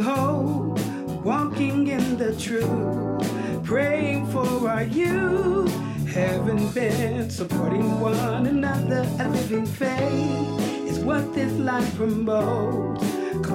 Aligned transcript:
Hope, 0.00 0.78
walking 1.24 1.88
in 1.88 2.16
the 2.16 2.34
truth, 2.36 3.64
praying 3.64 4.26
for 4.28 4.68
our 4.68 4.84
youth. 4.84 5.74
Heaven 6.08 6.70
bent, 6.72 7.30
supporting 7.30 8.00
one 8.00 8.46
another, 8.46 9.06
a 9.20 9.28
living 9.28 9.66
faith 9.66 10.88
is 10.88 10.98
what 11.00 11.34
this 11.34 11.52
life 11.58 11.94
promotes. 11.96 13.07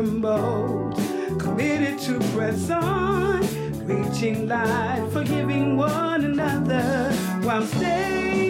Promotes. 0.00 1.00
Committed 1.38 1.98
to 2.00 2.18
press 2.34 2.70
on, 2.70 3.40
reaching 3.86 4.48
light, 4.48 5.06
forgiving 5.12 5.76
one 5.76 6.24
another 6.24 7.12
while 7.42 7.62
staying 7.62 8.49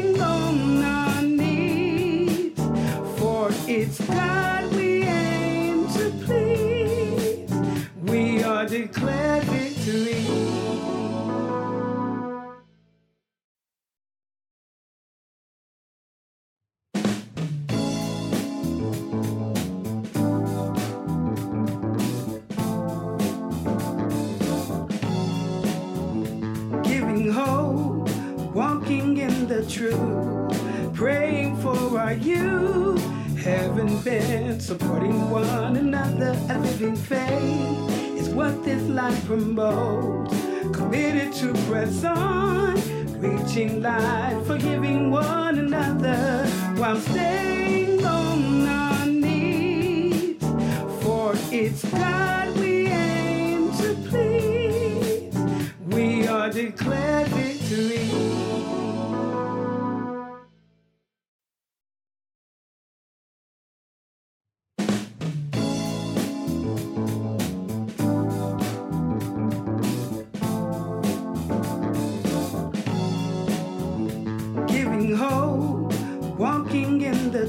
reaching 43.51 43.83
light, 43.83 44.41
forgiving 44.47 44.90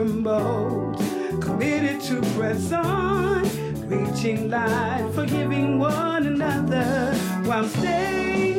promotes. 0.00 1.04
Committed 1.44 2.00
to 2.00 2.22
press 2.34 2.72
on, 2.72 3.42
reaching 3.86 4.48
light, 4.48 5.10
forgiving 5.14 5.78
one 5.78 6.26
another 6.26 7.14
while 7.44 7.68
staying 7.68 8.49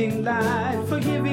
reaching 0.00 0.24
life, 0.24 0.88
forgiving 0.88 1.29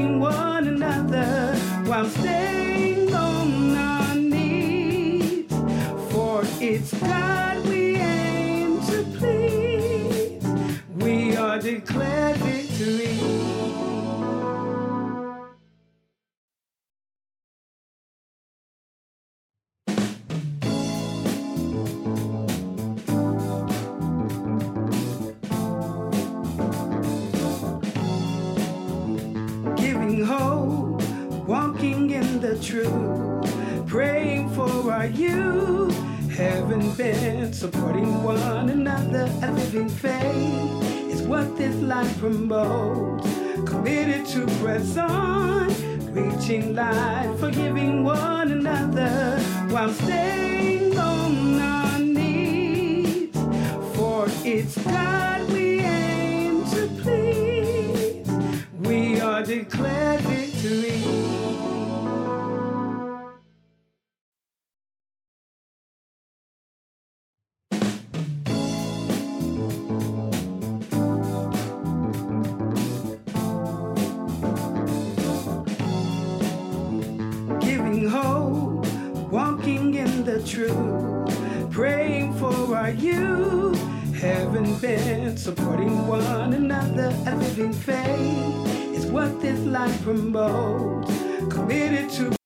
Committed 91.49 92.09
to 92.11 92.36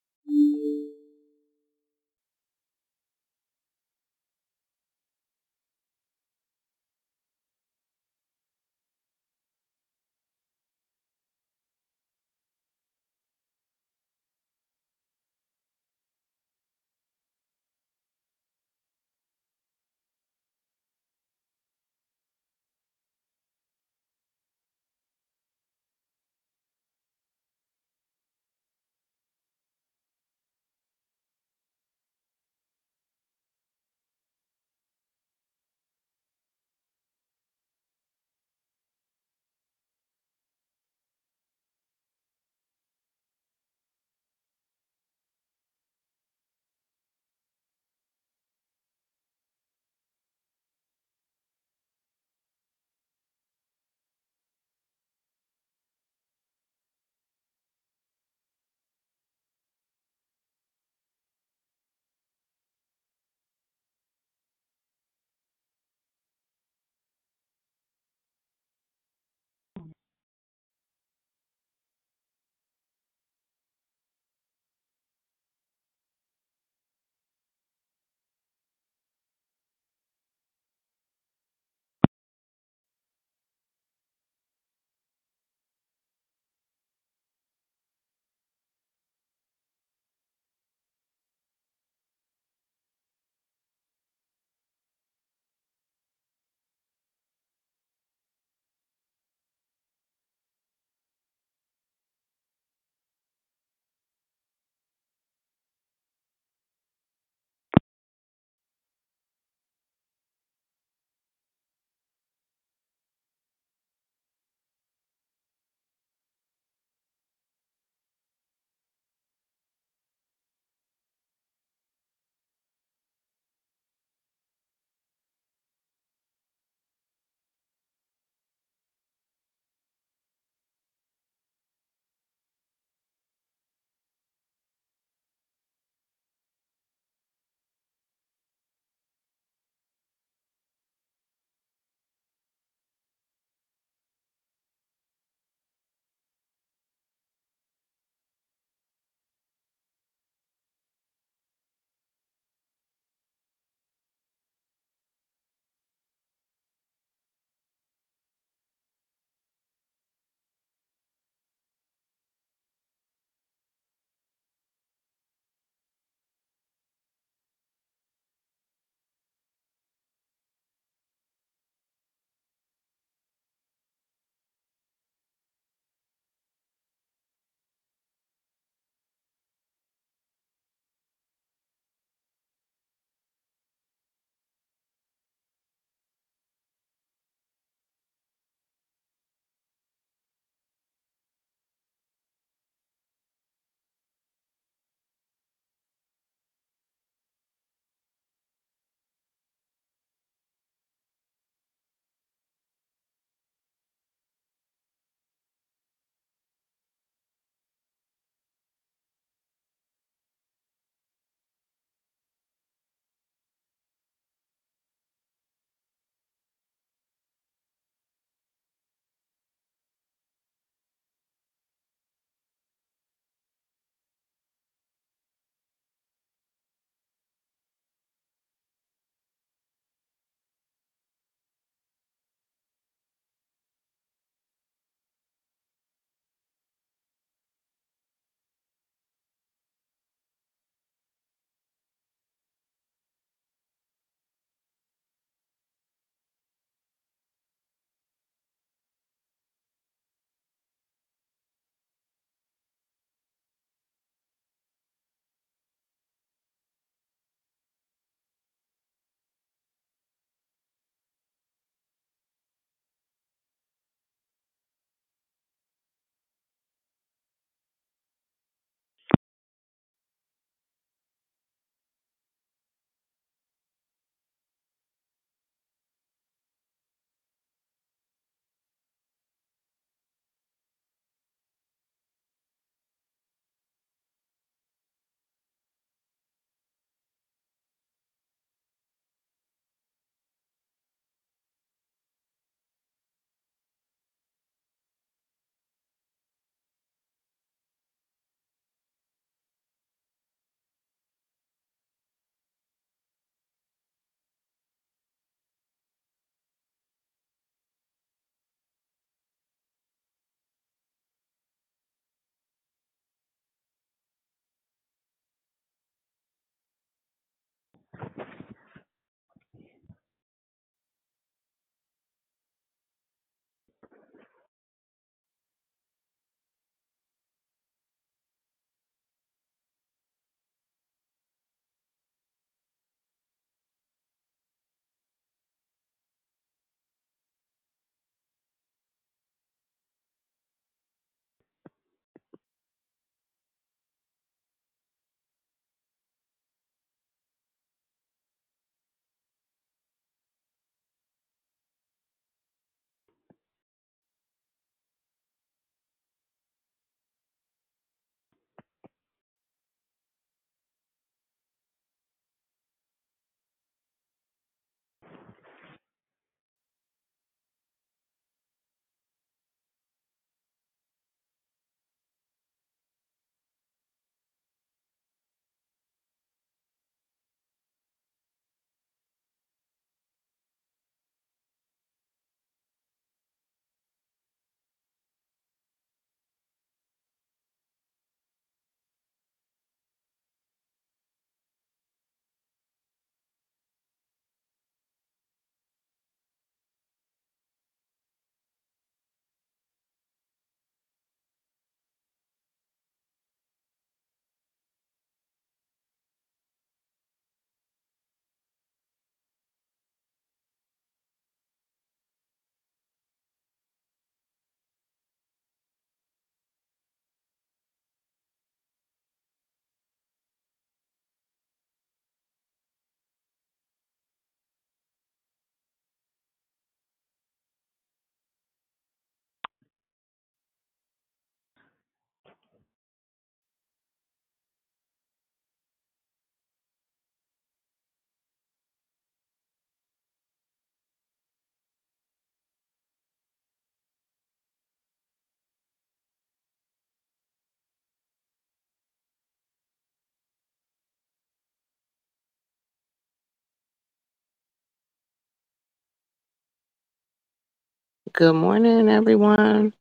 Good 458.13 458.33
morning, 458.33 458.89
everyone. 458.89 459.73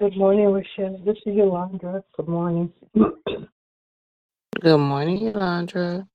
Good 0.00 0.16
morning, 0.16 0.46
Rochelle. 0.46 1.00
This 1.06 1.16
is 1.24 1.36
Yolanda. 1.36 2.04
Good 2.16 2.28
morning. 2.28 2.72
Good 4.60 4.78
morning, 4.78 5.18
Yolanda. 5.18 6.06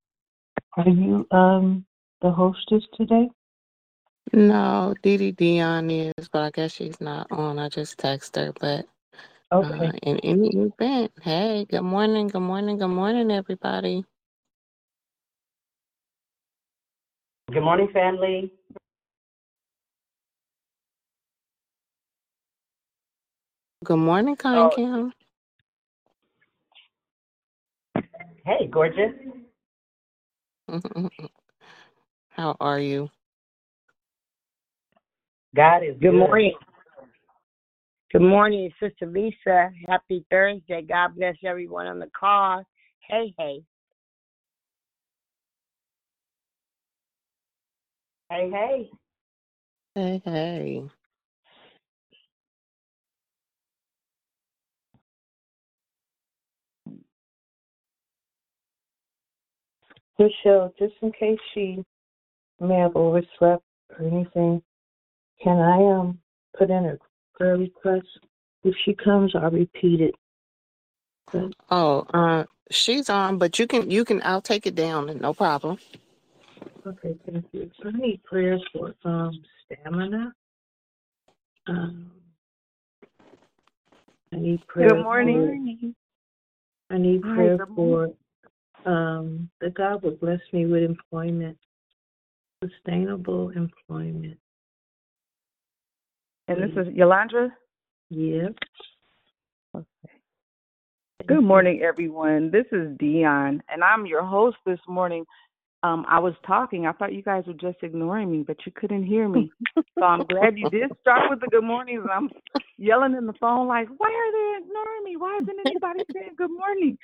Are 0.77 0.89
you 0.89 1.25
um 1.31 1.85
the 2.21 2.31
hostess 2.31 2.83
today? 2.95 3.29
No, 4.33 4.93
Dee 5.01 5.17
Dee 5.17 5.31
Dion 5.31 5.89
is, 5.89 6.29
but 6.31 6.43
I 6.43 6.51
guess 6.51 6.73
she's 6.73 7.01
not 7.01 7.27
on. 7.31 7.57
I 7.57 7.69
just 7.69 7.97
text 7.97 8.35
her. 8.35 8.53
But 8.59 8.85
Okay. 9.53 9.87
uh, 9.87 9.91
in 10.03 10.19
any 10.19 10.49
event, 10.49 11.11
hey, 11.21 11.65
good 11.69 11.81
morning, 11.83 12.27
good 12.27 12.41
morning, 12.41 12.77
good 12.77 12.87
morning, 12.87 13.31
everybody. 13.31 14.05
Good 17.53 17.63
morning, 17.63 17.89
family. 17.93 18.51
Good 23.83 23.97
morning, 23.97 24.35
Kind 24.35 24.57
Oh, 24.57 24.75
Kim. 24.75 25.13
hey, 28.45 28.67
gorgeous. 28.67 29.11
How 32.29 32.55
are 32.59 32.79
you? 32.79 33.09
God 35.55 35.83
is 35.83 35.95
Good 35.99 36.11
good. 36.11 36.13
morning. 36.13 36.53
Good 38.13 38.21
morning, 38.21 38.71
Sister 38.79 39.07
Lisa. 39.07 39.71
Happy 39.87 40.25
Thursday. 40.29 40.83
God 40.87 41.15
bless 41.17 41.35
everyone 41.45 41.87
on 41.87 41.99
the 41.99 42.09
call. 42.17 42.63
Hey, 43.09 43.33
hey. 43.37 43.61
Hey, 48.31 48.49
hey. 48.49 48.89
Hey, 49.93 50.21
hey. 50.23 50.83
Rochelle, 60.17 60.73
just 60.79 60.93
in 61.01 61.11
case 61.11 61.39
she 61.53 61.83
may 62.61 62.75
have 62.75 62.95
overslept 62.95 63.63
or 63.89 64.07
anything, 64.07 64.63
can 65.43 65.57
I 65.59 65.77
um 65.99 66.19
put 66.57 66.69
in 66.69 66.85
a 66.85 66.97
prayer 67.35 67.57
request? 67.57 68.07
If 68.63 68.75
she 68.85 68.93
comes, 68.93 69.35
I'll 69.35 69.51
repeat 69.51 70.01
it. 70.01 70.15
But, 71.33 71.51
Oh, 71.69 72.05
uh, 72.13 72.45
she's 72.69 73.09
on, 73.09 73.37
but 73.39 73.59
you 73.59 73.67
can, 73.67 73.91
you 73.91 74.05
can. 74.05 74.21
I'll 74.23 74.41
take 74.41 74.65
it 74.67 74.75
down, 74.75 75.09
and 75.09 75.19
no 75.21 75.33
problem. 75.33 75.79
Okay, 76.85 77.15
thank 77.25 77.45
you. 77.51 77.69
So 77.81 77.89
I 77.89 77.91
need 77.97 78.23
prayers 78.23 78.63
for 78.73 78.95
um 79.05 79.41
stamina. 79.65 80.33
Um, 81.67 82.11
I 84.33 84.37
need 84.37 84.65
prayer 84.67 84.95
Good 84.95 85.03
morning. 85.03 85.95
For, 86.89 86.95
I 86.95 86.97
need 86.97 87.21
Hi, 87.23 87.35
prayer 87.35 87.65
morning. 87.67 88.15
for 88.85 88.91
um 88.91 89.49
that 89.59 89.73
God 89.73 90.03
would 90.03 90.19
bless 90.19 90.39
me 90.53 90.65
with 90.65 90.83
employment, 90.83 91.57
sustainable 92.63 93.49
employment. 93.49 94.37
And 96.47 96.61
this 96.61 96.71
is 96.75 96.93
Yolanda. 96.93 97.53
Yep. 98.09 98.55
Okay. 99.75 99.85
Good 101.27 101.43
morning, 101.43 101.81
everyone. 101.81 102.51
This 102.51 102.65
is 102.71 102.97
Dion, 102.97 103.61
and 103.69 103.83
I'm 103.83 104.05
your 104.05 104.23
host 104.23 104.57
this 104.65 104.79
morning. 104.87 105.23
Um, 105.83 106.05
I 106.07 106.19
was 106.19 106.33
talking. 106.45 106.85
I 106.85 106.91
thought 106.91 107.13
you 107.13 107.23
guys 107.23 107.43
were 107.47 107.53
just 107.53 107.77
ignoring 107.81 108.31
me, 108.31 108.43
but 108.45 108.57
you 108.65 108.71
couldn't 108.71 109.03
hear 109.03 109.27
me. 109.27 109.51
so 109.75 110.05
I'm 110.05 110.25
glad 110.25 110.57
you 110.57 110.69
did 110.69 110.91
start 111.01 111.29
with 111.29 111.41
the 111.41 111.47
good 111.47 111.63
mornings. 111.63 112.05
I'm 112.11 112.29
yelling 112.77 113.15
in 113.15 113.25
the 113.25 113.33
phone 113.39 113.67
like, 113.67 113.87
why 113.97 114.09
are 114.09 114.31
they 114.31 114.65
ignoring 114.65 115.03
me? 115.03 115.17
Why 115.17 115.37
isn't 115.41 115.59
anybody 115.59 116.03
saying 116.13 116.35
good 116.37 116.51
morning? 116.51 116.97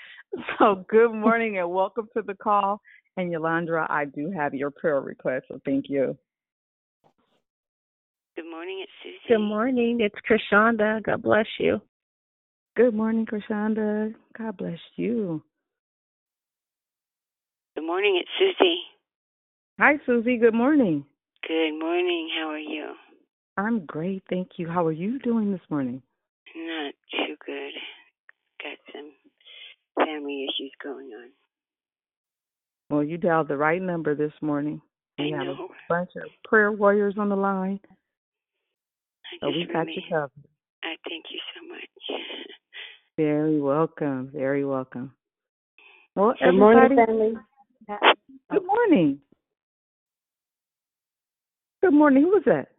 So 0.60 0.86
good 0.90 1.12
morning 1.12 1.58
and 1.58 1.72
welcome 1.72 2.08
to 2.16 2.22
the 2.22 2.36
call. 2.36 2.82
And 3.16 3.32
Yolanda, 3.32 3.88
I 3.90 4.06
do 4.06 4.32
have 4.32 4.54
your 4.54 4.70
prayer 4.70 5.02
request, 5.02 5.46
so 5.48 5.60
thank 5.66 5.86
you. 5.90 6.16
Good 8.36 8.50
morning, 8.52 8.84
it's 8.84 8.92
Susie. 9.02 9.18
Good 9.28 9.40
morning. 9.40 10.00
It's 10.02 10.16
Krishanda. 10.30 11.02
God 11.02 11.24
bless 11.24 11.48
you. 11.60 11.82
Good 12.76 12.94
morning, 12.94 13.26
Krishanda. 13.26 14.14
God 14.38 14.58
bless 14.58 14.78
you. 14.98 15.42
Good 17.78 17.86
morning, 17.86 18.20
it's 18.20 18.30
Susie. 18.40 18.80
Hi, 19.80 20.00
Susie. 20.08 20.38
Good 20.38 20.56
morning. 20.56 21.06
Good 21.48 21.78
morning, 21.78 22.28
how 22.36 22.50
are 22.50 22.58
you? 22.58 22.88
I'm 23.56 23.86
great, 23.86 24.24
thank 24.32 24.54
you. 24.58 24.68
How 24.68 24.84
are 24.88 24.92
you 24.92 25.20
doing 25.20 25.52
this 25.52 25.62
morning? 25.70 26.02
Not 26.56 26.96
too 27.12 27.36
good. 27.46 27.74
Got 28.64 28.78
some 28.92 29.12
family 29.96 30.48
issues 30.50 30.72
going 30.84 31.12
on. 31.14 31.30
Well, 32.90 33.04
you 33.04 33.20
dialed 33.20 33.48
the 33.48 33.58
right 33.58 33.80
number 33.80 34.16
this 34.16 34.34
morning. 34.42 34.82
We 35.20 35.36
I 35.36 35.38
have 35.38 35.48
a 35.48 35.68
bunch 35.88 36.10
of 36.16 36.24
prayer 36.46 36.72
warriors 36.72 37.14
on 37.20 37.30
the 37.30 37.36
line, 37.36 37.80
I 37.86 39.38
so 39.40 39.50
we 39.50 39.66
just 39.66 39.74
got 39.74 39.88
you 39.88 40.02
covered. 40.10 40.32
I 40.84 40.96
thank 41.08 41.26
you 41.30 41.40
so 41.54 41.68
much. 41.68 42.22
Very 43.18 43.62
welcome. 43.62 44.32
Very 44.34 44.66
welcome. 44.66 45.14
Well, 46.16 46.34
Good 46.44 46.54
morning, 46.54 46.98
family. 46.98 47.36
Good 47.88 48.66
morning. 48.66 49.20
Good 51.82 51.94
morning. 51.94 52.24
Who 52.24 52.30
was 52.30 52.44
that? 52.46 52.70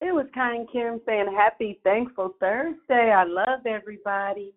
It 0.00 0.14
was 0.14 0.26
Kind 0.34 0.68
Kim 0.72 1.00
saying 1.06 1.26
happy 1.36 1.80
thankful 1.82 2.34
Thursday. 2.38 3.12
I 3.12 3.24
love 3.24 3.66
everybody. 3.66 4.52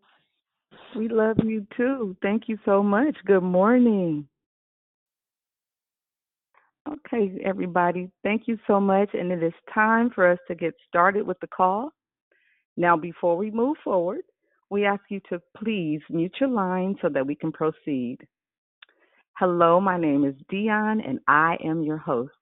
We 0.95 1.07
love 1.07 1.37
you 1.43 1.65
too. 1.77 2.15
Thank 2.21 2.43
you 2.47 2.57
so 2.65 2.83
much. 2.83 3.15
Good 3.25 3.43
morning. 3.43 4.27
Okay, 6.87 7.39
everybody, 7.45 8.09
thank 8.23 8.47
you 8.47 8.57
so 8.65 8.79
much. 8.79 9.09
And 9.13 9.31
it 9.31 9.43
is 9.43 9.53
time 9.73 10.09
for 10.09 10.29
us 10.29 10.39
to 10.47 10.55
get 10.55 10.73
started 10.87 11.25
with 11.25 11.39
the 11.39 11.47
call. 11.47 11.91
Now, 12.77 12.97
before 12.97 13.37
we 13.37 13.51
move 13.51 13.77
forward, 13.83 14.21
we 14.69 14.85
ask 14.85 15.01
you 15.09 15.19
to 15.29 15.41
please 15.57 16.01
mute 16.09 16.35
your 16.39 16.49
line 16.49 16.95
so 17.01 17.09
that 17.09 17.25
we 17.25 17.35
can 17.35 17.51
proceed. 17.51 18.17
Hello, 19.37 19.79
my 19.79 19.97
name 19.97 20.25
is 20.25 20.35
Dion, 20.49 21.01
and 21.01 21.19
I 21.27 21.57
am 21.63 21.81
your 21.81 21.97
host. 21.97 22.33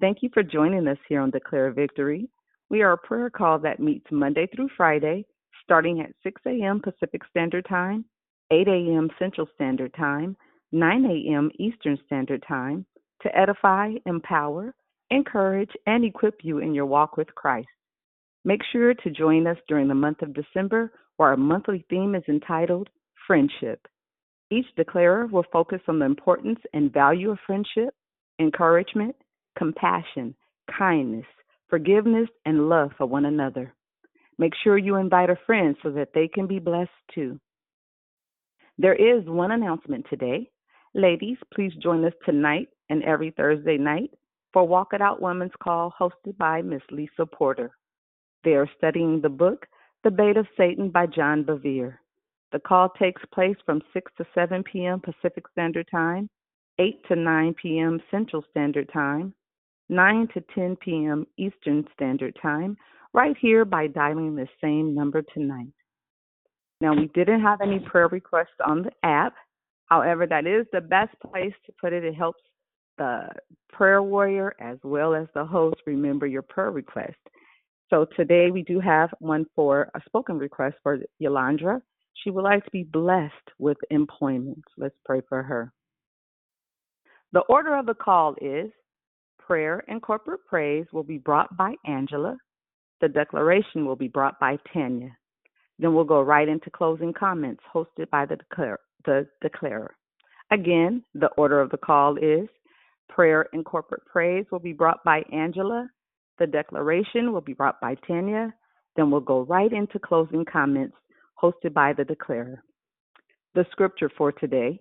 Thank 0.00 0.18
you 0.22 0.30
for 0.32 0.42
joining 0.42 0.86
us 0.86 0.98
here 1.08 1.20
on 1.20 1.30
Declare 1.30 1.72
Victory. 1.72 2.28
We 2.70 2.82
are 2.82 2.92
a 2.92 2.98
prayer 2.98 3.30
call 3.30 3.58
that 3.60 3.80
meets 3.80 4.06
Monday 4.10 4.46
through 4.54 4.68
Friday, 4.76 5.24
starting 5.62 6.00
at 6.00 6.12
6 6.22 6.40
a.m. 6.46 6.80
Pacific 6.80 7.22
Standard 7.30 7.66
Time, 7.68 8.04
8 8.50 8.68
a.m. 8.68 9.08
Central 9.18 9.48
Standard 9.54 9.94
Time, 9.94 10.36
9 10.72 11.04
a.m. 11.06 11.50
Eastern 11.58 11.98
Standard 12.06 12.44
Time, 12.46 12.84
to 13.22 13.36
edify, 13.36 13.92
empower, 14.06 14.74
encourage, 15.10 15.70
and 15.86 16.04
equip 16.04 16.40
you 16.42 16.58
in 16.58 16.74
your 16.74 16.86
walk 16.86 17.16
with 17.16 17.34
Christ. 17.34 17.68
Make 18.44 18.60
sure 18.72 18.92
to 18.92 19.10
join 19.10 19.46
us 19.46 19.56
during 19.68 19.88
the 19.88 19.94
month 19.94 20.20
of 20.20 20.34
December, 20.34 20.92
where 21.16 21.30
our 21.30 21.36
monthly 21.36 21.84
theme 21.88 22.14
is 22.14 22.24
entitled 22.28 22.88
Friendship. 23.26 23.86
Each 24.50 24.66
declarer 24.76 25.26
will 25.26 25.46
focus 25.50 25.80
on 25.88 25.98
the 25.98 26.04
importance 26.04 26.58
and 26.74 26.92
value 26.92 27.30
of 27.30 27.38
friendship, 27.46 27.94
encouragement, 28.38 29.16
compassion, 29.56 30.34
kindness, 30.78 31.24
forgiveness, 31.68 32.28
and 32.44 32.68
love 32.68 32.90
for 32.98 33.06
one 33.06 33.24
another. 33.24 33.72
Make 34.38 34.52
sure 34.62 34.76
you 34.76 34.96
invite 34.96 35.30
a 35.30 35.38
friend 35.46 35.74
so 35.82 35.90
that 35.92 36.10
they 36.14 36.28
can 36.28 36.46
be 36.46 36.58
blessed 36.58 36.90
too. 37.14 37.40
There 38.76 38.94
is 38.94 39.24
one 39.26 39.52
announcement 39.52 40.06
today. 40.10 40.50
Ladies, 40.94 41.38
please 41.54 41.72
join 41.82 42.04
us 42.04 42.12
tonight 42.26 42.68
and 42.90 43.02
every 43.04 43.30
Thursday 43.30 43.78
night 43.78 44.10
for 44.52 44.66
Walk 44.66 44.88
It 44.92 45.00
Out 45.00 45.22
Women's 45.22 45.52
Call 45.62 45.94
hosted 45.98 46.36
by 46.36 46.60
Miss 46.60 46.82
Lisa 46.90 47.24
Porter. 47.24 47.70
They 48.44 48.54
are 48.54 48.68
studying 48.76 49.20
the 49.20 49.30
book 49.30 49.66
The 50.04 50.10
Bait 50.10 50.36
of 50.36 50.46
Satan 50.56 50.90
by 50.90 51.06
John 51.06 51.44
Bevere. 51.44 51.96
The 52.52 52.58
call 52.60 52.90
takes 52.90 53.22
place 53.32 53.56
from 53.64 53.80
6 53.92 54.12
to 54.18 54.26
7 54.34 54.62
p.m. 54.62 55.00
Pacific 55.00 55.44
Standard 55.50 55.88
Time, 55.90 56.28
8 56.78 57.00
to 57.08 57.16
9 57.16 57.54
p.m. 57.60 58.00
Central 58.10 58.44
Standard 58.50 58.90
Time, 58.92 59.34
9 59.88 60.28
to 60.34 60.44
10 60.54 60.76
p.m. 60.76 61.26
Eastern 61.38 61.84
Standard 61.94 62.36
Time, 62.40 62.76
right 63.14 63.36
here 63.40 63.64
by 63.64 63.86
dialing 63.86 64.36
the 64.36 64.46
same 64.62 64.94
number 64.94 65.22
tonight. 65.22 65.72
Now, 66.80 66.94
we 66.94 67.06
didn't 67.14 67.40
have 67.40 67.62
any 67.62 67.78
prayer 67.78 68.08
requests 68.08 68.60
on 68.66 68.82
the 68.82 68.92
app. 69.02 69.34
However, 69.86 70.26
that 70.26 70.46
is 70.46 70.66
the 70.72 70.80
best 70.82 71.14
place 71.20 71.54
to 71.64 71.72
put 71.80 71.92
it. 71.94 72.04
It 72.04 72.14
helps 72.14 72.42
the 72.98 73.28
prayer 73.72 74.02
warrior 74.02 74.54
as 74.60 74.78
well 74.82 75.14
as 75.14 75.28
the 75.34 75.44
host 75.44 75.76
remember 75.86 76.26
your 76.26 76.42
prayer 76.42 76.70
request. 76.70 77.16
So 77.90 78.06
today 78.16 78.50
we 78.50 78.62
do 78.62 78.80
have 78.80 79.10
one 79.18 79.46
for 79.54 79.90
a 79.94 80.00
spoken 80.06 80.38
request 80.38 80.76
for 80.82 80.98
Yolandra. 81.22 81.80
She 82.22 82.30
would 82.30 82.44
like 82.44 82.64
to 82.64 82.70
be 82.70 82.84
blessed 82.84 83.32
with 83.58 83.76
employment. 83.90 84.64
Let's 84.78 84.96
pray 85.04 85.20
for 85.28 85.42
her. 85.42 85.72
The 87.32 87.40
order 87.40 87.76
of 87.76 87.86
the 87.86 87.94
call 87.94 88.36
is 88.40 88.70
prayer 89.38 89.82
and 89.88 90.00
corporate 90.00 90.46
praise 90.46 90.86
will 90.92 91.02
be 91.02 91.18
brought 91.18 91.54
by 91.56 91.74
Angela. 91.84 92.36
The 93.00 93.08
declaration 93.08 93.84
will 93.84 93.96
be 93.96 94.08
brought 94.08 94.38
by 94.40 94.58
Tania. 94.72 95.16
Then 95.78 95.94
we'll 95.94 96.04
go 96.04 96.22
right 96.22 96.48
into 96.48 96.70
closing 96.70 97.12
comments 97.12 97.62
hosted 97.74 98.08
by 98.10 98.24
the, 98.26 98.36
declare, 98.36 98.78
the 99.04 99.26
declarer. 99.42 99.94
Again, 100.50 101.02
the 101.14 101.28
order 101.36 101.60
of 101.60 101.70
the 101.70 101.76
call 101.76 102.16
is 102.16 102.48
prayer 103.08 103.48
and 103.52 103.64
corporate 103.64 104.06
praise 104.06 104.46
will 104.50 104.60
be 104.60 104.72
brought 104.72 105.02
by 105.04 105.22
Angela. 105.32 105.88
The 106.38 106.46
declaration 106.46 107.32
will 107.32 107.40
be 107.40 107.52
brought 107.52 107.80
by 107.80 107.96
Tania. 108.06 108.52
Then 108.96 109.10
we'll 109.10 109.20
go 109.20 109.42
right 109.42 109.72
into 109.72 109.98
closing 109.98 110.44
comments 110.44 110.96
hosted 111.40 111.72
by 111.72 111.92
the 111.92 112.04
declarer. 112.04 112.62
The 113.54 113.66
scripture 113.70 114.10
for 114.16 114.32
today 114.32 114.80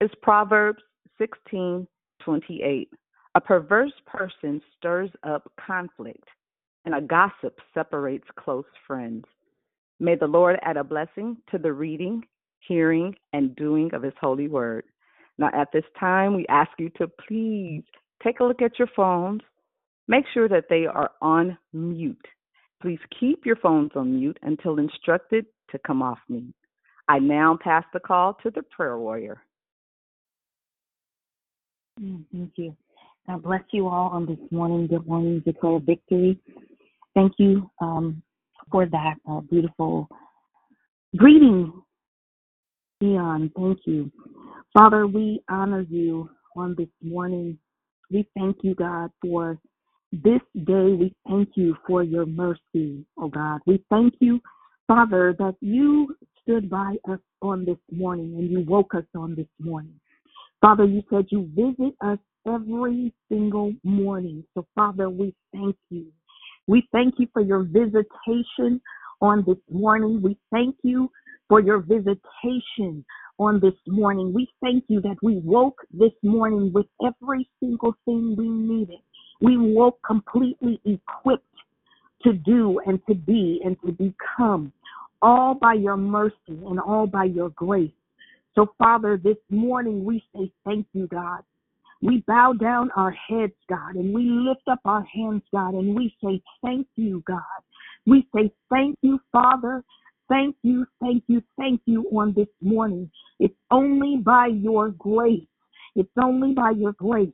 is 0.00 0.10
Proverbs 0.22 0.82
16:28. 1.20 2.88
A 3.34 3.40
perverse 3.40 3.92
person 4.06 4.60
stirs 4.76 5.10
up 5.22 5.50
conflict, 5.56 6.28
and 6.84 6.94
a 6.94 7.00
gossip 7.00 7.58
separates 7.72 8.28
close 8.36 8.66
friends. 8.86 9.24
May 10.00 10.16
the 10.16 10.26
Lord 10.26 10.58
add 10.62 10.76
a 10.76 10.84
blessing 10.84 11.36
to 11.50 11.58
the 11.58 11.72
reading, 11.72 12.26
hearing, 12.60 13.16
and 13.32 13.56
doing 13.56 13.94
of 13.94 14.02
his 14.02 14.14
holy 14.20 14.48
word. 14.48 14.84
Now, 15.38 15.50
at 15.54 15.72
this 15.72 15.84
time, 15.98 16.34
we 16.34 16.46
ask 16.48 16.70
you 16.78 16.90
to 16.90 17.08
please 17.08 17.84
take 18.22 18.40
a 18.40 18.44
look 18.44 18.62
at 18.62 18.78
your 18.78 18.88
phones. 18.94 19.42
Make 20.08 20.24
sure 20.34 20.48
that 20.48 20.64
they 20.68 20.86
are 20.86 21.10
on 21.20 21.56
mute. 21.72 22.26
Please 22.80 22.98
keep 23.18 23.46
your 23.46 23.56
phones 23.56 23.92
on 23.94 24.16
mute 24.16 24.38
until 24.42 24.78
instructed 24.78 25.46
to 25.70 25.78
come 25.86 26.02
off 26.02 26.18
mute. 26.28 26.54
I 27.08 27.18
now 27.18 27.58
pass 27.62 27.84
the 27.92 28.00
call 28.00 28.34
to 28.42 28.50
the 28.50 28.62
prayer 28.62 28.98
warrior. 28.98 29.42
Mm, 32.00 32.24
Thank 32.32 32.52
you. 32.56 32.76
God 33.26 33.42
bless 33.42 33.62
you 33.70 33.86
all 33.86 34.08
on 34.08 34.26
this 34.26 34.38
morning. 34.50 34.88
Good 34.88 35.06
morning, 35.06 35.40
declare 35.44 35.78
victory. 35.78 36.38
Thank 37.14 37.34
you 37.38 37.70
um, 37.80 38.22
for 38.70 38.86
that 38.86 39.14
uh, 39.30 39.40
beautiful 39.40 40.08
greeting, 41.16 41.72
Dion. 43.00 43.52
Thank 43.56 43.80
you. 43.84 44.10
Father, 44.76 45.06
we 45.06 45.42
honor 45.48 45.82
you 45.82 46.30
on 46.56 46.74
this 46.76 46.88
morning. 47.02 47.58
We 48.10 48.26
thank 48.36 48.58
you, 48.62 48.74
God, 48.74 49.10
for 49.20 49.58
this 50.12 50.40
day. 50.64 50.92
We 50.92 51.14
thank 51.28 51.50
you 51.54 51.76
for 51.86 52.02
your 52.02 52.26
mercy, 52.26 53.04
oh 53.18 53.28
God. 53.28 53.60
We 53.66 53.82
thank 53.90 54.14
you, 54.20 54.40
Father, 54.86 55.34
that 55.38 55.56
you 55.60 56.14
stood 56.42 56.68
by 56.68 56.96
us 57.08 57.20
on 57.40 57.64
this 57.64 57.78
morning 57.90 58.34
and 58.38 58.50
you 58.50 58.60
woke 58.60 58.94
us 58.94 59.04
on 59.16 59.34
this 59.34 59.46
morning. 59.58 59.94
Father, 60.60 60.84
you 60.84 61.02
said 61.10 61.26
you 61.30 61.50
visit 61.54 61.94
us 62.04 62.18
every 62.46 63.12
single 63.28 63.72
morning. 63.84 64.44
So, 64.54 64.66
Father, 64.74 65.08
we 65.08 65.34
thank 65.52 65.76
you. 65.90 66.06
We 66.66 66.86
thank 66.92 67.14
you 67.18 67.26
for 67.32 67.42
your 67.42 67.64
visitation 67.64 68.80
on 69.20 69.44
this 69.46 69.58
morning. 69.70 70.22
We 70.22 70.36
thank 70.52 70.76
you 70.82 71.10
for 71.48 71.60
your 71.60 71.80
visitation 71.80 73.04
on 73.38 73.60
this 73.60 73.74
morning. 73.86 74.32
We 74.32 74.48
thank 74.62 74.84
you 74.88 75.00
that 75.00 75.16
we 75.22 75.40
woke 75.44 75.80
this 75.92 76.12
morning 76.22 76.72
with 76.72 76.86
every 77.04 77.48
single 77.60 77.94
thing 78.04 78.36
we 78.36 78.48
needed. 78.48 79.00
We 79.42 79.56
woke 79.56 79.98
completely 80.06 80.80
equipped 80.84 81.44
to 82.22 82.32
do 82.32 82.80
and 82.86 83.00
to 83.08 83.14
be 83.14 83.60
and 83.64 83.76
to 83.84 83.90
become, 83.90 84.72
all 85.20 85.54
by 85.54 85.74
your 85.74 85.96
mercy 85.96 86.34
and 86.48 86.78
all 86.78 87.08
by 87.08 87.24
your 87.24 87.50
grace. 87.50 87.90
So, 88.54 88.72
Father, 88.78 89.16
this 89.16 89.36
morning 89.50 90.04
we 90.04 90.22
say 90.34 90.52
thank 90.64 90.86
you, 90.92 91.08
God. 91.08 91.40
We 92.02 92.22
bow 92.26 92.52
down 92.52 92.90
our 92.96 93.10
heads, 93.10 93.52
God, 93.68 93.96
and 93.96 94.14
we 94.14 94.24
lift 94.24 94.62
up 94.70 94.80
our 94.84 95.04
hands, 95.04 95.42
God, 95.52 95.74
and 95.74 95.94
we 95.94 96.14
say 96.22 96.40
thank 96.64 96.86
you, 96.94 97.22
God. 97.26 97.40
We 98.06 98.26
say 98.34 98.52
thank 98.70 98.96
you, 99.02 99.20
Father. 99.32 99.82
Thank 100.28 100.56
you, 100.62 100.86
thank 101.00 101.24
you, 101.26 101.42
thank 101.58 101.80
you 101.84 102.04
on 102.16 102.32
this 102.34 102.48
morning. 102.60 103.10
It's 103.40 103.54
only 103.70 104.18
by 104.18 104.46
your 104.46 104.90
grace. 104.90 105.46
It's 105.96 106.10
only 106.22 106.54
by 106.54 106.70
your 106.70 106.92
grace. 106.92 107.32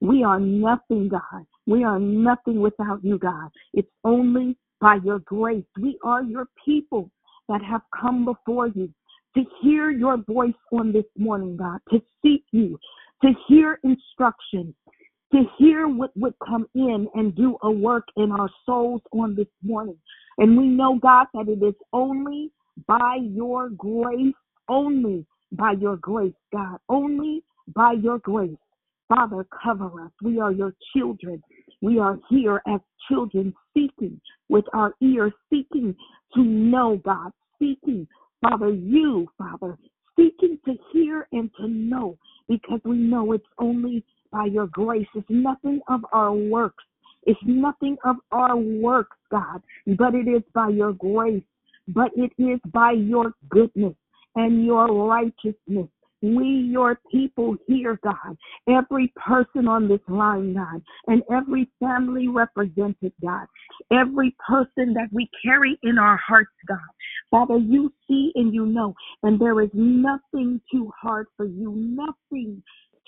We 0.00 0.22
are 0.24 0.38
nothing, 0.38 1.08
God. 1.08 1.44
We 1.66 1.84
are 1.84 1.98
nothing 1.98 2.60
without 2.60 3.02
you, 3.02 3.18
God. 3.18 3.50
It's 3.74 3.90
only 4.04 4.56
by 4.80 4.98
your 5.04 5.18
grace. 5.20 5.64
We 5.80 5.98
are 6.04 6.22
your 6.22 6.46
people 6.64 7.10
that 7.48 7.62
have 7.62 7.82
come 7.98 8.24
before 8.24 8.68
you 8.68 8.92
to 9.34 9.44
hear 9.60 9.90
your 9.90 10.16
voice 10.18 10.54
on 10.72 10.92
this 10.92 11.04
morning, 11.16 11.56
God, 11.56 11.80
to 11.90 12.00
seek 12.22 12.44
you, 12.52 12.78
to 13.22 13.32
hear 13.48 13.78
instruction, 13.84 14.74
to 15.32 15.42
hear 15.58 15.88
what 15.88 16.16
would 16.16 16.34
come 16.46 16.66
in 16.74 17.08
and 17.14 17.34
do 17.34 17.56
a 17.62 17.70
work 17.70 18.04
in 18.16 18.32
our 18.32 18.48
souls 18.64 19.02
on 19.12 19.34
this 19.34 19.48
morning. 19.62 19.98
And 20.38 20.56
we 20.56 20.66
know, 20.66 20.98
God, 21.00 21.26
that 21.34 21.48
it 21.48 21.62
is 21.64 21.74
only 21.92 22.50
by 22.86 23.18
your 23.20 23.68
grace, 23.70 24.34
only 24.68 25.26
by 25.52 25.72
your 25.72 25.96
grace, 25.96 26.34
God, 26.52 26.78
only 26.88 27.42
by 27.74 27.92
your 27.92 28.18
grace. 28.18 28.56
Father, 29.08 29.46
cover 29.62 30.02
us. 30.02 30.10
We 30.22 30.38
are 30.38 30.52
your 30.52 30.74
children. 30.94 31.42
We 31.80 31.98
are 31.98 32.18
here 32.28 32.60
as 32.66 32.80
children 33.08 33.54
seeking 33.74 34.20
with 34.48 34.64
our 34.74 34.94
ears, 35.00 35.32
seeking 35.50 35.94
to 36.34 36.42
know 36.42 37.00
God, 37.04 37.32
seeking, 37.58 38.06
Father, 38.42 38.68
you, 38.70 39.28
Father, 39.38 39.78
seeking 40.16 40.58
to 40.66 40.74
hear 40.92 41.26
and 41.32 41.50
to 41.58 41.68
know 41.68 42.18
because 42.48 42.80
we 42.84 42.96
know 42.96 43.32
it's 43.32 43.46
only 43.58 44.04
by 44.30 44.46
your 44.46 44.66
grace. 44.66 45.06
It's 45.14 45.26
nothing 45.28 45.80
of 45.88 46.00
our 46.12 46.32
works. 46.32 46.84
It's 47.24 47.40
nothing 47.44 47.96
of 48.04 48.16
our 48.32 48.56
works, 48.56 49.16
God, 49.30 49.62
but 49.86 50.14
it 50.14 50.28
is 50.28 50.42
by 50.54 50.68
your 50.68 50.92
grace, 50.92 51.42
but 51.88 52.10
it 52.16 52.32
is 52.38 52.60
by 52.72 52.92
your 52.92 53.32
goodness 53.48 53.94
and 54.34 54.64
your 54.64 54.86
righteousness. 55.06 55.88
We, 56.20 56.68
your 56.70 56.98
people 57.12 57.56
here, 57.68 57.98
God, 58.02 58.36
every 58.68 59.12
person 59.16 59.68
on 59.68 59.88
this 59.88 60.00
line, 60.08 60.54
God, 60.54 60.82
and 61.06 61.22
every 61.30 61.70
family 61.78 62.26
represented, 62.28 63.12
God, 63.22 63.46
every 63.92 64.34
person 64.46 64.94
that 64.94 65.08
we 65.12 65.30
carry 65.44 65.78
in 65.84 65.98
our 65.98 66.16
hearts, 66.16 66.50
God. 66.66 66.78
Father, 67.30 67.58
you 67.58 67.92
see 68.08 68.32
and 68.34 68.52
you 68.52 68.66
know, 68.66 68.94
and 69.22 69.40
there 69.40 69.60
is 69.60 69.70
nothing 69.74 70.60
too 70.72 70.90
hard 71.00 71.26
for 71.36 71.46
you, 71.46 71.72
nothing 71.76 72.62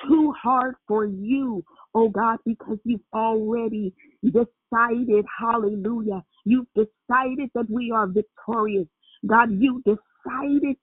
too 0.09 0.33
hard 0.41 0.77
for 0.87 1.05
you, 1.05 1.65
oh 1.95 2.09
God, 2.09 2.39
because 2.47 2.79
you've 2.85 3.01
already 3.13 3.93
decided, 4.25 5.25
hallelujah. 5.39 6.23
You've 6.45 6.69
decided 6.75 7.51
that 7.55 7.67
we 7.69 7.91
are 7.91 8.07
victorious. 8.07 8.87
God, 9.27 9.51
you 9.51 9.83
decided 9.85 9.99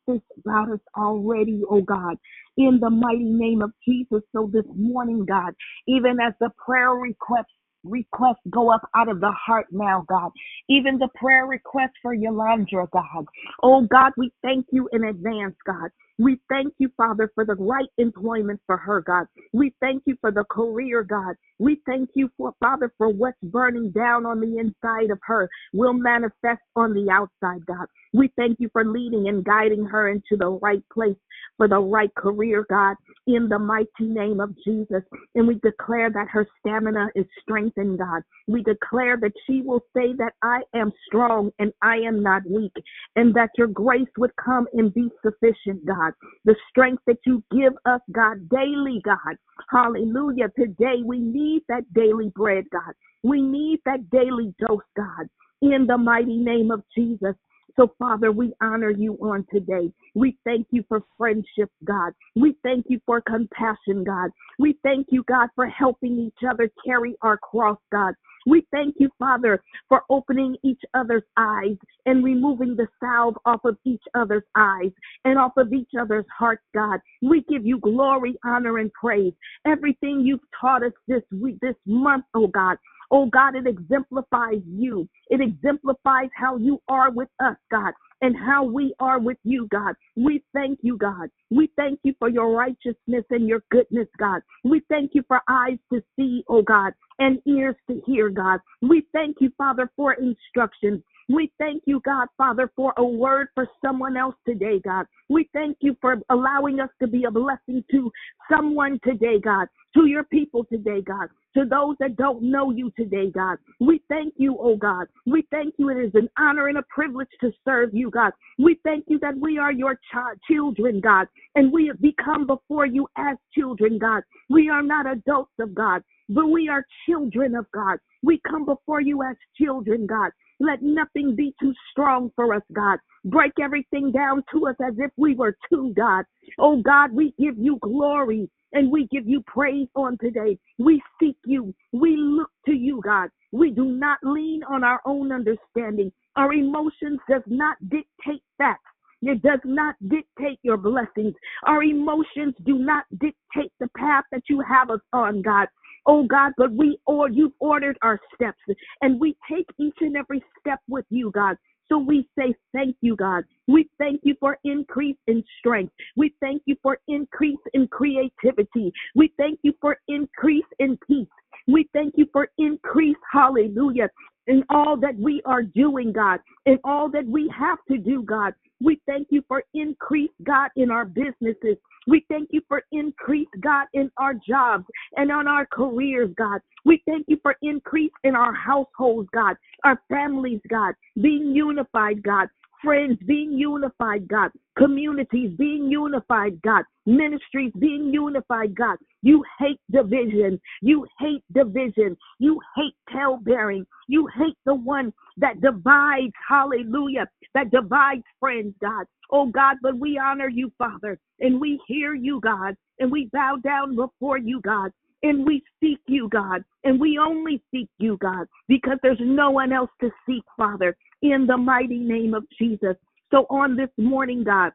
this 0.07 0.21
about 0.39 0.71
us 0.71 0.79
already, 0.97 1.61
oh 1.69 1.81
God, 1.81 2.17
in 2.57 2.79
the 2.81 2.89
mighty 2.89 3.23
name 3.25 3.61
of 3.61 3.71
Jesus. 3.87 4.21
So 4.35 4.49
this 4.51 4.65
morning, 4.75 5.25
God, 5.25 5.53
even 5.87 6.17
as 6.25 6.33
the 6.39 6.49
prayer 6.63 6.91
request 6.91 7.49
requests 7.83 8.41
go 8.49 8.73
up 8.73 8.81
out 8.95 9.09
of 9.09 9.21
the 9.21 9.31
heart 9.31 9.67
now, 9.71 10.05
God. 10.09 10.31
Even 10.69 10.97
the 10.97 11.07
prayer 11.15 11.45
request 11.45 11.93
for 12.01 12.15
Yolandra, 12.15 12.89
God. 12.91 13.25
Oh 13.63 13.81
God, 13.89 14.11
we 14.17 14.31
thank 14.41 14.65
you 14.71 14.89
in 14.91 15.05
advance, 15.05 15.55
God. 15.65 15.89
We 16.19 16.39
thank 16.49 16.73
you, 16.79 16.89
Father, 16.97 17.31
for 17.35 17.45
the 17.45 17.55
right 17.55 17.89
employment 17.97 18.59
for 18.65 18.77
her, 18.77 19.01
God. 19.01 19.27
We 19.53 19.73
thank 19.79 20.03
you 20.05 20.17
for 20.19 20.31
the 20.31 20.45
career, 20.49 21.03
God. 21.03 21.35
We 21.59 21.81
thank 21.85 22.09
you 22.15 22.29
for, 22.37 22.53
Father, 22.59 22.91
for 22.97 23.09
what's 23.09 23.37
burning 23.43 23.91
down 23.91 24.25
on 24.25 24.39
the 24.39 24.57
inside 24.57 25.11
of 25.11 25.19
her 25.23 25.49
will 25.73 25.93
manifest 25.93 26.61
on 26.75 26.93
the 26.93 27.09
outside, 27.11 27.65
God. 27.65 27.87
We 28.13 28.31
thank 28.35 28.59
you 28.59 28.69
for 28.73 28.83
leading 28.83 29.27
and 29.27 29.43
guiding 29.43 29.85
her 29.85 30.09
into 30.09 30.37
the 30.37 30.49
right 30.61 30.83
place 30.91 31.15
for 31.57 31.67
the 31.67 31.79
right 31.79 32.13
career, 32.15 32.65
God, 32.69 32.95
in 33.25 33.49
the 33.49 33.59
mighty 33.59 33.87
name 34.01 34.39
of 34.39 34.55
Jesus. 34.63 35.03
And 35.35 35.47
we 35.47 35.55
declare 35.55 36.09
that 36.11 36.29
her 36.29 36.47
stamina 36.59 37.07
is 37.15 37.25
strengthened, 37.41 37.99
God. 37.99 38.21
We 38.47 38.63
declare 38.63 39.17
that 39.17 39.33
she 39.45 39.61
will 39.61 39.81
say 39.95 40.13
that 40.17 40.33
I 40.43 40.61
am 40.75 40.91
strong 41.07 41.51
and 41.59 41.73
I 41.81 41.97
am 41.97 42.21
not 42.23 42.43
weak, 42.49 42.73
and 43.15 43.33
that 43.35 43.49
your 43.57 43.67
grace 43.67 44.07
would 44.17 44.35
come 44.43 44.67
and 44.73 44.93
be 44.93 45.09
sufficient, 45.23 45.85
God. 45.85 46.06
The 46.45 46.55
strength 46.69 47.03
that 47.07 47.19
you 47.25 47.43
give 47.51 47.73
us, 47.85 48.01
God, 48.11 48.49
daily, 48.49 49.01
God. 49.03 49.37
Hallelujah. 49.69 50.49
Today 50.57 51.01
we 51.03 51.19
need 51.19 51.63
that 51.69 51.91
daily 51.93 52.31
bread, 52.35 52.65
God. 52.71 52.93
We 53.23 53.41
need 53.41 53.79
that 53.85 54.09
daily 54.09 54.53
dose, 54.59 54.81
God, 54.95 55.27
in 55.61 55.87
the 55.87 55.97
mighty 55.97 56.37
name 56.37 56.71
of 56.71 56.83
Jesus. 56.95 57.35
So, 57.75 57.93
Father, 57.99 58.31
we 58.31 58.53
honor 58.59 58.89
you 58.89 59.13
on 59.21 59.45
today. 59.53 59.91
We 60.15 60.37
thank 60.43 60.67
you 60.71 60.83
for 60.87 61.03
friendship, 61.15 61.69
God. 61.83 62.11
We 62.35 62.55
thank 62.63 62.85
you 62.89 62.99
for 63.05 63.21
compassion, 63.21 64.03
God. 64.03 64.31
We 64.57 64.79
thank 64.81 65.07
you, 65.11 65.23
God, 65.27 65.49
for 65.53 65.67
helping 65.67 66.19
each 66.19 66.43
other 66.49 66.71
carry 66.83 67.15
our 67.21 67.37
cross, 67.37 67.77
God. 67.91 68.15
We 68.47 68.65
thank 68.71 68.95
you, 68.97 69.09
Father, 69.19 69.61
for 69.89 70.03
opening 70.09 70.55
each 70.63 70.79
other's 70.93 71.23
eyes 71.35 71.75
and 72.05 72.23
removing 72.23 72.77
the 72.77 72.87
salve 73.01 73.35
off 73.45 73.59
of 73.65 73.77
each 73.83 74.03
other's 74.15 74.45
eyes 74.55 74.91
and 75.25 75.37
off 75.37 75.51
of 75.57 75.73
each 75.73 75.91
other's 75.99 76.25
hearts, 76.37 76.63
God. 76.73 77.01
We 77.21 77.43
give 77.49 77.65
you 77.65 77.77
glory, 77.79 78.37
honor, 78.45 78.77
and 78.77 78.91
praise. 78.93 79.33
Everything 79.65 80.21
you've 80.21 80.39
taught 80.59 80.81
us 80.81 80.93
this 81.09 81.23
week, 81.31 81.57
this 81.61 81.75
month, 81.85 82.23
oh 82.35 82.47
God. 82.47 82.77
Oh 83.11 83.25
God, 83.25 83.55
it 83.55 83.67
exemplifies 83.67 84.61
you. 84.65 85.09
It 85.29 85.41
exemplifies 85.41 86.29
how 86.33 86.57
you 86.57 86.81
are 86.87 87.11
with 87.11 87.29
us, 87.41 87.55
God, 87.69 87.93
and 88.21 88.35
how 88.35 88.63
we 88.63 88.93
are 88.99 89.19
with 89.19 89.37
you, 89.43 89.67
God. 89.71 89.95
We 90.15 90.43
thank 90.53 90.79
you, 90.81 90.97
God. 90.97 91.29
We 91.49 91.69
thank 91.75 91.99
you 92.03 92.13
for 92.19 92.29
your 92.29 92.55
righteousness 92.55 93.25
and 93.29 93.47
your 93.47 93.63
goodness, 93.71 94.07
God. 94.17 94.41
We 94.63 94.81
thank 94.89 95.11
you 95.13 95.23
for 95.27 95.41
eyes 95.47 95.77
to 95.93 96.01
see, 96.15 96.43
oh 96.47 96.61
God, 96.61 96.93
and 97.19 97.39
ears 97.45 97.75
to 97.89 98.01
hear, 98.05 98.29
God. 98.29 98.59
We 98.81 99.03
thank 99.13 99.37
you, 99.39 99.51
Father, 99.57 99.91
for 99.95 100.13
instructions. 100.13 101.01
We 101.29 101.51
thank 101.57 101.83
you, 101.85 102.01
God, 102.05 102.27
Father, 102.37 102.71
for 102.75 102.93
a 102.97 103.03
word 103.03 103.49
for 103.53 103.67
someone 103.83 104.15
else 104.15 104.35
today, 104.45 104.79
God. 104.79 105.05
We 105.27 105.49
thank 105.51 105.77
you 105.81 105.97
for 105.99 106.17
allowing 106.29 106.79
us 106.79 106.89
to 107.01 107.07
be 107.07 107.25
a 107.25 107.31
blessing 107.31 107.83
to 107.91 108.11
someone 108.49 108.99
today, 109.03 109.37
God, 109.43 109.67
to 109.95 110.05
your 110.05 110.23
people 110.23 110.63
today, 110.71 111.01
God, 111.01 111.27
to 111.55 111.65
those 111.65 111.97
that 111.99 112.15
don't 112.15 112.43
know 112.43 112.71
you 112.71 112.91
today, 112.95 113.29
God. 113.29 113.57
We 113.81 114.01
thank 114.07 114.35
you, 114.37 114.57
oh 114.59 114.77
God. 114.77 115.07
We 115.25 115.45
thank 115.51 115.75
you. 115.77 115.89
It 115.89 115.97
is 115.97 116.11
an 116.15 116.29
honor 116.39 116.67
and 116.67 116.77
a 116.77 116.83
privilege 116.83 117.27
to 117.41 117.51
serve 117.65 117.93
you, 117.93 118.09
God. 118.09 118.31
We 118.57 118.79
thank 118.85 119.05
you 119.07 119.19
that 119.19 119.37
we 119.37 119.57
are 119.57 119.73
your 119.73 119.95
ch- 119.95 120.39
children, 120.49 121.01
God, 121.01 121.27
and 121.55 121.73
we 121.73 121.87
have 121.87 122.01
become 122.01 122.47
before 122.47 122.85
you 122.85 123.07
as 123.17 123.35
children, 123.53 123.97
God. 123.97 124.23
We 124.49 124.69
are 124.69 124.83
not 124.83 125.11
adults 125.11 125.53
of 125.59 125.75
God, 125.75 126.03
but 126.29 126.47
we 126.47 126.69
are 126.69 126.85
children 127.05 127.55
of 127.55 127.65
God. 127.73 127.99
We 128.23 128.39
come 128.49 128.65
before 128.65 129.01
you 129.01 129.23
as 129.23 129.35
children, 129.59 130.07
God. 130.07 130.31
Let 130.59 130.81
nothing 130.81 131.35
be 131.35 131.53
too 131.61 131.73
strong 131.91 132.31
for 132.35 132.53
us, 132.53 132.63
God. 132.73 132.99
Break 133.25 133.53
everything 133.61 134.11
down 134.11 134.43
to 134.53 134.67
us 134.67 134.75
as 134.85 134.93
if 134.97 135.11
we 135.17 135.35
were 135.35 135.57
two, 135.69 135.93
God. 135.95 136.25
Oh, 136.59 136.81
God, 136.81 137.11
we 137.13 137.33
give 137.39 137.57
you 137.57 137.77
glory 137.81 138.49
and 138.73 138.91
we 138.91 139.07
give 139.11 139.27
you 139.27 139.43
praise 139.47 139.87
on 139.95 140.17
today. 140.19 140.57
We 140.79 141.01
seek 141.19 141.37
you. 141.45 141.73
We 141.93 142.15
look 142.17 142.51
to 142.67 142.73
you, 142.73 143.01
God. 143.03 143.29
We 143.51 143.71
do 143.71 143.85
not 143.85 144.19
lean 144.23 144.63
on 144.69 144.83
our 144.83 145.01
own 145.05 145.31
understanding. 145.31 146.11
Our 146.35 146.53
emotions 146.53 147.19
does 147.29 147.43
not 147.47 147.77
dictate 147.89 148.43
facts. 148.57 148.83
It 149.21 149.41
does 149.41 149.59
not 149.65 149.95
dictate 150.07 150.59
your 150.63 150.77
blessings. 150.77 151.33
Our 151.65 151.83
emotions 151.83 152.55
do 152.65 152.77
not 152.77 153.05
dictate 153.11 153.73
the 153.79 153.89
path 153.97 154.25
that 154.31 154.43
you 154.49 154.61
have 154.61 154.91
us 154.91 155.01
on, 155.13 155.41
God 155.41 155.67
oh 156.07 156.23
God, 156.23 156.53
but 156.57 156.71
we 156.71 156.97
or 157.05 157.29
you've 157.29 157.53
ordered 157.59 157.97
our 158.01 158.19
steps 158.33 158.57
and 159.01 159.19
we 159.19 159.35
take 159.49 159.67
each 159.77 159.97
and 160.01 160.15
every 160.15 160.43
step 160.59 160.79
with 160.87 161.05
you, 161.09 161.31
God. 161.31 161.57
So 161.89 161.97
we 161.97 162.27
say 162.37 162.53
thank 162.73 162.97
you, 163.01 163.15
God. 163.15 163.45
We 163.67 163.89
thank 163.97 164.21
you 164.23 164.35
for 164.39 164.57
increase 164.65 165.15
in 165.27 165.43
strength. 165.59 165.93
We 166.15 166.33
thank 166.41 166.63
you 166.65 166.75
for 166.83 166.99
increase 167.07 167.59
in 167.73 167.87
creativity. 167.87 168.91
We 169.15 169.33
thank 169.37 169.59
you 169.63 169.73
for 169.79 169.97
increase 170.07 170.65
in 170.79 170.97
peace. 171.07 171.27
We 171.67 171.89
thank 171.93 172.15
you 172.17 172.27
for 172.33 172.49
increase, 172.57 173.17
hallelujah, 173.31 174.09
in 174.47 174.63
all 174.69 174.97
that 174.97 175.15
we 175.17 175.41
are 175.45 175.63
doing, 175.63 176.11
God, 176.11 176.39
in 176.65 176.79
all 176.83 177.09
that 177.11 177.25
we 177.25 177.51
have 177.57 177.79
to 177.89 177.97
do, 177.97 178.23
God. 178.23 178.53
We 178.81 179.01
thank 179.07 179.27
you 179.31 179.43
for 179.47 179.63
increase, 179.73 180.31
God, 180.43 180.69
in 180.75 180.91
our 180.91 181.05
businesses. 181.05 181.77
We 182.07 182.25
thank 182.29 182.49
you 182.51 182.61
for 182.67 182.83
increase, 182.91 183.47
God, 183.59 183.87
in 183.93 184.09
our 184.17 184.33
jobs 184.33 184.85
and 185.17 185.31
on 185.31 185.47
our 185.47 185.65
careers, 185.65 186.29
God. 186.37 186.61
We 186.85 187.01
thank 187.07 187.25
you 187.27 187.37
for 187.41 187.55
increase 187.61 188.11
in 188.23 188.35
our 188.35 188.53
households, 188.53 189.27
God, 189.33 189.55
our 189.83 190.01
families, 190.09 190.61
God, 190.69 190.93
being 191.19 191.53
unified, 191.53 192.23
God 192.23 192.47
friends 192.83 193.17
being 193.25 193.51
unified, 193.53 194.27
God, 194.27 194.51
communities 194.77 195.51
being 195.57 195.89
unified, 195.89 196.61
God, 196.61 196.83
ministries 197.05 197.71
being 197.79 198.11
unified, 198.13 198.75
God. 198.75 198.97
You 199.21 199.43
hate 199.59 199.79
division. 199.91 200.59
You 200.81 201.07
hate 201.19 201.43
division. 201.53 202.15
You 202.39 202.59
hate 202.75 202.95
tale 203.11 203.39
bearing. 203.41 203.85
You 204.07 204.27
hate 204.37 204.57
the 204.65 204.75
one 204.75 205.13
that 205.37 205.61
divides, 205.61 206.33
hallelujah, 206.47 207.27
that 207.53 207.71
divides 207.71 208.23
friends, 208.39 208.73
God. 208.81 209.05
Oh 209.31 209.47
God, 209.47 209.77
but 209.81 209.97
we 209.97 210.17
honor 210.17 210.49
you, 210.49 210.71
Father, 210.77 211.19
and 211.39 211.59
we 211.59 211.81
hear 211.87 212.13
you, 212.13 212.39
God, 212.39 212.75
and 212.99 213.11
we 213.11 213.29
bow 213.33 213.57
down 213.63 213.95
before 213.95 214.37
you, 214.37 214.61
God, 214.61 214.91
and 215.23 215.45
we 215.45 215.63
seek 215.81 215.99
you, 216.07 216.29
God, 216.29 216.63
and 216.83 216.99
we 216.99 217.17
only 217.17 217.61
seek 217.71 217.89
you, 217.97 218.17
God, 218.17 218.47
because 218.67 218.97
there's 219.03 219.19
no 219.19 219.51
one 219.51 219.73
else 219.73 219.89
to 220.01 220.09
seek, 220.25 220.43
Father, 220.55 220.95
in 221.21 221.47
the 221.47 221.57
mighty 221.57 221.99
name 221.99 222.33
of 222.33 222.45
Jesus. 222.57 222.95
So 223.31 223.45
on 223.49 223.75
this 223.75 223.89
morning, 223.97 224.43
God, 224.43 224.71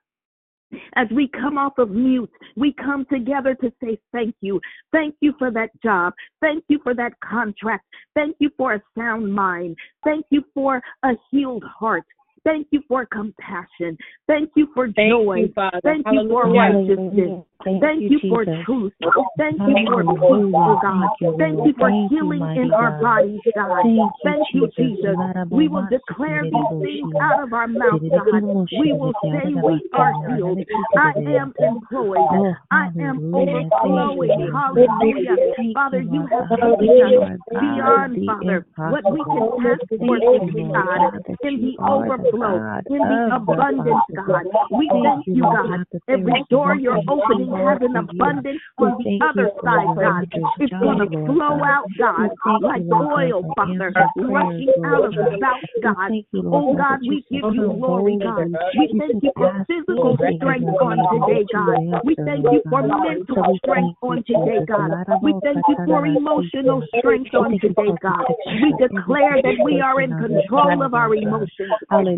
As 0.94 1.06
we 1.10 1.28
come 1.28 1.58
off 1.58 1.78
of 1.78 1.90
mute, 1.90 2.30
we 2.56 2.72
come 2.72 3.04
together 3.12 3.54
to 3.56 3.72
say 3.82 3.98
thank 4.12 4.34
you. 4.40 4.60
Thank 4.92 5.14
you 5.20 5.34
for 5.38 5.50
that 5.50 5.70
job. 5.82 6.14
Thank 6.40 6.64
you 6.68 6.80
for 6.82 6.94
that 6.94 7.12
contract. 7.20 7.84
Thank 8.14 8.36
you 8.38 8.50
for 8.56 8.74
a 8.74 8.82
sound 8.96 9.32
mind. 9.32 9.76
Thank 10.04 10.26
you 10.30 10.44
for 10.54 10.82
a 11.02 11.10
healed 11.30 11.64
heart. 11.64 12.04
Thank 12.44 12.68
you 12.70 12.82
for 12.88 13.06
compassion. 13.06 13.96
Thank 14.26 14.50
you 14.56 14.68
for 14.74 14.86
Thank 14.86 15.10
joy. 15.10 15.36
you, 15.38 15.52
Father. 15.54 15.80
Thank 15.84 16.06
you 16.10 16.28
for 16.28 16.48
righteousness. 16.52 17.44
Thank 17.64 17.80
Thank 17.82 18.02
you, 18.02 18.10
you 18.10 18.20
for 18.28 18.44
truth. 18.64 18.92
Thank 19.38 19.60
you 19.66 19.76
for 19.86 20.02
peace, 20.02 20.18
Hallelujah. 20.18 20.58
oh 20.66 20.78
God. 20.82 21.08
Thank 21.20 21.20
you, 21.20 21.36
Thank 21.38 21.66
you 21.66 21.74
for 21.78 21.90
Thank 21.90 22.10
healing 22.10 22.38
mighty 22.40 22.60
in 22.62 22.72
our 22.72 23.00
bodies, 23.00 23.40
God. 23.54 23.82
Thank 23.82 23.96
you, 23.96 24.10
Thank 24.24 24.46
you, 24.52 24.68
Jesus. 24.76 24.98
Jesus. 25.02 25.16
We 25.50 25.68
will 25.68 25.86
declare 25.88 26.42
these 26.42 26.66
things 26.80 27.08
out 27.20 27.42
of 27.42 27.52
our 27.52 27.68
mouth, 27.68 28.00
God. 28.10 28.42
We 28.78 28.92
will 28.92 29.12
say 29.22 29.54
we 29.54 29.88
are 29.92 30.12
healed. 30.26 30.58
I 30.96 31.12
am 31.26 31.54
employed. 31.60 32.26
Oh, 32.32 32.54
I 32.70 32.88
am 33.00 33.20
hallelujah. 33.32 33.46
Thank 33.46 33.72
overflowing. 33.82 34.50
Hallelujah. 34.52 35.36
Father, 35.74 36.00
you, 36.00 36.10
you 36.12 36.28
have 36.30 36.48
God. 36.48 36.58
taken 36.58 37.20
us 37.20 37.20
are 37.20 37.28
God 37.52 37.60
beyond, 37.60 38.26
Father, 38.26 38.66
what 38.88 39.04
we 39.12 39.24
can 39.24 39.36
impossible. 39.36 39.60
ask 39.70 39.80
for 39.88 40.18
Thank 40.18 40.54
you, 40.54 40.58
today, 40.58 40.62
Lord 40.62 40.86
God. 40.86 41.00
God, 41.00 41.36
In 41.42 41.54
are 41.54 41.60
the 41.60 41.84
overflow, 41.84 42.31
God 42.32 42.86
in 42.88 42.98
the 42.98 43.36
abundance. 43.36 44.04
God. 44.14 44.44
We 44.70 44.88
Thank 44.88 45.26
you, 45.26 45.42
God. 45.42 45.52
God, 45.52 45.86
that 45.92 46.02
there 46.06 46.18
Every 46.18 46.44
door 46.50 46.74
you're 46.76 47.00
opening 47.08 47.50
has 47.52 47.78
an 47.82 47.96
abundance 47.96 48.60
on 48.78 48.98
the 48.98 49.18
other 49.24 49.50
side, 49.64 49.94
God. 49.96 50.28
It's 50.60 50.72
going 50.80 50.98
to 50.98 51.08
flow 51.26 51.64
out, 51.64 51.86
God, 51.98 52.30
like 52.30 52.38
you, 52.46 52.58
Lord 52.62 52.84
God, 52.84 53.12
oil, 53.12 53.54
Father, 53.56 53.92
rushing 54.16 54.72
out 54.84 55.04
of 55.04 55.14
the 55.14 55.30
God. 55.30 55.40
mouth, 55.40 55.62
God. 55.82 55.96
thank 56.08 56.26
you, 56.32 56.42
Lord 56.42 56.62
Oh 56.62 56.72
God, 56.72 56.78
God, 56.78 56.98
that 57.00 57.04
you 57.04 57.10
we 57.10 57.40
give 57.42 57.54
you 57.54 57.74
glory, 57.78 58.18
God. 58.22 58.46
We 58.78 58.94
thank 58.98 59.22
you 59.22 59.32
for 59.36 59.64
physical 59.66 60.16
strength 60.16 60.68
on 60.80 60.98
today, 61.12 61.44
God. 61.52 62.02
We 62.04 62.14
thank 62.16 62.44
you 62.52 62.62
for 62.68 62.82
mental 62.82 63.58
strength 63.62 63.98
on 64.02 64.24
today, 64.26 64.60
God. 64.66 65.04
We 65.22 65.34
thank 65.42 65.62
you 65.68 65.76
for 65.84 66.06
emotional 66.06 66.82
strength 66.98 67.34
on 67.34 67.58
today, 67.58 67.92
God. 68.00 68.24
We 68.62 68.74
declare 68.78 69.42
that 69.42 69.58
we 69.62 69.80
are 69.80 70.00
in 70.00 70.12
person 70.12 70.22
on 70.22 70.28
this 70.28 70.42
control 70.52 70.82
of 70.82 70.94
our 70.94 71.14
emotions. 71.14 71.72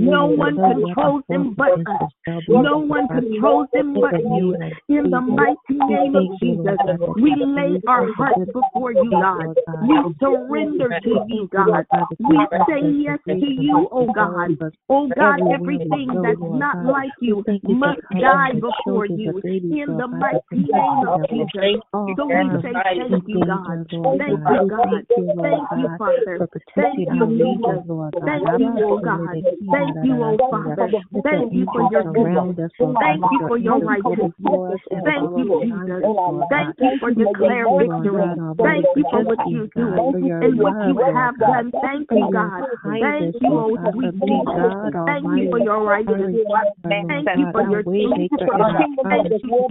No 0.05 0.27
one 0.27 0.59
controls 0.59 1.23
them 1.29 1.55
but 1.57 1.73
us. 1.87 2.01
us 2.03 2.09
shall 2.27 2.41
be 2.41 2.47
No 2.49 2.79
one 2.79 3.09
controls 3.09 3.69
them 3.73 3.95
but 4.01 4.15
you. 4.29 4.57
In 4.89 5.11
the 5.11 5.21
mighty 5.21 5.57
name 5.71 6.15
of 6.17 6.23
thank 6.41 6.43
you, 6.43 6.55
Lord 6.65 6.77
Jesus, 6.77 6.79
we 7.17 7.45
lay 7.45 7.81
our 7.87 8.07
hearts 8.17 8.41
before 8.53 8.93
you, 8.93 9.11
God, 9.11 9.23
God. 9.23 9.45
Lord 9.45 9.59
God. 9.67 9.89
We 9.89 9.97
surrender 10.21 10.89
to 11.05 11.11
you, 11.29 11.49
thank 11.53 11.53
you, 11.53 11.65
Lord 11.65 11.87
God. 11.93 12.07
We 12.21 12.47
say 12.69 12.81
yes 12.99 13.19
to 13.29 13.35
you, 13.37 13.89
oh 13.93 14.07
God. 14.13 14.59
us 14.61 14.73
Oh 14.89 15.09
God, 15.09 15.41
everything 15.53 16.19
that's 16.23 16.39
not 16.41 16.77
like 16.85 17.11
you 17.21 17.43
thank 17.47 17.63
you 17.63 17.75
for 17.83 17.89
must 17.89 18.01
die 18.21 18.53
before 18.61 19.07
you. 19.07 19.41
In 19.71 19.97
the 19.97 20.09
mighty 20.09 20.39
name 20.53 21.03
of 21.09 21.21
Jesus. 21.31 21.55
So 22.17 22.27
we 22.27 22.51
say 22.63 22.75
thank 22.95 23.25
you, 23.27 23.41
God. 23.47 23.87
Thank 24.19 24.41
you, 24.49 24.67
God. 24.69 25.05
thank 25.43 25.69
you, 25.77 25.89
Father. 25.99 26.39
Thank 26.77 26.99
you, 27.11 27.27
Jesus. 27.27 27.85
Thank 28.27 28.59
you, 28.59 28.69
oh 28.85 29.01
God. 29.01 29.43
Thank 29.73 29.94
you, 30.03 30.23
oh 30.23 30.37
Father. 30.51 30.91
Thank 31.23 31.53
you 31.53 31.67
for 31.73 31.83
your 31.91 32.03
goodness. 32.03 32.25
surround 32.25 32.61
us, 32.61 32.71
Lord 32.81 32.97
Thank 33.01 33.25
you 33.31 33.41
for 33.47 33.59
your 33.59 33.79
righteousness. 33.81 34.33
before 34.41 34.75
us 34.75 34.81
and 34.91 35.05
Thank 35.05 35.31
you, 35.37 35.61
Jesus. 35.63 36.03
Thank 36.51 36.77
you 36.81 36.99
for 37.01 37.11
declare 37.11 37.65
Thank 37.65 37.71
you, 37.71 37.73
Lord 37.79 38.05
victory. 38.05 38.37
Thank 38.59 38.87
you 38.97 39.05
for 39.11 39.25
what 39.25 39.39
you 39.47 39.71
do 39.77 39.85
God, 39.87 40.13
for 40.13 40.21
your 40.21 40.43
and 40.43 40.59
what 40.59 40.75
you 40.87 40.95
have 41.15 41.39
done. 41.39 41.71
Thank 41.83 42.11
you, 42.11 42.29
God. 42.33 42.63
Thank 42.85 43.37
you, 43.41 43.51
Lord 43.51 43.81
oh 43.85 43.91
sweet 43.93 44.21
Jesus. 44.21 44.73
Thank 45.07 45.25
you 45.37 45.51
for 45.51 45.61
your 45.61 45.75
our 45.75 45.85
righteousness. 45.85 46.47
Thank 46.83 47.29
you 47.37 47.47
for 47.53 47.61
our 47.61 47.71
your 47.71 47.83
way 47.85 48.07
truth. 48.07 48.17
maker 48.17 48.49
and 48.53 48.77
our 48.77 48.87
Thank 49.05 49.45
you. 49.45 49.69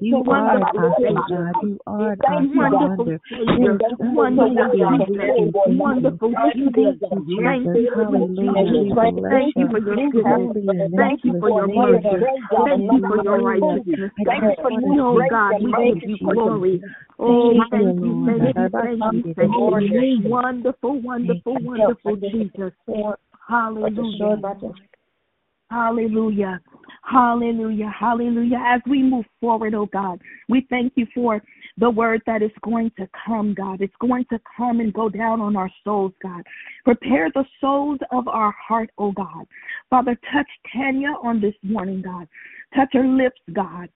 You 0.00 0.22
wonderful 0.26 0.94
Savior. 0.98 1.52
You 1.60 1.78
are 1.80 2.16
Wonderful 4.14 4.14
wonder. 4.14 4.70
Savior. 4.72 5.06
There 5.16 5.46
is 5.46 5.54
nothing 5.66 5.78
Wonderful 5.78 6.28
we 6.28 6.34
can 6.36 6.72
do. 6.72 6.74
Jesus. 6.74 6.98
We 7.26 7.36
can 7.36 7.44
thank 7.44 7.64
you. 7.74 7.90
Wonderful 7.94 8.28
Jesus. 8.36 8.94
Thank 8.96 9.16
you, 9.16 9.22
Thank 9.30 9.56
Jesus. 9.56 9.61
You 9.62 9.68
for 9.70 9.78
your 9.78 9.96
Hallelujah. 9.96 10.12
Jesus. 10.12 10.22
We 10.54 10.88
bless 10.88 11.08
Thank 11.08 11.24
you 11.24 11.40
for 11.40 11.50
your 11.50 11.66
goodness. 11.68 12.24
and 12.50 12.64
Thank 12.64 12.92
you 12.92 13.00
for 13.00 13.00
your 13.00 13.02
mercy. 13.02 13.02
Thank 13.02 13.02
you 13.02 13.06
for 13.08 13.22
your 13.22 13.42
righteousness, 13.42 14.10
I 14.18 14.24
God. 14.24 14.40
just 14.40 14.62
want 14.62 14.84
to 14.84 15.00
Oh 15.00 15.20
God, 15.30 15.54
we 15.62 15.72
give 15.92 16.08
you, 16.08 16.16
you 16.20 16.34
glory. 16.34 16.82
Oh, 17.18 17.52
Thank 17.70 18.02
you, 18.02 18.34
thank 18.38 18.56
you, 18.56 18.70
thank 18.72 18.96
you, 19.00 19.34
thank 19.34 19.34
you, 19.34 19.34
thank 19.34 20.22
you. 20.22 20.30
Wonderful, 20.30 21.00
wonderful, 21.00 21.56
wonderful 21.60 22.16
Jesus. 22.16 22.72
Hallelujah. 23.48 24.40
Hallelujah. 25.70 26.60
Hallelujah. 27.02 27.92
Hallelujah. 27.98 28.58
As 28.64 28.80
we 28.88 29.02
move 29.02 29.24
forward, 29.40 29.74
oh 29.74 29.86
God, 29.86 30.20
we 30.48 30.66
thank 30.68 30.92
you 30.96 31.06
for 31.14 31.42
the 31.78 31.90
word 31.90 32.22
that 32.26 32.42
is 32.42 32.50
going 32.62 32.90
to 32.98 33.08
come, 33.26 33.54
God. 33.54 33.80
It's 33.80 33.94
going 34.00 34.26
to 34.30 34.40
come 34.56 34.80
and 34.80 34.92
go 34.92 35.08
down 35.08 35.40
on 35.40 35.56
our 35.56 35.70
souls, 35.84 36.12
God. 36.22 36.42
Prepare 36.84 37.30
the 37.34 37.44
souls 37.60 37.98
of 38.10 38.28
our 38.28 38.52
heart, 38.52 38.90
oh 38.98 39.12
God. 39.12 39.46
Father, 39.90 40.18
touch 40.32 40.48
Tania 40.74 41.14
on 41.22 41.40
this 41.40 41.54
morning, 41.62 42.02
God. 42.02 42.28
Touch 42.74 42.88
her 42.92 43.06
lips, 43.06 43.40
God. 43.52 43.88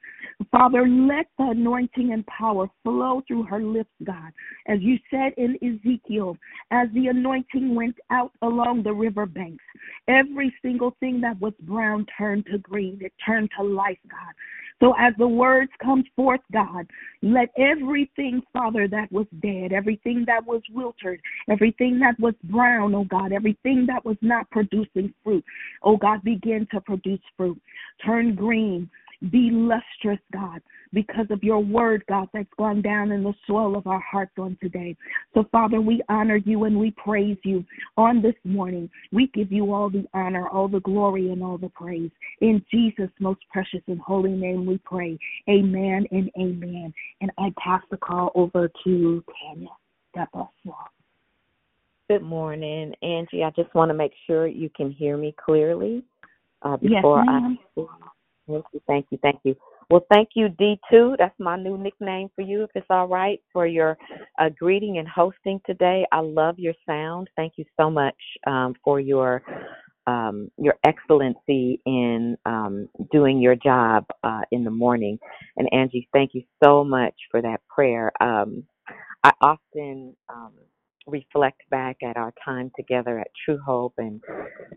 Father, 0.50 0.86
let 0.86 1.26
the 1.38 1.50
anointing 1.50 2.12
and 2.12 2.26
power 2.26 2.68
flow 2.82 3.22
through 3.26 3.44
her 3.44 3.62
lips, 3.62 3.90
God. 4.04 4.32
As 4.66 4.78
you 4.80 4.98
said 5.10 5.32
in 5.36 5.56
Ezekiel, 5.62 6.36
as 6.70 6.88
the 6.94 7.08
anointing 7.08 7.74
went 7.74 7.96
out 8.10 8.32
along 8.42 8.82
the 8.82 8.92
river 8.92 9.26
banks, 9.26 9.64
every 10.08 10.54
single 10.62 10.96
thing 11.00 11.20
that 11.22 11.40
was 11.40 11.54
brown 11.60 12.06
turned 12.18 12.46
to 12.46 12.58
green. 12.58 12.98
It 13.00 13.12
turned 13.24 13.50
to 13.58 13.64
life, 13.64 13.98
God. 14.10 14.34
So 14.80 14.94
as 14.98 15.14
the 15.18 15.26
words 15.26 15.70
come 15.82 16.04
forth, 16.14 16.40
God, 16.52 16.86
let 17.22 17.48
everything, 17.56 18.42
Father, 18.52 18.86
that 18.88 19.10
was 19.10 19.26
dead, 19.40 19.72
everything 19.72 20.24
that 20.26 20.46
was 20.46 20.60
wilted, 20.72 21.20
everything 21.48 21.98
that 22.00 22.18
was 22.20 22.34
brown, 22.44 22.94
oh 22.94 23.04
God, 23.04 23.32
everything 23.32 23.86
that 23.86 24.04
was 24.04 24.18
not 24.20 24.50
producing 24.50 25.14
fruit, 25.24 25.44
oh 25.82 25.96
God, 25.96 26.22
begin 26.22 26.66
to 26.72 26.80
produce 26.80 27.20
fruit. 27.36 27.60
Turn 28.04 28.34
green. 28.34 28.90
Be 29.30 29.50
lustrous, 29.50 30.20
God, 30.32 30.60
because 30.92 31.26
of 31.30 31.42
your 31.42 31.60
word, 31.60 32.04
God, 32.08 32.28
that's 32.34 32.48
gone 32.58 32.82
down 32.82 33.12
in 33.12 33.22
the 33.22 33.32
soil 33.46 33.76
of 33.76 33.86
our 33.86 34.00
hearts 34.00 34.32
on 34.38 34.58
today. 34.62 34.94
So, 35.32 35.44
Father, 35.50 35.80
we 35.80 36.02
honor 36.08 36.36
you 36.36 36.64
and 36.64 36.78
we 36.78 36.90
praise 36.92 37.38
you 37.42 37.64
on 37.96 38.20
this 38.20 38.34
morning. 38.44 38.90
We 39.12 39.28
give 39.28 39.50
you 39.50 39.72
all 39.72 39.88
the 39.88 40.04
honor, 40.12 40.48
all 40.48 40.68
the 40.68 40.80
glory, 40.80 41.30
and 41.30 41.42
all 41.42 41.56
the 41.56 41.70
praise. 41.70 42.10
In 42.40 42.62
Jesus' 42.70 43.10
most 43.18 43.40
precious 43.50 43.80
and 43.86 44.00
holy 44.00 44.32
name 44.32 44.66
we 44.66 44.78
pray. 44.84 45.18
Amen 45.48 46.06
and 46.10 46.30
amen. 46.38 46.92
And 47.22 47.30
I 47.38 47.52
pass 47.58 47.82
the 47.90 47.96
call 47.96 48.32
over 48.34 48.70
to 48.84 49.24
Tania. 49.40 49.68
God 50.14 50.28
bless 50.32 50.48
you 50.62 50.72
all. 50.72 50.88
Good 52.08 52.22
morning, 52.22 52.94
Angie. 53.02 53.42
I 53.42 53.50
just 53.56 53.74
want 53.74 53.88
to 53.88 53.94
make 53.94 54.12
sure 54.26 54.46
you 54.46 54.70
can 54.76 54.90
hear 54.90 55.16
me 55.16 55.34
clearly 55.42 56.04
uh, 56.62 56.76
Yes, 56.80 57.02
before 57.02 57.24
ma'am. 57.24 57.58
I. 57.76 57.82
Thank 58.48 58.64
you, 58.72 58.80
thank 58.86 59.06
you, 59.10 59.18
thank 59.22 59.40
you. 59.44 59.56
Well, 59.90 60.06
thank 60.12 60.30
you, 60.34 60.48
D2. 60.48 61.16
That's 61.18 61.34
my 61.38 61.56
new 61.56 61.78
nickname 61.78 62.28
for 62.34 62.42
you, 62.42 62.64
if 62.64 62.70
it's 62.74 62.86
all 62.90 63.08
right, 63.08 63.40
for 63.52 63.66
your 63.66 63.96
uh, 64.38 64.50
greeting 64.58 64.98
and 64.98 65.08
hosting 65.08 65.60
today. 65.66 66.06
I 66.12 66.20
love 66.20 66.58
your 66.58 66.74
sound. 66.86 67.28
Thank 67.36 67.54
you 67.56 67.64
so 67.80 67.90
much 67.90 68.16
um, 68.46 68.74
for 68.84 69.00
your 69.00 69.42
um, 70.06 70.50
your 70.58 70.74
excellency 70.86 71.80
in 71.86 72.36
um, 72.46 72.88
doing 73.12 73.40
your 73.40 73.56
job 73.56 74.06
uh, 74.24 74.42
in 74.52 74.64
the 74.64 74.70
morning. 74.70 75.18
And 75.56 75.68
Angie, 75.72 76.08
thank 76.12 76.32
you 76.34 76.42
so 76.62 76.84
much 76.84 77.14
for 77.30 77.42
that 77.42 77.60
prayer. 77.68 78.12
Um, 78.22 78.64
I 79.24 79.32
often 79.40 80.16
um, 80.28 80.52
reflect 81.06 81.62
back 81.70 81.98
at 82.02 82.16
our 82.16 82.32
time 82.44 82.70
together 82.76 83.18
at 83.18 83.28
True 83.44 83.58
Hope 83.64 83.94
and 83.98 84.20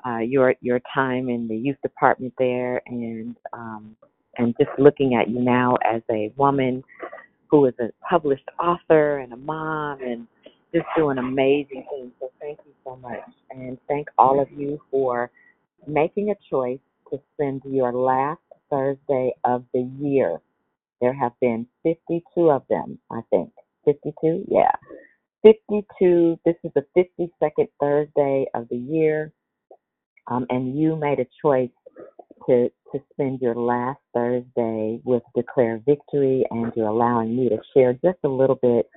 uh, 0.06 0.20
your 0.20 0.56
your 0.62 0.80
time 0.94 1.30
in 1.30 1.48
the 1.48 1.56
youth 1.56 1.78
department 1.82 2.34
there, 2.38 2.82
and 2.88 3.36
um, 3.54 3.96
and 4.38 4.56
just 4.60 4.72
looking 4.78 5.15
at 5.15 5.30
you 5.30 5.42
now 5.42 5.76
as 5.86 6.02
a 6.12 6.32
woman 6.38 6.84
who 7.50 7.65
is 7.65 7.74
a 7.80 7.89
published 8.08 8.48
author 8.60 9.20
and 9.20 9.34
a 9.34 9.38
mom 9.38 10.02
and 10.02 10.28
just 10.74 10.86
doing 10.96 11.18
amazing 11.18 11.84
things. 11.89 12.12
So 12.20 12.32
thank 12.39 12.60
you 12.65 12.74
so 12.84 12.96
much, 12.98 13.20
and 13.52 13.78
thank 13.88 14.08
all 14.18 14.39
of 14.39 14.48
you 14.52 14.80
for 14.92 15.32
making 15.88 16.30
a 16.30 16.36
choice 16.50 16.80
to 17.12 17.20
spend 17.34 17.62
your 17.65 17.92
last 17.92 18.42
Thursday 18.70 19.34
of 19.44 19.63
the 19.74 19.89
year. 20.00 20.39
There 21.02 21.13
have 21.13 21.32
been 21.39 21.65
52 21.84 22.52
of 22.52 22.63
them, 22.70 23.00
I 23.10 23.22
think. 23.30 23.52
52? 23.86 24.46
Yeah. 24.48 24.72
52. 25.43 26.39
This 26.45 26.56
is 26.63 26.71
the 26.75 26.86
52nd 26.97 27.67
Thursday 27.82 28.47
of 28.56 28.67
the 28.69 28.78
year, 28.78 29.34
um, 30.28 30.45
and 30.49 30.78
you 30.80 30.95
made 30.95 31.19
a 31.19 31.28
choice 31.41 31.71
to 32.47 32.69
to 32.93 32.99
spend 33.13 33.41
your 33.41 33.56
last 33.56 33.99
Thursday 34.15 34.99
with 35.06 35.23
Declare 35.36 35.82
Victory, 35.86 36.45
and 36.52 36.73
you're 36.75 36.88
allowing 36.88 37.36
me 37.38 37.49
to 37.49 37.58
share 37.75 37.93
just 37.93 38.19
a 38.25 38.30
little 38.30 38.60
bit 38.62 38.89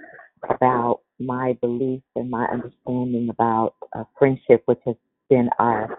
about 0.50 1.00
my 1.20 1.56
beliefs 1.62 2.04
and 2.16 2.30
my 2.30 2.46
understanding 2.46 3.28
about 3.30 3.74
uh, 3.96 4.04
friendship, 4.18 4.62
which 4.66 4.80
has 4.86 4.96
been 5.30 5.50
our 5.58 5.98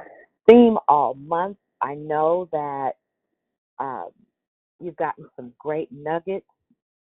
theme 0.50 0.78
all 0.90 1.16
month. 1.16 1.58
I 1.82 1.96
know 1.96 2.50
that. 2.54 2.94
Uh, 3.80 4.06
you've 4.80 4.96
gotten 4.98 5.26
some 5.36 5.54
great 5.60 5.90
nuggets 5.92 6.46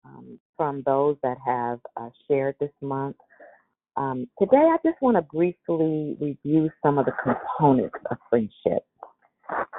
um, 0.04 0.38
from 0.56 0.82
those 0.86 1.16
that 1.22 1.36
have 1.46 1.80
uh, 1.96 2.08
shared 2.28 2.56
this 2.60 2.72
month. 2.80 3.16
Um, 3.96 4.28
today, 4.38 4.56
I 4.56 4.76
just 4.84 5.00
want 5.02 5.16
to 5.16 5.22
briefly 5.22 6.16
review 6.20 6.70
some 6.82 6.98
of 6.98 7.06
the 7.06 7.12
components 7.22 7.96
of 8.10 8.16
friendship. 8.30 8.84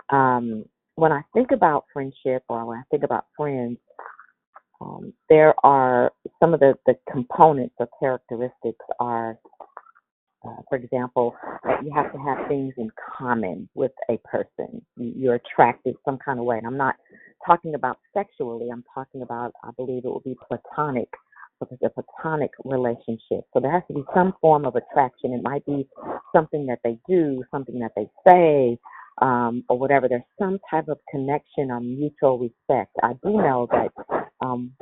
Um, 0.09 0.65
when 0.95 1.11
I 1.11 1.21
think 1.33 1.51
about 1.51 1.85
friendship 1.91 2.43
or 2.49 2.65
when 2.65 2.77
I 2.79 2.83
think 2.91 3.03
about 3.03 3.25
friends, 3.35 3.77
um, 4.81 5.13
there 5.29 5.55
are 5.65 6.11
some 6.39 6.53
of 6.53 6.59
the, 6.59 6.75
the 6.85 6.95
components 7.11 7.75
or 7.79 7.87
characteristics 7.99 8.85
are, 8.99 9.37
uh, 10.45 10.57
for 10.69 10.75
example, 10.77 11.35
that 11.63 11.83
you 11.83 11.91
have 11.93 12.11
to 12.13 12.19
have 12.19 12.47
things 12.47 12.73
in 12.77 12.89
common 13.17 13.69
with 13.75 13.91
a 14.09 14.17
person. 14.19 14.85
You- 14.97 15.13
You're 15.15 15.35
attracted 15.35 15.95
some 16.05 16.17
kind 16.17 16.39
of 16.39 16.45
way. 16.45 16.57
And 16.57 16.67
I'm 16.67 16.77
not 16.77 16.95
talking 17.45 17.75
about 17.75 17.99
sexually, 18.13 18.69
I'm 18.71 18.83
talking 18.93 19.21
about, 19.21 19.53
I 19.63 19.69
believe 19.77 20.05
it 20.05 20.09
will 20.09 20.21
be 20.21 20.37
platonic, 20.47 21.09
because 21.59 21.77
a 21.85 21.89
platonic 21.89 22.51
relationship. 22.63 23.45
So 23.53 23.59
there 23.61 23.71
has 23.71 23.83
to 23.87 23.93
be 23.93 24.03
some 24.13 24.33
form 24.41 24.65
of 24.65 24.75
attraction. 24.75 25.33
It 25.33 25.43
might 25.43 25.65
be 25.65 25.87
something 26.35 26.65
that 26.67 26.79
they 26.83 26.97
do, 27.07 27.43
something 27.51 27.79
that 27.79 27.91
they 27.95 28.07
say, 28.27 28.77
um, 29.21 29.63
or 29.69 29.77
whatever. 29.77 30.07
There's 30.09 30.23
some 30.39 30.59
type 30.69 30.87
of 30.87 30.97
connection 31.09 31.71
or 31.71 31.79
mutual 31.79 32.39
respect. 32.39 32.91
I 33.01 33.13
do 33.23 33.33
know 33.33 33.67
that 33.71 33.91
um, 34.41 34.73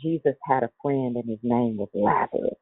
Jesus 0.00 0.34
had 0.48 0.62
a 0.62 0.70
friend 0.82 1.16
and 1.16 1.28
his 1.28 1.40
name 1.42 1.76
was 1.76 1.88
Lazarus. 1.94 2.58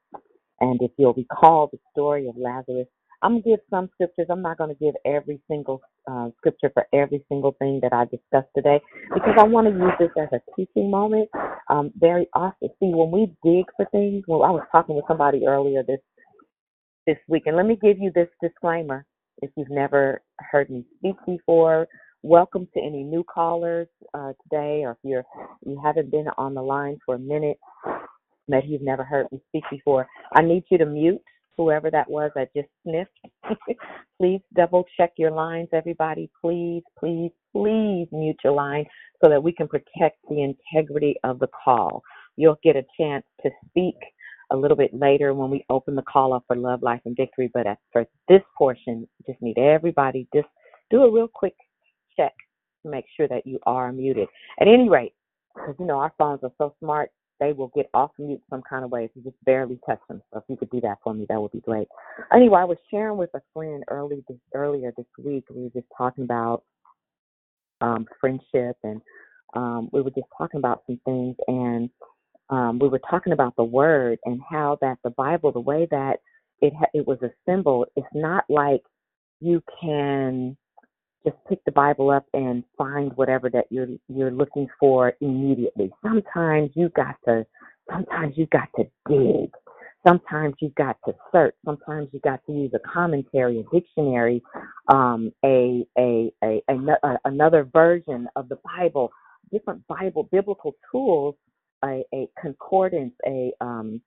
And 0.61 0.81
if 0.83 0.91
you'll 0.99 1.15
recall 1.15 1.69
the 1.71 1.79
story 1.93 2.27
of 2.29 2.37
Lazarus, 2.37 2.89
I'm 3.23 3.33
going 3.33 3.43
to 3.43 3.49
give 3.51 3.61
some 3.71 3.89
scriptures. 3.95 4.27
I'm 4.31 4.43
not 4.43 4.59
going 4.59 4.75
to 4.75 4.85
give 4.85 4.95
every 5.05 5.41
single 5.51 5.81
uh, 6.11 6.29
scripture 6.39 6.71
for 6.73 6.87
every 6.95 7.25
single 7.29 7.53
thing 7.59 7.81
that 7.83 7.93
I 7.93 8.05
discussed 8.05 8.53
today 8.57 8.81
because 9.13 9.35
I 9.39 9.45
want 9.45 9.67
to 9.67 9.73
use 9.73 9.93
this 9.99 10.11
as 10.21 10.29
a 10.33 10.41
teaching 10.57 10.91
moment 10.91 11.29
um, 11.69 11.91
very 11.99 12.29
often. 12.35 12.69
See, 12.81 12.93
when 12.95 13.11
we 13.11 13.27
dig 13.45 13.67
for 13.77 13.87
things, 13.91 14.25
well, 14.29 14.45
I 14.45 14.51
was 14.51 14.63
talking 14.71 14.95
with 14.97 15.05
somebody 15.09 15.47
earlier 15.47 15.83
this 15.83 16.01
this 17.07 17.19
week, 17.29 17.45
and 17.47 17.57
let 17.57 17.67
me 17.67 17.79
give 17.83 17.99
you 17.99 18.13
this 18.15 18.29
disclaimer. 18.43 19.05
If 19.43 19.51
you've 19.57 19.71
never 19.71 20.23
heard 20.41 20.71
me 20.71 20.85
speak 20.99 21.17
before, 21.27 21.89
welcome 22.23 22.69
to 22.75 22.81
any 22.81 23.03
new 23.03 23.25
callers 23.25 23.89
uh, 24.15 24.33
today, 24.45 24.83
or 24.85 24.93
if 24.93 24.99
you're 25.03 25.25
you 25.67 25.81
haven't 25.85 26.11
been 26.11 26.27
on 26.39 26.55
the 26.55 26.63
line 26.63 26.99
for 27.05 27.17
a 27.17 27.19
minute, 27.19 27.59
maybe 28.49 28.69
you've 28.69 28.83
never 28.83 29.05
heard 29.05 29.27
me 29.33 29.41
speak 29.49 29.65
before. 29.71 30.07
I 30.35 30.43
need 30.43 30.65
you 30.71 30.79
to 30.79 30.87
mute 30.87 31.21
whoever 31.59 31.91
that 31.91 32.09
was 32.09 32.31
that 32.35 32.49
just 32.57 32.69
sniffed. 32.85 33.11
please 34.21 34.41
double 34.55 34.85
check 34.97 35.13
your 35.19 35.33
lines, 35.33 35.69
everybody. 35.73 36.31
Please, 36.41 36.83
please, 36.99 37.33
please 37.53 38.07
mute 38.13 38.39
your 38.43 38.55
line 38.55 38.87
so 39.23 39.29
that 39.29 39.43
we 39.43 39.53
can 39.53 39.69
protect 39.69 40.17
the 40.31 40.43
integrity 40.43 41.17
of 41.25 41.39
the 41.41 41.49
call. 41.65 42.03
You'll 42.37 42.59
get 42.63 42.77
a 42.77 42.85
chance 42.99 43.25
to 43.43 43.51
speak 43.69 43.97
a 44.51 44.57
little 44.57 44.77
bit 44.77 44.95
later 44.95 45.35
when 45.35 45.51
we 45.51 45.67
open 45.69 45.97
the 45.97 46.03
call 46.03 46.33
up 46.33 46.45
for 46.47 46.57
love, 46.57 46.83
life, 46.83 47.01
and 47.05 47.17
victory. 47.17 47.51
But 47.53 47.67
for 47.93 48.07
this 48.29 48.41
portion, 48.57 49.07
just 49.27 49.43
need 49.43 49.59
everybody 49.59 50.27
just 50.33 50.49
do 50.91 51.03
a 51.03 51.13
real 51.13 51.29
quick 51.29 51.55
check 52.17 52.33
to 52.85 52.91
make 52.91 53.05
sure 53.17 53.29
that 53.29 53.47
you 53.47 53.59
are 53.67 53.93
muted. 53.93 54.29
At 54.61 54.69
any 54.69 54.89
rate, 54.89 55.13
because 55.55 55.75
you 55.79 55.87
know 55.87 55.99
our 55.99 56.15
phones 56.17 56.41
are 56.45 56.53
so 56.57 56.75
smart, 56.79 57.11
they 57.41 57.53
will 57.53 57.71
get 57.75 57.89
off 57.95 58.11
mute 58.19 58.43
some 58.51 58.63
kind 58.69 58.85
of 58.85 58.91
way 58.91 59.05
if 59.05 59.11
you 59.15 59.23
just 59.23 59.43
barely 59.45 59.79
touch 59.87 60.01
them. 60.09 60.23
So 60.33 60.39
if 60.39 60.45
you 60.49 60.57
could 60.57 60.71
do 60.71 60.81
that 60.83 60.99
for 61.03 61.15
me, 61.15 61.27
that 61.29 61.41
would 61.41 61.53
be 61.53 61.61
great. 61.61 61.89
Anyway, 62.33 62.59
I 62.59 62.65
was 62.65 62.79
sharing 62.91 63.17
with 63.17 63.31
a 63.35 63.41
friend 63.53 63.85
early 63.89 64.25
this 64.29 64.39
earlier 64.55 64.93
this 64.97 65.07
week. 65.23 65.45
We 65.51 65.63
were 65.63 65.71
just 65.71 65.87
talking 65.97 66.25
about 66.25 66.65
um, 67.81 68.07
friendship 68.21 68.77
and 68.83 69.01
um, 69.55 69.89
we 69.93 70.03
were 70.03 70.11
just 70.11 70.27
talking 70.37 70.59
about 70.59 70.83
some 70.87 71.01
things 71.05 71.37
and 71.47 71.91
um, 72.51 72.79
we 72.79 72.89
were 72.89 73.01
talking 73.11 73.33
about 73.33 73.55
the 73.57 73.65
word 73.65 74.19
and 74.25 74.41
how 74.49 74.79
that 74.81 74.99
the 75.05 75.11
Bible, 75.11 75.53
the 75.53 75.61
way 75.61 75.87
that 75.91 76.19
it 76.61 76.73
ha- 76.79 76.91
it 76.95 77.07
was 77.07 77.19
a 77.23 77.31
symbol, 77.47 77.87
it's 77.95 78.07
not 78.15 78.45
like 78.49 78.83
you 79.41 79.63
can 79.81 80.57
just 81.29 81.45
pick 81.49 81.65
the 81.65 81.73
Bible 81.73 82.11
up 82.11 82.27
and 82.33 82.65
find 82.77 83.13
whatever 83.17 83.51
that 83.51 83.67
you're 83.71 83.89
you're 84.09 84.31
looking 84.31 84.69
for 84.79 85.15
immediately. 85.21 85.91
Sometimes 86.03 86.71
you 86.75 86.89
got 86.91 87.17
to 87.27 87.47
sometimes 87.91 88.35
you 88.37 88.47
got 88.47 88.69
to 88.77 88.85
dig. 89.09 89.51
Sometimes 90.07 90.55
you 90.61 90.73
got 90.77 90.97
to 91.07 91.13
search. 91.33 91.55
Sometimes 91.65 92.09
you 92.13 92.21
got 92.21 92.41
to 92.47 92.53
use 92.53 92.71
a 92.73 92.79
commentary, 92.89 93.59
a 93.61 93.75
dictionary, 93.75 94.41
um, 94.87 95.33
a, 95.45 95.85
a, 95.99 96.33
a, 96.43 96.63
a, 96.71 97.19
another 97.25 97.69
version 97.73 98.29
of 98.37 98.49
the 98.49 98.59
Bible, 98.79 99.11
different 99.53 99.85
Bible 99.89 100.29
biblical 100.31 100.77
tools, 100.91 101.35
a, 101.85 102.05
a 102.15 102.29
concordance, 102.41 103.13
a 103.27 103.51
um, 103.61 104.01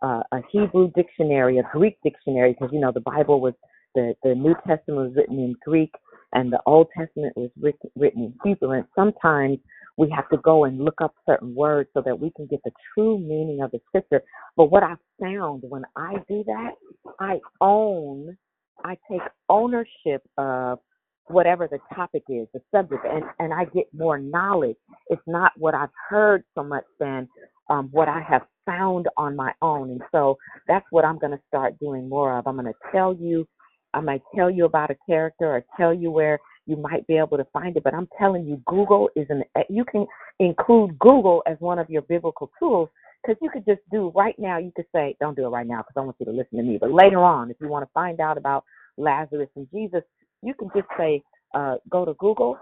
uh, 0.00 0.22
a 0.32 0.40
Hebrew 0.50 0.90
dictionary, 0.94 1.58
a 1.58 1.64
Greek 1.72 1.98
dictionary, 2.02 2.52
because 2.52 2.72
you 2.72 2.80
know 2.80 2.92
the 2.92 3.00
Bible 3.00 3.40
was 3.40 3.54
the 3.94 4.14
the 4.22 4.34
New 4.34 4.54
Testament 4.66 5.08
was 5.08 5.12
written 5.16 5.38
in 5.38 5.54
Greek 5.66 5.92
and 6.32 6.52
the 6.52 6.60
Old 6.66 6.88
Testament 6.96 7.36
was 7.36 7.50
written, 7.60 7.90
written 7.96 8.24
in 8.24 8.34
Hebrew. 8.44 8.72
And 8.72 8.84
sometimes 8.94 9.58
we 9.96 10.10
have 10.10 10.28
to 10.30 10.38
go 10.38 10.64
and 10.64 10.82
look 10.84 11.00
up 11.02 11.14
certain 11.26 11.54
words 11.54 11.90
so 11.94 12.02
that 12.04 12.18
we 12.18 12.30
can 12.36 12.46
get 12.46 12.60
the 12.64 12.72
true 12.94 13.18
meaning 13.18 13.60
of 13.62 13.70
the 13.70 13.80
scripture. 13.88 14.22
But 14.56 14.66
what 14.66 14.82
I 14.82 14.94
found 15.20 15.62
when 15.68 15.84
I 15.96 16.14
do 16.28 16.42
that, 16.46 16.72
I 17.20 17.40
own, 17.60 18.36
I 18.84 18.96
take 19.10 19.22
ownership 19.48 20.22
of 20.38 20.78
whatever 21.26 21.68
the 21.68 21.78
topic 21.94 22.24
is, 22.28 22.48
the 22.52 22.60
subject, 22.74 23.04
and, 23.08 23.24
and 23.38 23.52
I 23.52 23.64
get 23.66 23.86
more 23.92 24.18
knowledge. 24.18 24.76
It's 25.08 25.22
not 25.26 25.52
what 25.56 25.74
I've 25.74 25.90
heard 26.08 26.44
so 26.54 26.64
much 26.64 26.84
than 26.98 27.28
um, 27.70 27.88
what 27.92 28.08
I 28.08 28.20
have 28.20 28.42
found 28.66 29.08
on 29.16 29.36
my 29.36 29.52
own. 29.62 29.90
And 29.90 30.02
so 30.10 30.36
that's 30.68 30.86
what 30.90 31.04
I'm 31.04 31.18
going 31.18 31.32
to 31.32 31.40
start 31.48 31.78
doing 31.78 32.08
more 32.08 32.36
of. 32.36 32.46
I'm 32.46 32.56
going 32.56 32.66
to 32.66 32.90
tell 32.92 33.14
you 33.14 33.46
I 33.94 34.00
might 34.00 34.22
tell 34.36 34.50
you 34.50 34.64
about 34.66 34.90
a 34.90 34.96
character 35.06 35.46
or 35.46 35.64
tell 35.78 35.94
you 35.94 36.10
where 36.10 36.38
you 36.66 36.76
might 36.76 37.06
be 37.06 37.16
able 37.18 37.38
to 37.38 37.46
find 37.52 37.76
it, 37.76 37.84
but 37.84 37.94
I'm 37.94 38.08
telling 38.18 38.46
you, 38.46 38.62
Google 38.66 39.10
is 39.16 39.26
an, 39.30 39.44
you 39.70 39.84
can 39.84 40.06
include 40.40 40.98
Google 40.98 41.42
as 41.46 41.56
one 41.60 41.78
of 41.78 41.90
your 41.90 42.02
biblical 42.02 42.50
tools 42.58 42.88
because 43.22 43.38
you 43.42 43.50
could 43.50 43.66
just 43.66 43.80
do 43.92 44.12
right 44.16 44.36
now, 44.38 44.58
you 44.58 44.72
could 44.76 44.86
say, 44.94 45.16
don't 45.20 45.36
do 45.36 45.44
it 45.46 45.50
right 45.50 45.66
now 45.66 45.78
because 45.78 45.94
I 45.96 46.00
want 46.02 46.16
you 46.20 46.26
to 46.26 46.32
listen 46.32 46.58
to 46.58 46.64
me, 46.64 46.78
but 46.80 46.92
later 46.92 47.20
on, 47.22 47.50
if 47.50 47.56
you 47.60 47.68
want 47.68 47.84
to 47.86 47.90
find 47.94 48.20
out 48.20 48.38
about 48.38 48.64
Lazarus 48.98 49.48
and 49.56 49.68
Jesus, 49.72 50.02
you 50.42 50.54
can 50.54 50.70
just 50.76 50.88
say, 50.98 51.22
uh, 51.54 51.76
go 51.90 52.04
to 52.04 52.14
Google 52.14 52.58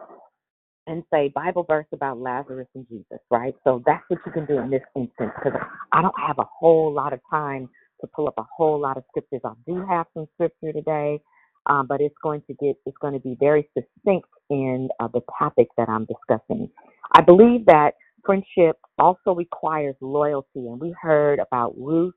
and 0.87 1.03
say 1.13 1.29
Bible 1.35 1.65
verse 1.65 1.87
about 1.93 2.19
Lazarus 2.19 2.67
and 2.75 2.87
Jesus, 2.89 3.19
right? 3.31 3.55
So 3.65 3.83
that's 3.87 4.03
what 4.09 4.21
you 4.27 4.33
can 4.33 4.47
do 4.47 4.59
in 4.59 4.71
this 4.71 4.83
instance 4.97 5.33
because 5.43 5.59
I 5.93 6.03
don't 6.03 6.15
have 6.27 6.39
a 6.39 6.45
whole 6.59 6.93
lot 6.93 7.13
of 7.13 7.21
time 7.31 7.69
to 8.01 8.07
pull 8.09 8.29
up 8.29 8.35
a 8.39 8.45
whole 8.57 8.81
lot 8.81 8.97
of 8.97 9.05
scriptures. 9.09 9.41
I 9.45 9.53
do 9.67 9.85
have 9.87 10.07
some 10.15 10.27
scripture 10.35 10.73
today, 10.73 11.21
um, 11.67 11.87
but 11.87 12.01
it's 12.01 12.15
going 12.23 12.43
to 12.49 12.55
get 12.55 12.77
it's 12.87 12.97
going 13.01 13.15
to 13.15 13.21
be 13.21 13.37
very 13.39 13.69
succinct 13.75 14.29
in 14.51 14.89
uh, 14.99 15.09
the 15.09 15.21
topic 15.39 15.69
that 15.77 15.89
I'm 15.89 16.07
discussing. 16.07 16.71
I 17.15 17.21
believe 17.23 17.67
that 17.67 17.93
friendship 18.25 18.79
also 18.99 19.35
requires 19.35 19.95
loyalty, 20.01 20.67
and 20.69 20.81
we 20.81 20.95
heard 21.01 21.39
about 21.39 21.75
Ruth 21.77 22.15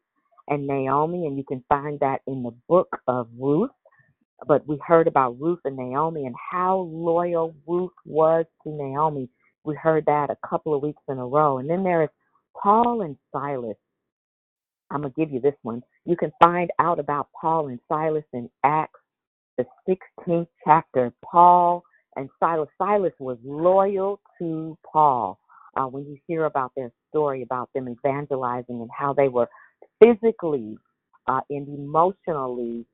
and 0.48 0.68
Naomi, 0.68 1.26
and 1.26 1.38
you 1.38 1.44
can 1.44 1.64
find 1.70 2.00
that 2.02 2.22
in 2.28 2.44
the 2.44 2.54
book 2.68 2.90
of 3.08 3.28
Ruth. 3.38 3.72
But 4.46 4.68
we 4.68 4.78
heard 4.86 5.08
about 5.08 5.40
Ruth 5.40 5.60
and 5.64 5.78
Naomi 5.78 6.26
and 6.26 6.36
how 6.52 6.90
loyal 6.92 7.56
Ruth 7.66 7.94
was 8.06 8.46
to 8.64 8.70
Naomi. 8.70 9.30
We 9.64 9.76
heard 9.76 10.06
that 10.08 10.30
a 10.30 10.48
couple 10.48 10.76
of 10.76 10.82
weeks 10.82 11.02
in 11.08 11.18
a 11.18 11.26
row. 11.26 11.60
And 11.60 11.70
then 11.70 11.84
there 11.84 12.04
is 12.04 12.10
Paul 12.62 13.04
and 13.04 13.16
Silas. 13.32 13.78
I'm 14.94 15.02
going 15.04 15.14
to 15.14 15.22
give 15.22 15.34
you 15.34 15.42
this 15.42 15.56
one. 15.64 15.84
You 16.06 16.18
can 16.18 16.34
find 16.44 16.72
out 16.80 17.00
about 17.00 17.30
Paul 17.42 17.70
and 17.70 17.80
Silas 17.90 18.26
in 18.34 18.50
Acts, 18.66 19.02
the 19.58 19.66
16th 19.90 20.48
chapter. 20.66 21.14
Paul 21.26 21.84
and 22.18 22.30
Silas. 22.40 22.70
Silas 22.80 23.14
was 23.20 23.40
loyal 23.46 24.22
to 24.40 24.78
Paul. 24.92 25.40
Uh, 25.78 25.86
when 25.88 26.06
you 26.06 26.18
hear 26.28 26.46
about 26.46 26.74
their 26.78 26.92
story, 27.10 27.44
about 27.44 27.70
them 27.76 27.90
evangelizing 27.90 28.82
and 28.82 28.92
how 28.98 29.14
they 29.14 29.30
were 29.30 29.50
physically 30.04 30.78
uh, 31.28 31.42
and 31.52 31.68
emotionally 31.70 32.86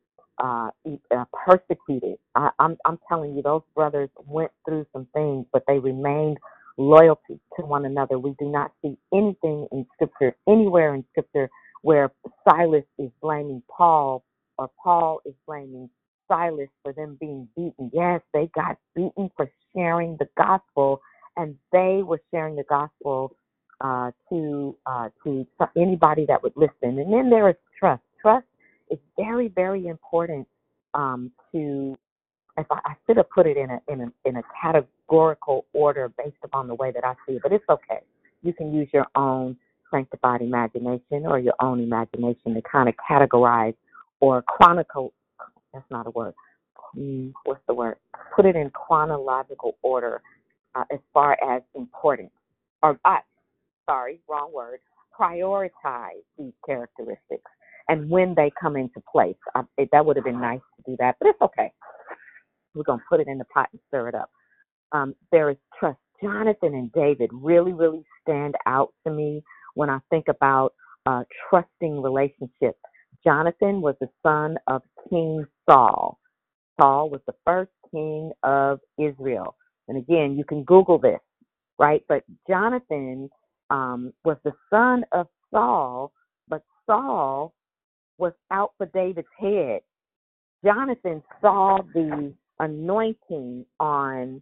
uh, 0.44 0.70
uh, 1.16 1.26
persecuted. 1.48 2.18
I, 2.36 2.52
I'm, 2.60 2.78
I'm 2.86 3.00
telling 3.10 3.36
you, 3.36 3.44
those 3.44 3.64
brothers 3.76 4.10
went 4.26 4.52
through 4.68 4.88
some 4.94 5.08
things, 5.16 5.48
but 5.54 5.64
they 5.68 5.80
remained 5.80 6.40
loyalty 6.78 7.40
to 7.60 7.66
one 7.66 7.86
another. 7.86 8.20
We 8.20 8.36
do 8.40 8.50
not 8.50 8.72
see 8.84 8.98
anything 9.14 9.68
in 9.72 9.86
Scripture, 9.96 10.36
anywhere 10.50 10.96
in 10.96 11.06
Scripture, 11.12 11.50
where 11.82 12.12
Silas 12.48 12.84
is 12.98 13.10
blaming 13.22 13.62
Paul 13.70 14.24
or 14.58 14.70
Paul 14.82 15.22
is 15.26 15.34
blaming 15.48 15.90
Silas 16.28 16.70
for 16.84 16.94
them 16.94 17.18
being 17.20 17.48
beaten. 17.56 17.90
Yes, 17.94 18.22
they 18.34 18.50
got 18.54 18.78
beaten 18.96 19.32
for 19.36 19.50
sharing 19.76 20.18
the 20.18 20.28
gospel, 20.38 21.02
and 21.38 21.56
they 21.72 22.02
were 22.04 22.22
sharing 22.32 22.56
the 22.56 22.66
gospel 22.70 23.36
uh, 23.82 24.12
to 24.30 24.76
uh, 24.86 25.10
to 25.24 25.48
anybody 25.78 26.26
that 26.28 26.42
would 26.44 26.54
listen. 26.56 27.00
And 27.00 27.12
then 27.12 27.30
there 27.30 27.50
is 27.50 27.56
trust. 27.80 28.04
Trust 28.22 28.46
is 28.92 29.00
very, 29.18 29.48
very 29.48 29.88
important 29.88 30.48
um, 30.94 31.32
to 31.52 31.98
if 32.58 32.68
I, 32.70 32.80
I 32.86 32.94
should 33.06 33.18
have 33.18 33.30
put 33.30 33.48
it 33.48 33.58
in 33.58 33.70
a 33.70 33.82
in 33.88 34.02
a 34.02 34.30
in 34.30 34.36
a 34.38 34.44
categorical 34.62 35.66
order 35.74 36.12
based 36.18 36.38
upon 36.44 36.68
the 36.68 36.76
way 36.76 36.92
that 36.92 37.06
I 37.06 37.14
see 37.28 37.36
it, 37.36 37.42
but 37.44 37.54
it's 37.54 37.66
okay. 37.70 38.02
You 38.44 38.54
can 38.54 38.74
use 38.74 38.90
your 38.94 39.08
own 39.16 39.58
sanctified 39.92 40.42
imagination 40.42 41.26
or 41.26 41.40
your 41.40 41.54
own 41.62 41.80
imagination 41.80 42.54
to 42.54 42.62
kind 42.62 42.90
of 42.90 42.96
categorize 43.10 43.76
or 44.20 44.42
chronicle. 44.44 45.14
That's 45.74 45.86
not 45.90 46.08
a 46.08 46.12
word. 46.12 46.34
Mm, 46.98 47.34
what's 47.46 47.62
the 47.68 47.74
word? 47.74 47.98
Put 48.36 48.46
it 48.46 48.56
in 48.56 48.70
chronological 48.72 49.78
order 49.82 50.22
uh, 50.76 50.84
as 50.92 51.00
far 51.14 51.38
as 51.48 51.62
importance. 51.76 52.32
Or, 52.82 53.00
uh, 53.06 53.18
sorry, 53.88 54.20
wrong 54.28 54.52
word. 54.54 54.80
Prioritize 55.20 56.24
these 56.38 56.54
characteristics 56.66 57.52
and 57.90 58.10
when 58.10 58.34
they 58.36 58.52
come 58.60 58.78
into 58.78 59.02
place. 59.12 59.36
Uh, 59.56 59.64
it, 59.78 59.90
that 59.92 60.06
would 60.06 60.16
have 60.16 60.26
been 60.26 60.40
nice 60.40 60.62
to 60.78 60.92
do 60.92 60.98
that, 61.00 61.16
but 61.20 61.30
it's 61.30 61.42
okay. 61.42 61.72
We're 62.74 62.84
going 62.84 63.00
to 63.00 63.06
put 63.10 63.20
it 63.20 63.28
in 63.28 63.38
the 63.38 63.46
pot 63.46 63.70
and 63.74 63.82
stir 63.88 64.10
it 64.10 64.16
up. 64.16 64.30
Um, 64.92 65.16
there 65.32 65.50
is 65.50 65.58
trust. 65.78 65.98
Jonathan 66.22 66.74
and 66.76 66.92
David 66.92 67.30
really, 67.34 67.74
really 67.74 68.04
stand 68.22 68.56
out 68.66 68.94
to 69.06 69.12
me 69.12 69.44
when 69.80 69.90
I 69.90 70.00
think 70.10 70.28
about 70.28 70.74
uh, 71.06 71.24
trusting 71.50 72.02
relationships. 72.02 72.80
Jonathan 73.24 73.80
was 73.80 73.96
the 74.02 74.10
son 74.22 74.58
of 74.68 74.82
King 75.10 75.46
Saul. 75.70 76.20
Saul 76.78 77.10
was 77.10 77.22
the 77.26 77.36
first 77.46 77.72
king 77.90 78.34
of 78.44 78.82
Israel. 78.98 79.56
And 79.88 79.98
again, 79.98 80.36
you 80.38 80.44
can 80.44 80.66
Google 80.66 80.98
this, 80.98 81.22
right? 81.78 82.04
But 82.10 82.26
Jonathan 82.46 83.30
um, 83.70 84.12
was 84.26 84.36
the 84.44 84.52
son 84.70 85.06
of 85.14 85.28
Saul, 85.50 86.12
but 86.50 86.62
Saul 86.86 87.54
was 88.18 88.34
out 88.52 88.74
for 88.78 88.86
David's 88.88 89.30
head. 89.40 89.80
Jonathan 90.66 91.24
saw 91.40 91.78
the 91.94 92.34
anointing 92.60 93.66
on 93.80 94.42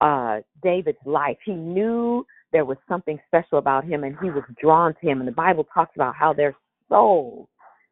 uh, 0.00 0.38
David's 0.62 1.04
life. 1.04 1.36
He 1.44 1.52
knew 1.52 2.24
there 2.52 2.64
was 2.64 2.78
something 2.88 3.18
special 3.26 3.58
about 3.58 3.84
him 3.84 4.04
and 4.04 4.16
he 4.22 4.30
was 4.30 4.44
drawn 4.60 4.94
to 4.94 5.00
him. 5.08 5.20
And 5.20 5.28
the 5.28 5.32
Bible 5.32 5.66
talks 5.72 5.94
about 5.94 6.14
how 6.14 6.32
their 6.32 6.54
souls, 6.88 7.48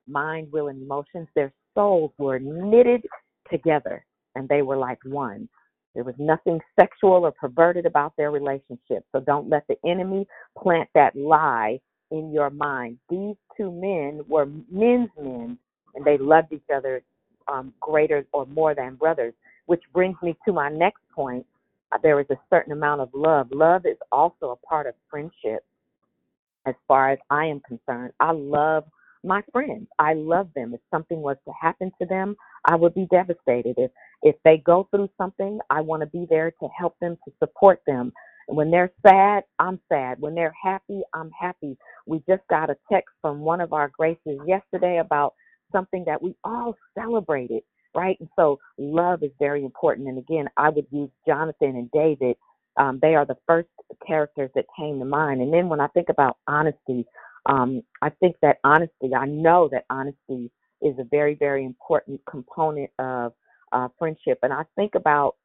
mind, 0.09 0.51
will, 0.53 0.69
and 0.69 0.83
emotions, 0.83 1.29
their 1.35 1.53
souls 1.75 2.13
were 2.19 2.39
knitted 2.39 3.03
together 3.51 4.05
and 4.35 4.49
they 4.49 4.63
were 4.63 4.77
like 4.77 4.99
one. 5.05 5.49
There 5.95 6.05
was 6.05 6.15
nothing 6.19 6.61
sexual 6.79 7.25
or 7.25 7.33
perverted 7.33 7.87
about 7.87 8.15
their 8.17 8.31
relationship. 8.31 9.05
So 9.13 9.21
don't 9.21 9.49
let 9.49 9.67
the 9.67 9.77
enemy 9.87 10.27
plant 10.59 10.89
that 10.95 11.17
lie 11.17 11.81
in 12.11 12.33
your 12.33 12.51
mind. 12.51 12.99
These 13.09 13.37
two 13.57 13.71
men 13.71 14.21
were 14.29 14.47
men's 14.71 15.11
men 15.21 15.59
and 15.95 16.05
they 16.05 16.19
loved 16.19 16.53
each 16.53 16.69
other 16.75 17.03
um, 17.49 17.73
greater 17.81 18.27
or 18.33 18.47
more 18.47 18.75
than 18.75 18.97
brothers, 18.97 19.35
which 19.67 19.83
brings 19.93 20.17
me 20.23 20.37
to 20.47 20.53
my 20.53 20.69
next 20.69 21.01
point. 21.15 21.47
Uh, 21.93 21.99
there 22.03 22.21
is 22.21 22.27
a 22.31 22.37
certain 22.51 22.73
amount 22.73 23.01
of 23.01 23.11
love. 23.15 23.49
Love 23.53 23.87
is 23.87 23.99
also 24.13 24.51
a 24.51 24.67
part 24.67 24.87
of 24.87 24.95
friendship, 25.11 25.65
as 26.67 26.75
far 26.89 27.11
as 27.13 27.19
I 27.31 27.47
am 27.47 27.61
concerned. 27.61 28.13
I 28.21 28.33
love 28.33 28.85
my 29.25 29.43
friends. 29.53 29.89
I 29.99 30.15
love 30.15 30.49
them. 30.55 30.75
If 30.75 30.81
something 30.91 31.21
was 31.21 31.37
to 31.47 31.53
happen 31.61 31.91
to 32.01 32.07
them, 32.07 32.37
I 32.65 32.77
would 32.77 32.95
be 32.95 33.07
devastated. 33.11 33.75
If 33.79 33.91
if 34.23 34.37
they 34.45 34.59
go 34.59 34.89
through 34.91 35.09
something, 35.19 35.59
I 35.71 35.81
want 35.81 36.01
to 36.01 36.07
be 36.07 36.27
there 36.29 36.51
to 36.51 36.69
help 36.77 36.97
them, 37.01 37.17
to 37.25 37.33
support 37.39 37.81
them. 37.87 38.13
When 38.49 38.71
they're 38.71 38.93
sad, 39.07 39.45
I'm 39.59 39.81
sad. 39.89 40.21
When 40.21 40.35
they're 40.35 40.55
happy, 40.63 41.03
I'm 41.15 41.31
happy. 41.39 41.77
We 42.07 42.23
just 42.29 42.43
got 42.49 42.71
a 42.71 42.77
text 42.91 43.15
from 43.21 43.41
one 43.41 43.61
of 43.61 43.73
our 43.73 43.89
graces 43.89 44.39
yesterday 44.47 44.99
about 44.99 45.35
something 45.73 46.05
that 46.07 46.23
we 46.23 46.35
all 46.45 46.77
celebrated, 46.97 47.63
right? 47.97 48.17
And 48.21 48.29
so 48.37 48.59
love 48.79 49.23
is 49.23 49.33
very 49.39 49.65
important. 49.65 50.07
And 50.09 50.19
again, 50.19 50.49
I 50.57 50.69
would 50.69 50.87
use 50.91 51.11
Jonathan 51.27 51.71
and 51.77 51.91
David. 51.91 52.37
Um, 52.77 52.99
they 53.01 53.15
are 53.15 53.25
the 53.25 53.39
first 53.47 53.69
characters 54.07 54.51
that 54.55 54.67
came 54.79 54.99
to 54.99 55.05
mind. 55.05 55.41
And 55.41 55.53
then 55.53 55.69
when 55.69 55.81
I 55.81 55.89
think 55.89 56.11
about 56.11 56.37
honesty, 56.47 57.07
um, 57.47 57.83
I 58.03 58.11
think 58.11 58.37
that 58.43 58.59
honesty, 58.65 59.15
I 59.17 59.27
know 59.27 59.69
that 59.73 59.87
honesty 59.89 60.51
is 60.83 60.95
a 60.99 61.05
very, 61.11 61.35
very 61.35 61.65
important 61.65 62.21
component 62.31 62.91
of 62.99 63.33
uh, 63.73 63.89
friendship. 63.99 64.39
And 64.43 64.53
I 64.53 64.65
think 64.77 64.95
about 64.95 65.37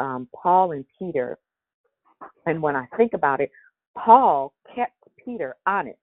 um, 0.00 0.28
Paul 0.34 0.72
and 0.72 0.84
Peter. 0.98 1.38
And 2.46 2.60
when 2.60 2.74
I 2.74 2.86
think 2.96 3.12
about 3.14 3.40
it, 3.40 3.50
Paul 3.96 4.52
kept 4.74 4.96
Peter 5.24 5.56
honest. 5.66 5.98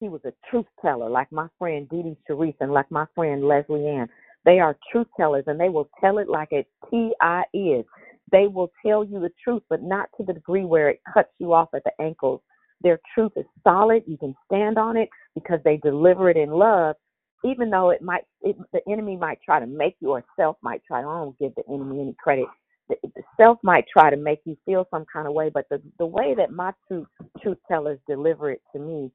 He 0.00 0.08
was 0.08 0.20
a 0.24 0.32
truth 0.50 0.66
teller, 0.82 1.08
like 1.08 1.30
my 1.30 1.46
friend 1.58 1.88
Dee 1.88 2.02
Dee 2.02 2.16
Sharice 2.28 2.56
and 2.60 2.72
like 2.72 2.90
my 2.90 3.06
friend 3.14 3.44
Leslie 3.46 3.86
Ann. 3.86 4.08
They 4.44 4.60
are 4.60 4.76
truth 4.92 5.08
tellers 5.16 5.44
and 5.46 5.60
they 5.60 5.68
will 5.68 5.88
tell 6.00 6.18
it 6.18 6.28
like 6.28 6.48
it 6.52 6.66
T.I. 6.90 7.44
is. 7.54 7.84
They 8.32 8.46
will 8.46 8.70
tell 8.84 9.04
you 9.04 9.20
the 9.20 9.32
truth, 9.42 9.62
but 9.70 9.82
not 9.82 10.08
to 10.18 10.24
the 10.24 10.34
degree 10.34 10.64
where 10.64 10.88
it 10.90 11.00
cuts 11.12 11.30
you 11.38 11.52
off 11.52 11.68
at 11.74 11.84
the 11.84 11.92
ankles. 12.02 12.40
Their 12.82 13.00
truth 13.14 13.32
is 13.36 13.44
solid. 13.62 14.04
You 14.06 14.18
can 14.18 14.34
stand 14.46 14.78
on 14.78 14.96
it 14.96 15.08
because 15.34 15.60
they 15.64 15.78
deliver 15.78 16.30
it 16.30 16.36
in 16.36 16.50
love, 16.50 16.96
even 17.44 17.70
though 17.70 17.90
it 17.90 18.02
might, 18.02 18.24
it, 18.42 18.56
the 18.72 18.80
enemy 18.90 19.16
might 19.16 19.40
try 19.44 19.60
to 19.60 19.66
make 19.66 19.96
you, 20.00 20.10
or 20.10 20.24
self 20.36 20.56
might 20.62 20.82
try. 20.86 21.00
I 21.00 21.02
don't 21.02 21.38
give 21.38 21.54
the 21.56 21.64
enemy 21.72 22.00
any 22.00 22.14
credit. 22.22 22.46
The, 22.88 22.96
the 23.02 23.22
self 23.38 23.58
might 23.62 23.86
try 23.92 24.10
to 24.10 24.16
make 24.16 24.40
you 24.44 24.56
feel 24.66 24.86
some 24.90 25.06
kind 25.12 25.26
of 25.26 25.34
way, 25.34 25.50
but 25.52 25.66
the 25.70 25.80
the 25.98 26.06
way 26.06 26.34
that 26.36 26.52
my 26.52 26.72
truth 26.88 27.06
truth 27.42 27.58
tellers 27.68 27.98
deliver 28.08 28.50
it 28.50 28.62
to 28.74 28.80
me 28.80 29.10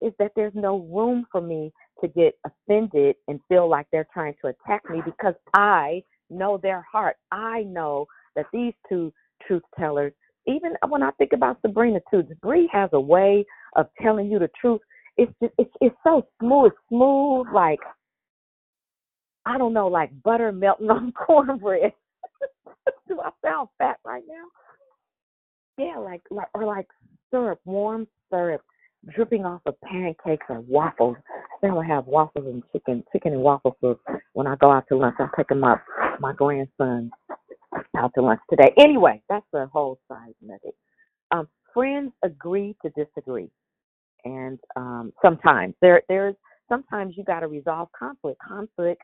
is 0.00 0.12
that 0.18 0.32
there's 0.36 0.54
no 0.54 0.78
room 0.80 1.26
for 1.30 1.40
me 1.40 1.72
to 2.00 2.08
get 2.08 2.34
offended 2.46 3.16
and 3.26 3.40
feel 3.48 3.68
like 3.68 3.86
they're 3.90 4.08
trying 4.12 4.34
to 4.40 4.48
attack 4.48 4.88
me 4.88 5.00
because 5.04 5.34
I 5.54 6.02
know 6.30 6.58
their 6.58 6.84
heart. 6.90 7.16
I 7.32 7.62
know 7.64 8.06
that 8.36 8.46
these 8.52 8.74
two 8.88 9.12
truth 9.46 9.62
tellers, 9.78 10.12
even 10.46 10.72
when 10.88 11.02
I 11.02 11.10
think 11.12 11.32
about 11.32 11.60
Sabrina 11.62 12.00
too, 12.10 12.22
Bree 12.40 12.68
has 12.72 12.90
a 12.92 13.00
way 13.00 13.44
of 13.76 13.86
telling 14.00 14.30
you 14.30 14.38
the 14.38 14.50
truth. 14.60 14.80
It's 15.16 15.32
just, 15.42 15.52
it's 15.58 15.70
it's 15.80 15.96
so 16.04 16.26
smooth, 16.40 16.72
smooth 16.88 17.48
like 17.52 17.80
I 19.44 19.58
don't 19.58 19.72
know, 19.72 19.88
like 19.88 20.10
butter 20.22 20.52
melting 20.52 20.90
on 20.90 21.12
cornbread. 21.12 21.92
Do 23.08 23.20
I 23.20 23.30
sound 23.44 23.68
fat 23.78 23.98
right 24.04 24.22
now? 24.28 24.44
Yeah, 25.84 25.98
like 25.98 26.22
like 26.30 26.48
or 26.54 26.64
like 26.64 26.86
syrup, 27.30 27.60
warm 27.64 28.06
syrup 28.30 28.62
dripping 29.14 29.44
off 29.44 29.62
of 29.66 29.80
pancakes 29.82 30.46
or 30.48 30.60
waffles. 30.60 31.16
I 31.28 31.60
think 31.60 31.72
I'll 31.72 31.82
have 31.82 32.06
waffles 32.06 32.46
and 32.46 32.62
chicken, 32.72 33.04
chicken 33.12 33.32
and 33.32 33.42
waffle 33.42 33.76
soup 33.80 34.00
when 34.32 34.46
I 34.46 34.56
go 34.56 34.70
out 34.70 34.84
to 34.88 34.96
lunch. 34.96 35.16
I'm 35.18 35.30
picking 35.36 35.62
up 35.62 35.82
my 36.20 36.32
grandson 36.32 37.10
out 37.96 38.12
to 38.14 38.22
lunch 38.22 38.40
today. 38.50 38.72
Anyway, 38.78 39.22
that's 39.28 39.46
the 39.52 39.66
whole 39.72 39.98
side 40.08 40.34
method. 40.42 40.72
Um, 41.30 41.48
friends 41.74 42.12
agree 42.24 42.76
to 42.82 42.90
disagree, 42.90 43.50
and 44.24 44.58
um, 44.76 45.12
sometimes 45.22 45.74
there 45.80 46.02
there's 46.08 46.34
sometimes 46.68 47.14
you 47.16 47.24
got 47.24 47.40
to 47.40 47.48
resolve 47.48 47.88
conflict. 47.98 48.40
Conflict 48.46 49.02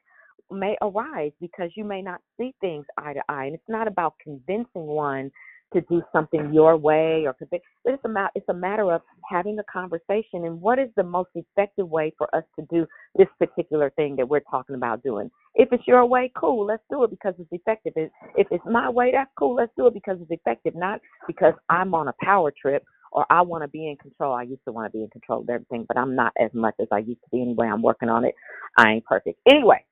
may 0.51 0.77
arise 0.83 1.33
because 1.41 1.71
you 1.77 1.85
may 1.85 2.03
not 2.03 2.21
see 2.39 2.55
things 2.61 2.85
eye 2.99 3.13
to 3.13 3.23
eye, 3.29 3.47
and 3.47 3.55
it's 3.55 3.69
not 3.69 3.89
about 3.89 4.15
convincing 4.23 4.87
one 4.87 5.31
to 5.73 5.81
do 5.83 6.03
something 6.13 6.53
your 6.53 6.77
way 6.77 7.25
or 7.27 7.35
but 7.51 7.61
it's 7.85 8.05
a 8.05 8.09
matter 8.09 8.31
it's 8.35 8.49
a 8.49 8.55
matter 8.55 8.93
of 8.93 9.03
having 9.29 9.59
a 9.59 9.65
conversation 9.65 10.45
and 10.45 10.61
what 10.61 10.79
is 10.79 10.89
the 10.97 11.03
most 11.03 11.31
effective 11.35 11.89
way 11.89 12.13
for 12.17 12.33
us 12.35 12.45
to 12.59 12.67
do 12.71 12.87
this 13.17 13.29
particular 13.39 13.91
thing 13.97 14.17
that 14.17 14.29
we're 14.29 14.41
talking 14.51 14.77
about 14.77 15.03
doing. 15.03 15.31
If 15.55 15.69
it's 15.73 15.87
your 15.87 16.05
way 16.07 16.31
cool 16.37 16.67
let's 16.67 16.83
do 16.91 17.03
it 17.05 17.11
because 17.11 17.35
it's 17.39 17.49
effective. 17.53 17.93
If 17.97 18.47
it's 18.51 18.65
my 18.67 18.89
way 18.89 19.13
that's 19.13 19.31
cool 19.39 19.55
let's 19.57 19.73
do 19.77 19.87
it 19.87 19.95
because 19.95 20.19
it's 20.21 20.31
effective 20.31 20.75
not 20.75 21.01
because 21.27 21.55
i'm 21.69 21.95
on 21.95 22.09
a 22.09 22.15
power 22.23 22.53
trip 22.61 22.85
or 23.13 23.27
i 23.31 23.41
want 23.43 23.63
to 23.63 23.69
be 23.69 23.89
in 23.89 23.97
control. 23.97 24.35
I 24.35 24.43
used 24.43 24.65
to 24.67 24.73
want 24.73 24.93
to 24.93 24.97
be 24.97 25.03
in 25.03 25.11
control 25.11 25.43
of 25.43 25.49
everything 25.49 25.85
but 25.89 25.97
i'm 25.97 26.15
not 26.15 26.33
as 26.41 26.51
much 26.55 26.75
as 26.81 26.89
i 26.93 26.99
used 26.99 27.21
to 27.23 27.31
be 27.33 27.43
anyway 27.43 27.67
i'm 27.67 27.83
working 27.83 28.09
on 28.09 28.25
it. 28.25 28.35
I 28.77 28.93
ain't 28.93 29.05
perfect. 29.05 29.41
Anyway 29.49 29.85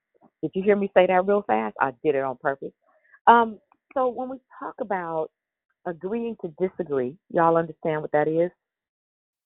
did 0.43 0.53
you 0.55 0.63
hear 0.63 0.77
me 0.77 0.91
say 0.95 1.07
that 1.07 1.27
real 1.27 1.45
fast? 1.47 1.77
I 1.81 1.93
did 2.05 2.15
it 2.15 2.23
on 2.23 2.37
purpose. 2.37 2.73
Um 3.27 3.59
so 3.95 4.09
when 4.09 4.29
we 4.29 4.39
talk 4.59 4.75
about 4.81 5.31
agreeing 5.87 6.37
to 6.43 6.55
disagree. 6.61 7.17
Y'all 7.31 7.57
understand 7.57 8.03
what 8.03 8.13
that 8.13 8.29
is? 8.29 8.51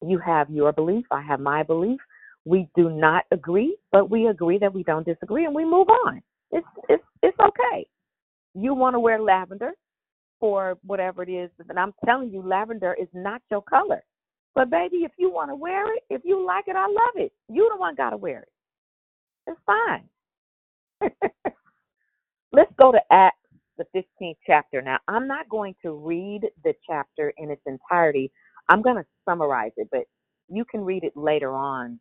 You 0.06 0.18
have 0.18 0.50
your 0.50 0.72
belief, 0.72 1.06
I 1.10 1.22
have 1.22 1.40
my 1.40 1.62
belief. 1.62 2.00
We 2.44 2.68
do 2.76 2.90
not 2.90 3.24
agree, 3.32 3.76
but 3.90 4.10
we 4.10 4.28
agree 4.28 4.58
that 4.58 4.72
we 4.72 4.82
don't 4.84 5.06
disagree 5.06 5.46
and 5.46 5.54
we 5.54 5.64
move 5.64 5.88
on. 5.88 6.22
It's 6.52 6.66
it's 6.88 7.02
it's 7.22 7.38
okay. 7.40 7.86
You 8.54 8.74
want 8.74 8.94
to 8.94 9.00
wear 9.00 9.20
lavender 9.20 9.72
for 10.38 10.78
whatever 10.84 11.22
it 11.22 11.28
is, 11.30 11.50
and 11.68 11.78
I'm 11.78 11.94
telling 12.04 12.30
you 12.30 12.42
lavender 12.42 12.94
is 13.00 13.08
not 13.12 13.42
your 13.50 13.62
color. 13.62 14.02
But 14.54 14.70
baby, 14.70 14.98
if 14.98 15.12
you 15.18 15.30
want 15.30 15.50
to 15.50 15.54
wear 15.56 15.92
it, 15.94 16.02
if 16.08 16.22
you 16.24 16.44
like 16.46 16.68
it, 16.68 16.76
I 16.76 16.86
love 16.86 17.16
it. 17.16 17.32
You 17.48 17.68
the 17.72 17.78
one 17.78 17.94
got 17.94 18.10
to 18.10 18.16
wear 18.16 18.40
it. 18.40 18.48
It's 19.46 19.60
fine. 19.66 20.08
Let's 22.52 22.72
go 22.78 22.92
to 22.92 23.00
Acts 23.10 23.36
the 23.78 23.86
15th 23.94 24.36
chapter. 24.46 24.82
Now, 24.82 24.98
I'm 25.08 25.26
not 25.26 25.48
going 25.48 25.74
to 25.82 25.92
read 25.92 26.42
the 26.64 26.74
chapter 26.86 27.32
in 27.38 27.50
its 27.50 27.62
entirety. 27.66 28.30
I'm 28.68 28.82
going 28.82 28.96
to 28.96 29.06
summarize 29.28 29.72
it, 29.76 29.88
but 29.90 30.04
you 30.48 30.64
can 30.64 30.82
read 30.84 31.04
it 31.04 31.16
later 31.16 31.54
on. 31.54 32.00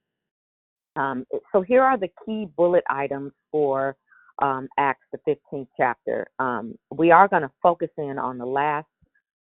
Um, 0.95 1.25
so 1.51 1.61
here 1.61 1.83
are 1.83 1.97
the 1.97 2.09
key 2.25 2.47
bullet 2.55 2.83
items 2.89 3.33
for 3.51 3.95
um, 4.41 4.67
Acts, 4.77 5.05
the 5.11 5.19
15th 5.53 5.67
chapter. 5.77 6.27
Um, 6.39 6.77
we 6.95 7.11
are 7.11 7.27
going 7.27 7.41
to 7.41 7.51
focus 7.61 7.89
in 7.97 8.17
on 8.17 8.37
the 8.37 8.45
last 8.45 8.87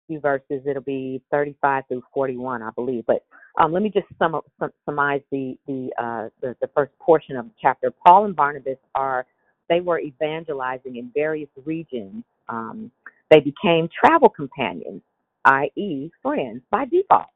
few 0.06 0.20
verses. 0.20 0.62
It'll 0.68 0.82
be 0.82 1.22
35 1.30 1.84
through 1.88 2.02
41, 2.14 2.62
I 2.62 2.70
believe. 2.70 3.04
But 3.06 3.24
um, 3.60 3.72
let 3.72 3.82
me 3.82 3.90
just 3.90 4.06
sum, 4.18 4.40
sum, 4.58 4.70
summarize 4.84 5.22
the 5.30 5.56
the, 5.66 5.90
uh, 5.98 6.28
the 6.40 6.56
the 6.60 6.68
first 6.74 6.92
portion 7.00 7.36
of 7.36 7.46
the 7.46 7.52
chapter. 7.60 7.90
Paul 7.90 8.26
and 8.26 8.36
Barnabas 8.36 8.78
are 8.94 9.26
they 9.68 9.80
were 9.80 10.00
evangelizing 10.00 10.96
in 10.96 11.10
various 11.14 11.48
regions. 11.64 12.24
Um, 12.48 12.90
they 13.30 13.40
became 13.40 13.88
travel 13.88 14.28
companions, 14.28 15.02
i.e., 15.44 16.10
friends 16.22 16.62
by 16.70 16.84
default. 16.84 17.26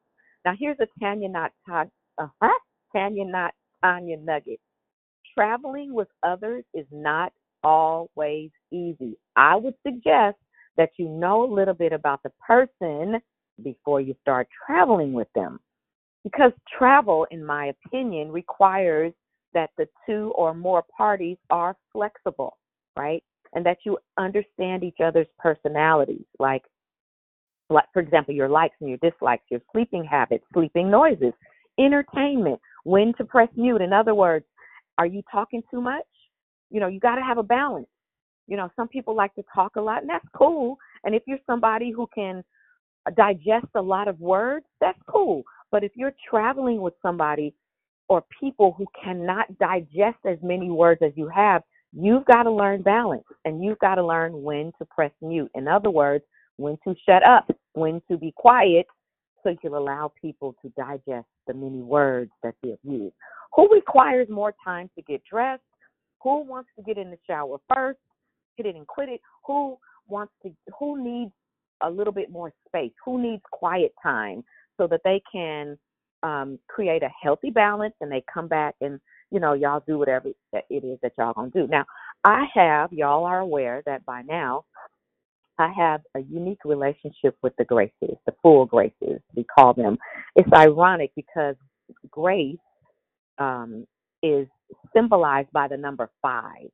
Now 0.44 0.54
here's 0.58 0.78
a 0.80 0.86
Tania 1.00 1.28
not 1.28 1.52
uh, 1.70 1.84
Tania 2.92 3.24
not 3.24 3.54
Tania 3.82 4.16
nugget. 4.16 4.60
Traveling 5.34 5.92
with 5.94 6.08
others 6.22 6.64
is 6.74 6.86
not 6.90 7.32
always 7.62 8.50
easy. 8.72 9.16
I 9.36 9.56
would 9.56 9.74
suggest 9.86 10.36
that 10.76 10.90
you 10.96 11.08
know 11.08 11.44
a 11.44 11.52
little 11.52 11.74
bit 11.74 11.92
about 11.92 12.22
the 12.22 12.32
person 12.46 13.20
before 13.62 14.00
you 14.00 14.14
start 14.22 14.48
traveling 14.66 15.12
with 15.12 15.28
them. 15.34 15.60
Because 16.24 16.52
travel, 16.78 17.26
in 17.30 17.44
my 17.44 17.72
opinion, 17.86 18.30
requires 18.30 19.12
that 19.54 19.70
the 19.76 19.88
two 20.06 20.32
or 20.36 20.54
more 20.54 20.84
parties 20.96 21.36
are 21.50 21.76
flexible, 21.92 22.56
right? 22.96 23.22
And 23.54 23.64
that 23.66 23.78
you 23.84 23.98
understand 24.18 24.84
each 24.84 24.98
other's 25.04 25.26
personalities, 25.38 26.24
like, 26.38 26.62
like 27.68 27.86
for 27.92 28.00
example, 28.00 28.34
your 28.34 28.48
likes 28.48 28.76
and 28.80 28.88
your 28.88 28.98
dislikes, 28.98 29.44
your 29.50 29.60
sleeping 29.72 30.04
habits, 30.04 30.44
sleeping 30.52 30.90
noises, 30.90 31.32
entertainment, 31.78 32.60
when 32.84 33.12
to 33.14 33.24
press 33.24 33.48
mute. 33.56 33.80
In 33.80 33.92
other 33.92 34.14
words, 34.14 34.44
are 34.98 35.06
you 35.06 35.22
talking 35.30 35.62
too 35.70 35.80
much? 35.80 36.04
You 36.70 36.80
know, 36.80 36.88
you 36.88 37.00
got 37.00 37.16
to 37.16 37.22
have 37.22 37.38
a 37.38 37.42
balance. 37.42 37.88
You 38.46 38.56
know, 38.56 38.70
some 38.76 38.88
people 38.88 39.14
like 39.14 39.34
to 39.34 39.44
talk 39.54 39.76
a 39.76 39.80
lot, 39.80 40.02
and 40.02 40.10
that's 40.10 40.26
cool. 40.34 40.76
And 41.04 41.14
if 41.14 41.22
you're 41.26 41.38
somebody 41.46 41.90
who 41.90 42.08
can 42.14 42.44
digest 43.16 43.66
a 43.74 43.82
lot 43.82 44.08
of 44.08 44.20
words, 44.20 44.66
that's 44.80 44.98
cool. 45.08 45.42
But 45.70 45.84
if 45.84 45.92
you're 45.94 46.14
traveling 46.28 46.80
with 46.80 46.94
somebody 47.00 47.54
or 48.10 48.24
people 48.40 48.74
who 48.76 48.84
cannot 49.02 49.56
digest 49.58 50.18
as 50.28 50.36
many 50.42 50.68
words 50.68 51.00
as 51.00 51.12
you 51.14 51.28
have, 51.28 51.62
you've 51.92 52.24
got 52.24 52.42
to 52.42 52.50
learn 52.50 52.82
balance 52.82 53.24
and 53.44 53.62
you've 53.62 53.78
got 53.78 53.94
to 53.94 54.04
learn 54.04 54.42
when 54.42 54.72
to 54.78 54.84
press 54.84 55.12
mute. 55.22 55.48
In 55.54 55.68
other 55.68 55.90
words, 55.90 56.24
when 56.56 56.76
to 56.82 56.94
shut 57.06 57.22
up, 57.22 57.48
when 57.74 58.02
to 58.10 58.18
be 58.18 58.34
quiet, 58.36 58.86
so 59.42 59.54
you'll 59.62 59.78
allow 59.78 60.12
people 60.20 60.56
to 60.60 60.68
digest 60.70 61.28
the 61.46 61.54
many 61.54 61.82
words 61.82 62.32
that 62.42 62.54
they've 62.64 62.76
used. 62.82 63.14
Who 63.54 63.72
requires 63.72 64.28
more 64.28 64.52
time 64.62 64.90
to 64.96 65.02
get 65.02 65.22
dressed? 65.24 65.62
Who 66.22 66.42
wants 66.42 66.68
to 66.76 66.82
get 66.82 66.98
in 66.98 67.12
the 67.12 67.18
shower 67.28 67.58
first? 67.72 68.00
Hit 68.56 68.66
it 68.66 68.74
and 68.74 68.88
quit 68.88 69.08
it? 69.08 69.20
Who 69.46 69.78
wants 70.08 70.32
to 70.42 70.52
who 70.78 71.02
needs 71.02 71.32
a 71.80 71.88
little 71.88 72.12
bit 72.12 72.28
more 72.28 72.52
space? 72.66 72.92
Who 73.04 73.22
needs 73.22 73.42
quiet 73.52 73.92
time 74.02 74.42
so 74.76 74.88
that 74.88 75.00
they 75.04 75.22
can 75.32 75.78
um, 76.22 76.58
create 76.68 77.02
a 77.02 77.10
healthy 77.22 77.50
balance 77.50 77.94
and 78.00 78.10
they 78.10 78.22
come 78.32 78.48
back 78.48 78.74
and 78.80 79.00
you 79.30 79.40
know 79.40 79.52
y'all 79.54 79.82
do 79.86 79.98
whatever 79.98 80.28
it 80.52 80.84
is 80.84 80.98
that 81.02 81.12
y'all 81.18 81.32
gonna 81.32 81.50
do. 81.50 81.66
Now 81.66 81.84
I 82.24 82.44
have 82.54 82.92
y'all 82.92 83.24
are 83.24 83.40
aware 83.40 83.82
that 83.86 84.04
by 84.04 84.22
now 84.22 84.64
I 85.58 85.72
have 85.76 86.00
a 86.16 86.20
unique 86.20 86.64
relationship 86.64 87.36
with 87.42 87.52
the 87.58 87.64
graces, 87.64 88.16
the 88.26 88.34
full 88.42 88.64
graces 88.64 89.20
we 89.34 89.44
call 89.44 89.74
them. 89.74 89.98
It's 90.34 90.48
ironic 90.54 91.12
because 91.14 91.54
grace 92.10 92.56
um, 93.38 93.86
is 94.22 94.46
symbolized 94.94 95.50
by 95.52 95.68
the 95.68 95.76
number 95.76 96.10
five. 96.22 96.70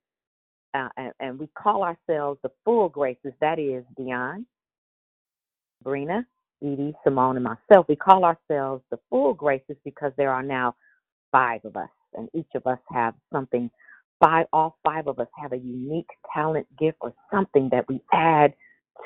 Uh, 0.75 0.89
and, 0.97 1.13
and, 1.21 1.39
we 1.39 1.49
call 1.59 1.83
ourselves 1.83 2.39
the 2.43 2.51
full 2.65 2.89
graces. 2.91 3.33
That 3.41 3.59
is 3.59 3.83
Dion, 3.97 4.45
Brina, 5.83 6.25
Edie, 6.63 6.95
Simone, 7.05 7.37
and 7.37 7.45
myself. 7.45 7.87
We 7.89 7.97
call 7.97 8.25
ourselves 8.25 8.83
the 8.91 8.99
full 9.11 9.35
graces 9.35 9.77
because 9.85 10.13
there 10.17 10.33
are 10.33 10.43
now 10.43 10.75
five 11.33 11.65
of 11.65 11.77
us, 11.77 11.91
and 12.15 12.29
each 12.35 12.49
of 12.55 12.67
us 12.67 12.79
have 12.91 13.15
something. 13.33 13.71
Five, 14.21 14.47
all 14.53 14.79
five 14.85 15.09
of 15.09 15.19
us 15.19 15.29
have 15.41 15.53
a 15.53 15.59
unique 15.59 16.09
talent, 16.35 16.67
gift, 16.79 16.99
or 17.03 17.13
something 17.33 17.69
that 17.73 17.87
we 17.89 18.01
add 18.13 18.55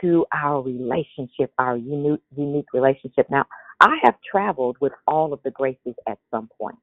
to 0.01 0.25
our 0.33 0.63
relationship, 0.63 1.53
our 1.59 1.77
unique, 1.77 2.23
unique 2.37 2.73
relationship. 2.73 3.27
Now, 3.31 3.45
I 3.81 3.97
have 4.05 4.15
traveled 4.31 4.77
with 4.81 4.93
all 5.07 5.33
of 5.33 5.41
the 5.43 5.51
graces 5.51 5.95
at 6.09 6.19
some 6.31 6.49
point. 6.61 6.79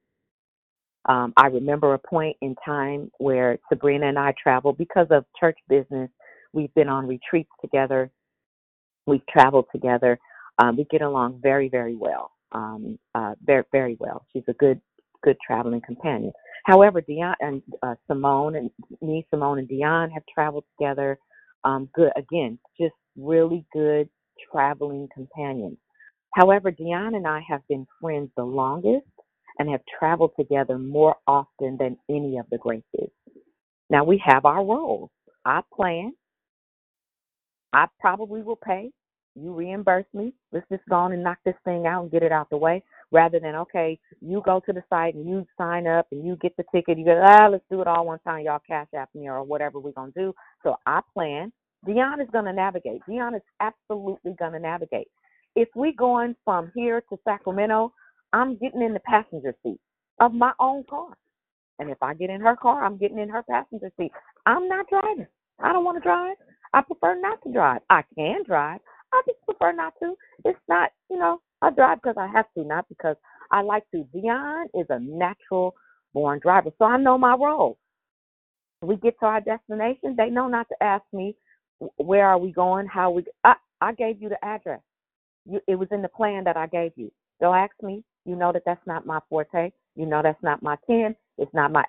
Um, 1.05 1.34
I 1.38 1.47
remember 1.47 1.93
a 1.93 1.99
point 1.99 2.38
in 2.41 2.55
time 2.65 3.11
where 3.18 3.59
Sabrina 3.70 4.07
and 4.07 4.20
I 4.20 4.34
traveled 4.41 4.78
because 4.78 5.07
of 5.11 5.26
church 5.39 5.57
business. 5.70 6.09
We've 6.53 6.74
been 6.76 6.89
on 6.89 7.07
retreats 7.07 7.49
together. 7.61 8.11
We've 9.05 9.26
traveled 9.28 9.65
together. 9.72 10.20
Um, 10.60 10.78
we 10.78 10.86
get 10.86 11.01
along 11.01 11.39
very, 11.41 11.70
very 11.70 11.95
well. 11.95 12.32
Um, 12.51 12.97
uh, 13.14 13.36
very, 13.43 13.64
very 13.72 13.97
well. 13.99 14.26
She's 14.34 14.43
a 14.47 14.53
good, 14.53 14.82
good 15.24 15.38
traveling 15.45 15.82
companion. 15.86 16.32
However, 16.66 17.01
Dion 17.01 17.36
and 17.39 17.62
uh, 17.84 17.95
Simone 18.08 18.55
and 18.55 18.70
me, 19.01 19.26
Simone 19.30 19.60
and 19.60 19.68
Dion 19.68 20.10
have 20.12 20.24
traveled 20.34 20.66
together. 20.78 21.18
Um, 21.64 21.89
good 21.93 22.12
again, 22.16 22.60
just 22.80 22.93
really 23.18 23.66
good 23.74 24.10
traveling 24.51 25.08
companions. 25.14 25.78
However, 26.36 26.72
Dion 26.72 27.16
and 27.16 27.28
I 27.28 27.41
have 27.49 27.62
been 27.68 27.88
friends 28.01 28.30
the 28.38 28.43
longest 28.43 29.05
and 29.60 29.70
have 29.70 29.82
traveled 29.99 30.32
together 30.39 30.78
more 30.78 31.16
often 31.28 31.78
than 31.80 31.97
any 32.10 32.38
of 32.38 32.45
the 32.51 32.58
Graces. 32.58 33.12
Now 33.89 34.03
we 34.03 34.22
have 34.26 34.45
our 34.45 34.64
roles. 34.64 35.10
I 35.45 35.62
plan. 35.74 36.14
I 37.74 37.88
probably 37.99 38.41
will 38.41 38.58
pay. 38.58 38.91
You 39.39 39.53
reimburse 39.53 40.05
me. 40.13 40.33
Let's 40.51 40.67
just 40.69 40.83
go 40.89 40.95
on 40.95 41.11
and 41.13 41.23
knock 41.23 41.38
this 41.45 41.55
thing 41.63 41.85
out 41.85 42.01
and 42.03 42.11
get 42.11 42.23
it 42.23 42.31
out 42.31 42.49
the 42.49 42.57
way. 42.57 42.83
Rather 43.11 43.39
than 43.39 43.55
okay, 43.55 43.99
you 44.19 44.41
go 44.43 44.59
to 44.65 44.73
the 44.73 44.83
site 44.89 45.15
and 45.15 45.27
you 45.27 45.45
sign 45.57 45.88
up 45.88 46.07
and 46.11 46.25
you 46.25 46.35
get 46.38 46.57
the 46.57 46.65
ticket. 46.73 46.97
You 46.97 47.05
go 47.05 47.21
ah, 47.23 47.47
let's 47.47 47.63
do 47.69 47.81
it 47.81 47.88
all 47.88 48.05
one 48.05 48.19
time. 48.19 48.45
Y'all 48.45 48.59
cash 48.67 48.88
app 48.95 49.09
me 49.13 49.27
or 49.29 49.43
whatever 49.43 49.79
we're 49.79 49.91
gonna 49.91 50.11
do. 50.15 50.33
So 50.63 50.75
I 50.85 51.01
plan. 51.13 51.51
Dion 51.85 52.19
is 52.19 52.27
gonna 52.33 52.51
navigate. 52.51 53.01
Dion 53.07 53.35
is 53.35 53.41
absolutely 53.59 54.33
gonna 54.39 54.59
navigate. 54.59 55.07
If 55.55 55.69
we 55.75 55.93
going 55.93 56.35
from 56.43 56.71
here 56.75 57.01
to 57.09 57.17
Sacramento, 57.23 57.93
I'm 58.33 58.57
getting 58.57 58.81
in 58.81 58.93
the 58.93 58.99
passenger 59.01 59.55
seat 59.63 59.79
of 60.19 60.33
my 60.33 60.51
own 60.59 60.83
car. 60.89 61.15
And 61.79 61.89
if 61.89 62.01
I 62.01 62.13
get 62.15 62.29
in 62.29 62.41
her 62.41 62.55
car, 62.55 62.83
I'm 62.83 62.97
getting 62.97 63.19
in 63.19 63.29
her 63.29 63.43
passenger 63.43 63.91
seat. 63.97 64.11
I'm 64.45 64.67
not 64.67 64.88
driving. 64.89 65.27
I 65.59 65.71
don't 65.73 65.85
want 65.85 65.97
to 65.97 66.01
drive. 66.01 66.35
I 66.73 66.81
prefer 66.81 67.19
not 67.19 67.41
to 67.43 67.53
drive. 67.53 67.81
I 67.89 68.03
can 68.15 68.43
drive. 68.45 68.79
I 69.14 69.22
just 69.28 69.39
prefer 69.45 69.74
not 69.74 69.93
to. 70.01 70.16
It's 70.45 70.60
not, 70.70 70.91
you 71.10 71.18
know, 71.20 71.41
I 71.62 71.72
drive 71.72 71.99
because 72.01 72.18
I 72.20 72.28
have 72.28 72.45
to, 72.58 72.64
not 72.66 72.88
because 72.89 73.18
I 73.51 73.62
like 73.62 73.84
to. 73.93 74.05
Dion 74.14 74.68
is 74.76 74.88
a 74.89 74.99
natural 74.99 75.76
born 76.14 76.39
driver, 76.41 76.72
so 76.80 76.86
I 76.86 76.97
know 76.97 77.18
my 77.18 77.36
role. 77.36 77.78
We 78.82 78.97
get 78.97 79.20
to 79.22 79.26
our 79.28 79.41
destination, 79.41 80.16
they 80.18 80.30
know 80.30 80.47
not 80.47 80.68
to 80.70 80.84
ask 80.84 81.03
me 81.14 81.36
where 81.97 82.28
are 82.28 82.38
we 82.39 82.51
going, 82.51 82.88
how 82.88 83.12
we. 83.12 83.26
I 83.43 83.55
I 83.82 83.93
gave 83.93 84.22
you 84.22 84.30
the 84.30 84.43
address. 84.45 84.82
You, 85.45 85.62
it 85.68 85.76
was 85.76 85.89
in 85.91 86.01
the 86.01 86.10
plan 86.10 86.43
that 86.45 86.58
I 86.58 86.68
gave 86.68 86.93
you. 86.95 87.12
Don't 87.41 87.55
ask 87.55 87.74
me 87.84 88.03
you 88.26 88.36
know 88.36 88.51
that 88.53 88.64
that's 88.66 88.86
not 88.88 89.08
my 89.08 89.20
forte. 89.30 89.72
You 89.95 90.05
know 90.05 90.22
that's 90.24 90.43
not 90.43 90.64
my 90.64 90.78
kin. 90.88 91.16
It's 91.39 91.53
not 91.53 91.72
my 91.74 91.86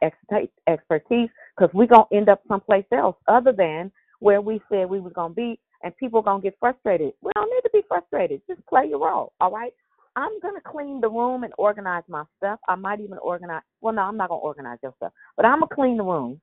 expertise 0.69 1.31
because 1.57 1.75
we're 1.75 1.87
going 1.89 2.07
to 2.11 2.17
end 2.17 2.31
up 2.31 2.43
someplace 2.49 2.87
else 2.93 3.17
other 3.29 3.53
than 3.53 3.93
where 4.21 4.41
we 4.41 4.63
said 4.71 4.89
we 4.91 5.01
were 5.01 5.11
going 5.11 5.33
to 5.33 5.37
be, 5.37 5.61
and 5.83 5.97
people 5.97 6.23
to 6.43 6.51
get 6.51 6.57
frustrated. 6.61 7.13
We 7.23 7.33
don't 7.35 7.51
need 7.51 7.63
to 7.63 7.71
be 7.73 7.83
frustrated. 7.89 8.43
Just 8.49 8.67
play 8.67 8.87
your 8.89 9.01
role, 9.01 9.33
all 9.41 9.51
right? 9.51 9.73
I'm 10.17 10.33
to 10.55 10.61
clean 10.71 11.01
the 11.01 11.09
room 11.09 11.45
and 11.45 11.53
organize 11.59 12.03
my 12.09 12.25
stuff. 12.39 12.59
I 12.69 12.75
might 12.75 13.01
even 13.01 13.19
organize. 13.19 13.63
Well, 13.81 13.95
no, 13.95 14.03
I'm 14.03 14.17
not 14.17 14.29
to 14.41 14.45
organize 14.45 14.79
your 14.83 14.95
stuff, 14.97 15.13
but 15.37 15.47
I'm 15.47 15.61
to 15.61 15.69
clean 15.73 15.97
the 15.97 16.05
room. 16.05 16.41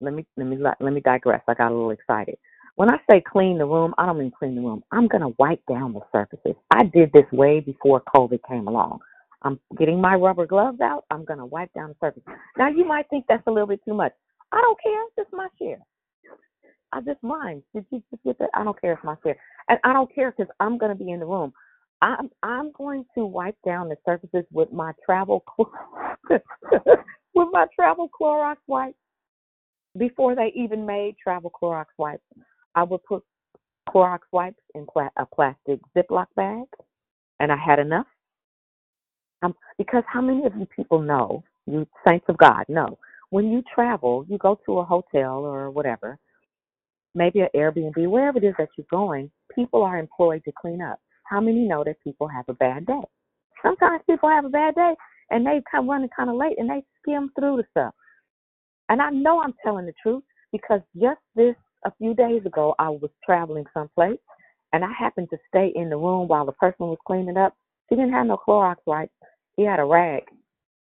Let 0.00 0.14
me 0.14 0.26
let 0.36 0.46
me 0.46 0.56
let 0.80 0.92
me 0.92 1.00
digress. 1.00 1.42
I 1.48 1.54
got 1.54 1.70
a 1.70 1.74
little 1.74 1.90
excited. 1.90 2.36
When 2.76 2.90
I 2.90 2.96
say 3.10 3.22
clean 3.26 3.58
the 3.58 3.66
room, 3.66 3.94
I 3.98 4.06
don't 4.06 4.18
mean 4.18 4.32
clean 4.38 4.54
the 4.56 4.62
room. 4.62 4.82
I'm 4.92 5.08
to 5.22 5.34
wipe 5.38 5.62
down 5.68 5.92
the 5.92 6.00
surfaces. 6.12 6.56
I 6.70 6.84
did 6.84 7.12
this 7.12 7.30
way 7.32 7.60
before 7.60 8.02
COVID 8.14 8.40
came 8.48 8.68
along. 8.68 9.00
I'm 9.42 9.60
getting 9.78 10.00
my 10.00 10.14
rubber 10.14 10.46
gloves 10.46 10.80
out. 10.80 11.04
I'm 11.10 11.24
to 11.38 11.46
wipe 11.46 11.72
down 11.74 11.90
the 11.90 11.96
surface. 12.00 12.22
Now, 12.58 12.68
you 12.68 12.84
might 12.86 13.08
think 13.10 13.24
that's 13.28 13.46
a 13.46 13.50
little 13.50 13.66
bit 13.68 13.80
too 13.84 13.94
much. 13.94 14.12
I 14.52 14.60
don't 14.60 14.78
care. 14.82 15.02
It's 15.18 15.30
my 15.32 15.48
share. 15.58 15.78
I 16.92 17.00
just 17.02 17.22
mind. 17.22 17.62
Did 17.74 17.86
you 17.90 18.02
just 18.10 18.22
get 18.24 18.38
that? 18.38 18.50
I 18.54 18.64
don't 18.64 18.80
care. 18.80 18.94
It's 18.94 19.04
my 19.04 19.16
share. 19.22 19.36
And 19.68 19.78
I 19.84 19.92
don't 19.92 20.12
care 20.14 20.32
because 20.32 20.52
I'm 20.60 20.78
going 20.78 20.96
to 20.96 21.04
be 21.04 21.10
in 21.12 21.20
the 21.20 21.26
room. 21.26 21.52
I'm 22.02 22.30
I'm 22.42 22.72
going 22.72 23.04
to 23.16 23.26
wipe 23.26 23.56
down 23.66 23.88
the 23.88 23.96
surfaces 24.06 24.44
with 24.52 24.72
my 24.72 24.92
travel 25.04 25.44
with 26.30 26.42
my 27.52 27.66
travel 27.74 28.08
Clorox 28.20 28.56
wipes 28.66 28.98
before 29.98 30.34
they 30.36 30.52
even 30.56 30.86
made 30.86 31.16
travel 31.22 31.50
Clorox 31.62 31.86
wipes. 31.98 32.22
I 32.74 32.84
would 32.84 33.04
put 33.04 33.22
Clorox 33.88 34.20
wipes 34.32 34.60
in 34.74 34.86
pla- 34.86 35.10
a 35.18 35.26
plastic 35.26 35.80
Ziploc 35.96 36.26
bag, 36.36 36.66
and 37.40 37.52
I 37.52 37.56
had 37.56 37.78
enough. 37.78 38.06
Um, 39.42 39.54
because 39.78 40.04
how 40.08 40.20
many 40.20 40.44
of 40.46 40.54
you 40.56 40.66
people 40.66 41.00
know, 41.00 41.44
you 41.66 41.86
saints 42.06 42.26
of 42.28 42.38
God 42.38 42.64
know, 42.68 42.98
when 43.30 43.50
you 43.50 43.62
travel, 43.74 44.24
you 44.28 44.38
go 44.38 44.58
to 44.66 44.78
a 44.80 44.84
hotel 44.84 45.38
or 45.44 45.70
whatever, 45.70 46.18
maybe 47.14 47.40
an 47.40 47.48
Airbnb, 47.54 48.08
wherever 48.08 48.38
it 48.38 48.44
is 48.44 48.54
that 48.58 48.68
you're 48.76 48.86
going, 48.90 49.30
people 49.54 49.82
are 49.82 49.98
employed 49.98 50.42
to 50.44 50.52
clean 50.60 50.80
up. 50.82 50.98
How 51.24 51.40
many 51.40 51.66
know 51.66 51.84
that 51.84 52.02
people 52.02 52.28
have 52.28 52.44
a 52.48 52.54
bad 52.54 52.86
day? 52.86 53.02
Sometimes 53.62 54.02
people 54.08 54.28
have 54.28 54.44
a 54.44 54.48
bad 54.48 54.74
day 54.74 54.94
and 55.30 55.46
they 55.46 55.62
come 55.70 55.88
running 55.88 56.08
kind 56.16 56.30
of 56.30 56.36
late 56.36 56.58
and 56.58 56.68
they 56.68 56.82
skim 57.00 57.30
through 57.38 57.58
the 57.58 57.64
stuff. 57.70 57.94
And 58.88 59.00
I 59.00 59.10
know 59.10 59.40
I'm 59.40 59.54
telling 59.64 59.86
the 59.86 59.92
truth 60.02 60.24
because 60.52 60.80
just 61.00 61.20
this 61.36 61.54
a 61.84 61.92
few 61.98 62.14
days 62.14 62.44
ago, 62.44 62.74
I 62.78 62.88
was 62.88 63.10
traveling 63.24 63.64
someplace 63.72 64.18
and 64.72 64.84
I 64.84 64.92
happened 64.92 65.28
to 65.30 65.38
stay 65.48 65.72
in 65.74 65.90
the 65.90 65.96
room 65.96 66.28
while 66.28 66.46
the 66.46 66.52
person 66.52 66.86
was 66.86 66.98
cleaning 67.06 67.36
up. 67.36 67.54
She 67.88 67.96
didn't 67.96 68.12
have 68.12 68.26
no 68.26 68.38
Clorox 68.46 68.76
wipes. 68.86 69.12
She 69.56 69.64
had 69.64 69.80
a 69.80 69.84
rag. 69.84 70.22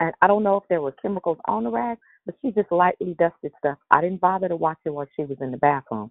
And 0.00 0.12
I 0.22 0.26
don't 0.26 0.42
know 0.42 0.56
if 0.56 0.64
there 0.68 0.80
were 0.80 0.92
chemicals 0.92 1.38
on 1.46 1.64
the 1.64 1.70
rag, 1.70 1.98
but 2.30 2.36
she 2.42 2.52
just 2.52 2.72
lightly 2.72 3.16
dusted 3.18 3.52
stuff. 3.58 3.78
I 3.90 4.00
didn't 4.02 4.20
bother 4.20 4.48
to 4.48 4.56
watch 4.56 4.78
it 4.84 4.90
while 4.90 5.08
she 5.16 5.24
was 5.24 5.38
in 5.40 5.50
the 5.50 5.56
bathroom. 5.58 6.10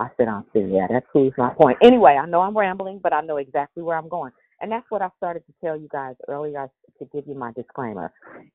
I 0.00 0.08
said, 0.16 0.28
"I'm 0.28 0.44
see, 0.52 0.60
yeah, 0.60 0.86
that 0.90 1.08
proves 1.08 1.36
my 1.38 1.50
point. 1.54 1.78
Anyway, 1.82 2.18
I 2.20 2.26
know 2.26 2.40
I'm 2.40 2.56
rambling, 2.56 3.00
but 3.02 3.12
I 3.12 3.22
know 3.22 3.38
exactly 3.38 3.82
where 3.82 3.98
I'm 3.98 4.08
going. 4.08 4.32
And 4.60 4.72
that's 4.72 4.86
what 4.90 5.02
I 5.02 5.10
started 5.18 5.44
to 5.46 5.52
tell 5.64 5.76
you 5.76 5.88
guys 5.92 6.16
earlier 6.28 6.68
to 6.98 7.04
give 7.14 7.26
you 7.28 7.34
my 7.34 7.52
disclaimer. 7.52 8.12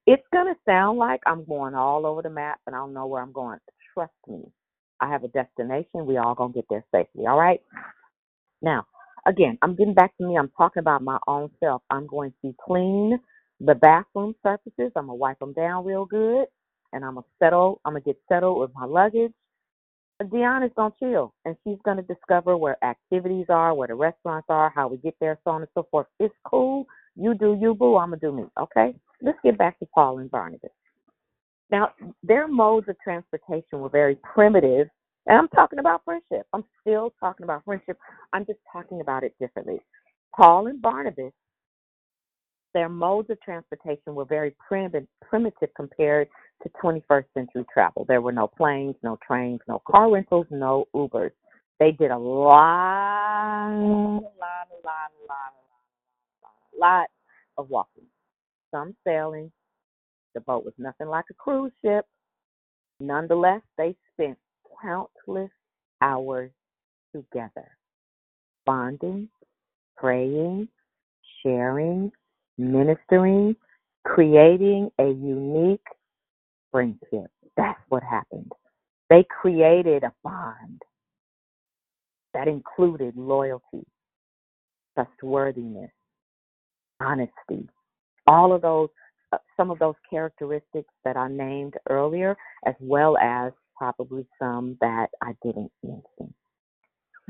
It's 0.08 0.24
going 0.34 0.48
to 0.48 0.60
sound 0.68 1.00
like 1.00 1.22
I'm 1.28 1.46
going 1.46 1.76
all 1.76 2.06
over 2.06 2.22
the 2.24 2.32
map 2.32 2.60
and 2.68 2.76
I 2.76 2.80
don't 2.80 2.94
know 2.94 3.08
where 3.08 3.22
I'm 3.22 3.34
going. 3.34 3.60
Trust 3.94 4.14
me, 4.28 4.44
I 5.02 5.10
have 5.12 5.24
a 5.24 5.30
destination. 5.30 6.06
We 6.08 6.18
all 6.18 6.36
going 6.36 6.54
to 6.54 6.58
get 6.60 6.66
there 6.70 6.86
safely, 6.94 7.28
all 7.28 7.40
right? 7.40 7.62
Now, 8.62 8.86
again, 9.28 9.58
I'm 9.62 9.76
getting 9.76 9.94
back 9.96 10.18
to 10.18 10.28
me. 10.28 10.38
I'm 10.38 10.52
talking 10.58 10.82
about 10.82 11.04
my 11.04 11.20
own 11.28 11.52
self. 11.60 11.84
I'm 11.90 12.08
going 12.08 12.34
to 12.44 12.56
clean 12.66 13.20
the 13.62 13.76
bathroom 13.76 14.36
surfaces. 14.44 14.92
I'm 14.96 15.08
going 15.08 15.10
to 15.10 15.14
wipe 15.16 15.40
them 15.40 15.54
down 15.54 15.86
real 15.86 16.06
good 16.06 16.46
and 16.96 17.06
I'm 17.06 17.16
to 17.16 17.24
settle. 17.38 17.82
I'm 17.86 17.94
to 17.94 18.00
get 18.00 18.18
settled 18.28 18.60
with 18.60 18.72
my 18.74 18.86
luggage 18.86 19.34
Dion 20.32 20.64
is 20.64 20.72
gonna 20.76 20.94
chill 20.98 21.34
and 21.44 21.56
she's 21.64 21.78
gonna 21.84 22.02
discover 22.02 22.56
where 22.56 22.84
activities 22.84 23.48
are, 23.50 23.74
where 23.74 23.88
the 23.88 23.96
restaurants 23.96 24.46
are, 24.50 24.72
how 24.74 24.88
we 24.88 24.98
get 24.98 25.16
there, 25.20 25.38
so 25.44 25.52
on 25.52 25.62
and 25.62 25.70
so 25.74 25.88
forth. 25.92 26.08
It's 26.20 26.34
cool. 26.46 26.86
You 27.16 27.34
do 27.34 27.58
you, 27.60 27.76
boo. 27.76 27.98
I'm 27.98 28.10
gonna 28.10 28.22
do 28.22 28.32
me. 28.32 28.46
Okay. 28.60 28.96
Let's 29.22 29.38
get 29.44 29.58
back 29.58 29.78
to 29.80 29.86
Paul 29.94 30.20
and 30.20 30.32
Barnabas. 30.32 30.72
Now, 31.70 31.90
their 32.24 32.48
modes 32.48 32.88
of 32.88 32.96
transportation 33.04 33.80
were 33.80 33.90
very 33.90 34.16
primitive, 34.18 34.88
and 35.26 35.38
I'm 35.38 35.48
talking 35.50 35.80
about 35.80 36.04
friendship. 36.06 36.46
I'm 36.54 36.64
still 36.82 37.14
talking 37.20 37.44
about 37.44 37.66
friendship. 37.66 37.98
I'm 38.32 38.46
just 38.46 38.60
talking 38.72 39.02
about 39.02 39.24
it 39.24 39.34
differently. 39.40 39.80
Paul 40.36 40.68
and 40.68 40.82
Barnabas 40.82 41.34
their 42.76 42.90
modes 42.90 43.30
of 43.30 43.42
transportation 43.42 44.14
were 44.14 44.26
very 44.26 44.54
primitive, 44.68 45.08
primitive 45.24 45.70
compared 45.76 46.28
to 46.64 46.70
21st 46.84 47.26
century 47.34 47.66
travel. 47.72 48.06
There 48.08 48.22
were 48.22 48.32
no 48.32 48.48
planes, 48.48 48.96
no 49.04 49.18
trains, 49.26 49.60
no 49.68 49.82
car 49.90 50.12
rentals, 50.12 50.48
no 50.50 50.86
Ubers. 50.96 51.32
They 51.80 51.92
did 51.92 52.12
a 52.12 52.18
lot, 52.18 53.72
lot, 53.74 54.24
lot, 54.40 54.68
lot, 54.84 55.12
lot, 55.28 55.54
lot 56.80 57.08
of 57.58 57.70
walking. 57.70 58.06
Some 58.72 58.96
sailing. 59.06 59.52
The 60.34 60.42
boat 60.42 60.66
was 60.66 60.74
nothing 60.78 61.08
like 61.08 61.26
a 61.30 61.34
cruise 61.34 61.72
ship. 61.84 62.06
Nonetheless, 63.00 63.62
they 63.78 63.96
spent 64.14 64.38
countless 64.82 65.52
hours 66.02 66.52
together, 67.14 67.78
bonding, 68.66 69.30
praying, 69.98 70.68
sharing, 71.42 72.12
ministering, 72.58 73.56
creating 74.06 74.90
a 75.00 75.06
unique 75.06 75.86
friendship. 76.76 77.32
That's 77.56 77.80
what 77.88 78.04
happened. 78.04 78.52
They 79.10 79.24
created 79.30 80.04
a 80.04 80.12
bond 80.26 80.82
that 82.34 82.50
included 82.50 83.16
loyalty, 83.16 83.86
trustworthiness, 84.94 85.92
honesty, 87.00 87.70
all 88.28 88.52
of 88.52 88.62
those, 88.62 88.90
uh, 89.32 89.38
some 89.56 89.72
of 89.72 89.80
those 89.80 89.96
characteristics 90.10 90.90
that 91.06 91.16
I 91.16 91.30
named 91.30 91.76
earlier, 91.90 92.36
as 92.66 92.76
well 92.82 93.18
as 93.20 93.54
probably 93.78 94.28
some 94.38 94.78
that 94.82 95.08
I 95.24 95.34
didn't 95.46 95.72
mention. 95.82 96.34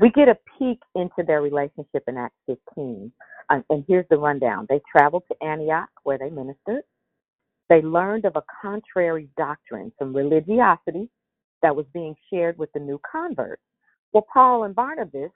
We 0.00 0.10
get 0.10 0.28
a 0.28 0.36
peek 0.58 0.80
into 0.96 1.22
their 1.24 1.40
relationship 1.40 2.02
in 2.08 2.16
Acts 2.16 2.34
15. 2.46 3.12
Um, 3.48 3.64
and 3.70 3.84
here's 3.86 4.06
the 4.10 4.18
rundown. 4.18 4.66
They 4.68 4.80
traveled 4.90 5.22
to 5.30 5.46
Antioch 5.46 5.88
where 6.02 6.18
they 6.18 6.30
ministered. 6.30 6.82
They 7.68 7.82
learned 7.82 8.24
of 8.26 8.36
a 8.36 8.44
contrary 8.62 9.28
doctrine, 9.36 9.92
some 9.98 10.14
religiosity 10.14 11.10
that 11.62 11.74
was 11.74 11.86
being 11.92 12.14
shared 12.32 12.58
with 12.58 12.72
the 12.72 12.80
new 12.80 13.00
converts. 13.10 13.62
Well, 14.12 14.26
Paul 14.32 14.64
and 14.64 14.74
Barnabas 14.74 15.30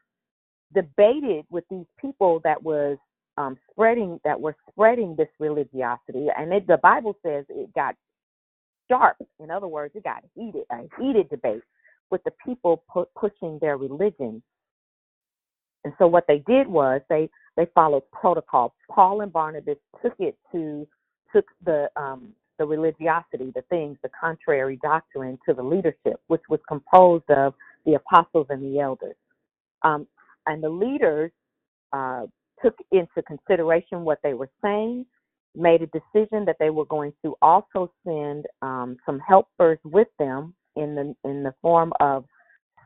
debated 0.75 1.45
with 1.51 1.65
these 1.71 1.87
people 2.01 2.41
that 2.45 2.63
was 2.63 2.99
um, 3.39 3.59
spreading 3.71 4.21
that 4.25 4.41
were 4.41 4.57
spreading 4.71 5.17
this 5.17 5.29
religiosity, 5.39 6.29
and 6.37 6.53
it, 6.53 6.67
the 6.67 6.79
Bible 6.79 7.17
says 7.25 7.45
it 7.49 7.75
got 7.75 7.95
sharp. 8.89 9.17
In 9.41 9.51
other 9.51 9.69
words, 9.69 9.95
it 9.97 10.05
got 10.05 10.25
heated, 10.35 10.65
a 10.71 10.89
heated 11.01 11.29
debate 11.31 11.63
with 12.11 12.23
the 12.25 12.33
people 12.45 12.85
pu- 12.93 13.07
pushing 13.17 13.59
their 13.61 13.77
religion. 13.77 14.43
And 15.85 15.95
so 15.99 16.07
what 16.07 16.27
they 16.29 16.39
did 16.47 16.69
was 16.69 17.01
they 17.09 17.31
they 17.57 17.67
followed 17.75 18.05
protocol. 18.13 18.75
Paul 18.91 19.23
and 19.23 19.33
Barnabas 19.33 19.79
took 20.03 20.15
it 20.19 20.37
to 20.53 20.87
took 21.35 21.47
the 21.65 21.91
um, 21.97 22.35
the 22.59 22.67
religiosity, 22.67 23.53
the 23.55 23.63
things, 23.71 23.99
the 24.03 24.11
contrary 24.21 24.79
doctrine 24.83 25.39
to 25.49 25.55
the 25.55 25.63
leadership, 25.63 26.21
which 26.29 26.43
was 26.51 26.61
composed 26.69 27.31
of 27.31 27.55
the 27.87 27.95
apostles 27.95 28.47
and 28.51 28.63
the 28.63 28.81
elders. 28.81 29.17
Um, 29.83 30.07
and 30.47 30.63
the 30.63 30.71
leaders 30.71 31.33
uh, 31.93 32.27
took 32.63 32.77
into 32.93 33.23
consideration 33.27 34.05
what 34.05 34.19
they 34.23 34.35
were 34.35 34.51
saying, 34.63 35.07
made 35.57 35.83
a 35.83 35.87
decision 35.87 36.45
that 36.47 36.57
they 36.61 36.71
were 36.71 36.85
going 36.87 37.13
to 37.25 37.37
also 37.43 37.93
send 38.07 38.47
um, 38.63 38.97
some 39.07 39.21
helpers 39.21 39.79
with 39.85 40.09
them 40.19 40.55
in 40.77 40.95
the 40.95 41.29
in 41.29 41.43
the 41.43 41.55
form 41.63 41.93
of 42.01 42.25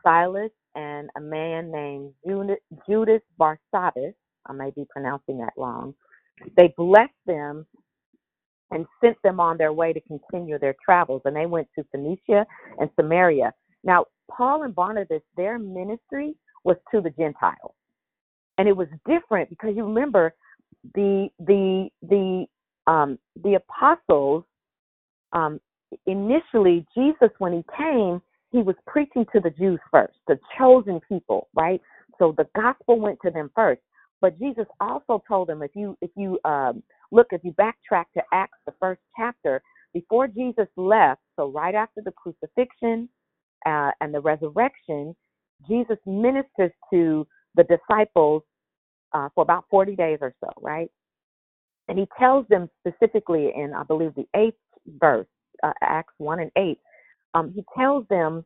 Silas 0.03 0.51
and 0.75 1.09
a 1.17 1.21
man 1.21 1.71
named 1.71 2.13
Judas 2.87 3.21
Barsabbas. 3.39 4.13
I 4.47 4.53
may 4.53 4.71
be 4.71 4.85
pronouncing 4.89 5.39
that 5.39 5.53
wrong. 5.57 5.93
They 6.57 6.73
blessed 6.77 7.11
them 7.25 7.65
and 8.71 8.85
sent 9.03 9.17
them 9.23 9.39
on 9.39 9.57
their 9.57 9.73
way 9.73 9.93
to 9.93 10.01
continue 10.01 10.57
their 10.59 10.75
travels, 10.83 11.21
and 11.25 11.35
they 11.35 11.45
went 11.45 11.67
to 11.77 11.85
Phoenicia 11.91 12.45
and 12.79 12.89
Samaria. 12.95 13.53
Now, 13.83 14.05
Paul 14.29 14.63
and 14.63 14.73
Barnabas, 14.73 15.21
their 15.37 15.59
ministry 15.59 16.35
was 16.63 16.77
to 16.91 17.01
the 17.01 17.11
Gentiles, 17.11 17.73
and 18.57 18.67
it 18.67 18.75
was 18.75 18.87
different 19.07 19.49
because 19.49 19.75
you 19.75 19.85
remember 19.85 20.33
the 20.93 21.29
the 21.39 21.89
the 22.01 22.45
um, 22.87 23.19
the 23.43 23.55
apostles 23.55 24.43
um, 25.33 25.59
initially 26.05 26.85
Jesus, 26.95 27.29
when 27.39 27.53
he 27.53 27.63
came, 27.77 28.21
he 28.51 28.59
was 28.59 28.75
preaching 28.87 29.25
to 29.33 29.39
the 29.39 29.49
Jews 29.51 29.79
first, 29.91 30.13
the 30.27 30.39
chosen 30.57 30.99
people, 31.07 31.49
right? 31.53 31.81
So 32.17 32.33
the 32.37 32.47
gospel 32.55 32.99
went 32.99 33.19
to 33.25 33.31
them 33.31 33.51
first. 33.55 33.81
But 34.21 34.39
Jesus 34.39 34.65
also 34.79 35.23
told 35.27 35.49
them, 35.49 35.61
if 35.61 35.71
you 35.75 35.97
if 36.01 36.11
you 36.15 36.39
um, 36.45 36.83
look, 37.11 37.27
if 37.31 37.41
you 37.43 37.53
backtrack 37.53 38.05
to 38.15 38.23
Acts, 38.33 38.57
the 38.65 38.73
first 38.79 39.01
chapter, 39.17 39.61
before 39.93 40.27
Jesus 40.27 40.67
left, 40.77 41.21
so 41.35 41.51
right 41.51 41.75
after 41.75 42.01
the 42.03 42.11
crucifixion 42.11 43.09
uh, 43.65 43.91
and 44.01 44.13
the 44.13 44.19
resurrection, 44.19 45.15
Jesus 45.67 45.97
ministers 46.05 46.71
to 46.91 47.27
the 47.55 47.63
disciples 47.63 48.43
uh, 49.13 49.29
for 49.33 49.41
about 49.41 49.65
40 49.69 49.95
days 49.95 50.19
or 50.21 50.33
so, 50.41 50.49
right? 50.61 50.89
And 51.87 51.97
he 51.97 52.07
tells 52.19 52.47
them 52.47 52.69
specifically 52.85 53.51
in, 53.55 53.73
I 53.73 53.83
believe, 53.83 54.13
the 54.15 54.27
eighth 54.35 54.57
verse, 54.99 55.27
uh, 55.63 55.71
Acts 55.81 56.13
1 56.17 56.39
and 56.39 56.51
8, 56.57 56.79
um, 57.35 57.53
he 57.55 57.63
tells 57.77 58.07
them 58.09 58.43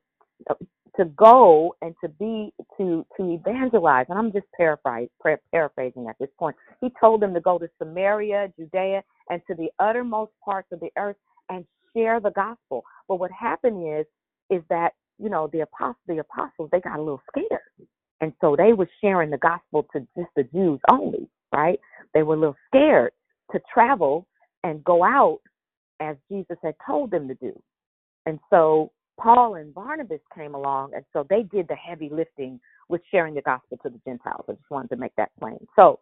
to 0.97 1.05
go 1.05 1.75
and 1.81 1.95
to 2.03 2.09
be 2.09 2.53
to 2.77 3.05
to 3.17 3.31
evangelize. 3.31 4.05
And 4.09 4.19
i'm 4.19 4.31
just 4.31 4.47
paraphrasing 4.57 5.09
paraphrasing 5.51 6.07
at 6.09 6.17
this 6.19 6.29
point. 6.39 6.55
He 6.81 6.89
told 6.99 7.21
them 7.21 7.33
to 7.33 7.41
go 7.41 7.57
to 7.59 7.69
samaria 7.79 8.51
judea 8.57 9.03
and 9.29 9.41
to 9.47 9.55
the 9.55 9.69
uttermost 9.79 10.31
parts 10.43 10.69
of 10.71 10.79
the 10.79 10.89
earth 10.97 11.17
and 11.49 11.65
share 11.95 12.19
the 12.19 12.31
gospel. 12.31 12.83
But 13.07 13.19
what 13.19 13.31
happened 13.31 13.99
is 13.99 14.05
is 14.49 14.63
that 14.69 14.91
you 15.19 15.29
know 15.29 15.49
the 15.51 15.61
apostles 15.61 15.97
the 16.07 16.19
apostles 16.19 16.69
they 16.71 16.81
got 16.81 16.99
a 16.99 17.01
little 17.01 17.21
scared. 17.29 17.61
And 18.21 18.33
so 18.41 18.55
they 18.57 18.73
were 18.73 18.89
sharing 19.01 19.29
the 19.29 19.37
gospel 19.37 19.87
to 19.93 20.01
just 20.17 20.29
the 20.35 20.43
jews 20.43 20.79
only 20.91 21.29
right? 21.53 21.79
They 22.13 22.23
were 22.23 22.35
a 22.35 22.39
little 22.39 22.55
scared 22.67 23.11
to 23.51 23.59
travel 23.73 24.27
and 24.63 24.83
go 24.83 25.03
out 25.03 25.39
as 25.99 26.15
Jesus 26.31 26.57
had 26.63 26.75
told 26.85 27.11
them 27.11 27.27
to 27.27 27.35
do. 27.35 27.59
And 28.25 28.39
so 28.49 28.91
Paul 29.19 29.55
and 29.55 29.73
Barnabas 29.73 30.21
came 30.33 30.55
along, 30.55 30.93
and 30.95 31.05
so 31.13 31.25
they 31.29 31.43
did 31.43 31.67
the 31.67 31.75
heavy 31.75 32.09
lifting 32.11 32.59
with 32.87 33.01
sharing 33.11 33.35
the 33.35 33.41
gospel 33.41 33.77
to 33.83 33.89
the 33.89 33.99
Gentiles. 34.05 34.45
I 34.49 34.53
just 34.53 34.71
wanted 34.71 34.89
to 34.89 34.97
make 34.97 35.15
that 35.17 35.31
plain. 35.39 35.59
So 35.75 35.99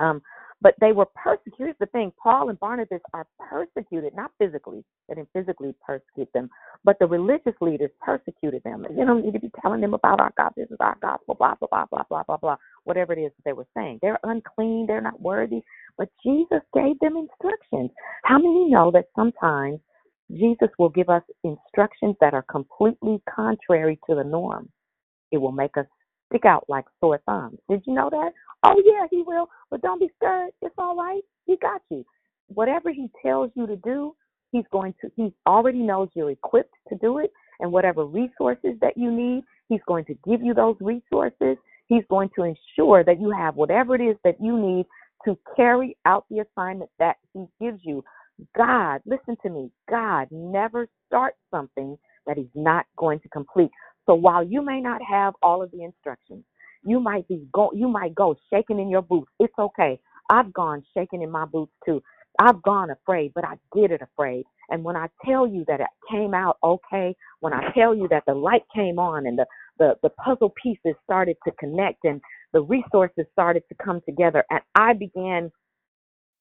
Um, 0.00 0.22
but 0.60 0.74
they 0.80 0.92
were 0.92 1.06
persecuted. 1.06 1.54
Here's 1.58 1.76
the 1.78 1.86
thing 1.86 2.12
Paul 2.22 2.48
and 2.50 2.58
Barnabas 2.58 3.00
are 3.14 3.26
persecuted, 3.38 4.14
not 4.14 4.32
physically, 4.38 4.84
they 5.08 5.14
didn't 5.14 5.28
physically 5.32 5.74
persecute 5.84 6.32
them, 6.32 6.50
but 6.84 6.98
the 6.98 7.06
religious 7.06 7.54
leaders 7.60 7.90
persecuted 8.00 8.62
them. 8.64 8.86
You 8.96 9.04
don't 9.06 9.24
need 9.24 9.34
to 9.34 9.40
be 9.40 9.52
telling 9.62 9.80
them 9.80 9.94
about 9.94 10.20
our 10.20 10.32
God, 10.36 10.52
this 10.56 10.70
is 10.70 10.76
our 10.80 10.96
gospel, 11.00 11.34
blah, 11.36 11.54
blah, 11.56 11.68
blah, 11.70 11.86
blah, 11.90 12.04
blah, 12.08 12.22
blah, 12.24 12.36
blah, 12.38 12.56
whatever 12.84 13.12
it 13.12 13.20
is 13.20 13.32
that 13.36 13.44
they 13.44 13.52
were 13.52 13.66
saying. 13.76 14.00
They're 14.02 14.18
unclean, 14.24 14.86
they're 14.86 15.00
not 15.00 15.20
worthy, 15.20 15.62
but 15.96 16.08
Jesus 16.24 16.62
gave 16.74 16.98
them 17.00 17.16
instructions. 17.16 17.90
How 18.24 18.38
many 18.38 18.70
know 18.70 18.90
that 18.92 19.06
sometimes 19.14 19.78
Jesus 20.30 20.68
will 20.78 20.90
give 20.90 21.08
us 21.08 21.22
instructions 21.44 22.16
that 22.20 22.34
are 22.34 22.44
completely 22.50 23.22
contrary 23.34 23.98
to 24.08 24.14
the 24.14 24.24
norm? 24.24 24.68
It 25.30 25.38
will 25.38 25.52
make 25.52 25.76
us 25.76 25.86
stick 26.28 26.44
out 26.44 26.64
like 26.68 26.84
sore 27.00 27.20
thumbs. 27.26 27.58
Did 27.70 27.82
you 27.86 27.94
know 27.94 28.10
that? 28.10 28.32
Oh, 28.62 28.82
yeah, 28.84 29.06
he 29.10 29.22
will. 29.26 29.48
But 29.70 29.82
don't 29.82 30.00
be 30.00 30.10
scared. 30.16 30.50
It's 30.62 30.74
all 30.78 30.96
right. 30.96 31.22
He 31.46 31.56
got 31.56 31.80
you. 31.90 32.04
Whatever 32.48 32.90
he 32.90 33.08
tells 33.22 33.50
you 33.54 33.66
to 33.66 33.76
do, 33.76 34.14
he's 34.52 34.64
going 34.72 34.94
to, 35.00 35.10
he 35.16 35.32
already 35.46 35.78
knows 35.80 36.08
you're 36.14 36.30
equipped 36.30 36.74
to 36.88 36.96
do 36.96 37.18
it. 37.18 37.32
And 37.60 37.72
whatever 37.72 38.04
resources 38.04 38.74
that 38.80 38.96
you 38.96 39.10
need, 39.10 39.44
he's 39.68 39.80
going 39.86 40.04
to 40.06 40.14
give 40.26 40.42
you 40.42 40.54
those 40.54 40.76
resources. 40.80 41.56
He's 41.86 42.04
going 42.08 42.30
to 42.36 42.44
ensure 42.44 43.02
that 43.04 43.20
you 43.20 43.30
have 43.30 43.56
whatever 43.56 43.94
it 43.94 44.00
is 44.00 44.16
that 44.24 44.36
you 44.40 44.58
need 44.58 44.86
to 45.24 45.38
carry 45.56 45.96
out 46.06 46.24
the 46.30 46.40
assignment 46.40 46.90
that 46.98 47.16
he 47.32 47.46
gives 47.60 47.80
you. 47.82 48.04
God, 48.56 49.02
listen 49.06 49.36
to 49.42 49.50
me, 49.50 49.70
God 49.90 50.28
never 50.30 50.88
starts 51.06 51.38
something 51.50 51.98
that 52.26 52.38
he's 52.38 52.46
not 52.54 52.86
going 52.98 53.20
to 53.20 53.28
complete. 53.30 53.70
So 54.06 54.14
while 54.14 54.44
you 54.44 54.62
may 54.62 54.80
not 54.80 55.00
have 55.08 55.34
all 55.42 55.62
of 55.62 55.70
the 55.72 55.84
instructions, 55.84 56.44
you 56.84 57.00
might 57.00 57.28
be 57.28 57.46
go 57.52 57.70
you 57.74 57.88
might 57.88 58.14
go 58.14 58.36
shaking 58.52 58.80
in 58.80 58.90
your 58.90 59.02
boots. 59.02 59.30
It's 59.40 59.54
okay. 59.58 60.00
I've 60.30 60.52
gone 60.52 60.84
shaking 60.96 61.22
in 61.22 61.30
my 61.30 61.44
boots 61.46 61.72
too. 61.86 62.02
I've 62.40 62.62
gone 62.62 62.90
afraid, 62.90 63.32
but 63.34 63.44
I 63.44 63.56
did 63.74 63.90
it 63.92 64.02
afraid. 64.02 64.44
And 64.70 64.84
when 64.84 64.96
I 64.96 65.08
tell 65.26 65.46
you 65.46 65.64
that 65.68 65.80
it 65.80 65.88
came 66.10 66.34
out 66.34 66.58
okay, 66.64 67.16
when 67.40 67.52
I 67.54 67.72
tell 67.76 67.94
you 67.94 68.08
that 68.10 68.24
the 68.26 68.34
light 68.34 68.62
came 68.74 68.98
on 68.98 69.26
and 69.26 69.38
the, 69.38 69.46
the, 69.78 69.94
the 70.02 70.10
puzzle 70.10 70.54
pieces 70.62 70.94
started 71.04 71.36
to 71.46 71.52
connect 71.60 72.04
and 72.04 72.20
the 72.52 72.62
resources 72.62 73.26
started 73.32 73.62
to 73.70 73.76
come 73.84 74.00
together, 74.06 74.44
and 74.50 74.60
I 74.74 74.94
began, 74.94 75.50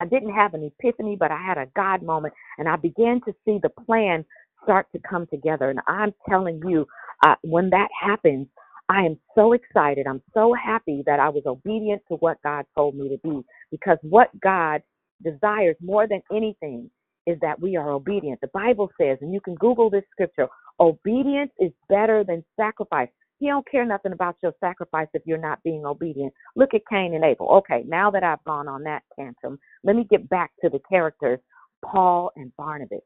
I 0.01 0.05
didn't 0.05 0.33
have 0.35 0.53
an 0.55 0.63
epiphany, 0.79 1.17
but 1.19 1.31
I 1.31 1.41
had 1.41 1.57
a 1.57 1.67
God 1.75 2.03
moment, 2.03 2.33
and 2.59 2.69
I 2.69 2.77
began 2.77 3.21
to 3.27 3.33
see 3.45 3.59
the 3.63 3.69
plan 3.85 4.25
start 4.63 4.87
to 4.93 4.99
come 5.09 5.27
together. 5.27 5.69
And 5.71 5.79
I'm 5.87 6.13
telling 6.29 6.61
you, 6.67 6.87
uh, 7.25 7.35
when 7.43 7.71
that 7.71 7.89
happens, 7.99 8.47
I 8.89 9.03
am 9.05 9.19
so 9.35 9.53
excited. 9.53 10.07
I'm 10.07 10.23
so 10.33 10.53
happy 10.53 11.03
that 11.07 11.19
I 11.19 11.29
was 11.29 11.43
obedient 11.47 12.03
to 12.09 12.15
what 12.17 12.37
God 12.43 12.65
told 12.75 12.95
me 12.95 13.09
to 13.09 13.17
do 13.17 13.45
because 13.71 13.97
what 14.03 14.29
God 14.41 14.83
desires 15.23 15.75
more 15.81 16.07
than 16.07 16.21
anything 16.33 16.91
is 17.27 17.37
that 17.41 17.59
we 17.61 17.77
are 17.77 17.91
obedient. 17.91 18.41
The 18.41 18.49
Bible 18.53 18.91
says, 19.01 19.17
and 19.21 19.33
you 19.33 19.41
can 19.41 19.55
Google 19.55 19.89
this 19.89 20.03
scripture, 20.11 20.47
obedience 20.79 21.51
is 21.59 21.71
better 21.89 22.23
than 22.23 22.45
sacrifice. 22.59 23.09
He 23.39 23.47
don't 23.47 23.67
care 23.69 23.85
nothing 23.85 24.13
about 24.13 24.37
your 24.43 24.53
sacrifice 24.59 25.07
if 25.13 25.23
you're 25.25 25.37
not 25.37 25.63
being 25.63 25.85
obedient. 25.85 26.33
Look 26.55 26.73
at 26.73 26.81
Cain 26.89 27.15
and 27.15 27.23
Abel. 27.25 27.49
Okay, 27.59 27.83
now 27.87 28.11
that 28.11 28.23
I've 28.23 28.43
gone 28.45 28.67
on 28.67 28.83
that 28.83 29.03
tantrum, 29.17 29.59
let 29.83 29.95
me 29.95 30.05
get 30.09 30.29
back 30.29 30.51
to 30.63 30.69
the 30.69 30.79
characters, 30.89 31.39
Paul 31.85 32.31
and 32.35 32.51
Barnabas. 32.57 33.01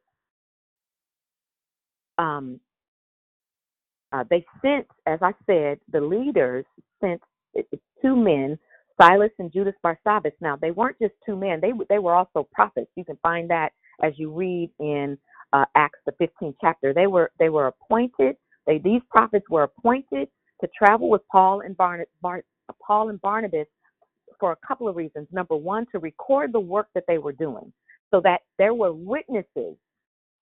Um, 2.17 2.59
uh, 4.13 4.23
they 4.29 4.45
sent, 4.61 4.87
as 5.07 5.19
I 5.21 5.33
said, 5.45 5.79
the 5.91 6.01
leaders 6.01 6.65
sent 7.01 7.21
two 8.01 8.15
men, 8.15 8.59
Silas 9.01 9.31
and 9.39 9.51
Judas 9.53 9.75
Barsabbas. 9.85 10.33
Now 10.41 10.57
they 10.57 10.71
weren't 10.71 10.99
just 11.01 11.13
two 11.25 11.35
men; 11.37 11.59
they 11.61 11.71
they 11.89 11.99
were 11.99 12.15
also 12.15 12.47
prophets. 12.53 12.91
You 12.95 13.05
can 13.05 13.17
find 13.23 13.49
that 13.51 13.71
as 14.03 14.13
you 14.17 14.31
read 14.33 14.71
in 14.79 15.17
uh, 15.53 15.65
Acts 15.75 15.99
the 16.05 16.13
15th 16.13 16.55
chapter. 16.61 16.93
They 16.93 17.07
were 17.07 17.31
they 17.39 17.49
were 17.49 17.67
appointed. 17.67 18.37
They 18.67 18.79
these 18.79 19.01
prophets 19.09 19.45
were 19.49 19.63
appointed 19.63 20.29
to 20.61 20.69
travel 20.77 21.09
with 21.09 21.21
Paul 21.31 21.61
and 21.61 21.75
Barnabas, 21.77 22.11
Bar, 22.21 22.43
Paul 22.85 23.09
and 23.09 23.21
Barnabas 23.21 23.67
for 24.39 24.51
a 24.51 24.67
couple 24.67 24.87
of 24.87 24.95
reasons. 24.95 25.27
Number 25.31 25.55
one, 25.55 25.85
to 25.91 25.99
record 25.99 26.53
the 26.53 26.59
work 26.59 26.87
that 26.95 27.05
they 27.07 27.17
were 27.17 27.33
doing, 27.33 27.73
so 28.11 28.21
that 28.21 28.41
there 28.57 28.73
were 28.73 28.93
witnesses 28.93 29.77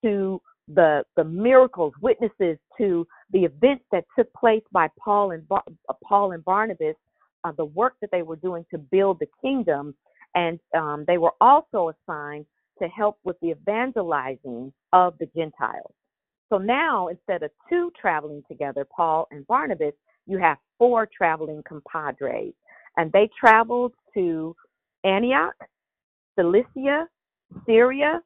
to 0.04 0.42
the 0.68 1.04
the 1.18 1.24
miracles, 1.24 1.94
witnesses 2.02 2.58
to 2.78 3.08
the 3.32 3.46
events 3.46 3.86
that 3.92 4.06
took 4.18 4.32
place 4.34 4.64
by 4.72 4.90
Paul 5.00 5.32
and 5.32 5.48
Bar- 5.48 5.64
uh, 5.90 5.94
Paul 6.04 6.34
and 6.34 6.46
Barnabas, 6.46 6.96
uh, 7.44 7.52
the 7.58 7.66
work 7.66 7.96
that 8.02 8.12
they 8.12 8.22
were 8.24 8.36
doing 8.38 8.66
to 8.72 8.78
build 8.78 9.20
the 9.20 9.28
kingdom, 9.42 9.96
and 10.36 10.60
um, 10.78 11.06
they 11.08 11.18
were 11.18 11.34
also 11.42 11.92
assigned 11.92 12.46
to 12.82 12.88
help 12.90 13.18
with 13.24 13.38
the 13.42 13.52
evangelizing 13.52 14.72
of 14.94 15.16
the 15.20 15.28
Gentiles. 15.36 15.94
So 16.50 16.58
now, 16.58 17.08
instead 17.08 17.43
of 17.43 17.52
two 17.70 17.91
traveling 18.00 18.43
together, 18.47 18.86
Paul 18.86 19.28
and 19.32 19.45
Barnabas, 19.47 19.93
you 20.26 20.39
have 20.39 20.58
four 20.78 21.08
traveling 21.16 21.62
compadres, 21.68 22.54
and 22.97 23.12
they 23.12 23.30
traveled 23.39 23.93
to 24.16 24.56
Antioch, 25.04 25.56
Cilicia, 26.38 27.08
Syria, 27.66 28.22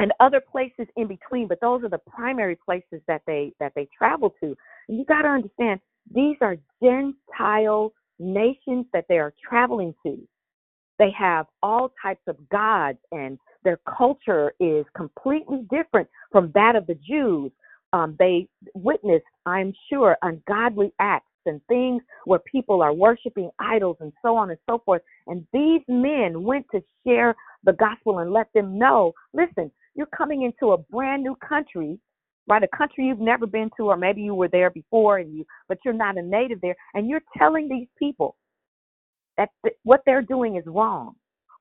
and 0.00 0.12
other 0.20 0.40
places 0.40 0.86
in 0.96 1.06
between 1.06 1.46
but 1.46 1.60
those 1.60 1.84
are 1.84 1.88
the 1.88 1.98
primary 1.98 2.56
places 2.56 3.00
that 3.06 3.22
they 3.26 3.52
that 3.60 3.72
they 3.76 3.88
travel 3.96 4.34
to. 4.40 4.56
And 4.88 4.98
you 4.98 5.04
got 5.04 5.22
to 5.22 5.28
understand 5.28 5.80
these 6.12 6.36
are 6.40 6.56
gentile 6.82 7.92
nations 8.18 8.86
that 8.92 9.06
they 9.08 9.18
are 9.18 9.32
traveling 9.48 9.94
to. 10.04 10.18
They 10.98 11.10
have 11.18 11.46
all 11.62 11.92
types 12.02 12.22
of 12.26 12.36
gods 12.48 12.98
and 13.12 13.38
their 13.64 13.78
culture 13.96 14.52
is 14.60 14.84
completely 14.96 15.66
different 15.70 16.08
from 16.34 16.50
that 16.54 16.76
of 16.76 16.86
the 16.86 16.96
jews 16.96 17.52
um, 17.92 18.16
they 18.18 18.48
witnessed 18.74 19.24
i'm 19.46 19.72
sure 19.88 20.18
ungodly 20.22 20.92
acts 20.98 21.28
and 21.46 21.60
things 21.68 22.02
where 22.24 22.38
people 22.40 22.82
are 22.82 22.92
worshiping 22.92 23.50
idols 23.58 23.96
and 24.00 24.12
so 24.22 24.36
on 24.36 24.50
and 24.50 24.58
so 24.68 24.80
forth. 24.84 25.02
And 25.26 25.46
these 25.52 25.82
men 25.88 26.42
went 26.42 26.66
to 26.72 26.82
share 27.06 27.34
the 27.64 27.72
gospel 27.72 28.20
and 28.20 28.32
let 28.32 28.48
them 28.54 28.78
know 28.78 29.12
listen, 29.32 29.70
you're 29.94 30.06
coming 30.06 30.42
into 30.42 30.72
a 30.72 30.78
brand 30.78 31.22
new 31.22 31.36
country, 31.36 31.98
right? 32.48 32.62
A 32.62 32.76
country 32.76 33.06
you've 33.06 33.20
never 33.20 33.46
been 33.46 33.70
to, 33.76 33.84
or 33.86 33.96
maybe 33.96 34.22
you 34.22 34.34
were 34.34 34.48
there 34.48 34.70
before 34.70 35.18
and 35.18 35.34
you, 35.34 35.44
but 35.68 35.78
you're 35.84 35.94
not 35.94 36.18
a 36.18 36.22
native 36.22 36.60
there, 36.60 36.76
and 36.94 37.08
you're 37.08 37.22
telling 37.38 37.68
these 37.68 37.88
people 37.98 38.36
that 39.36 39.50
th- 39.64 39.76
what 39.84 40.00
they're 40.06 40.22
doing 40.22 40.56
is 40.56 40.64
wrong, 40.66 41.14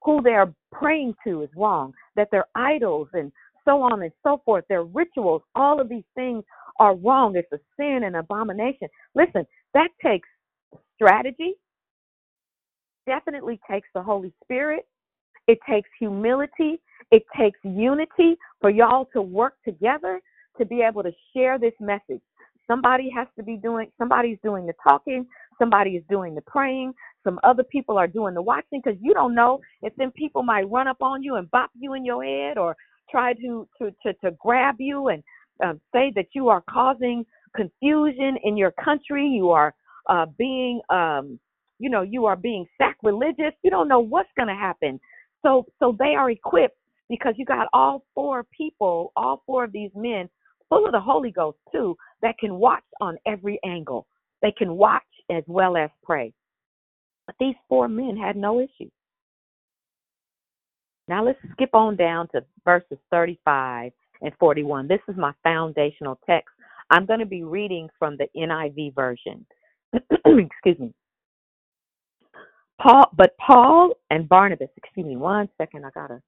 who 0.03 0.21
they're 0.23 0.53
praying 0.71 1.13
to 1.25 1.43
is 1.43 1.49
wrong, 1.55 1.93
that 2.15 2.29
their 2.31 2.45
idols 2.55 3.07
and 3.13 3.31
so 3.65 3.81
on 3.81 4.01
and 4.03 4.11
so 4.23 4.41
forth, 4.45 4.65
their 4.69 4.83
rituals, 4.83 5.41
all 5.55 5.79
of 5.79 5.89
these 5.89 6.03
things 6.15 6.43
are 6.79 6.95
wrong. 6.95 7.35
It's 7.35 7.51
a 7.51 7.59
sin 7.77 8.01
and 8.03 8.15
abomination. 8.15 8.87
Listen, 9.15 9.45
that 9.73 9.89
takes 10.03 10.27
strategy, 10.95 11.53
definitely 13.05 13.59
takes 13.69 13.87
the 13.93 14.01
Holy 14.01 14.33
Spirit, 14.43 14.85
it 15.47 15.59
takes 15.69 15.89
humility, 15.99 16.81
it 17.11 17.23
takes 17.37 17.59
unity 17.63 18.37
for 18.61 18.69
y'all 18.69 19.07
to 19.13 19.21
work 19.21 19.55
together 19.65 20.21
to 20.57 20.65
be 20.65 20.81
able 20.81 21.03
to 21.03 21.11
share 21.35 21.59
this 21.59 21.73
message. 21.79 22.21
Somebody 22.67 23.09
has 23.15 23.27
to 23.37 23.43
be 23.43 23.57
doing, 23.57 23.91
somebody's 23.97 24.37
doing 24.43 24.65
the 24.65 24.73
talking, 24.87 25.25
somebody 25.59 25.91
is 25.91 26.03
doing 26.09 26.33
the 26.33 26.41
praying, 26.41 26.93
some 27.23 27.39
other 27.43 27.63
people 27.63 27.97
are 27.97 28.07
doing 28.07 28.33
the 28.33 28.41
watching 28.41 28.81
because 28.83 28.97
you 29.01 29.13
don't 29.13 29.35
know 29.35 29.59
if 29.81 29.93
then 29.97 30.11
people 30.11 30.43
might 30.43 30.69
run 30.69 30.87
up 30.87 31.01
on 31.01 31.23
you 31.23 31.35
and 31.35 31.51
bop 31.51 31.71
you 31.77 31.93
in 31.93 32.05
your 32.05 32.23
head 32.23 32.57
or 32.57 32.75
try 33.09 33.33
to 33.33 33.67
to 33.79 33.91
to, 34.03 34.13
to 34.23 34.31
grab 34.39 34.75
you 34.79 35.09
and 35.09 35.23
um, 35.63 35.79
say 35.93 36.11
that 36.15 36.27
you 36.33 36.49
are 36.49 36.63
causing 36.69 37.25
confusion 37.55 38.37
in 38.43 38.57
your 38.57 38.71
country. 38.83 39.27
You 39.27 39.51
are 39.51 39.73
uh, 40.09 40.25
being, 40.37 40.81
um, 40.89 41.39
you 41.79 41.89
know, 41.89 42.01
you 42.01 42.25
are 42.25 42.35
being 42.35 42.65
sacrilegious. 42.77 43.53
You 43.63 43.69
don't 43.69 43.87
know 43.87 43.99
what's 43.99 44.29
going 44.35 44.49
to 44.49 44.55
happen. 44.55 44.99
So 45.45 45.65
so 45.79 45.95
they 45.97 46.15
are 46.15 46.31
equipped 46.31 46.77
because 47.09 47.35
you 47.37 47.45
got 47.45 47.67
all 47.73 48.03
four 48.15 48.45
people, 48.55 49.11
all 49.15 49.43
four 49.45 49.65
of 49.65 49.71
these 49.71 49.91
men, 49.95 50.29
full 50.69 50.85
of 50.85 50.91
the 50.91 50.99
Holy 50.99 51.31
Ghost 51.31 51.57
too, 51.71 51.95
that 52.21 52.37
can 52.39 52.55
watch 52.55 52.83
on 53.01 53.17
every 53.27 53.59
angle. 53.65 54.07
They 54.41 54.53
can 54.57 54.75
watch 54.75 55.03
as 55.29 55.43
well 55.47 55.77
as 55.77 55.89
pray. 56.03 56.33
But 57.25 57.35
these 57.39 57.55
four 57.69 57.87
men 57.87 58.17
had 58.17 58.35
no 58.35 58.59
issue. 58.59 58.89
Now 61.07 61.25
let's 61.25 61.39
skip 61.51 61.71
on 61.73 61.95
down 61.95 62.27
to 62.29 62.43
verses 62.63 62.97
35 63.11 63.91
and 64.21 64.31
41. 64.39 64.87
This 64.87 65.01
is 65.07 65.15
my 65.17 65.33
foundational 65.43 66.19
text. 66.25 66.49
I'm 66.89 67.05
going 67.05 67.19
to 67.19 67.25
be 67.25 67.43
reading 67.43 67.89
from 67.99 68.17
the 68.17 68.27
NIV 68.35 68.95
version. 68.95 69.45
Excuse 69.93 70.79
me. 70.79 70.93
Paul, 72.81 73.09
but 73.15 73.35
Paul 73.37 73.93
and 74.09 74.27
Barnabas, 74.27 74.69
excuse 74.75 75.05
me, 75.05 75.15
one 75.15 75.47
second, 75.57 75.85
I 75.85 75.89
gotta 75.93 76.21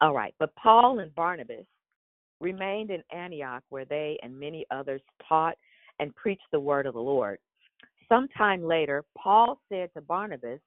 All 0.00 0.12
right. 0.14 0.34
But 0.38 0.54
Paul 0.56 0.98
and 0.98 1.14
Barnabas 1.14 1.64
remained 2.40 2.90
in 2.90 3.02
Antioch, 3.10 3.62
where 3.70 3.84
they 3.84 4.18
and 4.22 4.38
many 4.38 4.66
others 4.70 5.00
taught 5.28 5.56
and 5.98 6.14
preached 6.14 6.46
the 6.52 6.60
word 6.60 6.86
of 6.86 6.94
the 6.94 7.00
Lord. 7.00 7.38
Sometime 8.08 8.62
later, 8.62 9.04
Paul 9.16 9.60
said 9.68 9.90
to 9.94 10.02
Barnabas, 10.02 10.60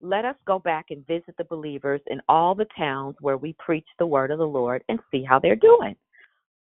Let 0.00 0.24
us 0.24 0.36
go 0.46 0.58
back 0.58 0.86
and 0.90 1.06
visit 1.06 1.34
the 1.38 1.44
believers 1.44 2.00
in 2.08 2.20
all 2.28 2.54
the 2.54 2.66
towns 2.76 3.16
where 3.20 3.36
we 3.36 3.54
preach 3.58 3.86
the 3.98 4.06
word 4.06 4.30
of 4.30 4.38
the 4.38 4.46
Lord 4.46 4.84
and 4.88 4.98
see 5.10 5.24
how 5.24 5.38
they're 5.38 5.56
doing. 5.56 5.96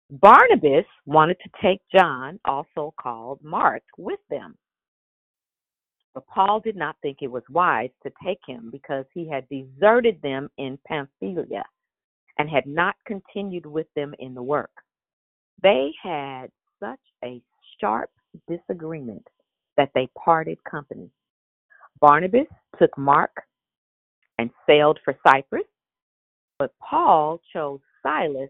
Barnabas 0.09 0.85
wanted 1.05 1.37
to 1.43 1.49
take 1.61 1.81
John, 1.91 2.39
also 2.45 2.93
called 2.99 3.39
Mark, 3.43 3.81
with 3.97 4.19
them. 4.29 4.55
But 6.13 6.27
Paul 6.27 6.59
did 6.59 6.75
not 6.75 6.95
think 7.01 7.19
it 7.21 7.31
was 7.31 7.43
wise 7.49 7.89
to 8.03 8.11
take 8.23 8.39
him 8.47 8.69
because 8.71 9.05
he 9.13 9.27
had 9.27 9.49
deserted 9.49 10.21
them 10.21 10.49
in 10.57 10.77
Pamphylia 10.87 11.63
and 12.37 12.49
had 12.49 12.67
not 12.67 12.95
continued 13.05 13.65
with 13.65 13.87
them 13.95 14.13
in 14.19 14.35
the 14.35 14.43
work. 14.43 14.71
They 15.63 15.91
had 16.01 16.51
such 16.79 16.99
a 17.23 17.41
sharp 17.79 18.11
disagreement 18.47 19.27
that 19.77 19.89
they 19.95 20.07
parted 20.23 20.63
company. 20.63 21.09
Barnabas 22.03 22.47
took 22.77 22.97
Mark 22.97 23.31
and 24.37 24.49
sailed 24.67 24.99
for 25.05 25.15
Cyprus, 25.25 25.63
but 26.59 26.73
Paul 26.77 27.39
chose 27.53 27.79
Silas 28.01 28.49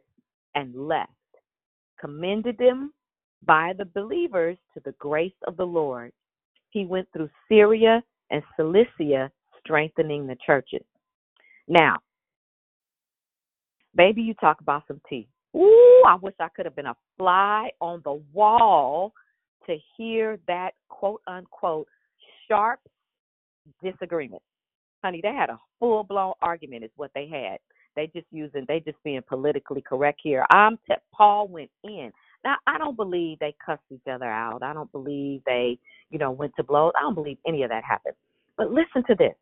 and 0.55 0.73
left, 0.75 1.11
commended 2.01 2.57
them 2.57 2.91
by 3.45 3.73
the 3.77 3.85
believers 3.85 4.57
to 4.73 4.81
the 4.83 4.93
grace 4.93 5.35
of 5.45 5.55
the 5.55 5.67
Lord. 5.67 6.11
He 6.71 6.85
went 6.85 7.07
through 7.13 7.29
Syria 7.47 8.01
and 8.31 8.41
Cilicia, 8.55 9.29
strengthening 9.59 10.25
the 10.25 10.37
churches. 10.43 10.81
Now, 11.67 11.97
baby, 13.95 14.23
you 14.23 14.33
talk 14.33 14.61
about 14.61 14.81
some 14.87 14.99
tea. 15.07 15.27
Ooh, 15.55 16.03
I 16.07 16.15
wish 16.19 16.33
I 16.39 16.49
could 16.55 16.65
have 16.65 16.75
been 16.75 16.87
a 16.87 16.97
fly 17.19 17.69
on 17.79 18.01
the 18.03 18.19
wall 18.33 19.13
to 19.67 19.77
hear 19.95 20.39
that 20.47 20.71
quote 20.89 21.21
unquote 21.27 21.87
sharp 22.47 22.79
disagreement. 23.83 24.41
Honey, 25.03 25.19
they 25.21 25.33
had 25.33 25.49
a 25.49 25.59
full 25.79 26.03
blown 26.03 26.33
argument, 26.41 26.83
is 26.83 26.91
what 26.95 27.11
they 27.13 27.27
had. 27.27 27.59
They 27.95 28.07
just 28.15 28.27
using, 28.31 28.65
they 28.67 28.79
just 28.79 28.97
being 29.03 29.21
politically 29.27 29.81
correct 29.81 30.19
here. 30.23 30.45
I'm 30.49 30.77
t- 30.87 30.95
Paul 31.13 31.47
went 31.47 31.69
in. 31.83 32.11
Now, 32.43 32.55
I 32.67 32.77
don't 32.77 32.97
believe 32.97 33.39
they 33.39 33.55
cussed 33.63 33.83
each 33.91 34.07
other 34.11 34.25
out. 34.25 34.63
I 34.63 34.73
don't 34.73 34.91
believe 34.91 35.41
they, 35.45 35.77
you 36.09 36.17
know, 36.19 36.31
went 36.31 36.53
to 36.57 36.63
blows. 36.63 36.93
I 36.97 37.01
don't 37.03 37.15
believe 37.15 37.37
any 37.47 37.63
of 37.63 37.69
that 37.69 37.83
happened. 37.83 38.15
But 38.57 38.71
listen 38.71 39.03
to 39.07 39.15
this. 39.15 39.35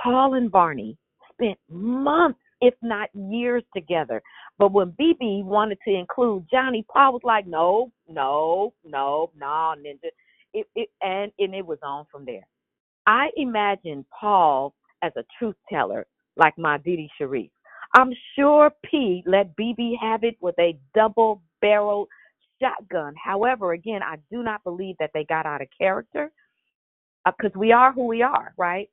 Paul 0.00 0.34
and 0.34 0.50
Barney 0.50 0.96
spent 1.32 1.58
months, 1.70 2.38
if 2.60 2.74
not 2.82 3.10
years, 3.14 3.62
together. 3.74 4.22
But 4.58 4.72
when 4.72 4.92
BB 4.92 5.44
wanted 5.44 5.78
to 5.86 5.94
include 5.94 6.46
Johnny, 6.50 6.84
Paul 6.90 7.14
was 7.14 7.22
like, 7.24 7.46
no, 7.46 7.92
no, 8.08 8.72
no, 8.84 9.30
no, 9.38 9.74
ninja. 9.78 10.10
It, 10.54 10.66
it, 10.74 10.88
and, 11.02 11.32
and 11.38 11.54
it 11.54 11.66
was 11.66 11.78
on 11.82 12.06
from 12.10 12.24
there. 12.24 12.46
I 13.06 13.28
imagine 13.36 14.04
Paul 14.18 14.74
as 15.02 15.12
a 15.16 15.24
truth 15.38 15.56
teller, 15.70 16.06
like 16.36 16.56
my 16.58 16.78
Didi 16.78 17.10
Sharif. 17.18 17.50
I'm 17.94 18.12
sure 18.36 18.70
P 18.90 19.22
let 19.26 19.56
BB 19.56 19.94
have 20.00 20.24
it 20.24 20.36
with 20.40 20.56
a 20.58 20.78
double 20.94 21.42
barrel 21.60 22.08
shotgun. 22.60 23.14
However, 23.22 23.72
again, 23.72 24.02
I 24.02 24.16
do 24.30 24.42
not 24.42 24.64
believe 24.64 24.96
that 25.00 25.10
they 25.14 25.24
got 25.24 25.46
out 25.46 25.62
of 25.62 25.68
character 25.78 26.30
because 27.24 27.52
uh, 27.54 27.58
we 27.58 27.72
are 27.72 27.92
who 27.92 28.06
we 28.06 28.22
are, 28.22 28.54
right? 28.58 28.88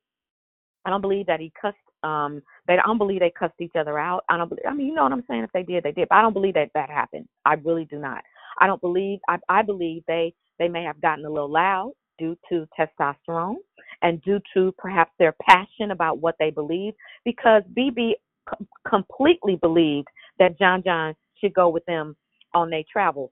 I 0.86 0.89
don't 0.89 1.01
believe 1.01 1.28
that 1.28 1.39
he 1.39 1.51
cussed. 1.59 1.78
Um, 2.03 2.41
they 2.68 2.74
I 2.74 2.86
don't 2.86 2.97
believe 2.97 3.22
they 3.22 3.32
cussed 3.38 3.59
each 3.61 3.76
other 3.78 3.97
out. 3.97 4.24
I 4.30 4.38
don't. 4.38 4.49
Believe, 4.49 4.66
I 4.68 4.74
mean, 4.74 4.88
you 4.88 4.93
know 4.93 5.03
what 5.03 5.14
I'm 5.14 5.24
saying? 5.30 5.43
If 5.43 5.51
they 5.53 5.64
did, 5.64 5.84
they 5.84 5.91
did. 5.91 6.09
But 6.09 6.16
I 6.18 6.22
don't 6.22 6.34
believe 6.34 6.55
that 6.55 6.70
that 6.76 6.89
happened. 6.89 7.28
I 7.45 7.53
really 7.55 7.86
do 7.86 7.97
not. 7.99 8.24
I 8.59 8.68
don't 8.68 8.82
believe. 8.82 9.20
I, 9.30 9.38
I 9.49 9.61
believe 9.64 10.03
they 10.07 10.34
they 10.59 10.68
may 10.68 10.84
have 10.84 11.01
gotten 11.01 11.26
a 11.26 11.30
little 11.30 11.51
loud 11.51 11.93
due 12.20 12.38
to 12.49 12.68
testosterone 12.80 13.55
and 14.04 14.22
due 14.22 14.39
to 14.54 14.74
perhaps 14.78 15.12
their 15.18 15.34
passion 15.49 15.91
about 15.91 16.20
what 16.20 16.36
they 16.39 16.51
believe. 16.51 16.93
Because 17.26 17.64
BB 17.76 18.12
com- 18.47 18.68
completely 18.88 19.56
believed 19.56 20.08
that 20.39 20.60
John 20.60 20.84
John 20.84 21.16
should 21.39 21.54
go 21.54 21.70
with 21.70 21.86
them 21.86 22.16
on 22.54 22.70
their 22.70 22.84
travels. 22.91 23.32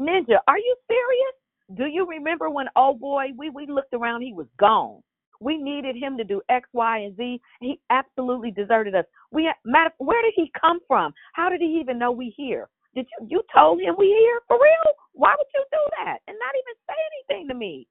Ninja, 0.00 0.38
are 0.48 0.58
you 0.58 0.76
serious? 0.88 1.34
Do 1.76 1.86
you 1.86 2.06
remember 2.06 2.50
when 2.50 2.66
oh 2.74 2.94
boy, 2.94 3.26
we 3.36 3.50
we 3.50 3.66
looked 3.66 3.94
around, 3.94 4.22
he 4.22 4.32
was 4.32 4.46
gone. 4.58 5.02
We 5.40 5.56
needed 5.56 5.96
him 5.96 6.16
to 6.18 6.24
do 6.24 6.42
X, 6.50 6.68
Y, 6.72 6.98
and 6.98 7.16
Z. 7.16 7.40
He 7.60 7.80
absolutely 7.90 8.50
deserted 8.50 8.94
us. 8.94 9.04
We 9.30 9.50
matter. 9.64 9.94
Where 9.98 10.22
did 10.22 10.32
he 10.36 10.50
come 10.60 10.80
from? 10.88 11.12
How 11.34 11.48
did 11.48 11.60
he 11.60 11.78
even 11.80 11.98
know 11.98 12.10
we 12.10 12.34
here? 12.36 12.68
Did 12.94 13.06
you 13.20 13.26
you 13.28 13.42
told 13.54 13.80
him 13.80 13.94
we 13.98 14.06
here 14.06 14.40
for 14.48 14.56
real? 14.56 14.94
Why 15.12 15.34
would 15.38 15.46
you 15.54 15.64
do 15.70 15.78
that 16.04 16.18
and 16.26 16.36
not 16.38 16.54
even 16.56 16.74
say 16.88 16.96
anything 17.36 17.48
to 17.48 17.54
me? 17.54 17.86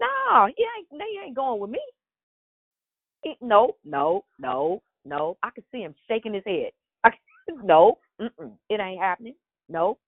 No, 0.00 0.46
he 0.56 0.64
ain't. 0.78 0.88
He 0.90 1.20
ain't 1.24 1.36
going 1.36 1.60
with 1.60 1.70
me. 1.70 1.80
He, 3.22 3.34
no, 3.40 3.76
no, 3.84 4.24
no, 4.38 4.82
no. 5.04 5.36
I 5.42 5.50
could 5.50 5.64
see 5.72 5.80
him 5.80 5.94
shaking 6.08 6.34
his 6.34 6.44
head. 6.46 6.72
I, 7.04 7.10
no, 7.64 7.98
it 8.20 8.80
ain't 8.80 9.00
happening. 9.00 9.34
No. 9.68 9.98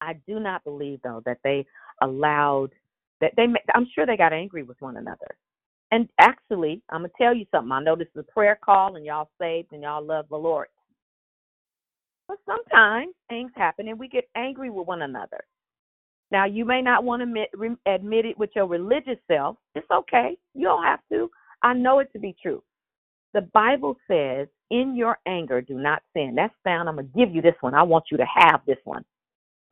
I 0.00 0.14
do 0.26 0.40
not 0.40 0.64
believe 0.64 1.00
though 1.02 1.22
that 1.26 1.38
they 1.44 1.66
allowed 2.02 2.70
that 3.20 3.32
they 3.36 3.46
i'm 3.74 3.88
sure 3.94 4.06
they 4.06 4.16
got 4.16 4.32
angry 4.32 4.62
with 4.62 4.80
one 4.80 4.96
another 4.98 5.36
and 5.92 6.08
actually 6.20 6.82
i'm 6.90 7.02
gonna 7.02 7.12
tell 7.20 7.34
you 7.34 7.46
something 7.50 7.72
i 7.72 7.82
know 7.82 7.96
this 7.96 8.08
is 8.14 8.20
a 8.28 8.32
prayer 8.32 8.58
call 8.64 8.96
and 8.96 9.06
y'all 9.06 9.30
saved 9.40 9.72
and 9.72 9.82
y'all 9.82 10.04
love 10.04 10.26
the 10.30 10.36
lord 10.36 10.68
but 12.28 12.38
sometimes 12.46 13.14
things 13.28 13.52
happen 13.56 13.88
and 13.88 13.98
we 13.98 14.08
get 14.08 14.28
angry 14.36 14.70
with 14.70 14.86
one 14.86 15.02
another 15.02 15.44
now 16.30 16.44
you 16.44 16.64
may 16.64 16.82
not 16.82 17.04
want 17.04 17.20
to 17.20 17.24
admit, 17.24 17.78
admit 17.86 18.26
it 18.26 18.38
with 18.38 18.50
your 18.54 18.66
religious 18.66 19.18
self 19.28 19.56
it's 19.74 19.90
okay 19.90 20.36
you 20.54 20.64
don't 20.64 20.84
have 20.84 21.00
to 21.10 21.30
i 21.62 21.72
know 21.74 21.98
it 22.00 22.10
to 22.12 22.18
be 22.18 22.34
true 22.42 22.62
the 23.34 23.42
bible 23.54 23.96
says 24.08 24.48
in 24.70 24.96
your 24.96 25.18
anger 25.26 25.60
do 25.60 25.74
not 25.74 26.02
sin 26.14 26.34
that's 26.36 26.54
found 26.64 26.88
i'm 26.88 26.96
gonna 26.96 27.08
give 27.16 27.34
you 27.34 27.42
this 27.42 27.56
one 27.60 27.74
i 27.74 27.82
want 27.82 28.04
you 28.10 28.16
to 28.16 28.26
have 28.34 28.60
this 28.66 28.78
one 28.84 29.04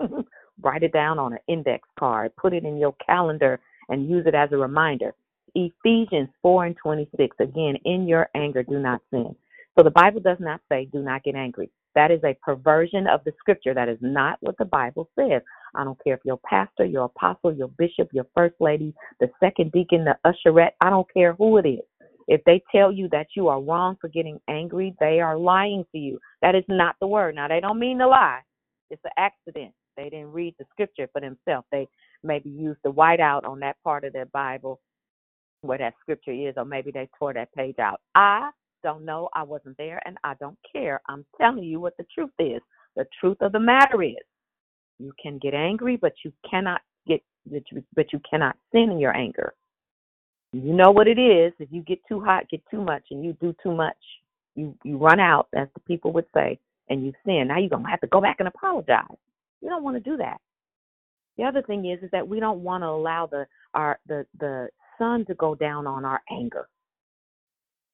Write 0.62 0.82
it 0.82 0.92
down 0.92 1.18
on 1.18 1.32
an 1.34 1.38
index 1.48 1.88
card, 1.98 2.32
put 2.36 2.55
it 2.55 2.64
in 2.64 2.78
your 2.78 2.94
calendar, 3.05 3.61
and 3.88 4.09
use 4.09 4.26
it 4.26 4.34
as 4.34 4.50
a 4.52 4.57
reminder. 4.57 5.14
Ephesians 5.55 6.28
4 6.42 6.66
and 6.66 6.76
26. 6.76 7.36
Again, 7.40 7.76
in 7.84 8.09
your 8.09 8.28
anger, 8.34 8.62
do 8.62 8.78
not 8.78 9.00
sin. 9.11 9.34
So 9.76 9.84
the 9.84 9.90
Bible 9.90 10.20
does 10.20 10.38
not 10.40 10.61
say, 10.70 10.88
do 10.92 11.00
not 11.00 11.24
get 11.24 11.34
angry. 11.34 11.70
That 11.94 12.11
is 12.11 12.20
a 12.24 12.36
perversion 12.42 13.07
of 13.07 13.22
the 13.24 13.32
scripture. 13.38 13.74
That 13.74 13.88
is 13.88 13.98
not 14.00 14.38
what 14.40 14.59
the 14.59 14.64
Bible 14.64 15.09
says. 15.18 15.42
I 15.76 15.84
don't 15.84 16.02
care 16.02 16.14
if 16.14 16.20
you're 16.24 16.38
pastor, 16.38 16.84
your 16.84 17.04
apostle, 17.04 17.52
your 17.52 17.68
bishop, 17.68 18.08
your 18.12 18.26
first 18.34 18.54
lady, 18.60 18.94
the 19.20 19.28
second 19.40 19.72
deacon, 19.72 20.04
the 20.04 20.16
usherette. 20.26 20.72
I 20.80 20.90
don't 20.90 21.12
care 21.12 21.34
who 21.34 21.58
it 21.58 21.66
is. 21.66 21.84
If 22.26 22.42
they 22.44 22.62
tell 22.72 22.90
you 22.90 23.08
that 23.10 23.26
you 23.36 23.48
are 23.48 23.60
wrong 23.60 23.96
for 24.00 24.08
getting 24.08 24.40
angry, 24.48 24.94
they 24.98 25.20
are 25.20 25.36
lying 25.36 25.84
to 25.92 25.98
you. 25.98 26.18
That 26.42 26.54
is 26.54 26.64
not 26.68 26.96
the 27.00 27.06
word. 27.06 27.34
Now, 27.34 27.48
they 27.48 27.60
don't 27.60 27.78
mean 27.78 27.98
to 27.98 28.08
lie. 28.08 28.40
It's 28.90 29.02
an 29.04 29.10
accident. 29.18 29.72
They 29.96 30.04
didn't 30.04 30.32
read 30.32 30.54
the 30.58 30.64
scripture 30.70 31.08
for 31.12 31.20
themselves. 31.20 31.66
They 31.70 31.86
maybe 32.22 32.50
used 32.50 32.80
the 32.82 32.92
whiteout 32.92 33.44
on 33.44 33.60
that 33.60 33.76
part 33.84 34.04
of 34.04 34.12
their 34.12 34.26
Bible 34.26 34.80
where 35.60 35.78
that 35.78 35.94
scripture 36.00 36.32
is, 36.32 36.54
or 36.56 36.64
maybe 36.64 36.90
they 36.90 37.08
tore 37.18 37.32
that 37.34 37.52
page 37.54 37.78
out. 37.78 38.00
I 38.14 38.50
don't 38.82 39.04
know. 39.04 39.28
I 39.34 39.42
wasn't 39.42 39.76
there 39.78 40.00
and 40.04 40.16
I 40.24 40.34
don't 40.40 40.58
care. 40.70 41.00
I'm 41.08 41.24
telling 41.40 41.64
you 41.64 41.80
what 41.80 41.96
the 41.96 42.06
truth 42.14 42.30
is. 42.38 42.60
The 42.96 43.06
truth 43.18 43.38
of 43.40 43.52
the 43.52 43.60
matter 43.60 44.02
is 44.02 44.14
you 44.99 45.12
can 45.20 45.38
get 45.38 45.55
angry, 45.55 45.97
but 45.97 46.14
you 46.24 46.32
cannot 46.49 46.80
get 47.07 47.22
but 47.95 48.12
you 48.12 48.20
cannot 48.28 48.57
sin 48.72 48.90
in 48.90 48.99
your 48.99 49.14
anger. 49.14 49.55
You 50.53 50.72
know 50.72 50.92
what 50.92 51.09
it 51.09 51.18
is. 51.18 51.53
If 51.59 51.68
you 51.72 51.82
get 51.82 51.99
too 52.09 52.20
hot, 52.20 52.49
get 52.49 52.62
too 52.70 52.80
much, 52.80 53.03
and 53.11 53.24
you 53.24 53.36
do 53.40 53.55
too 53.62 53.74
much, 53.74 53.97
you 54.55 54.76
you 54.84 54.97
run 54.99 55.20
out, 55.20 55.49
as 55.55 55.68
the 55.74 55.80
people 55.80 56.12
would 56.12 56.26
say, 56.34 56.59
and 56.88 57.05
you 57.05 57.12
sin. 57.24 57.49
Now 57.49 57.59
you're 57.59 57.70
gonna 57.70 57.90
have 57.90 58.01
to 58.03 58.07
go 58.07 58.20
back 58.20 58.36
and 58.38 58.49
apologize. 58.49 59.18
You 59.61 59.68
don't 59.68 59.82
want 59.82 59.97
to 59.97 60.11
do 60.11 60.16
that. 60.18 60.40
The 61.36 61.45
other 61.45 61.62
thing 61.62 61.86
is 61.86 62.03
is 62.03 62.11
that 62.12 62.26
we 62.26 62.38
don't 62.40 62.61
want 62.61 62.82
to 62.82 62.88
allow 62.88 63.26
the 63.26 63.47
our 63.74 63.99
the 64.07 64.26
the 64.38 64.68
sun 64.99 65.24
to 65.26 65.34
go 65.34 65.55
down 65.55 65.86
on 65.86 66.05
our 66.05 66.22
anger. 66.30 66.68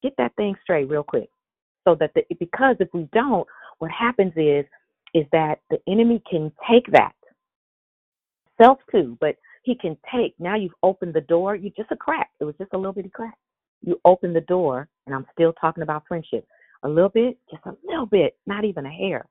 Get 0.03 0.13
that 0.17 0.35
thing 0.35 0.55
straight 0.63 0.89
real 0.89 1.03
quick. 1.03 1.29
So 1.83 1.95
that 1.95 2.11
the, 2.13 2.23
because 2.39 2.75
if 2.79 2.89
we 2.93 3.09
don't, 3.11 3.47
what 3.79 3.89
happens 3.89 4.33
is 4.35 4.65
is 5.13 5.25
that 5.31 5.59
the 5.69 5.79
enemy 5.87 6.21
can 6.29 6.51
take 6.69 6.85
that 6.91 7.13
self 8.61 8.79
too, 8.91 9.17
but 9.19 9.35
he 9.63 9.75
can 9.75 9.97
take 10.13 10.33
now 10.39 10.55
you've 10.55 10.71
opened 10.83 11.13
the 11.13 11.21
door, 11.21 11.55
you 11.55 11.71
just 11.77 11.91
a 11.91 11.95
crack. 11.95 12.29
It 12.39 12.45
was 12.45 12.55
just 12.57 12.73
a 12.73 12.77
little 12.77 12.93
bitty 12.93 13.09
crack. 13.09 13.37
You 13.83 13.99
open 14.05 14.33
the 14.33 14.41
door, 14.41 14.87
and 15.05 15.15
I'm 15.15 15.25
still 15.33 15.53
talking 15.53 15.83
about 15.83 16.03
friendship. 16.07 16.47
A 16.83 16.89
little 16.89 17.09
bit, 17.09 17.37
just 17.49 17.65
a 17.65 17.75
little 17.85 18.05
bit, 18.05 18.37
not 18.45 18.65
even 18.65 18.85
a 18.85 18.91
hair 18.91 19.25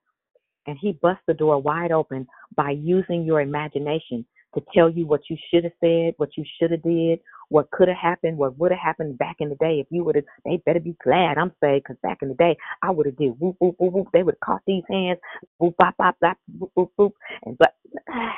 and 0.66 0.78
he 0.80 0.92
busts 0.92 1.22
the 1.26 1.34
door 1.34 1.60
wide 1.60 1.92
open 1.92 2.26
by 2.56 2.70
using 2.70 3.24
your 3.24 3.40
imagination 3.40 4.24
to 4.54 4.62
tell 4.74 4.90
you 4.90 5.06
what 5.06 5.22
you 5.30 5.36
should 5.52 5.64
have 5.64 5.72
said, 5.80 6.14
what 6.18 6.30
you 6.36 6.44
should 6.60 6.72
have 6.72 6.82
did, 6.82 7.20
what 7.50 7.70
could 7.72 7.88
have 7.88 7.96
happened, 7.98 8.38
what 8.38 8.58
would 8.58 8.72
have 8.72 8.80
happened 8.80 9.18
back 9.18 9.36
in 9.40 9.50
the 9.50 9.56
day 9.56 9.80
if 9.80 9.86
you 9.90 10.04
would 10.04 10.16
have. 10.16 10.24
They 10.44 10.62
better 10.66 10.80
be 10.80 10.96
glad 11.04 11.38
I'm 11.38 11.52
saying, 11.62 11.80
because 11.80 11.98
back 12.02 12.18
in 12.22 12.28
the 12.28 12.34
day 12.34 12.56
I 12.82 12.90
would 12.90 13.06
have 13.06 13.16
did 13.16 13.34
whoop 13.40 13.56
whoop 13.60 13.76
whoop 13.78 13.92
whoop. 13.92 14.08
They 14.12 14.22
would 14.24 14.36
have 14.36 14.46
caught 14.46 14.62
these 14.66 14.84
hands, 14.90 15.18
whoop 15.58 15.76
bop 15.78 15.96
bop 15.98 16.16
bop 16.20 16.38
whoop 16.58 16.72
whoop 16.74 16.92
whoop, 16.96 17.14
and 17.44 17.58
but 17.58 17.74
ah, 18.10 18.34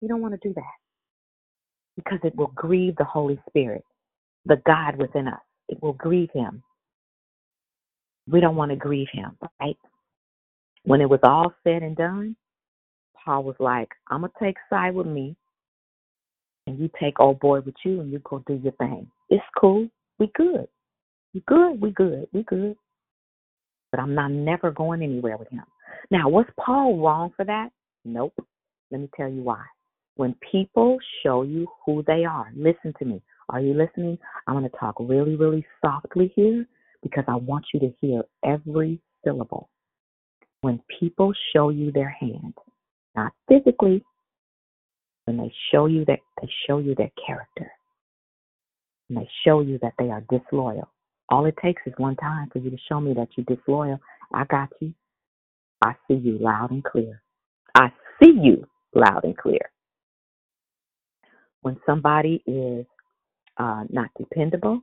you 0.00 0.08
don't 0.08 0.22
want 0.22 0.34
to 0.40 0.48
do 0.48 0.54
that. 0.54 0.64
because 1.96 2.20
it 2.24 2.36
will 2.36 2.52
grieve 2.54 2.96
the 2.96 3.04
Holy 3.04 3.40
Spirit, 3.48 3.84
the 4.46 4.60
God 4.66 4.96
within 4.96 5.28
us. 5.28 5.40
It 5.68 5.82
will 5.82 5.94
grieve 5.94 6.30
him. 6.34 6.62
We 8.28 8.40
don't 8.40 8.56
want 8.56 8.70
to 8.70 8.76
grieve 8.76 9.08
him, 9.12 9.36
right? 9.60 9.76
When 10.84 11.00
it 11.00 11.10
was 11.10 11.20
all 11.22 11.52
said 11.64 11.82
and 11.82 11.96
done, 11.96 12.36
Paul 13.24 13.44
was 13.44 13.56
like, 13.60 13.90
I'm 14.10 14.22
going 14.22 14.32
to 14.38 14.44
take 14.44 14.56
side 14.70 14.94
with 14.94 15.06
me, 15.06 15.36
and 16.66 16.78
you 16.78 16.90
take 17.00 17.20
old 17.20 17.40
boy 17.40 17.60
with 17.60 17.74
you, 17.84 18.00
and 18.00 18.12
you 18.12 18.20
go 18.20 18.42
do 18.46 18.54
your 18.62 18.72
thing. 18.72 19.10
It's 19.30 19.44
cool. 19.58 19.88
We 20.18 20.30
good. 20.34 20.68
We 21.34 21.42
good. 21.46 21.80
We 21.80 21.90
good. 21.90 22.26
We 22.32 22.42
good. 22.44 22.76
But 23.90 24.00
I'm 24.00 24.14
not 24.14 24.30
never 24.30 24.70
going 24.70 25.02
anywhere 25.02 25.36
with 25.36 25.48
him. 25.48 25.64
Now, 26.10 26.28
was 26.28 26.46
Paul 26.58 26.98
wrong 26.98 27.32
for 27.36 27.44
that? 27.44 27.70
Nope. 28.04 28.34
Let 28.90 29.00
me 29.00 29.08
tell 29.16 29.28
you 29.28 29.42
why. 29.42 29.62
When 30.16 30.34
people 30.50 30.98
show 31.22 31.42
you 31.42 31.66
who 31.84 32.02
they 32.06 32.24
are, 32.24 32.50
listen 32.54 32.94
to 32.98 33.04
me. 33.04 33.22
Are 33.48 33.60
you 33.60 33.74
listening? 33.74 34.18
I'm 34.46 34.54
going 34.54 34.68
to 34.68 34.76
talk 34.76 34.96
really, 34.98 35.36
really 35.36 35.64
softly 35.84 36.32
here 36.36 36.66
because 37.02 37.24
I 37.28 37.36
want 37.36 37.64
you 37.72 37.80
to 37.80 37.92
hear 38.00 38.22
every 38.44 39.00
syllable. 39.24 39.68
When 40.60 40.80
people 41.00 41.32
show 41.54 41.70
you 41.70 41.90
their 41.90 42.10
hand, 42.10 42.54
not 43.16 43.32
physically, 43.48 44.04
when 45.24 45.36
they 45.36 45.52
show 45.70 45.86
you 45.86 46.04
that 46.06 46.18
they 46.40 46.48
show 46.66 46.78
you 46.78 46.94
their 46.94 47.10
character, 47.26 47.70
and 49.08 49.18
they 49.18 49.28
show 49.44 49.60
you 49.60 49.78
that 49.82 49.94
they 49.98 50.10
are 50.10 50.22
disloyal. 50.30 50.88
All 51.28 51.46
it 51.46 51.56
takes 51.62 51.82
is 51.86 51.94
one 51.96 52.16
time 52.16 52.50
for 52.52 52.58
you 52.58 52.70
to 52.70 52.76
show 52.88 53.00
me 53.00 53.14
that 53.14 53.28
you're 53.36 53.56
disloyal. 53.56 53.98
I 54.34 54.44
got 54.44 54.68
you. 54.80 54.92
I 55.84 55.94
see 56.06 56.14
you 56.14 56.38
loud 56.38 56.70
and 56.70 56.84
clear. 56.84 57.22
I 57.74 57.92
see 58.22 58.32
you 58.40 58.66
loud 58.94 59.24
and 59.24 59.36
clear. 59.36 59.70
When 61.62 61.78
somebody 61.86 62.42
is 62.46 62.86
uh, 63.56 63.84
not 63.88 64.10
dependable, 64.18 64.80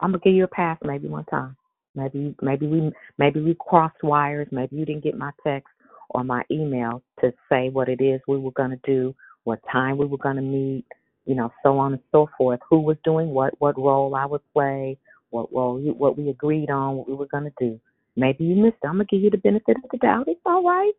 I'm 0.00 0.12
gonna 0.12 0.20
give 0.22 0.34
you 0.34 0.44
a 0.44 0.48
pass 0.48 0.78
maybe 0.84 1.08
one 1.08 1.24
time. 1.24 1.56
Maybe 1.94 2.34
maybe 2.42 2.66
we 2.66 2.92
maybe 3.18 3.40
we 3.40 3.56
crossed 3.58 4.02
wires. 4.02 4.48
Maybe 4.50 4.76
you 4.76 4.84
didn't 4.84 5.04
get 5.04 5.16
my 5.16 5.30
text 5.42 5.68
or 6.10 6.22
my 6.22 6.42
email 6.50 7.02
to 7.20 7.32
say 7.48 7.70
what 7.70 7.88
it 7.88 8.00
is 8.00 8.20
we 8.28 8.38
were 8.38 8.52
gonna 8.52 8.78
do, 8.84 9.14
what 9.46 9.60
time 9.70 9.96
we 9.96 10.06
were 10.06 10.18
gonna 10.18 10.42
meet, 10.42 10.84
you 11.24 11.36
know, 11.36 11.52
so 11.62 11.78
on 11.78 11.92
and 11.92 12.02
so 12.10 12.28
forth. 12.36 12.58
Who 12.68 12.80
was 12.80 12.96
doing 13.04 13.28
what, 13.28 13.54
what 13.60 13.78
role 13.78 14.14
I 14.16 14.26
would 14.26 14.42
play, 14.52 14.98
what 15.30 15.52
role 15.54 15.80
you, 15.80 15.92
what 15.92 16.18
we 16.18 16.30
agreed 16.30 16.68
on, 16.68 16.96
what 16.96 17.08
we 17.08 17.14
were 17.14 17.28
gonna 17.28 17.52
do. 17.58 17.80
Maybe 18.16 18.44
you 18.44 18.56
missed 18.56 18.78
it. 18.82 18.86
I'm 18.86 18.94
gonna 18.94 19.04
give 19.04 19.20
you 19.20 19.30
the 19.30 19.38
benefit 19.38 19.76
of 19.76 19.90
the 19.90 19.98
doubt. 19.98 20.26
It's 20.26 20.40
all 20.44 20.64
right. 20.64 20.92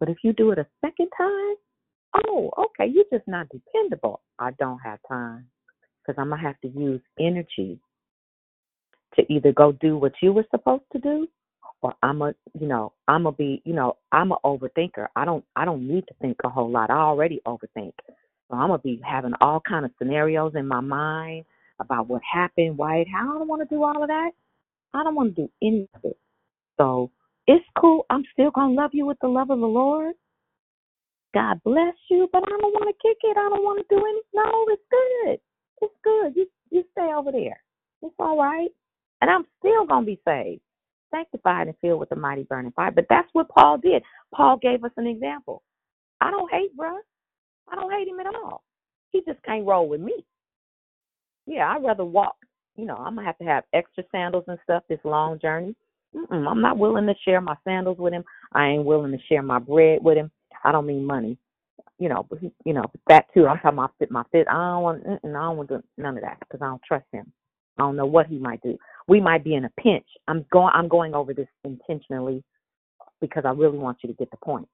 But 0.00 0.08
if 0.08 0.18
you 0.24 0.32
do 0.32 0.50
it 0.50 0.58
a 0.58 0.66
second 0.80 1.08
time, 1.16 1.54
oh, 2.26 2.50
okay, 2.58 2.90
you're 2.92 3.04
just 3.12 3.28
not 3.28 3.46
dependable. 3.48 4.20
I 4.40 4.50
don't 4.58 4.80
have 4.80 4.98
time 5.08 5.46
because 6.02 6.20
I'm 6.20 6.30
gonna 6.30 6.42
have 6.42 6.60
to 6.62 6.68
use 6.68 7.00
energy 7.20 7.78
to 9.14 9.32
either 9.32 9.52
go 9.52 9.70
do 9.70 9.96
what 9.96 10.12
you 10.20 10.32
were 10.32 10.46
supposed 10.50 10.84
to 10.92 10.98
do 10.98 11.28
or 11.82 11.94
I'm 12.02 12.22
a 12.22 12.34
you 12.58 12.66
know, 12.66 12.92
I'm 13.08 13.24
gonna 13.24 13.36
be, 13.36 13.62
you 13.64 13.74
know, 13.74 13.96
I'm 14.12 14.32
a 14.32 14.38
overthinker. 14.44 15.08
I 15.16 15.24
don't 15.24 15.44
I 15.56 15.64
don't 15.64 15.86
need 15.86 16.06
to 16.08 16.14
think 16.20 16.38
a 16.44 16.48
whole 16.48 16.70
lot. 16.70 16.90
I 16.90 16.96
already 16.98 17.40
overthink. 17.46 17.92
So 18.50 18.56
I'm 18.56 18.68
gonna 18.68 18.78
be 18.78 19.00
having 19.08 19.32
all 19.40 19.60
kind 19.60 19.84
of 19.84 19.92
scenarios 19.98 20.54
in 20.56 20.66
my 20.66 20.80
mind 20.80 21.44
about 21.80 22.08
what 22.08 22.22
happened, 22.30 22.78
why 22.78 22.98
it 22.98 23.08
I 23.16 23.24
don't 23.24 23.48
wanna 23.48 23.66
do 23.66 23.82
all 23.82 24.02
of 24.02 24.08
that. 24.08 24.30
I 24.94 25.04
don't 25.04 25.14
wanna 25.14 25.30
do 25.30 25.50
any 25.62 25.88
of 25.94 26.04
it. 26.04 26.18
So 26.78 27.10
it's 27.46 27.64
cool. 27.80 28.06
I'm 28.10 28.24
still 28.32 28.50
gonna 28.50 28.74
love 28.74 28.90
you 28.94 29.06
with 29.06 29.18
the 29.22 29.28
love 29.28 29.50
of 29.50 29.60
the 29.60 29.66
Lord. 29.66 30.14
God 31.34 31.60
bless 31.64 31.94
you, 32.10 32.28
but 32.32 32.42
I 32.42 32.50
don't 32.50 32.74
want 32.74 32.88
to 32.88 33.08
kick 33.08 33.18
it. 33.22 33.36
I 33.36 33.48
don't 33.50 33.62
want 33.64 33.86
to 33.86 33.94
do 33.94 34.00
any. 34.00 34.20
No, 34.34 34.66
it's 34.68 34.82
good. 34.90 35.38
It's 35.82 35.94
good. 36.02 36.36
You 36.36 36.46
you 36.70 36.84
stay 36.92 37.12
over 37.14 37.32
there. 37.32 37.60
It's 38.02 38.14
all 38.18 38.38
right. 38.38 38.70
And 39.20 39.30
I'm 39.30 39.44
still 39.58 39.86
gonna 39.86 40.06
be 40.06 40.20
saved, 40.26 40.62
sanctified, 41.10 41.68
and 41.68 41.76
filled 41.80 42.00
with 42.00 42.08
the 42.08 42.16
mighty 42.16 42.44
burning 42.44 42.72
fire. 42.72 42.90
But 42.90 43.06
that's 43.08 43.28
what 43.32 43.48
Paul 43.48 43.78
did. 43.78 44.02
Paul 44.34 44.58
gave 44.60 44.84
us 44.84 44.92
an 44.96 45.06
example. 45.06 45.62
I 46.20 46.30
don't 46.30 46.50
hate 46.50 46.76
bruh. 46.76 46.98
I 47.70 47.76
don't 47.76 47.92
hate 47.92 48.08
him 48.08 48.20
at 48.20 48.26
all. 48.26 48.62
He 49.10 49.22
just 49.26 49.42
can't 49.42 49.66
roll 49.66 49.88
with 49.88 50.00
me. 50.00 50.24
Yeah, 51.46 51.70
I'd 51.70 51.84
rather 51.84 52.04
walk. 52.04 52.36
You 52.76 52.84
know, 52.84 52.96
I'm 52.96 53.14
gonna 53.14 53.26
have 53.26 53.38
to 53.38 53.44
have 53.44 53.64
extra 53.72 54.04
sandals 54.12 54.44
and 54.48 54.58
stuff 54.64 54.84
this 54.88 55.00
long 55.04 55.38
journey. 55.40 55.74
Mm-mm, 56.14 56.48
I'm 56.48 56.60
not 56.60 56.78
willing 56.78 57.06
to 57.06 57.14
share 57.24 57.40
my 57.40 57.56
sandals 57.64 57.98
with 57.98 58.12
him. 58.12 58.24
I 58.52 58.68
ain't 58.68 58.84
willing 58.84 59.12
to 59.12 59.18
share 59.28 59.42
my 59.42 59.58
bread 59.58 60.02
with 60.02 60.16
him. 60.16 60.30
I 60.64 60.72
don't 60.72 60.86
mean 60.86 61.04
money. 61.04 61.36
You 61.98 62.08
know, 62.08 62.24
but 62.28 62.38
he, 62.38 62.52
you 62.64 62.72
know 62.72 62.84
that 63.08 63.26
too. 63.34 63.46
I'm 63.46 63.56
talking 63.56 63.78
about 63.78 63.92
fit 63.98 64.10
my 64.10 64.22
fit. 64.30 64.46
I 64.48 64.54
don't 64.54 64.82
want. 64.82 65.02
I 65.06 65.18
don't 65.22 65.56
want 65.56 65.70
none 65.96 66.16
of 66.16 66.22
that 66.22 66.38
because 66.40 66.62
I 66.62 66.66
don't 66.66 66.82
trust 66.86 67.06
him. 67.12 67.32
I 67.78 67.82
don't 67.82 67.96
know 67.96 68.06
what 68.06 68.26
he 68.26 68.38
might 68.38 68.62
do. 68.62 68.78
We 69.06 69.20
might 69.20 69.44
be 69.44 69.54
in 69.54 69.64
a 69.64 69.70
pinch. 69.80 70.06
I'm 70.26 70.44
going. 70.52 70.72
I'm 70.74 70.88
going 70.88 71.14
over 71.14 71.32
this 71.32 71.48
intentionally 71.64 72.42
because 73.20 73.44
I 73.46 73.50
really 73.50 73.78
want 73.78 73.98
you 74.02 74.08
to 74.08 74.14
get 74.14 74.30
the 74.30 74.36
point. 74.36 74.68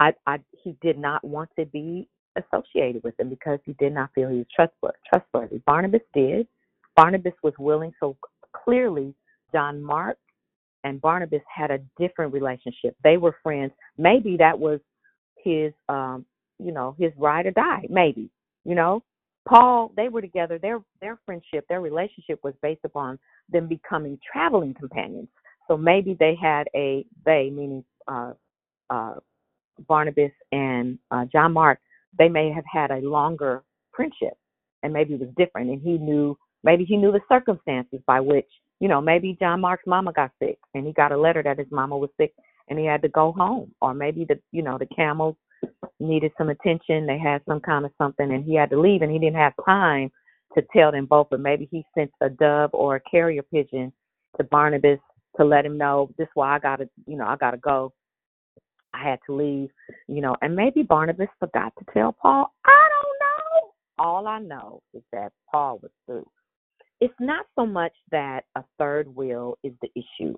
I, 0.00 0.12
I, 0.26 0.38
he 0.64 0.76
did 0.82 0.98
not 0.98 1.22
want 1.22 1.50
to 1.58 1.64
be 1.66 2.08
associated 2.36 3.04
with 3.04 3.18
him 3.20 3.28
because 3.28 3.60
he 3.64 3.74
did 3.74 3.92
not 3.92 4.10
feel 4.14 4.28
he 4.28 4.38
was 4.38 4.46
trustworthy. 4.54 4.96
Trustworthy. 5.08 5.58
Barnabas 5.66 6.00
did. 6.12 6.46
Barnabas 6.96 7.34
was 7.42 7.54
willing. 7.58 7.92
So 8.00 8.16
clearly, 8.64 9.14
John 9.52 9.82
Mark 9.82 10.18
and 10.84 11.00
Barnabas 11.00 11.42
had 11.54 11.70
a 11.70 11.78
different 11.98 12.32
relationship. 12.32 12.96
They 13.04 13.16
were 13.16 13.36
friends. 13.42 13.72
Maybe 13.96 14.36
that 14.38 14.58
was 14.58 14.80
his, 15.36 15.72
um, 15.88 16.24
you 16.58 16.72
know, 16.72 16.96
his 16.98 17.12
ride 17.16 17.46
or 17.46 17.52
die. 17.52 17.86
Maybe, 17.88 18.28
you 18.64 18.74
know, 18.74 19.02
Paul. 19.48 19.92
They 19.96 20.08
were 20.08 20.20
together. 20.22 20.58
Their 20.58 20.80
their 21.00 21.18
friendship, 21.26 21.66
their 21.68 21.80
relationship 21.80 22.40
was 22.42 22.54
based 22.62 22.84
upon 22.84 23.18
them 23.50 23.68
becoming 23.68 24.18
traveling 24.30 24.74
companions. 24.74 25.28
So 25.68 25.76
maybe 25.76 26.16
they 26.18 26.36
had 26.40 26.68
a 26.74 27.06
they 27.24 27.50
meaning 27.52 27.84
uh, 28.08 28.32
uh, 28.90 29.14
Barnabas 29.88 30.32
and 30.52 30.98
uh, 31.10 31.26
John 31.32 31.52
Mark. 31.52 31.78
They 32.18 32.28
may 32.28 32.50
have 32.52 32.64
had 32.72 32.90
a 32.90 33.06
longer 33.08 33.62
friendship, 33.94 34.34
and 34.82 34.92
maybe 34.92 35.14
it 35.14 35.20
was 35.20 35.30
different. 35.36 35.70
And 35.70 35.80
he 35.82 35.98
knew 35.98 36.36
maybe 36.64 36.84
he 36.84 36.96
knew 36.96 37.12
the 37.12 37.20
circumstances 37.28 38.00
by 38.06 38.20
which 38.20 38.48
you 38.82 38.88
know, 38.88 39.00
maybe 39.00 39.36
John 39.38 39.60
Mark's 39.60 39.86
mama 39.86 40.12
got 40.12 40.32
sick 40.42 40.58
and 40.74 40.84
he 40.84 40.92
got 40.92 41.12
a 41.12 41.16
letter 41.16 41.40
that 41.44 41.58
his 41.58 41.68
mama 41.70 41.96
was 41.96 42.10
sick 42.18 42.34
and 42.68 42.76
he 42.76 42.84
had 42.84 43.00
to 43.02 43.08
go 43.08 43.30
home. 43.30 43.72
Or 43.80 43.94
maybe 43.94 44.26
the 44.28 44.40
you 44.50 44.62
know, 44.62 44.76
the 44.76 44.86
camels 44.86 45.36
needed 46.00 46.32
some 46.36 46.48
attention, 46.48 47.06
they 47.06 47.18
had 47.18 47.42
some 47.46 47.60
kind 47.60 47.84
of 47.84 47.92
something 47.98 48.32
and 48.32 48.44
he 48.44 48.54
had 48.54 48.70
to 48.70 48.80
leave 48.80 49.02
and 49.02 49.12
he 49.12 49.18
didn't 49.18 49.36
have 49.36 49.52
time 49.64 50.10
to 50.54 50.62
tell 50.74 50.92
them 50.92 51.06
both, 51.06 51.28
but 51.30 51.40
maybe 51.40 51.68
he 51.70 51.84
sent 51.96 52.10
a 52.20 52.28
dove 52.28 52.70
or 52.72 52.96
a 52.96 53.00
carrier 53.00 53.42
pigeon 53.42 53.92
to 54.36 54.44
Barnabas 54.44 54.98
to 55.36 55.44
let 55.44 55.64
him 55.64 55.78
know 55.78 56.10
this 56.18 56.26
is 56.26 56.30
why 56.34 56.56
I 56.56 56.58
gotta 56.58 56.88
you 57.06 57.16
know, 57.16 57.26
I 57.26 57.36
gotta 57.36 57.56
go. 57.56 57.92
I 58.94 59.02
had 59.02 59.20
to 59.26 59.34
leave, 59.34 59.70
you 60.06 60.20
know, 60.20 60.36
and 60.42 60.54
maybe 60.54 60.82
Barnabas 60.82 61.28
forgot 61.40 61.72
to 61.78 61.84
tell 61.94 62.12
Paul. 62.12 62.52
I 62.66 62.88
don't 62.90 63.18
know. 63.20 63.70
All 63.98 64.26
I 64.26 64.38
know 64.38 64.82
is 64.92 65.02
that 65.12 65.32
Paul 65.50 65.78
was 65.82 65.90
through 66.04 66.26
it's 67.02 67.14
not 67.18 67.46
so 67.56 67.66
much 67.66 67.92
that 68.12 68.44
a 68.54 68.62
third 68.78 69.08
wheel 69.08 69.58
is 69.64 69.72
the 69.82 69.88
issue, 69.96 70.36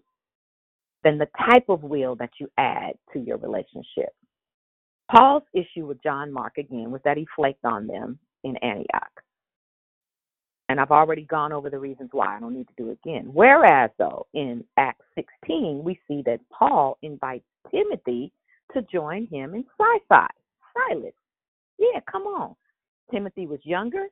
than 1.04 1.18
the 1.18 1.28
type 1.50 1.68
of 1.68 1.82
wheel 1.82 2.16
that 2.16 2.30
you 2.40 2.48
add 2.56 2.94
to 3.12 3.18
your 3.18 3.36
relationship. 3.36 4.14
Paul's 5.10 5.42
issue 5.52 5.86
with 5.86 6.02
John 6.02 6.32
Mark 6.32 6.58
again 6.58 6.90
was 6.90 7.00
that 7.04 7.16
he 7.16 7.26
flaked 7.36 7.64
on 7.64 7.86
them 7.86 8.18
in 8.42 8.56
Antioch. 8.58 9.10
And 10.68 10.80
I've 10.80 10.90
already 10.90 11.24
gone 11.24 11.52
over 11.52 11.68
the 11.68 11.78
reasons 11.78 12.10
why. 12.12 12.36
I 12.36 12.40
don't 12.40 12.54
need 12.54 12.68
to 12.68 12.82
do 12.82 12.90
it 12.90 12.98
again. 13.04 13.28
Whereas, 13.32 13.90
though, 13.98 14.26
in 14.32 14.64
Acts 14.78 15.04
16, 15.14 15.82
we 15.84 16.00
see 16.08 16.22
that 16.24 16.40
Paul 16.50 16.96
invites 17.02 17.44
Timothy 17.70 18.32
to 18.72 18.82
join 18.90 19.26
him 19.26 19.54
in 19.54 19.64
Cyprus. 19.76 20.30
Silas. 20.88 21.12
Yeah, 21.78 22.00
come 22.10 22.22
on. 22.22 22.56
Timothy 23.10 23.46
was 23.46 23.60
younger. 23.62 24.06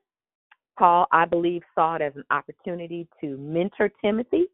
Paul, 0.77 1.07
I 1.11 1.25
believe, 1.25 1.63
saw 1.75 1.95
it 1.95 2.01
as 2.01 2.15
an 2.15 2.23
opportunity 2.29 3.07
to 3.21 3.37
mentor 3.37 3.89
Timothy. 4.01 4.45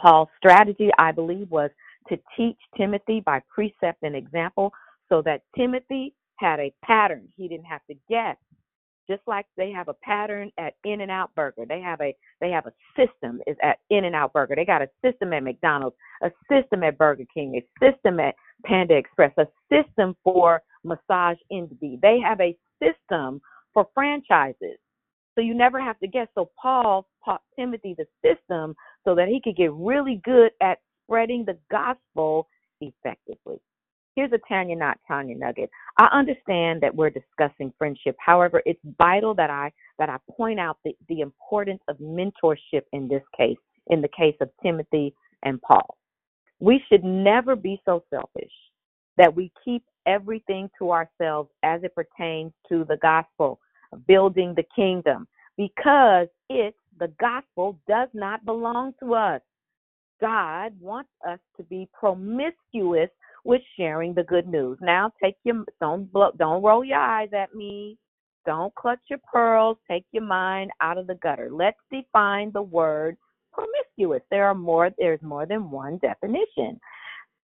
Paul's 0.00 0.28
strategy, 0.38 0.90
I 0.98 1.12
believe, 1.12 1.50
was 1.50 1.70
to 2.08 2.18
teach 2.36 2.58
Timothy 2.76 3.20
by 3.20 3.42
precept 3.54 4.02
and 4.02 4.16
example 4.16 4.72
so 5.10 5.22
that 5.22 5.42
Timothy 5.56 6.14
had 6.36 6.60
a 6.60 6.72
pattern. 6.84 7.28
He 7.36 7.48
didn't 7.48 7.66
have 7.66 7.84
to 7.90 7.94
guess. 8.08 8.36
Just 9.08 9.22
like 9.26 9.46
they 9.56 9.72
have 9.72 9.88
a 9.88 9.94
pattern 9.94 10.52
at 10.56 10.74
In 10.84 11.00
and 11.00 11.10
Out 11.10 11.34
Burger. 11.34 11.64
They 11.68 11.80
have 11.80 12.00
a 12.00 12.14
they 12.40 12.50
have 12.50 12.66
a 12.66 12.72
system 12.96 13.40
is 13.46 13.56
at 13.62 13.78
In 13.90 14.04
and 14.04 14.14
Out 14.14 14.32
Burger. 14.32 14.54
They 14.54 14.64
got 14.64 14.82
a 14.82 14.88
system 15.04 15.32
at 15.32 15.42
McDonald's, 15.42 15.96
a 16.22 16.30
system 16.48 16.84
at 16.84 16.96
Burger 16.96 17.24
King, 17.34 17.60
a 17.60 17.84
system 17.84 18.20
at 18.20 18.36
Panda 18.64 18.96
Express, 18.96 19.32
a 19.36 19.46
system 19.68 20.14
for 20.22 20.62
Massage 20.84 21.38
Envy. 21.50 21.98
They 22.00 22.20
have 22.24 22.40
a 22.40 22.56
system 22.80 23.40
for 23.74 23.88
franchises. 23.94 24.78
So 25.34 25.40
you 25.40 25.54
never 25.54 25.80
have 25.80 25.98
to 26.00 26.06
guess. 26.06 26.28
So 26.36 26.50
Paul 26.60 27.08
taught 27.24 27.42
Timothy 27.58 27.96
the 27.98 28.06
system 28.24 28.76
so 29.04 29.14
that 29.16 29.28
he 29.28 29.40
could 29.42 29.56
get 29.56 29.72
really 29.72 30.20
good 30.24 30.52
at 30.60 30.78
spreading 31.04 31.44
the 31.44 31.58
gospel 31.70 32.48
effectively. 32.80 33.60
Here's 34.16 34.32
a 34.32 34.40
Tania 34.48 34.76
not 34.76 34.98
Tanya 35.06 35.36
nugget. 35.36 35.70
I 35.98 36.06
understand 36.12 36.80
that 36.82 36.94
we're 36.94 37.10
discussing 37.10 37.72
friendship. 37.78 38.16
However, 38.18 38.62
it's 38.66 38.80
vital 38.98 39.34
that 39.34 39.50
I 39.50 39.72
that 39.98 40.08
I 40.08 40.18
point 40.30 40.58
out 40.58 40.78
the, 40.84 40.92
the 41.08 41.20
importance 41.20 41.80
of 41.88 41.96
mentorship 41.98 42.82
in 42.92 43.08
this 43.08 43.22
case, 43.36 43.58
in 43.86 44.00
the 44.00 44.08
case 44.08 44.36
of 44.40 44.50
Timothy 44.62 45.14
and 45.44 45.60
Paul. 45.62 45.96
We 46.58 46.82
should 46.88 47.04
never 47.04 47.56
be 47.56 47.80
so 47.84 48.04
selfish 48.10 48.52
that 49.16 49.34
we 49.34 49.52
keep 49.64 49.84
everything 50.06 50.68
to 50.78 50.90
ourselves 50.90 51.50
as 51.62 51.82
it 51.82 51.94
pertains 51.94 52.52
to 52.68 52.84
the 52.88 52.96
gospel, 52.98 53.60
building 54.06 54.54
the 54.54 54.64
kingdom, 54.74 55.26
because 55.56 56.28
it, 56.48 56.74
the 56.98 57.12
gospel, 57.20 57.78
does 57.88 58.08
not 58.12 58.44
belong 58.44 58.94
to 59.00 59.14
us. 59.14 59.40
God 60.20 60.72
wants 60.80 61.10
us 61.26 61.38
to 61.56 61.62
be 61.64 61.88
promiscuous 61.98 63.08
with 63.44 63.62
sharing 63.76 64.14
the 64.14 64.24
good 64.24 64.46
news. 64.46 64.78
Now, 64.80 65.12
take 65.22 65.36
your 65.44 65.64
don't 65.80 66.10
blow, 66.12 66.30
don't 66.38 66.62
roll 66.62 66.84
your 66.84 66.98
eyes 66.98 67.30
at 67.32 67.54
me. 67.54 67.96
Don't 68.46 68.74
clutch 68.74 69.00
your 69.08 69.20
pearls. 69.32 69.76
Take 69.88 70.04
your 70.12 70.24
mind 70.24 70.70
out 70.80 70.98
of 70.98 71.06
the 71.06 71.16
gutter. 71.16 71.50
Let's 71.52 71.78
define 71.92 72.50
the 72.52 72.62
word 72.62 73.16
promiscuous. 73.52 74.22
There 74.30 74.46
are 74.46 74.54
more. 74.54 74.90
There's 74.98 75.22
more 75.22 75.46
than 75.46 75.70
one 75.70 75.98
definition. 75.98 76.80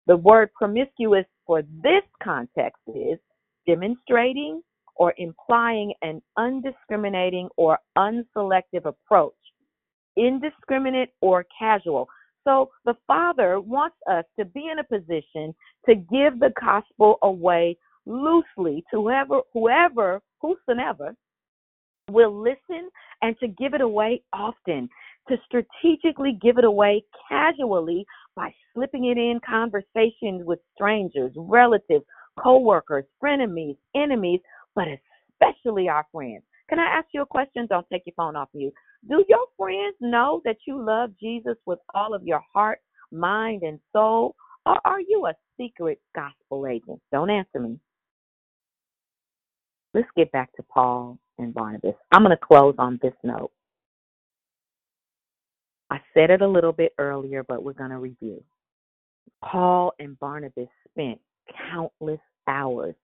The 0.07 0.17
word 0.17 0.49
promiscuous 0.53 1.25
for 1.45 1.63
this 1.83 2.03
context 2.23 2.81
is 2.93 3.19
demonstrating 3.67 4.61
or 4.95 5.13
implying 5.17 5.93
an 6.01 6.21
undiscriminating 6.37 7.49
or 7.57 7.77
unselective 7.97 8.85
approach, 8.85 9.33
indiscriminate 10.15 11.09
or 11.21 11.45
casual. 11.57 12.07
So 12.45 12.69
the 12.85 12.95
Father 13.07 13.59
wants 13.59 13.97
us 14.09 14.23
to 14.39 14.45
be 14.45 14.69
in 14.71 14.79
a 14.79 14.83
position 14.83 15.53
to 15.87 15.95
give 15.95 16.39
the 16.39 16.53
gospel 16.59 17.17
away 17.23 17.77
loosely 18.05 18.83
to 18.91 19.01
whoever, 19.01 19.41
whoever, 19.53 20.21
whosoever 20.39 21.15
will 22.09 22.39
listen 22.39 22.89
and 23.21 23.35
to 23.39 23.47
give 23.47 23.73
it 23.73 23.81
away 23.81 24.21
often, 24.31 24.87
to 25.27 25.37
strategically 25.45 26.37
give 26.39 26.59
it 26.59 26.63
away 26.63 27.03
casually 27.27 28.05
by 28.35 28.53
slipping 28.73 29.05
it 29.05 29.17
in 29.17 29.39
conversations 29.47 30.45
with 30.45 30.59
strangers, 30.75 31.31
relatives, 31.35 32.05
co-workers, 32.39 33.05
frenemies, 33.23 33.77
enemies, 33.95 34.39
but 34.75 34.85
especially 35.41 35.89
our 35.89 36.05
friends. 36.11 36.43
Can 36.69 36.79
I 36.79 36.85
ask 36.85 37.07
you 37.13 37.21
a 37.21 37.25
question? 37.25 37.65
Don't 37.67 37.87
take 37.91 38.03
your 38.05 38.13
phone 38.15 38.35
off 38.35 38.49
you. 38.53 38.71
Do 39.07 39.23
your 39.27 39.45
friends 39.57 39.95
know 40.01 40.41
that 40.45 40.57
you 40.65 40.83
love 40.83 41.11
Jesus 41.19 41.57
with 41.65 41.79
all 41.93 42.13
of 42.13 42.23
your 42.23 42.41
heart, 42.53 42.79
mind, 43.11 43.63
and 43.63 43.79
soul? 43.93 44.35
Or 44.65 44.79
are 44.85 44.99
you 44.99 45.27
a 45.27 45.33
secret 45.57 45.99
gospel 46.15 46.67
agent? 46.67 47.01
Don't 47.11 47.29
answer 47.29 47.59
me. 47.59 47.79
Let's 49.93 50.07
get 50.17 50.31
back 50.31 50.51
to 50.55 50.63
Paul 50.63 51.19
and 51.37 51.53
Barnabas. 51.53 51.95
I'm 52.11 52.23
going 52.23 52.35
to 52.35 52.45
close 52.45 52.75
on 52.77 52.99
this 53.01 53.13
note. 53.23 53.51
I 55.89 55.99
said 56.13 56.31
it 56.31 56.41
a 56.41 56.47
little 56.47 56.73
bit 56.73 56.93
earlier, 56.97 57.43
but 57.43 57.63
we're 57.63 57.73
going 57.73 57.91
to 57.91 57.99
review. 57.99 58.43
Paul 59.43 59.93
and 59.99 60.19
Barnabas 60.19 60.67
spent 60.89 61.19
countless 61.69 62.19
hours. 62.47 62.95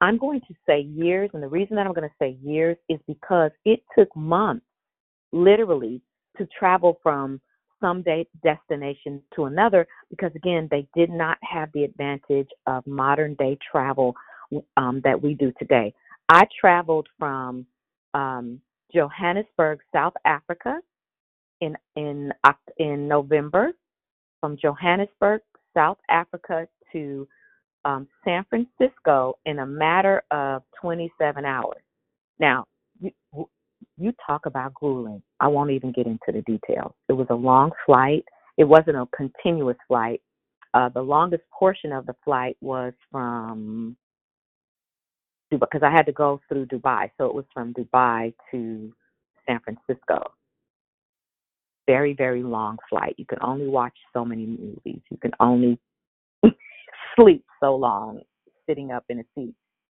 I'm 0.00 0.18
going 0.18 0.40
to 0.42 0.54
say 0.66 0.80
years, 0.80 1.30
and 1.32 1.42
the 1.42 1.48
reason 1.48 1.76
that 1.76 1.86
I'm 1.86 1.94
going 1.94 2.08
to 2.08 2.14
say 2.18 2.36
years 2.42 2.76
is 2.88 3.00
because 3.06 3.50
it 3.64 3.80
took 3.98 4.14
months, 4.14 4.66
literally, 5.34 6.00
to 6.38 6.46
travel 6.58 6.98
from 7.02 7.40
some 7.80 8.02
day 8.02 8.26
destination 8.42 9.20
to 9.34 9.44
another 9.44 9.86
because, 10.10 10.32
again, 10.34 10.68
they 10.70 10.86
did 10.94 11.10
not 11.10 11.36
have 11.42 11.70
the 11.74 11.84
advantage 11.84 12.48
of 12.66 12.86
modern 12.86 13.34
day 13.34 13.58
travel 13.70 14.14
um, 14.76 15.00
that 15.04 15.20
we 15.20 15.34
do 15.34 15.52
today. 15.58 15.92
I 16.28 16.44
traveled 16.58 17.08
from 17.18 17.66
um, 18.14 18.60
Johannesburg, 18.94 19.80
South 19.92 20.14
Africa, 20.24 20.78
in 21.60 21.76
in 21.96 22.32
in 22.78 23.08
November, 23.08 23.72
from 24.40 24.56
Johannesburg, 24.56 25.40
South 25.74 25.98
Africa, 26.08 26.66
to 26.92 27.28
um, 27.84 28.08
San 28.24 28.44
Francisco 28.48 29.36
in 29.44 29.58
a 29.58 29.66
matter 29.66 30.22
of 30.30 30.62
27 30.80 31.44
hours. 31.44 31.82
Now, 32.38 32.66
you, 33.96 34.12
talk 34.26 34.46
about 34.46 34.74
grueling. 34.74 35.22
I 35.40 35.48
won't 35.48 35.70
even 35.70 35.92
get 35.92 36.06
into 36.06 36.26
the 36.28 36.42
details. 36.42 36.92
It 37.08 37.12
was 37.14 37.26
a 37.30 37.34
long 37.34 37.70
flight. 37.86 38.24
It 38.56 38.64
wasn't 38.64 38.96
a 38.96 39.06
continuous 39.16 39.76
flight. 39.88 40.20
Uh, 40.72 40.88
the 40.88 41.02
longest 41.02 41.44
portion 41.56 41.92
of 41.92 42.06
the 42.06 42.16
flight 42.24 42.56
was 42.60 42.92
from 43.10 43.96
because 45.50 45.82
I 45.84 45.90
had 45.90 46.06
to 46.06 46.12
go 46.12 46.40
through 46.48 46.66
Dubai. 46.66 47.10
So 47.16 47.26
it 47.26 47.34
was 47.34 47.44
from 47.52 47.74
Dubai 47.74 48.34
to 48.50 48.92
San 49.46 49.60
Francisco. 49.60 50.32
Very, 51.86 52.14
very 52.14 52.42
long 52.42 52.78
flight. 52.88 53.14
You 53.18 53.26
can 53.26 53.38
only 53.42 53.68
watch 53.68 53.96
so 54.12 54.24
many 54.24 54.46
movies. 54.46 55.02
You 55.10 55.18
can 55.20 55.32
only 55.38 55.78
sleep 57.16 57.44
so 57.62 57.76
long 57.76 58.22
sitting 58.68 58.90
up 58.90 59.04
in 59.08 59.20
a 59.20 59.24
seat. 59.34 59.54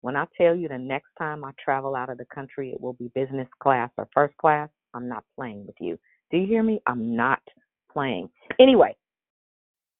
When 0.05 0.15
I 0.15 0.27
tell 0.37 0.55
you 0.55 0.67
the 0.67 0.77
next 0.77 1.07
time 1.17 1.43
I 1.43 1.49
travel 1.57 1.95
out 1.95 2.11
of 2.11 2.19
the 2.19 2.25
country, 2.25 2.69
it 2.69 2.79
will 2.79 2.93
be 2.93 3.09
business 3.15 3.47
class 3.59 3.89
or 3.97 4.07
first 4.13 4.37
class, 4.37 4.69
I'm 4.93 5.07
not 5.07 5.23
playing 5.35 5.65
with 5.65 5.73
you. 5.81 5.97
Do 6.29 6.37
you 6.37 6.45
hear 6.45 6.61
me? 6.61 6.79
I'm 6.85 7.15
not 7.15 7.39
playing. 7.91 8.29
Anyway, 8.59 8.95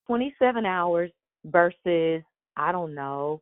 27 0.06 0.64
hours 0.64 1.10
versus, 1.46 2.22
I 2.56 2.72
don't 2.72 2.94
know, 2.94 3.42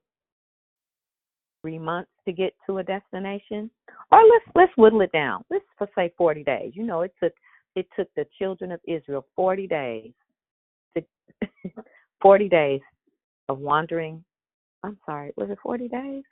three 1.61 1.77
months 1.77 2.11
to 2.27 2.31
get 2.31 2.53
to 2.67 2.77
a 2.77 2.83
destination, 2.83 3.69
or 4.13 4.21
let's 4.23 4.45
let's 4.55 4.71
whittle 4.77 5.01
it 5.01 5.11
down. 5.11 5.43
Let's 5.49 5.65
for 5.77 5.89
say 5.97 6.13
forty 6.17 6.45
days. 6.45 6.71
You 6.75 6.83
know, 6.85 7.01
it 7.01 7.13
took 7.21 7.33
it 7.75 7.87
took 7.93 8.07
the 8.15 8.25
children 8.39 8.71
of 8.71 8.79
Israel 8.87 9.25
forty 9.35 9.67
days 9.67 10.13
to 10.95 11.03
forty 12.21 12.47
days 12.47 12.79
of 13.49 13.59
wandering. 13.59 14.23
I'm 14.85 14.97
sorry, 15.05 15.33
was 15.35 15.49
it 15.49 15.57
forty 15.61 15.89
days? 15.89 16.23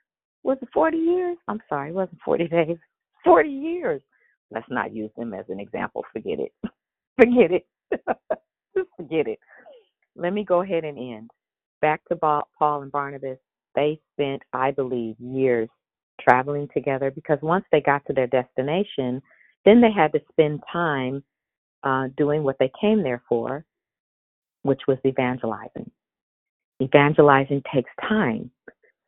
Was 0.44 0.58
it 0.62 0.70
forty 0.74 0.98
years? 0.98 1.38
I'm 1.48 1.60
sorry, 1.70 1.90
it 1.90 1.96
wasn't 1.96 2.22
forty 2.24 2.48
days. 2.48 2.78
Forty 3.24 3.50
years. 3.50 4.02
Let's 4.50 4.66
not 4.72 4.96
use 4.96 5.12
them 5.16 5.36
as 5.36 5.46
an 5.48 5.60
example. 5.60 6.04
Forget 6.12 6.40
it. 6.40 6.52
Forget 7.16 7.52
it. 7.52 7.68
Just 8.76 8.90
forget 8.98 9.28
it. 9.28 9.38
Let 10.16 10.34
me 10.34 10.44
go 10.44 10.62
ahead 10.62 10.86
and 10.86 10.98
end. 10.98 11.30
Back 11.82 12.02
to 12.08 12.16
Paul 12.16 12.82
and 12.82 12.92
Barnabas 12.92 13.38
they 13.76 14.00
spent, 14.14 14.42
I 14.54 14.72
believe, 14.72 15.16
years 15.20 15.70
traveling 16.20 16.68
together 16.74 17.12
because 17.12 17.40
once 17.42 17.66
they 17.72 17.82
got 17.82 18.06
to 18.06 18.14
their 18.14 18.28
destination, 18.28 19.22
then 19.66 19.82
they 19.82 19.92
had 19.92 20.12
to 20.14 20.22
spend 20.32 20.62
time 20.72 21.24
uh, 21.84 22.08
doing 22.18 22.44
what 22.44 22.58
they 22.60 22.72
came 22.80 23.02
there 23.02 23.24
for, 23.28 23.66
which 24.64 24.82
was 24.88 24.98
evangelizing. 25.06 25.90
Evangelizing 26.82 27.62
takes 27.74 27.90
time. 28.08 28.52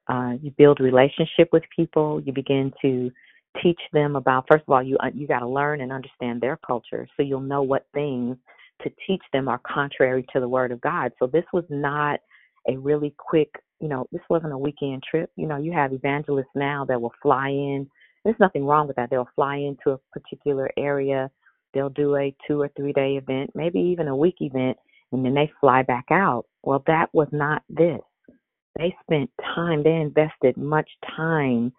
Uh, 0.08 0.34
you 0.42 0.52
build 0.58 0.80
relationship 0.80 1.50
with 1.52 1.64
people. 1.76 2.22
You 2.26 2.34
begin 2.34 2.72
to 2.82 3.12
teach 3.62 3.80
them 3.94 4.16
about. 4.16 4.46
First 4.52 4.64
of 4.68 4.74
all, 4.74 4.84
you 4.84 4.98
uh, 4.98 5.12
you 5.14 5.28
got 5.28 5.40
to 5.40 5.48
learn 5.48 5.82
and 5.82 5.92
understand 5.92 6.42
their 6.42 6.58
culture, 6.66 7.08
so 7.16 7.24
you'll 7.24 7.40
know 7.40 7.62
what 7.62 7.88
things 7.94 8.38
to 8.84 8.92
teach 9.08 9.22
them 9.32 9.48
are 9.48 9.62
contrary 9.66 10.26
to 10.34 10.40
the 10.40 10.48
Word 10.50 10.72
of 10.72 10.82
God. 10.82 11.12
So 11.20 11.28
this 11.28 11.46
was 11.54 11.64
not 11.70 12.20
a 12.68 12.78
really 12.78 13.14
quick 13.18 13.50
you 13.84 13.90
know, 13.90 14.08
this 14.14 14.22
wasn't 14.30 14.54
a 14.54 14.58
weekend 14.58 15.04
trip. 15.04 15.30
You 15.36 15.46
know, 15.46 15.58
you 15.58 15.74
have 15.74 15.92
evangelists 15.92 16.56
now 16.56 16.86
that 16.88 17.02
will 17.02 17.12
fly 17.22 17.50
in. 17.50 17.86
There's 18.24 18.40
nothing 18.40 18.64
wrong 18.66 18.88
with 18.88 18.96
that. 18.96 19.10
They'll 19.10 19.28
fly 19.36 19.58
into 19.58 19.92
a 19.92 20.00
particular 20.18 20.72
area. 20.78 21.30
They'll 21.74 21.90
do 21.90 22.16
a 22.16 22.34
two 22.48 22.62
or 22.62 22.70
three 22.78 22.94
day 22.94 23.18
event, 23.22 23.52
maybe 23.56 23.80
even 23.80 24.08
a 24.08 24.16
week 24.16 24.38
event, 24.40 24.78
and 25.12 25.26
then 25.26 25.34
they 25.34 25.52
fly 25.60 25.84
back 25.84 26.06
out. 26.12 26.46
Well, 26.64 26.82
that 26.88 27.08
was 27.12 27.28
not 27.34 27.64
this. 27.70 28.00
They 28.78 28.96
spent 29.04 29.30
time, 29.56 29.84
they 29.84 29.96
invested 29.96 30.58
much 30.58 30.90
time 31.16 31.72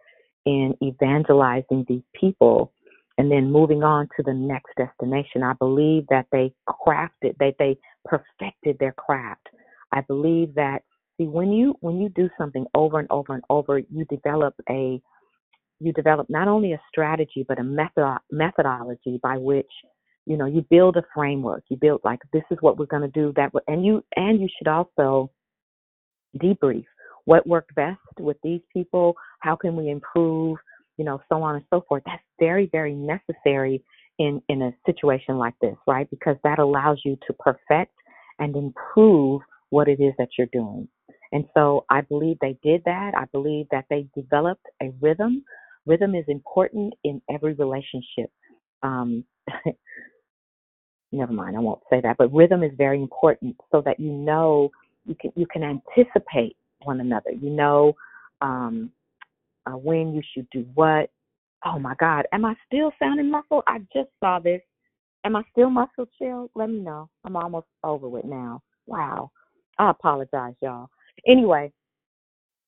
in 0.47 0.75
evangelizing 0.83 1.85
these 1.89 2.03
people 2.19 2.73
and 3.19 3.31
then 3.31 3.51
moving 3.51 3.83
on 3.83 4.09
to 4.17 4.23
the 4.23 4.35
next 4.35 4.73
destination. 4.77 5.43
I 5.43 5.55
believe 5.55 6.05
that 6.11 6.27
they 6.33 6.53
crafted, 6.69 7.37
that 7.39 7.55
they 7.59 7.79
perfected 8.05 8.79
their 8.79 8.93
craft. 8.93 9.49
I 9.93 10.03
believe 10.03 10.55
that 10.55 10.83
See, 11.17 11.27
when 11.27 11.53
you 11.53 11.77
when 11.81 12.01
you 12.01 12.09
do 12.09 12.29
something 12.37 12.67
over 12.75 12.99
and 12.99 13.09
over 13.11 13.35
and 13.35 13.45
over, 13.49 13.79
you 13.79 14.05
develop 14.07 14.55
a 14.69 15.01
you 15.79 15.93
develop 15.93 16.29
not 16.29 16.49
only 16.49 16.73
a 16.73 16.81
strategy 16.89 17.45
but 17.47 17.59
a 17.59 17.65
method 17.65 18.19
methodology 18.33 19.21
by 19.23 19.37
which 19.37 19.71
you 20.27 20.37
know 20.37 20.47
you 20.47 20.65
build 20.71 20.97
a 20.97 21.05
framework. 21.15 21.63
You 21.69 21.77
build 21.77 22.01
like 22.05 22.19
this 22.33 22.43
is 22.51 22.59
what 22.61 22.79
we're 22.79 22.87
going 22.87 23.03
to 23.03 23.09
do 23.09 23.33
that, 23.37 23.53
and 23.69 23.85
you 23.85 24.03
and 24.17 24.41
you 24.41 24.49
should 24.59 24.67
also 24.67 25.31
debrief 26.43 26.85
what 27.25 27.47
worked 27.47 27.75
best 27.75 28.01
with 28.19 28.37
these 28.43 28.61
people. 28.73 29.15
How 29.41 29.57
can 29.57 29.77
we 29.77 29.91
improve? 29.91 30.59
You 30.97 31.05
know, 31.05 31.21
so 31.29 31.43
on 31.43 31.57
and 31.57 31.65
so 31.71 31.85
forth. 31.89 32.03
That's 32.07 32.23
very 32.39 32.69
very 32.71 32.95
necessary 32.95 33.83
in 34.19 34.41
in 34.49 34.63
a 34.63 34.73
situation 34.87 35.39
like 35.39 35.55
this, 35.61 35.77
right? 35.87 36.09
Because 36.11 36.37
that 36.45 36.59
allows 36.59 37.01
you 37.05 37.17
to 37.27 37.33
perfect 37.35 37.95
and 38.39 38.55
improve 38.57 39.41
what 39.71 39.89
it 39.89 40.01
is 40.01 40.13
that 40.19 40.29
you're 40.39 40.49
doing. 40.53 40.89
And 41.33 41.47
so 41.55 41.85
I 41.91 42.03
believe 42.03 42.37
they 42.41 42.57
did 42.63 42.83
that. 42.85 43.13
I 43.17 43.25
believe 43.33 43.67
that 43.73 43.87
they 43.91 44.07
developed 44.15 44.67
a 44.81 44.93
rhythm. 45.01 45.45
Rhythm 45.85 46.15
is 46.15 46.25
important 46.29 46.95
in 47.03 47.21
every 47.29 47.55
relationship. 47.55 48.31
Um, 48.85 49.25
never 51.13 51.33
mind, 51.33 51.57
I 51.57 51.61
won't 51.61 51.83
say 51.91 52.01
that, 52.03 52.17
but 52.19 52.33
rhythm 52.33 52.63
is 52.63 52.71
very 52.77 53.01
important 53.01 53.57
so 53.73 53.83
that 53.85 53.99
you 53.99 54.13
know 54.13 54.71
you 55.07 55.15
can 55.15 55.33
you 55.37 55.47
can 55.47 55.63
anticipate 55.63 56.57
one 56.83 57.01
another. 57.01 57.31
You 57.31 57.51
know 57.51 57.95
um, 58.41 58.91
uh, 59.67 59.77
when 59.77 60.15
you 60.15 60.23
should 60.35 60.49
do 60.51 60.67
what. 60.75 61.11
Oh 61.67 61.79
my 61.79 61.95
God, 61.99 62.27
am 62.33 62.45
I 62.45 62.55
still 62.67 62.93
sounding 62.99 63.31
muscle? 63.31 63.63
I 63.67 63.79
just 63.93 64.11
saw 64.21 64.39
this. 64.39 64.61
Am 65.25 65.35
I 65.35 65.43
still 65.53 65.71
muscle 65.71 66.07
Chill? 66.19 66.51
Let 66.55 66.69
me 66.69 66.79
know. 66.81 67.09
I'm 67.25 67.37
almost 67.37 67.67
over 67.83 68.07
with 68.07 68.27
now. 68.27 68.61
Wow. 68.87 69.31
I 69.79 69.91
apologize, 69.91 70.55
y'all. 70.61 70.91
Anyway, 71.27 71.73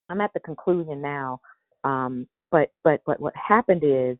I'm 0.08 0.20
at 0.20 0.32
the 0.32 0.40
conclusion 0.40 1.02
now. 1.02 1.40
Um, 1.84 2.26
but 2.50 2.72
but 2.84 3.02
but 3.06 3.20
what 3.20 3.34
happened 3.36 3.82
is, 3.84 4.16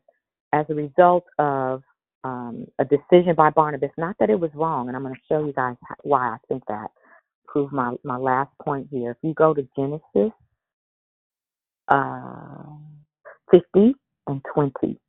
as 0.53 0.65
a 0.69 0.75
result 0.75 1.25
of 1.39 1.81
um, 2.23 2.67
a 2.79 2.85
decision 2.85 3.35
by 3.35 3.49
Barnabas, 3.49 3.91
not 3.97 4.15
that 4.19 4.29
it 4.29 4.39
was 4.39 4.51
wrong, 4.53 4.87
and 4.87 4.95
I'm 4.95 5.03
going 5.03 5.15
to 5.15 5.21
show 5.29 5.45
you 5.45 5.53
guys 5.53 5.75
why 6.03 6.27
I 6.27 6.37
think 6.47 6.63
that. 6.67 6.87
Prove 7.57 7.71
my 7.71 7.95
my 8.03 8.17
last 8.17 8.51
point 8.61 8.87
here. 8.91 9.09
If 9.09 9.17
you 9.23 9.33
go 9.33 9.51
to 9.51 9.67
Genesis 9.75 10.31
uh, 11.87 12.63
50 13.49 13.95
and 14.27 14.41
20, 14.53 14.99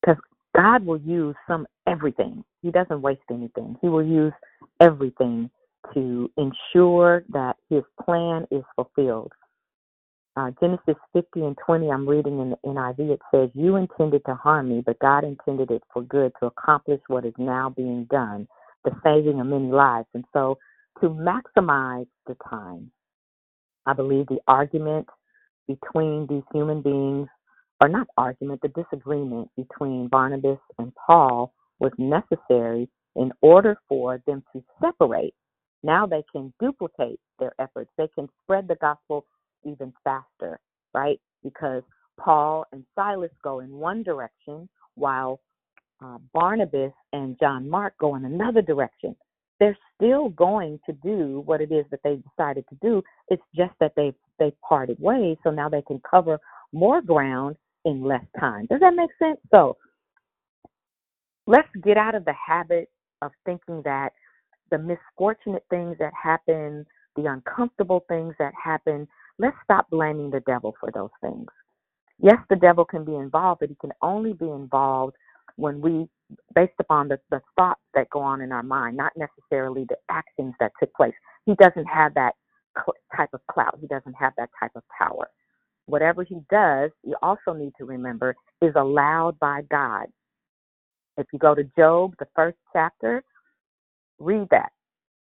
because 0.00 0.22
God 0.54 0.86
will 0.86 1.00
use 1.00 1.34
some 1.48 1.66
everything. 1.88 2.44
He 2.62 2.70
doesn't 2.70 3.02
waste 3.02 3.22
anything. 3.32 3.78
He 3.82 3.88
will 3.88 4.06
use 4.06 4.32
everything 4.80 5.50
to 5.92 6.30
ensure 6.36 7.24
that 7.30 7.56
his 7.68 7.82
plan 8.04 8.46
is 8.52 8.62
fulfilled. 8.76 9.32
Uh, 10.36 10.52
Genesis 10.60 10.94
50 11.14 11.40
and 11.40 11.58
20, 11.66 11.90
I'm 11.90 12.08
reading 12.08 12.38
in 12.38 12.50
the 12.50 12.56
NIV, 12.64 13.10
it 13.10 13.20
says, 13.34 13.50
You 13.54 13.74
intended 13.74 14.24
to 14.26 14.36
harm 14.36 14.68
me, 14.68 14.84
but 14.86 15.00
God 15.00 15.24
intended 15.24 15.72
it 15.72 15.82
for 15.92 16.02
good 16.02 16.30
to 16.38 16.46
accomplish 16.46 17.00
what 17.08 17.26
is 17.26 17.34
now 17.38 17.74
being 17.76 18.04
done, 18.04 18.46
the 18.84 18.92
saving 19.04 19.40
of 19.40 19.46
many 19.46 19.70
lives. 19.70 20.08
And 20.14 20.24
so, 20.32 20.58
to 21.00 21.08
maximize 21.08 22.06
the 22.26 22.36
time, 22.48 22.90
I 23.86 23.92
believe 23.92 24.26
the 24.26 24.40
argument 24.46 25.06
between 25.66 26.26
these 26.28 26.42
human 26.52 26.82
beings, 26.82 27.28
or 27.80 27.88
not 27.88 28.08
argument, 28.16 28.60
the 28.62 28.68
disagreement 28.68 29.48
between 29.56 30.08
Barnabas 30.08 30.58
and 30.78 30.92
Paul 31.06 31.52
was 31.78 31.92
necessary 31.98 32.88
in 33.16 33.32
order 33.40 33.76
for 33.88 34.20
them 34.26 34.42
to 34.52 34.62
separate. 34.82 35.34
Now 35.82 36.06
they 36.06 36.22
can 36.30 36.52
duplicate 36.60 37.18
their 37.38 37.52
efforts. 37.58 37.90
They 37.96 38.08
can 38.14 38.28
spread 38.42 38.68
the 38.68 38.76
gospel 38.76 39.26
even 39.64 39.92
faster, 40.04 40.60
right? 40.92 41.20
Because 41.42 41.82
Paul 42.18 42.66
and 42.72 42.84
Silas 42.94 43.30
go 43.42 43.60
in 43.60 43.70
one 43.70 44.02
direction 44.02 44.68
while 44.94 45.40
uh, 46.02 46.18
Barnabas 46.32 46.92
and 47.12 47.38
John 47.38 47.68
Mark 47.68 47.94
go 47.98 48.14
in 48.16 48.24
another 48.24 48.62
direction. 48.62 49.16
They're 49.58 49.76
still 49.94 50.30
going 50.30 50.80
to 50.86 50.92
do 50.92 51.42
what 51.44 51.60
it 51.60 51.70
is 51.70 51.84
that 51.90 52.00
they 52.02 52.16
decided 52.16 52.64
to 52.70 52.78
do. 52.80 53.02
It's 53.28 53.42
just 53.54 53.72
that 53.80 53.92
they 53.96 54.12
they 54.38 54.52
parted 54.66 54.98
ways, 54.98 55.36
so 55.44 55.50
now 55.50 55.68
they 55.68 55.82
can 55.82 56.00
cover 56.10 56.38
more 56.72 57.02
ground 57.02 57.56
in 57.84 58.02
less 58.02 58.24
time. 58.38 58.66
Does 58.70 58.80
that 58.80 58.94
make 58.94 59.10
sense? 59.18 59.38
So 59.50 59.76
let's 61.46 61.68
get 61.82 61.98
out 61.98 62.14
of 62.14 62.24
the 62.24 62.32
habit 62.32 62.88
of 63.20 63.32
thinking 63.44 63.82
that 63.84 64.12
the 64.70 64.78
misfortunate 64.78 65.64
things 65.68 65.96
that 65.98 66.12
happen, 66.20 66.86
the 67.16 67.26
uncomfortable 67.26 68.04
things 68.08 68.34
that 68.38 68.52
happen, 68.62 69.06
let's 69.38 69.56
stop 69.64 69.90
blaming 69.90 70.30
the 70.30 70.40
devil 70.40 70.74
for 70.80 70.90
those 70.92 71.10
things. 71.20 71.48
Yes, 72.22 72.36
the 72.48 72.56
devil 72.56 72.84
can 72.84 73.04
be 73.04 73.14
involved, 73.14 73.60
but 73.60 73.68
he 73.70 73.76
can 73.80 73.92
only 74.00 74.32
be 74.32 74.48
involved 74.48 75.16
when 75.60 75.80
we, 75.82 76.08
based 76.54 76.74
upon 76.80 77.08
the, 77.08 77.20
the 77.30 77.42
thoughts 77.56 77.82
that 77.94 78.10
go 78.10 78.20
on 78.20 78.42
in 78.42 78.52
our 78.52 78.64
mind, 78.64 78.96
not 78.96 79.12
necessarily 79.16 79.86
the 79.88 79.96
actions 80.10 80.54
that 80.60 80.72
took 80.80 80.94
place. 80.94 81.14
He 81.46 81.54
doesn't 81.56 81.86
have 81.86 82.14
that 82.14 82.34
type 83.16 83.30
of 83.34 83.40
clout, 83.50 83.78
he 83.80 83.88
doesn't 83.88 84.14
have 84.14 84.34
that 84.38 84.50
type 84.60 84.72
of 84.76 84.84
power. 84.98 85.30
Whatever 85.86 86.24
he 86.24 86.38
does, 86.50 86.90
you 87.04 87.16
also 87.22 87.52
need 87.52 87.72
to 87.78 87.86
remember, 87.86 88.36
is 88.62 88.72
allowed 88.76 89.38
by 89.40 89.62
God. 89.70 90.06
If 91.18 91.26
you 91.32 91.38
go 91.38 91.54
to 91.54 91.64
Job, 91.78 92.14
the 92.18 92.28
first 92.36 92.58
chapter, 92.72 93.24
read 94.18 94.48
that. 94.50 94.70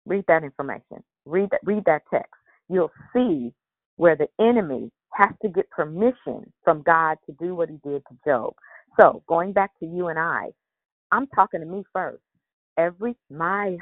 Read 0.05 0.25
that 0.27 0.43
information. 0.43 1.03
Read 1.25 1.49
that 1.51 1.61
read 1.63 1.83
that 1.85 2.03
text. 2.11 2.33
You'll 2.69 2.91
see 3.13 3.53
where 3.97 4.15
the 4.15 4.27
enemy 4.41 4.91
has 5.13 5.31
to 5.43 5.49
get 5.49 5.69
permission 5.69 6.51
from 6.63 6.81
God 6.83 7.17
to 7.27 7.33
do 7.33 7.55
what 7.55 7.69
he 7.69 7.77
did 7.83 8.03
to 8.09 8.17
Job. 8.25 8.53
So, 8.99 9.23
going 9.27 9.53
back 9.53 9.71
to 9.79 9.85
you 9.85 10.09
and 10.09 10.19
I, 10.19 10.51
I'm 11.11 11.27
talking 11.27 11.61
to 11.61 11.65
me 11.65 11.83
first. 11.93 12.23
Every 12.77 13.15
my 13.31 13.77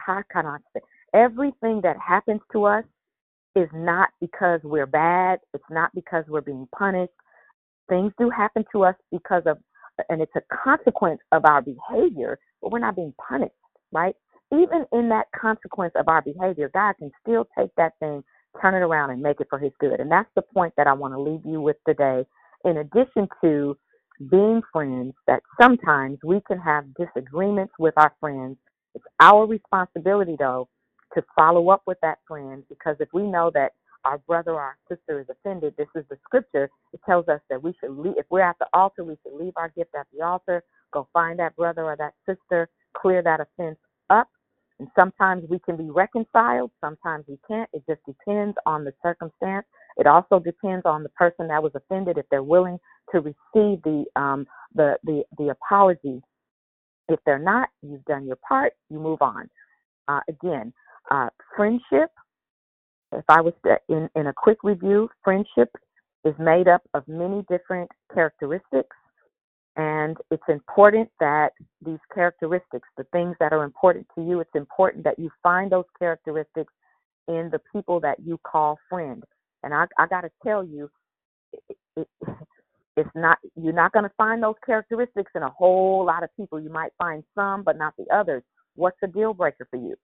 everything 1.14 1.82
that 1.84 1.98
happens 2.06 2.42
to 2.54 2.66
us 2.66 2.86
is 3.56 3.70
not 3.74 4.10
because 4.22 4.62
we're 4.64 4.88
bad. 4.88 5.40
It's 5.54 5.64
not 5.72 5.92
because 5.96 6.26
we're 6.28 6.42
being 6.42 6.68
punished. 6.78 7.14
Things 7.90 8.14
do 8.20 8.30
happen 8.30 8.66
to 8.74 8.84
us 8.86 8.96
because 9.12 9.44
of 9.48 9.58
and 10.10 10.22
it's 10.22 10.34
a 10.36 10.42
consequence 10.64 11.22
of 11.34 11.46
our 11.46 11.62
behavior, 11.62 12.40
but 12.62 12.72
we're 12.72 12.80
not 12.80 12.96
being 12.96 13.14
punished, 13.28 13.54
right? 13.92 14.16
Even 14.54 14.86
in 14.94 15.10
that 15.10 15.28
consequence 15.40 15.94
of 15.96 16.08
our 16.08 16.22
behavior, 16.22 16.72
God 16.74 16.96
can 17.00 17.12
still 17.22 17.48
take 17.58 17.72
that 17.78 17.94
thing, 18.00 18.24
turn 18.62 18.76
it 18.76 18.86
around, 18.86 19.12
and 19.12 19.22
make 19.22 19.42
it 19.42 19.48
for 19.50 19.60
His 19.60 19.74
good. 19.80 20.00
And 20.00 20.12
that's 20.12 20.30
the 20.36 20.44
point 20.44 20.74
that 20.78 20.88
I 20.88 20.94
want 20.94 21.14
to 21.16 21.22
leave 21.22 21.42
you 21.46 21.62
with 21.62 21.78
today. 21.88 22.26
In 22.66 22.78
addition 22.78 23.28
to 23.44 23.78
being 24.30 24.62
friends, 24.72 25.14
that 25.28 25.42
sometimes 25.62 26.20
we 26.24 26.42
can 26.48 26.60
have 26.60 26.86
disagreements 26.96 27.74
with 27.80 27.94
our 27.98 28.14
friends. 28.20 28.58
It's 28.96 29.06
our 29.20 29.46
responsibility, 29.48 30.36
though, 30.40 30.70
to 31.16 31.24
follow 31.36 31.70
up 31.70 31.84
with 31.88 31.98
that 32.02 32.20
friend 32.28 32.64
because 32.70 32.96
if 33.00 33.10
we 33.14 33.24
know 33.24 33.52
that 33.54 33.74
our 34.06 34.18
brother 34.20 34.52
or 34.52 34.62
our 34.62 34.78
sister 34.90 35.20
is 35.22 35.28
offended, 35.30 35.76
this 35.78 35.88
is 35.96 36.06
the 36.10 36.18
scripture. 36.26 36.70
It 36.94 37.00
tells 37.06 37.28
us 37.28 37.40
that 37.50 37.62
we 37.64 37.74
should 37.80 37.92
leave, 37.98 38.16
if 38.18 38.26
we're 38.30 38.42
at 38.42 38.58
the 38.60 38.68
altar, 38.74 39.04
we 39.04 39.18
should 39.24 39.34
leave 39.40 39.54
our 39.56 39.70
gift 39.70 39.96
at 39.98 40.08
the 40.14 40.26
altar, 40.26 40.64
go 40.92 41.08
find 41.14 41.40
that 41.40 41.56
brother 41.56 41.84
or 41.84 41.96
that 41.98 42.14
sister, 42.28 42.70
clear 42.98 43.22
that 43.24 43.40
offense 43.40 43.78
up. 44.10 44.28
And 44.80 44.88
sometimes 45.00 45.46
we 45.50 45.60
can 45.60 45.78
be 45.78 45.90
reconciled, 45.90 46.72
sometimes 46.82 47.26
we 47.28 47.40
can't. 47.48 47.70
It 47.74 47.84
just 47.88 48.02
depends 48.06 48.58
on 48.66 48.84
the 48.84 48.94
circumstance. 49.04 49.66
It 49.98 50.08
also 50.08 50.40
depends 50.40 50.86
on 50.86 51.04
the 51.04 51.10
person 51.10 51.48
that 51.48 51.62
was 51.62 51.72
offended 51.76 52.18
if 52.18 52.26
they're 52.30 52.44
willing 52.44 52.80
to 53.12 53.20
receive 53.20 53.82
the 53.84 54.06
um, 54.16 54.48
the 54.76 54.98
the 55.04 55.24
the 55.38 55.50
apology. 55.50 56.22
If 57.10 57.20
they're 57.26 57.40
not, 57.40 57.70
you've 57.82 58.06
done 58.06 58.26
your 58.26 58.38
part. 58.48 58.74
You 58.90 59.00
move 59.00 59.22
on. 59.22 59.50
Uh, 60.08 60.22
again, 60.30 60.74
uh, 61.12 61.30
friendship 61.56 62.10
if 63.18 63.26
I 63.30 63.42
was 63.42 63.54
to, 63.66 63.78
in, 63.90 64.10
in 64.16 64.28
a 64.28 64.34
quick 64.34 64.58
review, 64.64 65.10
friendship 65.24 65.70
is 66.26 66.34
made 66.40 66.68
up 66.68 66.82
of 66.94 67.08
many 67.08 67.46
different 67.50 67.90
characteristics. 68.14 68.96
And 69.76 70.18
it's 70.30 70.44
important 70.50 71.10
that 71.20 71.50
these 71.84 72.00
characteristics, 72.14 72.88
the 72.98 73.06
things 73.12 73.36
that 73.40 73.54
are 73.54 73.64
important 73.64 74.08
to 74.16 74.24
you, 74.24 74.40
it's 74.40 74.56
important 74.56 75.04
that 75.04 75.18
you 75.18 75.30
find 75.42 75.72
those 75.72 75.86
characteristics 75.98 76.72
in 77.28 77.50
the 77.52 77.60
people 77.72 78.00
that 78.02 78.20
you 78.24 78.40
call 78.46 78.78
friend. 78.90 79.24
And 79.64 79.74
I, 79.74 79.86
I 79.98 80.08
got 80.08 80.22
to 80.22 80.32
tell 80.44 80.64
you, 80.64 80.90
it, 81.54 81.78
it, 81.98 82.08
it's 82.98 83.10
not 83.16 83.38
you're 83.56 83.74
not 83.74 83.92
going 83.92 84.04
to 84.04 84.12
find 84.18 84.44
those 84.44 84.56
characteristics 84.66 85.32
in 85.36 85.44
a 85.44 85.50
whole 85.50 86.06
lot 86.06 86.24
of 86.24 86.30
people. 86.38 86.60
You 86.60 86.70
might 86.70 86.94
find 86.98 87.24
some, 87.36 87.64
but 87.64 87.78
not 87.78 87.94
the 87.98 88.06
others. 88.14 88.44
What's 88.76 88.98
a 89.04 89.08
deal 89.08 89.34
breaker 89.34 89.68
for 89.70 89.78
you? 89.78 89.96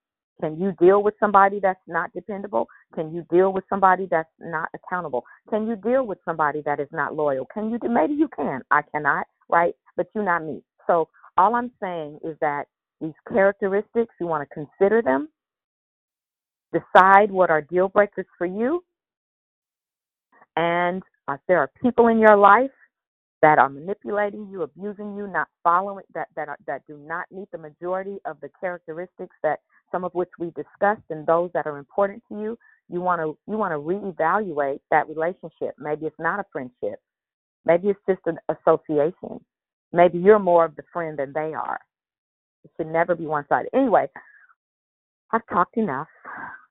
Can 0.42 0.60
you 0.60 0.72
deal 0.80 1.04
with 1.04 1.16
somebody 1.20 1.60
that's 1.62 1.80
not 1.88 2.12
dependable? 2.14 2.68
Can 2.96 3.14
you 3.14 3.26
deal 3.30 3.52
with 3.52 3.66
somebody 3.70 4.08
that's 4.10 4.30
not 4.40 4.70
accountable? 4.74 5.26
Can 5.50 5.68
you 5.68 5.76
deal 5.76 6.06
with 6.06 6.18
somebody 6.26 6.62
that 6.66 6.80
is 6.80 6.88
not 6.92 7.16
loyal? 7.16 7.46
Can 7.54 7.70
you? 7.72 7.80
Maybe 7.84 8.14
you 8.14 8.30
can. 8.36 8.62
I 8.72 8.82
cannot, 8.94 9.28
right? 9.50 9.76
But 9.98 10.08
you're 10.16 10.24
not 10.24 10.44
me. 10.46 10.62
So 10.88 11.10
all 11.38 11.56
I'm 11.56 11.72
saying 11.82 12.20
is 12.24 12.38
that 12.42 12.66
these 13.02 13.14
characteristics, 13.28 14.14
you 14.20 14.28
want 14.28 14.48
to 14.48 14.54
consider 14.54 15.02
them, 15.02 15.30
decide 16.74 17.32
what 17.32 17.50
are 17.50 17.62
deal 17.62 17.90
breakers 17.90 18.26
for 18.38 18.48
you, 18.48 18.84
and 20.60 21.02
if 21.30 21.40
there 21.48 21.60
are 21.60 21.72
people 21.82 22.08
in 22.08 22.20
your 22.20 22.36
life 22.36 22.72
that 23.42 23.58
are 23.58 23.70
manipulating 23.70 24.50
you, 24.52 24.64
abusing 24.64 25.16
you, 25.16 25.26
not 25.26 25.48
following 25.64 26.04
that 26.14 26.28
that 26.36 26.50
are, 26.50 26.58
that 26.68 26.82
do 26.86 26.98
not 26.98 27.26
meet 27.32 27.50
the 27.52 27.58
majority 27.58 28.18
of 28.26 28.38
the 28.42 28.50
characteristics 28.60 29.36
that 29.42 29.60
some 29.90 30.04
of 30.04 30.14
which 30.14 30.30
we 30.38 30.48
discussed 30.48 31.06
and 31.10 31.26
those 31.26 31.50
that 31.54 31.66
are 31.66 31.78
important 31.78 32.22
to 32.28 32.42
you, 32.42 32.58
you 32.90 33.00
want 33.00 33.22
to 33.22 33.38
you 33.50 33.58
want 33.58 33.74
to 33.74 33.80
reevaluate 33.80 34.82
that 34.92 35.08
relationship. 35.08 35.76
Maybe 35.80 36.06
it's 36.06 36.20
not 36.20 36.42
a 36.42 36.46
friendship. 36.52 37.00
Maybe 37.66 37.88
it's 37.88 38.00
just 38.10 38.22
an 38.26 38.38
association. 38.50 39.40
Maybe 39.94 40.20
you're 40.20 40.40
more 40.40 40.66
of 40.66 40.76
the 40.76 40.84
friend 40.92 41.18
than 41.18 41.32
they 41.34 41.54
are. 41.54 41.80
It 42.66 42.72
should 42.76 42.88
never 42.92 43.16
be 43.16 43.26
one 43.28 43.46
sided. 43.48 43.70
Anyway, 43.74 44.08
I've 45.32 45.48
talked 45.48 45.78
enough. 45.78 46.08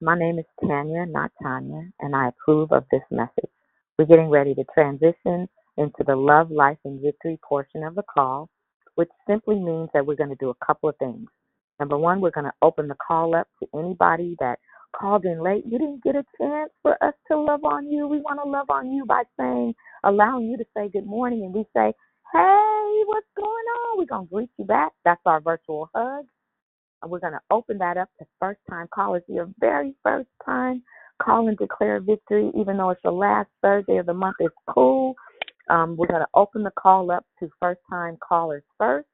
My 0.03 0.19
name 0.19 0.39
is 0.39 0.45
Tania, 0.61 1.07
not 1.07 1.33
Tanya, 1.43 1.91
and 2.01 2.15
I 2.15 2.29
approve 2.29 2.73
of 2.73 2.85
this 2.93 3.03
message. 3.11 3.51
We're 3.99 4.07
getting 4.07 4.31
ready 4.31 4.55
to 4.55 4.65
transition 4.73 5.49
into 5.77 6.05
the 6.07 6.15
love, 6.15 6.53
life, 6.53 6.79
and 6.85 7.03
victory 7.03 7.37
portion 7.43 7.83
of 7.83 7.97
the 7.97 8.05
call, 8.05 8.49
which 8.95 9.09
simply 9.29 9.57
means 9.57 9.89
that 9.93 10.07
we're 10.07 10.15
going 10.15 10.31
to 10.31 10.37
do 10.39 10.51
a 10.51 10.65
couple 10.65 10.89
of 10.89 10.97
things. 10.99 11.27
Number 11.81 11.99
one, 11.99 12.21
we're 12.21 12.31
going 12.31 12.47
to 12.47 12.53
open 12.63 12.87
the 12.87 12.97
call 13.05 13.35
up 13.35 13.49
to 13.61 13.69
anybody 13.77 14.37
that 14.39 14.61
called 14.95 15.25
in 15.25 15.43
late. 15.43 15.65
You 15.67 15.79
didn't 15.79 16.05
get 16.05 16.15
a 16.15 16.25
chance 16.41 16.71
for 16.81 16.93
us 17.03 17.15
to 17.31 17.37
love 17.37 17.65
on 17.65 17.91
you. 17.91 18.07
We 18.07 18.21
want 18.21 18.39
to 18.43 18.49
love 18.49 18.71
on 18.71 18.93
you 18.93 19.05
by 19.05 19.25
saying, 19.37 19.75
allowing 20.05 20.47
you 20.47 20.57
to 20.59 20.65
say 20.77 20.89
good 20.89 21.07
morning, 21.07 21.43
and 21.43 21.53
we 21.53 21.65
say, 21.75 21.93
hey, 22.33 23.03
what's 23.07 23.27
going 23.37 23.47
on? 23.47 23.99
We're 23.99 24.07
going 24.07 24.29
to 24.29 24.33
greet 24.33 24.51
you 24.59 24.65
back. 24.65 24.93
That's 25.05 25.21
our 25.27 25.41
virtual 25.41 25.91
hug. 25.93 26.25
And 27.03 27.11
we're 27.11 27.21
going 27.21 27.33
to 27.33 27.41
open 27.51 27.79
that 27.79 27.97
up 27.97 28.11
to 28.21 28.27
first 28.39 28.61
time 28.71 28.87
callers. 28.95 29.23
Your 29.29 29.49
very 29.59 29.95
first 30.05 30.29
time 30.45 30.85
call 31.23 31.49
and 31.49 31.59
declare 31.59 32.01
victory, 32.01 32.51
even 32.59 32.77
though 32.77 32.91
it's 32.91 33.03
the 33.05 33.11
last 33.11 33.49
Thursday 33.63 33.99
of 33.99 34.07
the 34.07 34.15
month, 34.15 34.37
is 34.41 34.51
cool. 34.69 35.15
Um, 35.71 35.97
we're 35.97 36.07
going 36.09 36.23
to 36.23 36.29
open 36.35 36.63
the 36.63 36.73
call 36.79 37.11
up 37.11 37.25
to 37.41 37.51
first 37.61 37.81
time 37.91 38.17
callers 38.27 38.65
first. 38.79 39.09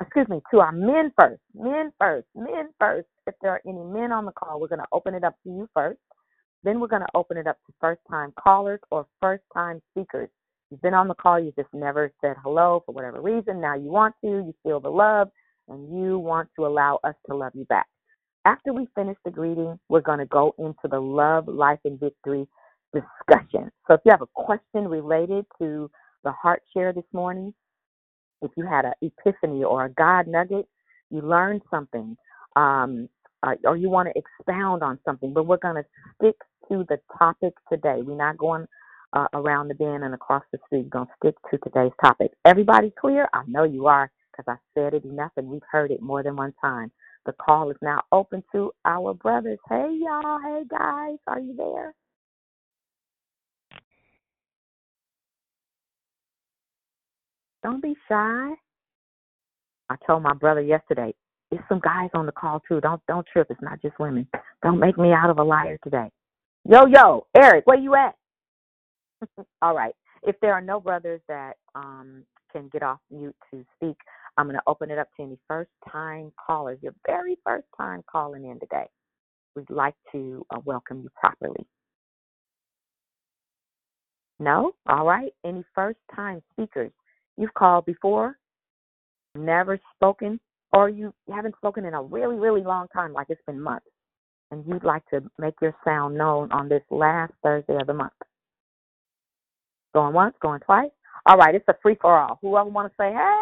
Excuse 0.00 0.28
me, 0.28 0.40
to 0.52 0.60
our 0.60 0.72
men 0.72 1.12
first. 1.18 1.40
Men 1.54 1.92
first. 1.98 2.26
Men 2.34 2.70
first. 2.80 3.08
If 3.26 3.34
there 3.42 3.52
are 3.52 3.62
any 3.66 3.84
men 3.84 4.12
on 4.12 4.24
the 4.24 4.32
call, 4.32 4.60
we're 4.60 4.68
going 4.68 4.80
to 4.80 4.86
open 4.92 5.14
it 5.14 5.24
up 5.24 5.36
to 5.44 5.50
you 5.50 5.68
first. 5.74 5.98
Then 6.64 6.80
we're 6.80 6.88
going 6.88 7.02
to 7.02 7.08
open 7.14 7.36
it 7.36 7.46
up 7.46 7.58
to 7.66 7.72
first 7.80 8.00
time 8.10 8.32
callers 8.42 8.80
or 8.90 9.06
first 9.20 9.44
time 9.54 9.80
speakers. 9.92 10.28
You've 10.70 10.82
been 10.82 10.94
on 10.94 11.08
the 11.08 11.14
call, 11.14 11.40
you 11.40 11.52
just 11.56 11.72
never 11.74 12.12
said 12.20 12.36
hello 12.42 12.82
for 12.86 12.92
whatever 12.92 13.20
reason. 13.20 13.60
Now 13.60 13.76
you 13.76 13.90
want 13.90 14.14
to, 14.24 14.28
you 14.28 14.54
feel 14.62 14.80
the 14.80 14.90
love, 14.90 15.28
and 15.68 15.96
you 15.96 16.18
want 16.18 16.48
to 16.56 16.66
allow 16.66 16.98
us 17.04 17.14
to 17.28 17.36
love 17.36 17.52
you 17.54 17.64
back. 17.66 17.86
After 18.46 18.72
we 18.72 18.88
finish 18.94 19.16
the 19.24 19.30
greeting, 19.30 19.78
we're 19.88 20.00
going 20.02 20.20
to 20.20 20.26
go 20.26 20.54
into 20.58 20.88
the 20.90 21.00
love, 21.00 21.48
life, 21.48 21.80
and 21.84 22.00
victory 22.00 22.48
discussion. 22.94 23.70
So 23.88 23.94
if 23.94 24.00
you 24.04 24.12
have 24.12 24.22
a 24.22 24.26
question 24.34 24.88
related 24.88 25.46
to 25.60 25.90
the 26.24 26.32
heart 26.32 26.62
share 26.74 26.92
this 26.92 27.04
morning, 27.12 27.54
if 28.42 28.52
you 28.56 28.66
had 28.66 28.86
an 28.86 28.94
epiphany 29.02 29.64
or 29.64 29.86
a 29.86 29.90
God 29.90 30.28
nugget, 30.28 30.68
you 31.10 31.22
learned 31.22 31.62
something, 31.70 32.16
um, 32.56 33.08
uh, 33.44 33.54
or 33.64 33.76
you 33.76 33.90
want 33.90 34.08
to 34.12 34.18
expound 34.20 34.82
on 34.84 34.98
something, 35.04 35.34
but 35.34 35.46
we're 35.46 35.58
going 35.58 35.76
to 35.76 35.86
stick 36.16 36.36
to 36.70 36.84
the 36.88 36.98
topic 37.18 37.54
today. 37.72 38.00
We're 38.02 38.16
not 38.16 38.38
going 38.38 38.66
uh, 39.14 39.28
around 39.34 39.68
the 39.68 39.74
bend 39.74 40.04
and 40.04 40.14
across 40.14 40.44
the 40.52 40.58
street. 40.66 40.84
We're 40.84 40.90
going 41.00 41.06
to 41.06 41.12
stick 41.22 41.36
to 41.50 41.58
today's 41.58 41.92
topic. 42.04 42.32
Everybody 42.44 42.92
clear? 43.00 43.28
I 43.34 43.42
know 43.48 43.64
you 43.64 43.88
are 43.88 44.10
because 44.32 44.46
I 44.48 44.58
said 44.80 44.94
it 44.94 45.04
enough 45.04 45.32
and 45.38 45.48
we've 45.48 45.62
heard 45.70 45.90
it 45.92 46.02
more 46.02 46.22
than 46.22 46.36
one 46.36 46.54
time. 46.60 46.92
The 47.26 47.32
call 47.32 47.70
is 47.70 47.76
now 47.82 48.02
open 48.10 48.42
to 48.52 48.72
our 48.84 49.14
brothers. 49.14 49.58
Hey, 49.68 49.98
y'all. 50.00 50.40
Hey, 50.40 50.64
guys. 50.68 51.18
Are 51.26 51.40
you 51.40 51.54
there? 51.56 51.94
Don't 57.62 57.82
be 57.82 57.94
shy. 58.08 58.50
I 59.88 59.96
told 60.06 60.22
my 60.22 60.34
brother 60.34 60.62
yesterday, 60.62 61.14
there's 61.50 61.62
some 61.68 61.80
guys 61.80 62.10
on 62.14 62.26
the 62.26 62.32
call 62.32 62.60
too. 62.66 62.80
Don't 62.80 63.00
don't 63.06 63.26
trip. 63.30 63.48
It's 63.50 63.60
not 63.62 63.80
just 63.82 63.98
women. 63.98 64.26
Don't 64.62 64.80
make 64.80 64.98
me 64.98 65.12
out 65.12 65.30
of 65.30 65.38
a 65.38 65.42
liar 65.42 65.78
today. 65.84 66.10
Yo 66.64 66.86
yo, 66.86 67.26
Eric, 67.36 67.66
where 67.66 67.78
you 67.78 67.94
at? 67.94 68.14
All 69.62 69.74
right. 69.74 69.94
If 70.22 70.36
there 70.40 70.54
are 70.54 70.60
no 70.60 70.80
brothers 70.80 71.20
that 71.28 71.54
um, 71.74 72.24
can 72.52 72.68
get 72.72 72.82
off 72.82 73.00
mute 73.10 73.36
to 73.52 73.64
speak, 73.76 73.96
I'm 74.36 74.46
going 74.46 74.56
to 74.56 74.62
open 74.66 74.90
it 74.90 74.98
up 74.98 75.08
to 75.16 75.22
any 75.22 75.38
first 75.46 75.70
time 75.90 76.32
callers, 76.44 76.78
your 76.82 76.94
very 77.06 77.38
first 77.44 77.66
time 77.76 78.02
calling 78.10 78.44
in 78.44 78.58
today. 78.60 78.86
We'd 79.54 79.68
like 79.70 79.94
to 80.12 80.46
uh, 80.50 80.60
welcome 80.64 81.02
you 81.02 81.10
properly. 81.14 81.66
No? 84.40 84.72
All 84.88 85.06
right. 85.06 85.32
Any 85.44 85.64
first 85.74 85.98
time 86.14 86.42
speakers? 86.52 86.90
You've 87.36 87.54
called 87.54 87.86
before, 87.86 88.36
never 89.34 89.78
spoken, 89.94 90.40
or 90.72 90.88
you 90.88 91.12
haven't 91.32 91.56
spoken 91.56 91.84
in 91.84 91.94
a 91.94 92.02
really, 92.02 92.36
really 92.36 92.62
long 92.62 92.88
time, 92.88 93.12
like 93.12 93.28
it's 93.30 93.40
been 93.46 93.60
months, 93.60 93.86
and 94.50 94.64
you'd 94.66 94.84
like 94.84 95.06
to 95.10 95.22
make 95.38 95.54
your 95.60 95.74
sound 95.84 96.16
known 96.16 96.50
on 96.52 96.68
this 96.68 96.82
last 96.90 97.32
Thursday 97.42 97.76
of 97.80 97.86
the 97.86 97.94
month. 97.94 98.12
Going 99.94 100.14
once, 100.14 100.34
going 100.40 100.60
twice. 100.60 100.90
All 101.26 101.36
right, 101.36 101.54
it's 101.54 101.68
a 101.68 101.74
free 101.82 101.96
for 102.00 102.18
all. 102.18 102.38
Whoever 102.42 102.68
want 102.68 102.90
to 102.90 102.94
say, 102.98 103.12
hey. 103.12 103.41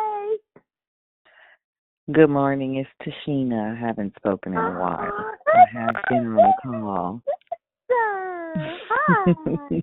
Good 2.13 2.31
morning. 2.31 2.77
It's 2.77 2.89
Tashina. 3.29 3.77
I 3.77 3.79
haven't 3.79 4.15
spoken 4.17 4.53
in 4.53 4.59
a 4.59 4.81
while. 4.81 5.13
I 5.55 5.65
have 5.73 5.95
been 6.09 6.27
on 6.27 6.37
the 6.37 6.53
call. 6.63 7.23
Hi. 8.89 9.83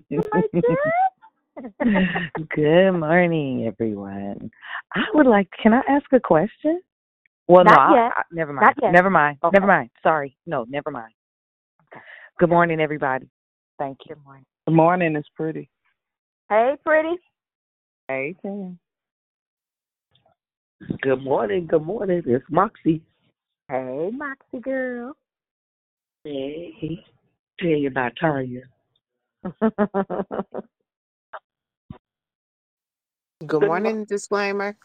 Good 2.54 2.92
morning, 2.92 3.66
everyone. 3.66 4.50
I 4.94 5.04
would 5.14 5.26
like. 5.26 5.48
Can 5.62 5.72
I 5.72 5.80
ask 5.88 6.06
a 6.12 6.20
question? 6.20 6.80
Well, 7.46 7.64
Not 7.64 7.90
no. 7.90 7.96
I, 7.96 8.04
yet. 8.04 8.12
I, 8.16 8.22
never 8.32 8.52
Not 8.52 8.62
mind. 8.62 8.76
yet. 8.82 8.92
Never 8.92 9.10
mind. 9.10 9.38
Okay. 9.44 9.54
Never 9.54 9.66
mind. 9.66 9.90
Sorry. 10.02 10.36
No, 10.44 10.66
never 10.68 10.90
mind. 10.90 11.12
Okay. 11.92 12.02
Good 12.40 12.50
morning, 12.50 12.80
everybody. 12.80 13.28
Thank 13.78 13.98
you. 14.06 14.16
Good 14.16 14.24
morning. 14.24 14.44
Good 14.66 14.74
morning. 14.74 15.16
It's 15.16 15.28
pretty. 15.34 15.70
Hey, 16.50 16.74
pretty. 16.84 17.16
Hey, 18.08 18.34
Tim. 18.42 18.78
Good 21.02 21.22
morning, 21.22 21.66
good 21.66 21.82
morning. 21.84 22.22
It's 22.26 22.44
Moxie. 22.50 23.02
Hey, 23.70 24.10
Moxie 24.12 24.60
girl. 24.60 25.14
Hey. 26.24 27.00
Tell 27.60 27.70
you 27.70 27.88
about 27.88 28.12
Tania. 28.20 28.62
Good 33.46 33.62
morning, 33.62 34.04
disclaimer. 34.06 34.76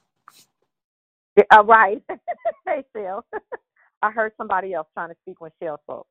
Yeah, 1.37 1.43
All 1.51 1.65
right. 1.65 2.03
hey, 2.67 2.83
Shell. 2.95 3.25
I 4.03 4.11
heard 4.11 4.33
somebody 4.37 4.73
else 4.73 4.87
trying 4.93 5.09
to 5.09 5.15
speak 5.23 5.41
when 5.41 5.51
Shell 5.61 5.79
spoke. 5.83 6.07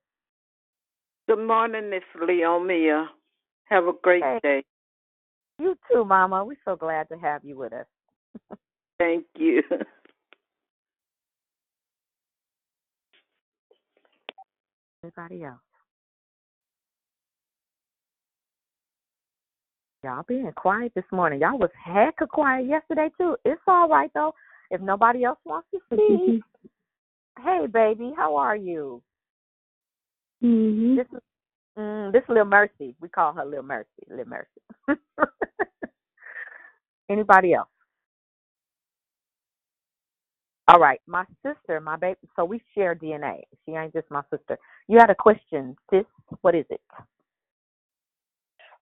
Good 1.29 1.47
morning, 1.47 1.91
Miss 1.91 2.03
Leomia. 2.21 3.07
Have 3.67 3.85
a 3.87 3.93
great 4.03 4.23
Hey. 4.23 4.41
day. 4.43 4.65
You 5.59 5.77
too, 5.93 6.05
Mama. 6.05 6.45
We're 6.45 6.57
so 6.65 6.77
glad 6.77 7.09
to 7.11 7.19
have 7.19 7.45
you 7.45 7.57
with 7.59 7.73
us. 7.73 7.87
Thank 9.03 9.27
you. 9.37 9.63
Anybody 15.03 15.43
else? 15.43 15.59
Y'all 20.05 20.23
being 20.29 20.53
quiet 20.55 20.93
this 20.95 21.05
morning. 21.11 21.41
Y'all 21.41 21.59
was 21.59 21.71
heck 21.85 22.21
of 22.21 22.29
quiet 22.29 22.69
yesterday 22.69 23.11
too. 23.19 23.37
It's 23.45 23.61
all 23.67 23.89
right 23.89 24.13
though. 24.15 24.33
If 24.71 24.81
nobody 24.81 25.25
else 25.25 25.41
wants 25.45 25.67
to 25.75 25.81
speak. 25.93 26.41
hey, 27.45 27.67
baby, 27.67 28.13
how 28.17 28.37
are 28.37 28.57
you? 28.57 29.03
Mm-hmm. 30.45 30.97
This 30.97 31.07
is 31.13 31.21
mm, 31.77 32.13
this 32.13 32.23
little 32.29 32.45
Mercy. 32.45 32.95
We 33.01 33.09
call 33.09 33.33
her 33.33 33.45
Little 33.45 33.65
Mercy. 33.65 33.89
Little 34.09 34.27
Mercy. 34.27 34.61
Anybody 37.11 37.55
else? 37.55 37.67
All 40.69 40.79
right, 40.79 41.01
my 41.07 41.25
sister, 41.45 41.81
my 41.81 41.97
baby. 41.97 42.19
So 42.37 42.45
we 42.45 42.63
share 42.75 42.95
DNA. 42.95 43.43
She 43.67 43.73
ain't 43.73 43.93
just 43.93 44.11
my 44.11 44.23
sister. 44.31 44.59
You 44.89 44.99
had 44.99 45.11
a 45.11 45.15
question, 45.15 45.77
sis. 45.91 46.05
What 46.43 46.55
is 46.55 46.65
it? 46.71 46.81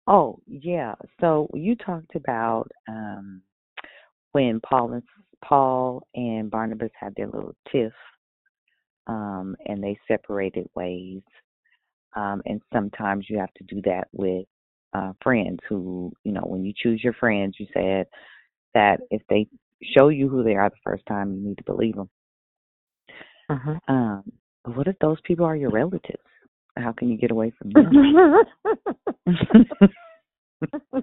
Oh, 0.09 0.41
yeah. 0.47 0.95
So 1.21 1.49
you 1.55 1.77
talked 1.77 2.17
about 2.17 2.69
um 2.89 3.43
when 4.33 4.61
Paul 4.61 4.95
and 4.95 5.03
Paul 5.45 6.03
and 6.15 6.51
Barnabas 6.51 6.91
had 6.99 7.15
their 7.15 7.27
little 7.27 7.55
tiff, 7.71 7.93
um, 9.07 9.57
and 9.67 9.83
they 9.83 9.99
separated 10.09 10.67
ways. 10.75 11.23
Um, 12.17 12.43
and 12.47 12.61
sometimes 12.73 13.27
you 13.29 13.39
have 13.39 13.53
to 13.55 13.65
do 13.65 13.81
that 13.83 14.09
with 14.13 14.47
uh 14.95 15.13
friends 15.23 15.61
who, 15.69 16.13
you 16.25 16.33
know, 16.33 16.45
when 16.45 16.65
you 16.65 16.73
choose 16.77 17.05
your 17.05 17.13
friends, 17.13 17.57
you 17.59 17.67
said 17.73 18.07
that 18.75 19.01
if 19.11 19.23
they 19.29 19.47
show 19.83 20.09
you 20.09 20.29
who 20.29 20.43
they 20.43 20.55
are 20.55 20.71
the 20.71 20.77
first 20.85 21.05
time, 21.07 21.35
you 21.35 21.41
need 21.41 21.59
to 21.59 21.65
believe 21.65 21.97
them. 21.97 22.11
Mm-hmm. 23.51 23.93
Um, 23.93 24.25
but 24.65 24.77
what 24.77 24.89
if 24.89 24.99
those 25.01 25.19
people 25.25 25.47
are 25.47 25.57
your 25.57 25.71
relatives? 25.71 26.23
How 26.77 26.93
can 26.93 27.09
you 27.09 27.17
get 27.17 27.31
away 27.31 27.53
from 27.59 27.71
them? 27.71 27.93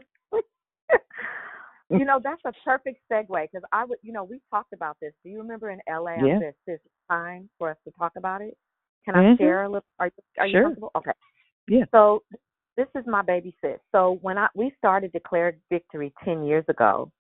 you 1.89 2.06
know, 2.06 2.19
that's 2.23 2.41
a 2.45 2.53
perfect 2.64 2.99
segue 3.11 3.27
because 3.27 3.64
I 3.72 3.85
would, 3.85 3.97
you 4.02 4.14
know, 4.14 4.23
we 4.23 4.41
talked 4.49 4.73
about 4.73 4.97
this. 5.02 5.14
Do 5.23 5.30
you 5.30 5.39
remember 5.39 5.69
in 5.72 5.80
LA? 5.89 6.26
Yeah. 6.26 6.39
"Sis, 6.39 6.53
it's 6.68 6.84
time 7.10 7.49
for 7.57 7.69
us 7.72 7.77
to 7.85 7.91
talk 7.97 8.14
about 8.18 8.41
it." 8.41 8.57
Can 9.06 9.15
Mhm. 9.15 9.34
I 9.34 9.38
share 9.38 9.64
a 9.64 9.69
little? 9.69 9.85
Are 9.99 10.07
you, 10.07 10.23
are 10.39 10.47
you 10.47 10.61
comfortable? 10.61 10.91
Okay. 10.95 11.11
Yeah. 11.68 11.85
So 11.91 12.23
this 12.77 12.88
is 12.95 13.06
my 13.06 13.22
baby 13.22 13.56
sis. 13.61 13.80
So 13.91 14.18
when 14.22 14.38
I 14.38 14.47
we 14.56 14.72
started 14.77 15.11
Declared 15.11 15.60
Victory 15.69 16.14
ten 16.23 16.43
years 16.43 16.65
ago, 16.69 17.11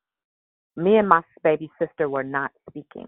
me 0.75 0.97
and 0.97 1.07
my 1.07 1.21
baby 1.43 1.69
sister 1.79 2.09
were 2.09 2.23
not 2.23 2.51
speaking. 2.69 3.07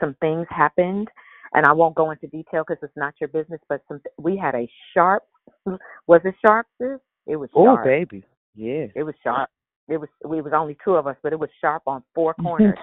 Some 0.00 0.14
things 0.20 0.46
happened, 0.50 1.08
and 1.52 1.64
I 1.66 1.72
won't 1.72 1.94
go 1.94 2.10
into 2.10 2.26
detail 2.26 2.64
because 2.66 2.82
it's 2.82 2.96
not 2.96 3.14
your 3.20 3.28
business. 3.28 3.60
But 3.68 3.82
some 3.88 4.00
we 4.18 4.36
had 4.36 4.54
a 4.54 4.68
sharp. 4.92 5.22
Was 6.06 6.20
it 6.24 6.34
sharp, 6.44 6.66
sis? 6.80 6.98
It 7.26 7.36
was 7.36 7.48
Oh, 7.54 7.78
baby. 7.82 8.24
Yeah. 8.54 8.86
It 8.94 9.02
was 9.02 9.14
sharp. 9.22 9.48
It 9.88 9.98
was. 9.98 10.08
We 10.24 10.40
was 10.40 10.52
only 10.54 10.76
two 10.84 10.94
of 10.94 11.06
us, 11.06 11.16
but 11.22 11.32
it 11.32 11.38
was 11.38 11.50
sharp 11.60 11.82
on 11.86 12.02
four 12.14 12.34
corners, 12.42 12.78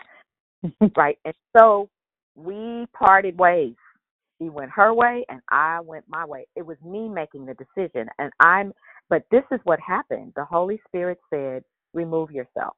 right? 0.95 1.17
And 1.25 1.33
so 1.57 1.89
we 2.35 2.85
parted 2.93 3.37
ways. 3.37 3.75
She 4.41 4.49
went 4.49 4.71
her 4.71 4.93
way, 4.93 5.25
and 5.29 5.41
I 5.49 5.79
went 5.81 6.05
my 6.07 6.25
way. 6.25 6.47
It 6.55 6.65
was 6.65 6.77
me 6.83 7.07
making 7.07 7.45
the 7.45 7.55
decision, 7.55 8.07
and 8.17 8.31
I'm. 8.39 8.73
But 9.09 9.23
this 9.29 9.43
is 9.51 9.59
what 9.65 9.79
happened. 9.79 10.33
The 10.35 10.45
Holy 10.45 10.79
Spirit 10.87 11.19
said, 11.29 11.63
"Remove 11.93 12.31
yourself." 12.31 12.75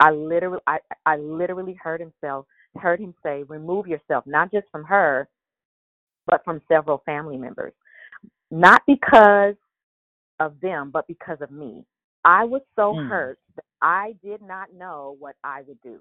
I 0.00 0.10
literally, 0.12 0.60
I, 0.66 0.78
I 1.06 1.16
literally 1.16 1.74
heard 1.74 2.00
himself, 2.00 2.46
heard 2.76 3.00
him 3.00 3.14
say, 3.22 3.44
"Remove 3.44 3.86
yourself," 3.86 4.26
not 4.26 4.50
just 4.50 4.66
from 4.72 4.84
her, 4.84 5.28
but 6.26 6.44
from 6.44 6.60
several 6.68 7.02
family 7.06 7.36
members. 7.38 7.74
Not 8.50 8.82
because 8.86 9.56
of 10.40 10.60
them, 10.60 10.90
but 10.90 11.06
because 11.06 11.38
of 11.40 11.50
me. 11.50 11.84
I 12.24 12.44
was 12.44 12.62
so 12.76 12.94
Mm. 12.94 13.08
hurt 13.08 13.38
that 13.56 13.64
I 13.82 14.14
did 14.22 14.42
not 14.42 14.72
know 14.74 15.16
what 15.18 15.36
I 15.44 15.62
would 15.62 15.80
do. 15.82 16.00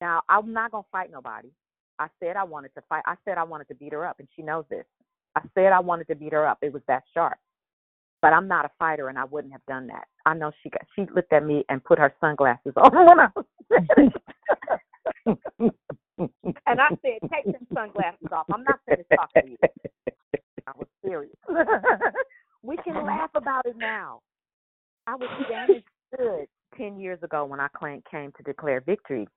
Now, 0.00 0.22
I'm 0.28 0.52
not 0.52 0.72
going 0.72 0.84
to 0.84 0.90
fight 0.90 1.10
nobody. 1.10 1.50
I 1.98 2.08
said 2.20 2.36
I 2.36 2.44
wanted 2.44 2.74
to 2.74 2.82
fight. 2.88 3.02
I 3.06 3.16
said 3.24 3.38
I 3.38 3.44
wanted 3.44 3.68
to 3.68 3.74
beat 3.74 3.92
her 3.92 4.06
up, 4.06 4.18
and 4.20 4.28
she 4.36 4.42
knows 4.42 4.64
this. 4.70 4.86
I 5.36 5.42
said 5.54 5.72
I 5.72 5.80
wanted 5.80 6.08
to 6.08 6.14
beat 6.16 6.32
her 6.32 6.46
up. 6.46 6.58
It 6.62 6.72
was 6.72 6.82
that 6.88 7.04
sharp. 7.14 7.38
But 8.22 8.32
I'm 8.34 8.48
not 8.48 8.66
a 8.66 8.70
fighter, 8.78 9.08
and 9.08 9.18
I 9.18 9.24
wouldn't 9.24 9.52
have 9.52 9.64
done 9.66 9.86
that. 9.86 10.04
I 10.26 10.34
know 10.34 10.52
she 10.62 10.70
got. 10.70 10.82
She 10.94 11.06
looked 11.14 11.32
at 11.32 11.44
me 11.44 11.64
and 11.68 11.82
put 11.82 11.98
her 11.98 12.12
sunglasses 12.20 12.74
on 12.76 13.06
when 13.06 13.20
I 13.20 13.28
was 13.34 13.46
and 16.66 16.80
I 16.80 16.88
said, 17.02 17.30
"Take 17.32 17.44
them 17.46 17.66
sunglasses 17.72 18.28
off. 18.32 18.46
I'm 18.52 18.64
not 18.64 18.80
finished 18.86 19.08
talking 19.14 19.42
to 19.42 19.50
you." 19.50 19.58
I 20.66 20.72
was 20.76 20.86
serious. 21.04 21.36
we 22.62 22.76
can 22.78 23.06
laugh 23.06 23.30
about 23.34 23.66
it 23.66 23.76
now. 23.76 24.20
I 25.06 25.14
was 25.14 25.28
damaged 25.48 25.86
good 26.16 26.46
ten 26.76 27.00
years 27.00 27.22
ago 27.22 27.44
when 27.44 27.60
I 27.60 27.68
came 28.10 28.32
to 28.32 28.42
declare 28.42 28.80
victory. 28.80 29.28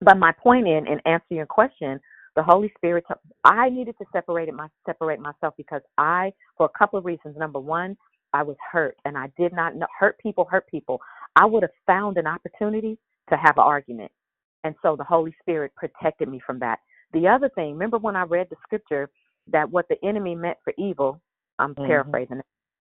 But 0.00 0.18
my 0.18 0.32
point 0.32 0.66
in, 0.66 0.86
in 0.86 1.00
answering 1.04 1.38
your 1.38 1.46
question, 1.46 2.00
the 2.40 2.44
Holy 2.44 2.72
Spirit, 2.78 3.04
I 3.44 3.68
needed 3.68 3.96
to 3.98 4.06
separate 4.12 4.48
it, 4.48 4.54
my 4.54 4.68
separate 4.86 5.20
myself 5.20 5.54
because 5.58 5.82
I, 5.98 6.32
for 6.56 6.66
a 6.66 6.78
couple 6.78 6.98
of 6.98 7.04
reasons. 7.04 7.36
Number 7.38 7.60
one, 7.60 7.98
I 8.32 8.42
was 8.42 8.56
hurt, 8.72 8.96
and 9.04 9.18
I 9.18 9.30
did 9.38 9.52
not 9.52 9.76
know. 9.76 9.86
Hurt 9.98 10.18
people, 10.20 10.46
hurt 10.50 10.66
people. 10.68 11.00
I 11.36 11.44
would 11.46 11.62
have 11.62 11.72
found 11.86 12.16
an 12.16 12.26
opportunity 12.26 12.98
to 13.30 13.36
have 13.36 13.58
an 13.58 13.64
argument, 13.64 14.12
and 14.64 14.74
so 14.82 14.96
the 14.96 15.04
Holy 15.04 15.34
Spirit 15.42 15.72
protected 15.76 16.28
me 16.28 16.40
from 16.46 16.58
that. 16.60 16.80
The 17.12 17.28
other 17.28 17.50
thing, 17.50 17.74
remember 17.74 17.98
when 17.98 18.16
I 18.16 18.22
read 18.24 18.48
the 18.50 18.56
scripture 18.64 19.10
that 19.52 19.70
what 19.70 19.86
the 19.90 19.96
enemy 20.04 20.34
meant 20.34 20.58
for 20.64 20.72
evil, 20.78 21.20
I'm 21.58 21.76
Mhm. 21.78 21.86
paraphrasing 21.86 22.40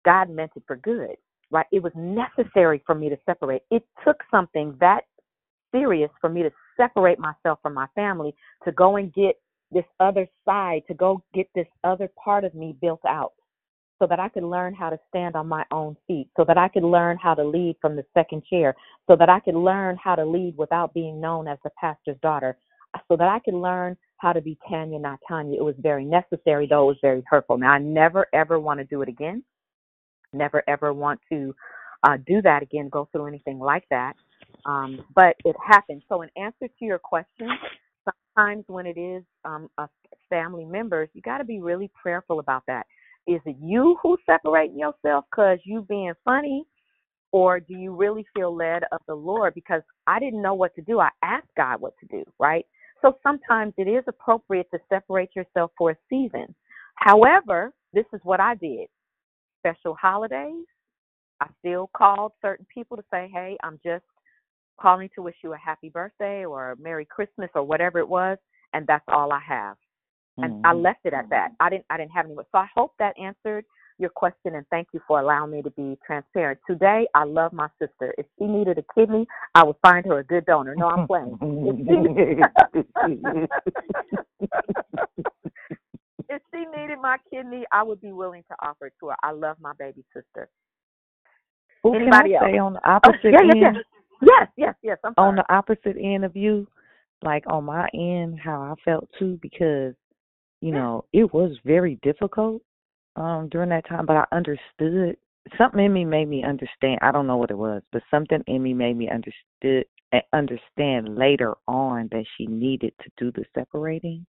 God 0.04 0.30
meant 0.30 0.52
it 0.56 0.64
for 0.66 0.76
good, 0.76 1.16
right? 1.50 1.66
It 1.72 1.82
was 1.82 1.92
necessary 1.96 2.82
for 2.86 2.94
me 2.94 3.10
to 3.10 3.18
separate. 3.26 3.62
It 3.70 3.84
took 4.04 4.18
something 4.30 4.76
that 4.80 5.02
serious 5.72 6.10
for 6.20 6.30
me 6.30 6.44
to 6.44 6.50
separate 6.78 7.18
myself 7.18 7.58
from 7.62 7.74
my 7.74 7.86
family 7.94 8.34
to 8.64 8.72
go 8.72 8.96
and 8.96 9.12
get 9.12 9.36
this 9.70 9.84
other 10.00 10.26
side, 10.44 10.82
to 10.88 10.94
go 10.94 11.22
get 11.34 11.48
this 11.54 11.66
other 11.84 12.10
part 12.22 12.44
of 12.44 12.54
me 12.54 12.74
built 12.80 13.00
out 13.06 13.32
so 13.98 14.06
that 14.06 14.20
I 14.20 14.28
could 14.28 14.44
learn 14.44 14.74
how 14.74 14.90
to 14.90 14.98
stand 15.08 15.34
on 15.34 15.48
my 15.48 15.64
own 15.70 15.96
feet, 16.06 16.28
so 16.36 16.44
that 16.44 16.56
I 16.56 16.68
could 16.68 16.84
learn 16.84 17.18
how 17.20 17.34
to 17.34 17.44
lead 17.44 17.76
from 17.80 17.96
the 17.96 18.04
second 18.14 18.44
chair, 18.48 18.74
so 19.08 19.16
that 19.16 19.28
I 19.28 19.40
could 19.40 19.56
learn 19.56 19.98
how 20.02 20.14
to 20.14 20.24
lead 20.24 20.56
without 20.56 20.94
being 20.94 21.20
known 21.20 21.48
as 21.48 21.58
the 21.64 21.70
pastor's 21.80 22.16
daughter, 22.22 22.56
so 23.08 23.16
that 23.16 23.28
I 23.28 23.40
could 23.40 23.54
learn 23.54 23.96
how 24.18 24.32
to 24.32 24.40
be 24.40 24.56
Tania, 24.68 24.98
not 24.98 25.18
Tanya. 25.26 25.58
It 25.58 25.64
was 25.64 25.74
very 25.78 26.04
necessary, 26.04 26.66
though 26.68 26.84
it 26.84 26.86
was 26.86 26.98
very 27.02 27.22
hurtful. 27.26 27.58
Now, 27.58 27.72
I 27.72 27.78
never, 27.78 28.26
ever 28.32 28.60
want 28.60 28.78
to 28.78 28.84
do 28.84 29.02
it 29.02 29.08
again. 29.08 29.42
Never, 30.32 30.62
ever 30.68 30.92
want 30.92 31.20
to 31.30 31.54
uh, 32.04 32.18
do 32.26 32.40
that 32.42 32.62
again, 32.62 32.88
go 32.88 33.08
through 33.10 33.26
anything 33.26 33.58
like 33.58 33.84
that. 33.90 34.14
Um, 34.68 35.04
but 35.14 35.34
it 35.46 35.56
happened. 35.66 36.02
So, 36.10 36.22
in 36.22 36.28
answer 36.36 36.68
to 36.68 36.84
your 36.84 36.98
question, 36.98 37.48
sometimes 38.36 38.64
when 38.68 38.86
it 38.86 38.98
is 38.98 39.24
um, 39.44 39.70
a 39.78 39.88
family 40.28 40.66
members, 40.66 41.08
you 41.14 41.22
got 41.22 41.38
to 41.38 41.44
be 41.44 41.60
really 41.60 41.90
prayerful 42.00 42.38
about 42.38 42.64
that. 42.68 42.86
Is 43.26 43.40
it 43.46 43.56
you 43.62 43.96
who's 44.02 44.20
separating 44.26 44.78
yourself 44.78 45.24
because 45.30 45.58
you 45.64 45.86
being 45.88 46.12
funny, 46.22 46.64
or 47.32 47.60
do 47.60 47.74
you 47.74 47.94
really 47.94 48.26
feel 48.36 48.54
led 48.54 48.82
of 48.92 49.00
the 49.08 49.14
Lord? 49.14 49.54
Because 49.54 49.82
I 50.06 50.20
didn't 50.20 50.42
know 50.42 50.54
what 50.54 50.74
to 50.74 50.82
do. 50.82 51.00
I 51.00 51.08
asked 51.22 51.48
God 51.56 51.80
what 51.80 51.94
to 52.00 52.06
do, 52.06 52.24
right? 52.38 52.66
So 53.00 53.16
sometimes 53.22 53.72
it 53.78 53.88
is 53.88 54.04
appropriate 54.06 54.66
to 54.72 54.80
separate 54.90 55.30
yourself 55.34 55.70
for 55.78 55.92
a 55.92 55.96
season. 56.10 56.54
However, 56.96 57.72
this 57.94 58.06
is 58.12 58.20
what 58.22 58.40
I 58.40 58.54
did. 58.54 58.88
Special 59.60 59.94
holidays, 59.94 60.64
I 61.40 61.46
still 61.60 61.90
called 61.96 62.32
certain 62.42 62.66
people 62.72 62.96
to 62.96 63.04
say, 63.10 63.30
hey, 63.32 63.56
I'm 63.62 63.78
just 63.84 64.04
calling 64.80 65.08
to 65.14 65.22
wish 65.22 65.36
you 65.42 65.52
a 65.54 65.58
happy 65.58 65.88
birthday 65.88 66.44
or 66.44 66.72
a 66.72 66.76
Merry 66.76 67.04
Christmas 67.04 67.50
or 67.54 67.62
whatever 67.64 67.98
it 67.98 68.08
was, 68.08 68.38
and 68.72 68.86
that's 68.86 69.04
all 69.08 69.32
I 69.32 69.40
have. 69.40 69.76
And 70.42 70.54
I 70.64 70.72
Mhm. 70.72 70.82
left 70.82 71.00
it 71.04 71.14
at 71.14 71.28
that. 71.30 71.52
I 71.60 71.68
didn't 71.70 71.86
I 71.90 71.96
didn't 71.96 72.12
have 72.12 72.26
any 72.26 72.34
more. 72.34 72.46
So 72.52 72.58
I 72.58 72.66
hope 72.74 72.94
that 72.98 73.18
answered 73.18 73.64
your 73.98 74.10
question 74.10 74.54
and 74.54 74.64
thank 74.68 74.88
you 74.92 75.00
for 75.08 75.18
allowing 75.20 75.50
me 75.50 75.62
to 75.62 75.70
be 75.70 75.98
transparent. 76.06 76.60
Today 76.66 77.08
I 77.14 77.24
love 77.24 77.52
my 77.52 77.68
sister. 77.80 78.14
If 78.16 78.26
she 78.38 78.46
needed 78.46 78.78
a 78.78 78.84
kidney, 78.94 79.26
I 79.54 79.64
would 79.64 79.76
find 79.82 80.06
her 80.06 80.20
a 80.20 80.24
good 80.24 80.46
donor. 80.46 80.76
No, 80.76 80.88
I'm 80.88 81.06
playing. 81.06 81.36
If 81.40 81.76
she, 83.04 83.48
if 86.28 86.42
she 86.54 86.64
needed 86.76 86.98
my 87.00 87.16
kidney, 87.32 87.64
I 87.72 87.82
would 87.82 88.00
be 88.00 88.12
willing 88.12 88.44
to 88.50 88.56
offer 88.62 88.86
it 88.86 88.94
to 89.00 89.08
her. 89.08 89.16
I 89.22 89.32
love 89.32 89.56
my 89.60 89.72
baby 89.78 90.04
sister. 90.14 90.48
Well, 91.82 91.94
Anybody 91.94 92.34
can 92.34 92.54
I 92.54 92.58
else? 92.58 92.60
on 92.60 92.72
the 92.74 92.80
Oh, 92.80 92.90
opposite 92.90 93.24
yeah, 93.32 93.38
yeah, 93.42 93.54
end? 93.54 93.76
yeah. 93.76 93.97
Yes, 94.22 94.48
yes, 94.56 94.74
yes. 94.82 94.98
I'm 95.04 95.14
on 95.16 95.36
the 95.36 95.52
opposite 95.52 95.96
end 96.00 96.24
of 96.24 96.36
you, 96.36 96.66
like 97.22 97.44
on 97.46 97.64
my 97.64 97.88
end, 97.94 98.38
how 98.40 98.60
I 98.62 98.74
felt 98.84 99.08
too, 99.18 99.38
because 99.42 99.94
you 100.60 100.72
know 100.72 101.04
it 101.12 101.32
was 101.32 101.56
very 101.64 101.98
difficult 102.02 102.62
um 103.16 103.48
during 103.48 103.70
that 103.70 103.86
time, 103.88 104.06
but 104.06 104.16
I 104.16 104.24
understood 104.32 105.16
something 105.56 105.84
in 105.84 105.92
me 105.92 106.04
made 106.04 106.28
me 106.28 106.44
understand. 106.44 106.98
I 107.02 107.12
don't 107.12 107.26
know 107.26 107.36
what 107.36 107.50
it 107.50 107.58
was, 107.58 107.82
but 107.92 108.02
something 108.10 108.42
in 108.46 108.62
me 108.62 108.74
made 108.74 108.96
me 108.96 109.08
understood 109.08 109.86
eh, 110.12 110.20
understand 110.32 111.16
later 111.16 111.54
on 111.66 112.08
that 112.12 112.24
she 112.36 112.46
needed 112.46 112.92
to 113.02 113.10
do 113.16 113.32
the 113.32 113.44
separating. 113.54 114.26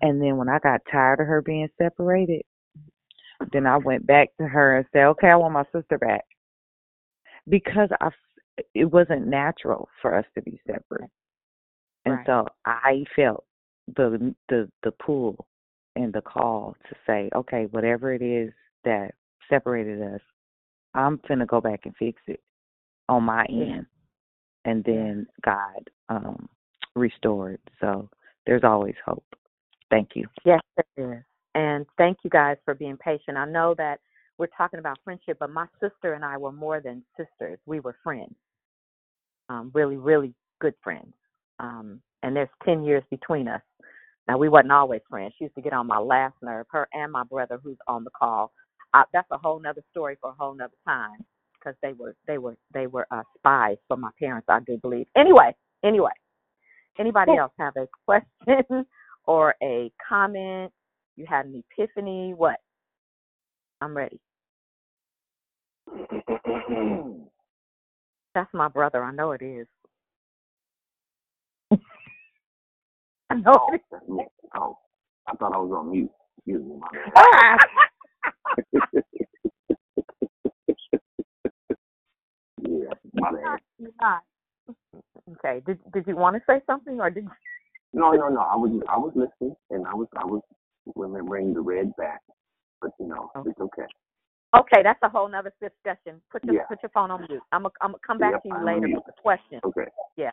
And 0.00 0.20
then 0.20 0.36
when 0.36 0.48
I 0.48 0.58
got 0.58 0.80
tired 0.90 1.20
of 1.20 1.26
her 1.26 1.40
being 1.42 1.68
separated, 1.78 2.42
then 3.52 3.66
I 3.66 3.76
went 3.76 4.06
back 4.06 4.28
to 4.38 4.46
her 4.46 4.78
and 4.78 4.86
said, 4.92 5.04
"Okay, 5.04 5.28
I 5.28 5.36
want 5.36 5.54
my 5.54 5.64
sister 5.72 5.98
back." 5.98 6.24
Because 7.48 7.90
I, 8.00 8.08
it 8.74 8.84
wasn't 8.86 9.26
natural 9.26 9.88
for 10.00 10.14
us 10.14 10.24
to 10.34 10.42
be 10.42 10.60
separate, 10.66 11.10
and 12.04 12.16
Right. 12.16 12.26
so 12.26 12.46
I 12.64 13.04
felt 13.16 13.44
the 13.96 14.34
the 14.48 14.70
the 14.82 14.92
pull 14.92 15.46
and 15.96 16.12
the 16.12 16.22
call 16.22 16.76
to 16.88 16.96
say, 17.06 17.30
"Okay, 17.34 17.66
whatever 17.66 18.12
it 18.12 18.22
is 18.22 18.52
that 18.84 19.14
separated 19.48 20.00
us, 20.02 20.20
I'm 20.94 21.20
gonna 21.28 21.46
go 21.46 21.60
back 21.60 21.86
and 21.86 21.96
fix 21.96 22.20
it 22.26 22.42
on 23.08 23.24
my 23.24 23.44
end." 23.46 23.86
And 24.64 24.82
then 24.84 25.26
God 25.42 25.90
um 26.08 26.48
restored. 26.94 27.60
So 27.80 28.08
there's 28.46 28.64
always 28.64 28.94
hope. 29.04 29.24
Thank 29.90 30.10
you. 30.14 30.26
Yes, 30.44 30.60
there 30.96 31.14
is. 31.18 31.24
And 31.54 31.86
thank 31.96 32.18
you 32.24 32.30
guys 32.30 32.56
for 32.64 32.74
being 32.74 32.96
patient. 32.96 33.36
I 33.36 33.44
know 33.44 33.74
that 33.74 34.00
we're 34.38 34.48
talking 34.56 34.80
about 34.80 34.98
friendship, 35.04 35.36
but 35.38 35.50
my 35.50 35.66
sister 35.80 36.14
and 36.14 36.24
I 36.24 36.36
were 36.36 36.52
more 36.52 36.80
than 36.80 37.02
sisters. 37.16 37.58
We 37.66 37.80
were 37.80 37.96
friends. 38.02 38.34
Um, 39.48 39.70
really, 39.74 39.96
really 39.96 40.34
good 40.60 40.74
friends. 40.82 41.12
Um, 41.60 42.00
and 42.22 42.34
there's 42.34 42.48
ten 42.64 42.82
years 42.82 43.04
between 43.10 43.48
us. 43.48 43.62
Now 44.26 44.38
we 44.38 44.48
wasn't 44.48 44.72
always 44.72 45.02
friends. 45.08 45.34
She 45.38 45.44
used 45.44 45.54
to 45.56 45.62
get 45.62 45.72
on 45.72 45.86
my 45.86 45.98
last 45.98 46.34
nerve, 46.42 46.66
her 46.70 46.88
and 46.92 47.12
my 47.12 47.24
brother 47.24 47.60
who's 47.62 47.76
on 47.86 48.04
the 48.04 48.10
call. 48.10 48.52
Uh, 48.94 49.02
that's 49.12 49.28
a 49.30 49.38
whole 49.38 49.60
nother 49.60 49.82
story 49.90 50.16
for 50.20 50.30
a 50.30 50.34
whole 50.38 50.54
nother 50.54 50.72
time 50.86 51.24
because 51.64 51.76
they 51.82 51.92
were 51.92 52.14
they 52.26 52.38
were 52.38 52.56
they 52.72 52.86
were 52.86 53.06
uh, 53.10 53.22
spies 53.36 53.76
for 53.88 53.96
my 53.96 54.10
parents, 54.18 54.46
I 54.48 54.60
do 54.60 54.78
believe. 54.78 55.06
Anyway, 55.16 55.54
anyway, 55.84 56.12
anybody 56.98 57.36
else 57.36 57.52
have 57.58 57.74
a 57.76 57.86
question 58.06 58.86
or 59.26 59.54
a 59.62 59.90
comment? 60.08 60.72
You 61.16 61.26
had 61.28 61.46
an 61.46 61.62
epiphany? 61.70 62.34
What? 62.36 62.56
I'm 63.80 63.96
ready. 63.96 64.20
That's 68.34 68.52
my 68.54 68.68
brother. 68.68 69.04
I 69.04 69.12
know 69.12 69.32
it 69.32 69.42
is. 69.42 69.66
I 73.30 73.36
know 73.36 73.54
Oh, 73.54 73.68
it 73.68 73.74
is. 73.76 73.80
that's 73.92 74.08
me. 74.08 74.24
Oh, 74.56 74.78
I 75.28 75.34
thought 75.36 75.54
I 75.54 75.58
was 75.58 75.72
on 75.76 75.90
mute. 75.92 76.10
Excuse 76.38 76.62
me, 76.64 76.76
my 76.80 76.88
bad. 76.92 77.58
yeah, 82.62 82.94
my 83.14 83.30
bad. 83.32 83.60
You're 83.78 83.90
not. 84.00 84.22
Okay. 85.32 85.62
Did 85.66 85.78
Did 85.92 86.06
you 86.08 86.16
want 86.16 86.36
to 86.36 86.42
say 86.48 86.60
something 86.66 87.00
or 87.00 87.10
did? 87.10 87.26
No, 87.94 88.12
no, 88.12 88.28
no. 88.28 88.40
I 88.40 88.56
was 88.56 88.82
I 88.88 88.98
was 88.98 89.12
listening 89.16 89.56
and 89.70 89.86
I 89.86 89.94
was 89.94 90.08
I 90.16 90.24
was 90.26 90.42
remembering 90.96 91.54
the 91.54 91.62
red 91.62 91.94
back, 91.96 92.22
but 92.84 92.92
you 93.00 93.08
know 93.08 93.30
oh. 93.34 93.44
it's 93.46 93.58
okay. 93.58 93.86
Okay, 94.56 94.82
that's 94.84 95.00
a 95.02 95.08
whole 95.08 95.28
nother 95.28 95.52
discussion. 95.60 96.20
Put 96.30 96.44
your 96.44 96.54
Yeah. 96.54 96.66
put 96.68 96.82
your 96.82 96.90
phone 96.90 97.10
on 97.10 97.26
mute. 97.28 97.42
I'm 97.50 97.62
gonna 97.62 97.72
I'm 97.80 97.92
gonna 97.92 97.98
come 98.06 98.18
back 98.18 98.32
Yep, 98.32 98.42
to 98.42 98.48
you 98.48 98.54
I'm 98.54 98.64
later 98.64 98.86
mute. 98.86 98.96
with 98.96 99.08
a 99.08 99.20
question. 99.20 99.60
Okay. 99.64 99.86
Yeah, 100.16 100.30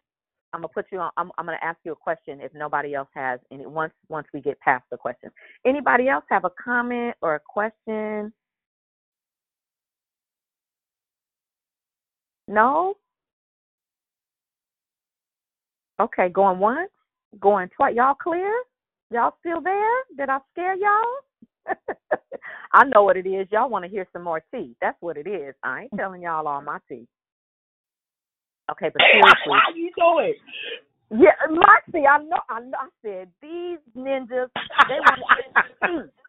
I'm 0.53 0.59
gonna 0.59 0.67
put 0.67 0.85
you 0.91 0.99
on. 0.99 1.11
I'm 1.17 1.31
I'm 1.37 1.45
gonna 1.45 1.57
ask 1.61 1.79
you 1.83 1.93
a 1.93 1.95
question 1.95 2.39
if 2.41 2.53
nobody 2.53 2.93
else 2.93 3.09
has 3.15 3.39
any. 3.51 3.65
Once 3.65 3.93
once 4.09 4.27
we 4.33 4.41
get 4.41 4.59
past 4.59 4.83
the 4.91 4.97
question, 4.97 5.31
anybody 5.65 6.07
else 6.09 6.25
have 6.29 6.45
a 6.45 6.51
comment 6.63 7.15
or 7.21 7.35
a 7.35 7.39
question? 7.39 8.31
No. 12.47 12.95
Okay, 15.99 16.29
going 16.29 16.59
once, 16.59 16.91
going 17.39 17.69
twice. 17.75 17.95
Y'all 17.95 18.15
clear? 18.15 18.51
Y'all 19.11 19.33
still 19.39 19.61
there? 19.61 19.95
Did 20.17 20.29
I 20.29 20.39
scare 20.51 20.75
y'all? 20.75 21.05
I 22.73 22.85
know 22.85 23.03
what 23.03 23.17
it 23.17 23.27
is. 23.27 23.47
Y'all 23.51 23.69
want 23.69 23.83
to 23.85 23.91
hear 23.91 24.07
some 24.13 24.23
more 24.23 24.41
tea. 24.53 24.75
That's 24.81 24.97
what 25.01 25.17
it 25.17 25.27
is. 25.27 25.55
I 25.63 25.81
ain't 25.83 25.91
telling 25.97 26.21
y'all 26.21 26.47
all 26.47 26.61
my 26.61 26.77
tea. 26.87 27.07
Okay, 28.71 28.89
but 28.93 29.01
seriously. 29.11 29.31
How 29.47 29.73
you 29.75 29.91
it? 30.19 30.37
Yeah, 31.11 31.31
Moxie, 31.49 32.07
I 32.07 32.19
know, 32.23 32.37
I 32.49 32.59
know. 32.61 32.77
I 32.79 32.87
said 33.01 33.29
these 33.41 33.79
ninjas. 33.97 34.47
They 34.87 34.99
want. 34.99 36.11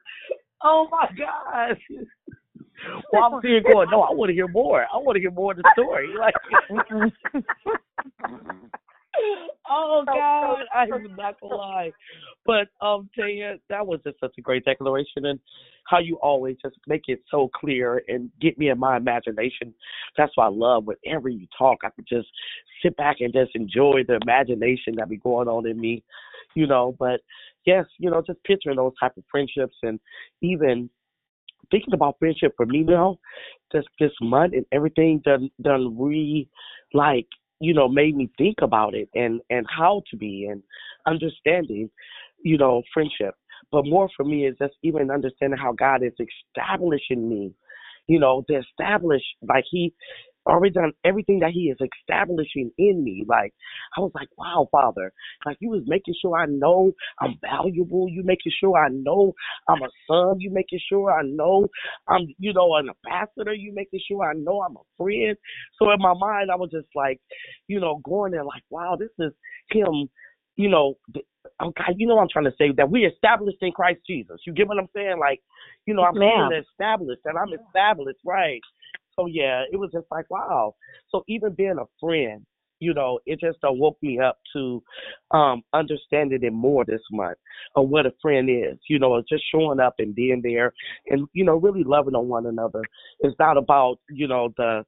Oh 0.65 0.89
my 0.93 1.09
gosh. 1.19 1.81
Well, 3.13 3.25
I'm 3.25 3.41
sitting 3.43 3.63
going, 3.65 3.89
no, 3.91 4.03
I 4.03 4.13
want 4.13 4.29
to 4.29 4.35
hear 4.35 4.49
more. 4.49 4.83
I 4.83 4.97
want 4.97 5.17
to 5.17 5.21
hear 5.21 5.31
more 5.31 5.53
of 5.53 5.59
the 5.59 5.65
story. 5.73 6.09
Like, 6.17 6.35
oh 9.71 10.05
God, 10.07 10.65
I 10.75 10.85
am 10.85 11.17
not 11.17 11.41
gonna 11.41 11.55
lie. 11.55 11.93
But 12.47 12.69
um, 12.85 13.09
Tania, 13.17 13.57
that 13.69 13.87
was 13.87 14.01
just 14.05 14.19
such 14.21 14.35
a 14.39 14.41
great 14.41 14.65
declaration, 14.65 15.27
and 15.27 15.39
how 15.85 15.99
you 15.99 16.17
always 16.17 16.57
just 16.63 16.77
make 16.87 17.03
it 17.09 17.23
so 17.31 17.51
clear 17.55 18.03
and 18.09 18.31
get 18.41 18.59
me 18.59 18.71
in 18.71 18.79
my 18.79 18.97
imagination. 18.97 19.75
That's 20.17 20.33
what 20.37 20.45
I 20.45 20.49
love. 20.49 20.87
Whenever 20.87 21.29
you 21.29 21.47
talk, 21.57 21.79
I 21.85 21.91
could 21.91 22.07
just 22.09 22.29
sit 22.83 22.97
back 22.97 23.17
and 23.21 23.33
just 23.33 23.53
enjoy 23.55 24.03
the 24.07 24.19
imagination 24.23 24.95
that 24.97 25.09
be 25.09 25.17
going 25.17 25.49
on 25.49 25.67
in 25.67 25.81
me, 25.81 26.03
you 26.55 26.67
know. 26.67 26.97
But 26.99 27.21
yes, 27.67 27.87
you 27.99 28.11
know, 28.11 28.23
just 28.27 28.43
picturing 28.45 28.77
those 28.77 28.93
type 29.01 29.17
of 29.17 29.25
friendships 29.31 29.77
and 29.83 30.01
even 30.41 30.89
thinking 31.71 31.95
about 31.95 32.19
friendship 32.19 32.55
for 32.57 32.67
me 32.67 32.83
now, 32.83 33.19
this 33.73 33.85
this 33.99 34.13
month 34.21 34.55
and 34.55 34.67
everything 34.73 35.21
done 35.25 35.51
done 35.61 35.97
re 35.99 36.49
like 36.93 37.27
you 37.63 37.73
know 37.73 37.89
made 37.89 38.17
me 38.17 38.29
think 38.37 38.57
about 38.61 38.95
it 38.95 39.09
and 39.15 39.41
and 39.49 39.65
how 39.75 40.03
to 40.11 40.17
be 40.17 40.49
and 40.51 40.63
understanding 41.07 41.89
you 42.43 42.59
know 42.59 42.83
friendship. 42.93 43.35
But 43.71 43.87
more 43.87 44.09
for 44.17 44.25
me 44.25 44.47
is 44.47 44.57
just 44.61 44.75
even 44.83 45.11
understanding 45.11 45.59
how 45.59 45.73
God 45.73 46.03
is 46.03 46.13
establishing 46.19 47.29
me, 47.29 47.53
you 48.07 48.19
know, 48.19 48.45
to 48.51 48.59
establish 48.59 49.23
like 49.49 49.65
He 49.71 49.95
already 50.47 50.73
done 50.73 50.93
everything 51.05 51.41
that 51.41 51.51
He 51.53 51.71
is 51.71 51.79
establishing 52.01 52.71
in 52.79 53.03
me. 53.05 53.25
Like 53.27 53.53
I 53.97 54.01
was 54.01 54.13
like, 54.15 54.29
wow, 54.37 54.69
Father, 54.71 55.13
like 55.47 55.57
you 55.61 55.71
was 55.71 55.83
making 55.87 56.15
sure 56.21 56.37
I 56.37 56.47
know 56.47 56.93
I'm 57.21 57.39
valuable. 57.41 58.09
You 58.09 58.23
making 58.25 58.53
sure 58.61 58.77
I 58.77 58.89
know 58.89 59.35
I'm 59.69 59.83
a 59.83 59.89
son. 60.09 60.41
You 60.41 60.51
making 60.51 60.81
sure 60.89 61.13
I 61.13 61.23
know 61.23 61.69
I'm, 62.09 62.27
you 62.39 62.53
know, 62.53 62.75
an 62.77 62.89
ambassador. 62.89 63.53
You 63.53 63.73
making 63.75 64.01
sure 64.09 64.25
I 64.25 64.35
know 64.35 64.63
I'm 64.63 64.77
a 64.77 64.81
friend. 64.97 65.37
So 65.79 65.91
in 65.91 66.01
my 66.01 66.15
mind, 66.15 66.51
I 66.51 66.57
was 66.57 66.71
just 66.71 66.89
like, 66.95 67.21
you 67.69 67.81
know, 67.81 68.01
going 68.05 68.33
there 68.33 68.45
like, 68.45 68.65
wow, 68.71 68.97
this 68.99 69.11
is 69.19 69.33
Him. 69.71 70.09
You 70.57 70.69
know, 70.69 70.95
oh 71.61 71.73
God, 71.77 71.95
you 71.97 72.07
know 72.07 72.17
what 72.17 72.23
I'm 72.23 72.29
trying 72.29 72.45
to 72.45 72.55
say 72.59 72.73
that 72.77 72.91
we 72.91 73.07
established 73.07 73.59
in 73.63 73.73
Christ 73.73 74.01
Jesus. 74.07 74.41
You 74.47 74.53
get 74.53 74.69
what 74.69 74.79
I'm 74.79 74.89
saying? 74.95 75.17
Like, 75.19 75.41
you 75.87 75.95
know, 75.95 76.03
I'm 76.03 76.15
feeling 76.15 76.63
established 76.71 77.23
and 77.25 77.39
I'm 77.39 77.53
established, 77.53 78.21
right? 78.25 78.61
So 79.17 79.27
yeah, 79.27 79.65
it 79.71 79.77
was 79.77 79.91
just 79.93 80.07
like 80.11 80.31
wow. 80.31 80.75
So 81.11 81.25
even 81.29 81.55
being 81.55 81.77
a 81.79 81.87
friend, 82.01 82.45
you 82.81 82.95
know, 82.95 83.21
it 83.27 83.39
just 83.41 83.59
uh, 83.63 83.73
woke 83.73 83.97
me 84.03 84.19
up 84.19 84.39
to 84.55 84.83
um 85.31 85.63
understanding 85.73 86.43
it 86.43 86.53
more 86.53 86.85
this 86.85 87.03
month 87.11 87.39
on 87.77 87.91
what 87.91 88.07
a 88.07 88.13
friend 88.21 88.49
is. 88.51 88.79
You 88.89 88.99
know, 88.99 89.23
just 89.29 89.45
showing 89.53 89.81
up 89.81 89.95
and 89.99 90.15
being 90.15 90.41
there 90.43 90.73
and 91.07 91.29
you 91.33 91.45
know 91.45 91.57
really 91.57 91.85
loving 91.85 92.15
on 92.15 92.29
one 92.29 92.47
another. 92.47 92.83
It's 93.21 93.39
not 93.39 93.57
about 93.57 93.99
you 94.11 94.27
know 94.29 94.53
the 94.57 94.85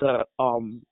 the 0.00 0.24
um 0.38 0.82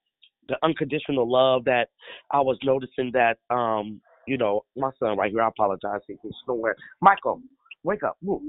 the 0.48 0.56
unconditional 0.62 1.30
love 1.30 1.64
that 1.64 1.88
I 2.30 2.40
was 2.40 2.58
noticing 2.62 3.10
that 3.12 3.38
um 3.50 4.00
you 4.26 4.38
know 4.38 4.64
my 4.76 4.90
son 4.98 5.16
right 5.16 5.30
here. 5.30 5.42
I 5.42 5.48
apologize. 5.48 6.00
He's 6.06 6.18
snoring. 6.44 6.74
Michael, 7.00 7.42
wake 7.82 8.02
up. 8.02 8.16
Move. 8.22 8.42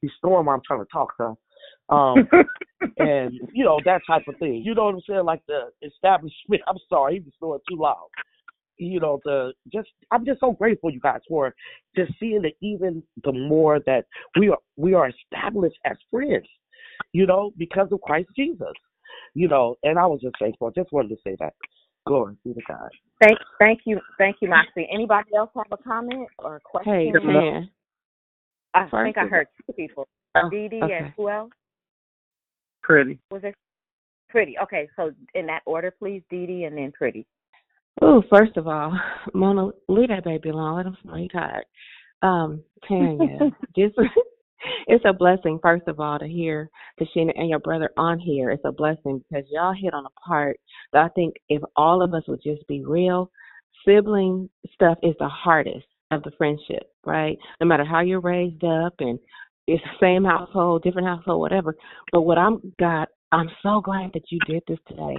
He's 0.00 0.10
snoring 0.20 0.46
while 0.46 0.56
I'm 0.56 0.62
trying 0.66 0.80
to 0.80 0.92
talk, 0.92 1.12
son. 1.16 1.36
Um, 1.90 2.28
and 2.98 3.32
you 3.52 3.64
know 3.64 3.80
that 3.84 4.02
type 4.06 4.22
of 4.28 4.36
thing. 4.38 4.62
You 4.64 4.74
know 4.74 4.84
what 4.84 4.94
I'm 4.94 5.00
saying? 5.08 5.24
Like 5.24 5.42
the 5.46 5.70
establishment. 5.82 6.62
I'm 6.68 6.78
sorry, 6.88 7.14
he 7.14 7.20
was 7.20 7.32
snoring 7.38 7.60
too 7.68 7.76
loud. 7.76 8.08
You 8.78 9.00
know 9.00 9.20
the 9.24 9.52
just. 9.72 9.88
I'm 10.10 10.24
just 10.24 10.40
so 10.40 10.52
grateful, 10.52 10.90
you 10.90 11.00
guys, 11.00 11.20
for 11.28 11.54
just 11.96 12.12
seeing 12.18 12.42
that 12.42 12.54
even 12.60 13.02
the 13.24 13.32
more 13.32 13.80
that 13.86 14.06
we 14.38 14.48
are 14.48 14.58
we 14.76 14.94
are 14.94 15.10
established 15.10 15.78
as 15.84 15.96
friends. 16.10 16.48
You 17.12 17.26
know 17.26 17.52
because 17.58 17.88
of 17.92 18.00
Christ 18.00 18.28
Jesus. 18.36 18.72
You 19.34 19.48
know, 19.48 19.76
and 19.82 19.98
I 19.98 20.06
was 20.06 20.20
just 20.20 20.34
thankful. 20.40 20.68
I 20.68 20.80
just 20.80 20.92
wanted 20.92 21.10
to 21.10 21.16
say 21.24 21.36
that. 21.40 21.52
Glory 22.06 22.34
be 22.44 22.54
to 22.54 22.60
God. 22.66 22.88
Thank, 23.22 23.38
thank 23.58 23.80
you, 23.84 24.00
thank 24.16 24.36
you, 24.40 24.48
Moxie. 24.48 24.88
Anybody 24.92 25.30
else 25.36 25.50
have 25.54 25.66
a 25.70 25.76
comment 25.76 26.26
or 26.38 26.56
a 26.56 26.60
question? 26.60 26.92
Hey, 26.92 27.12
Tan. 27.12 27.70
I 28.74 28.88
First 28.88 29.04
think 29.04 29.18
I 29.18 29.26
heard 29.26 29.46
two 29.66 29.72
people. 29.74 30.08
Oh, 30.34 30.48
Dee 30.48 30.68
Dee 30.68 30.82
okay. 30.82 30.94
and 30.94 31.12
who 31.16 31.28
else? 31.28 31.50
Pretty. 32.90 33.20
Was 33.30 33.42
it 33.44 33.54
Pretty? 34.30 34.56
Okay, 34.60 34.88
so 34.96 35.12
in 35.34 35.46
that 35.46 35.62
order, 35.64 35.94
please, 35.96 36.22
Dee 36.28 36.44
Dee 36.44 36.64
and 36.64 36.76
then 36.76 36.90
Pretty. 36.90 37.24
Ooh, 38.02 38.20
first 38.28 38.56
of 38.56 38.66
all, 38.66 38.98
Mona, 39.32 39.70
leave 39.88 40.08
that 40.08 40.24
baby 40.24 40.48
alone. 40.48 40.76
Let 40.76 40.86
him 40.86 40.96
sleep. 41.00 41.14
He's 41.22 41.30
tired. 41.30 41.64
Um, 42.22 42.64
Tania, 42.88 43.38
just 43.78 43.94
it's 44.88 45.04
a 45.06 45.12
blessing, 45.12 45.60
first 45.62 45.86
of 45.86 46.00
all, 46.00 46.18
to 46.18 46.26
hear 46.26 46.68
Tashina 47.00 47.30
and 47.36 47.48
your 47.48 47.60
brother 47.60 47.90
on 47.96 48.18
here. 48.18 48.50
It's 48.50 48.64
a 48.64 48.72
blessing 48.72 49.22
because 49.30 49.44
y'all 49.52 49.72
hit 49.72 49.94
on 49.94 50.04
a 50.04 50.28
part 50.28 50.58
that 50.92 51.04
I 51.04 51.08
think 51.10 51.36
if 51.48 51.62
all 51.76 52.02
of 52.02 52.12
us 52.12 52.24
would 52.26 52.42
just 52.42 52.66
be 52.66 52.84
real, 52.84 53.30
sibling 53.86 54.50
stuff 54.74 54.98
is 55.04 55.14
the 55.20 55.28
hardest 55.28 55.86
of 56.10 56.24
the 56.24 56.32
friendship, 56.36 56.90
right? 57.06 57.38
No 57.60 57.68
matter 57.68 57.84
how 57.84 58.00
you're 58.00 58.20
raised 58.20 58.64
up 58.64 58.94
and 58.98 59.16
it's 59.70 59.84
the 59.84 60.04
same 60.04 60.24
household, 60.24 60.82
different 60.82 61.08
household, 61.08 61.40
whatever. 61.40 61.76
But 62.12 62.22
what 62.22 62.38
I'm 62.38 62.72
God, 62.78 63.06
I'm 63.32 63.50
so 63.62 63.80
glad 63.80 64.10
that 64.14 64.30
you 64.30 64.38
did 64.46 64.62
this 64.66 64.78
today 64.88 65.16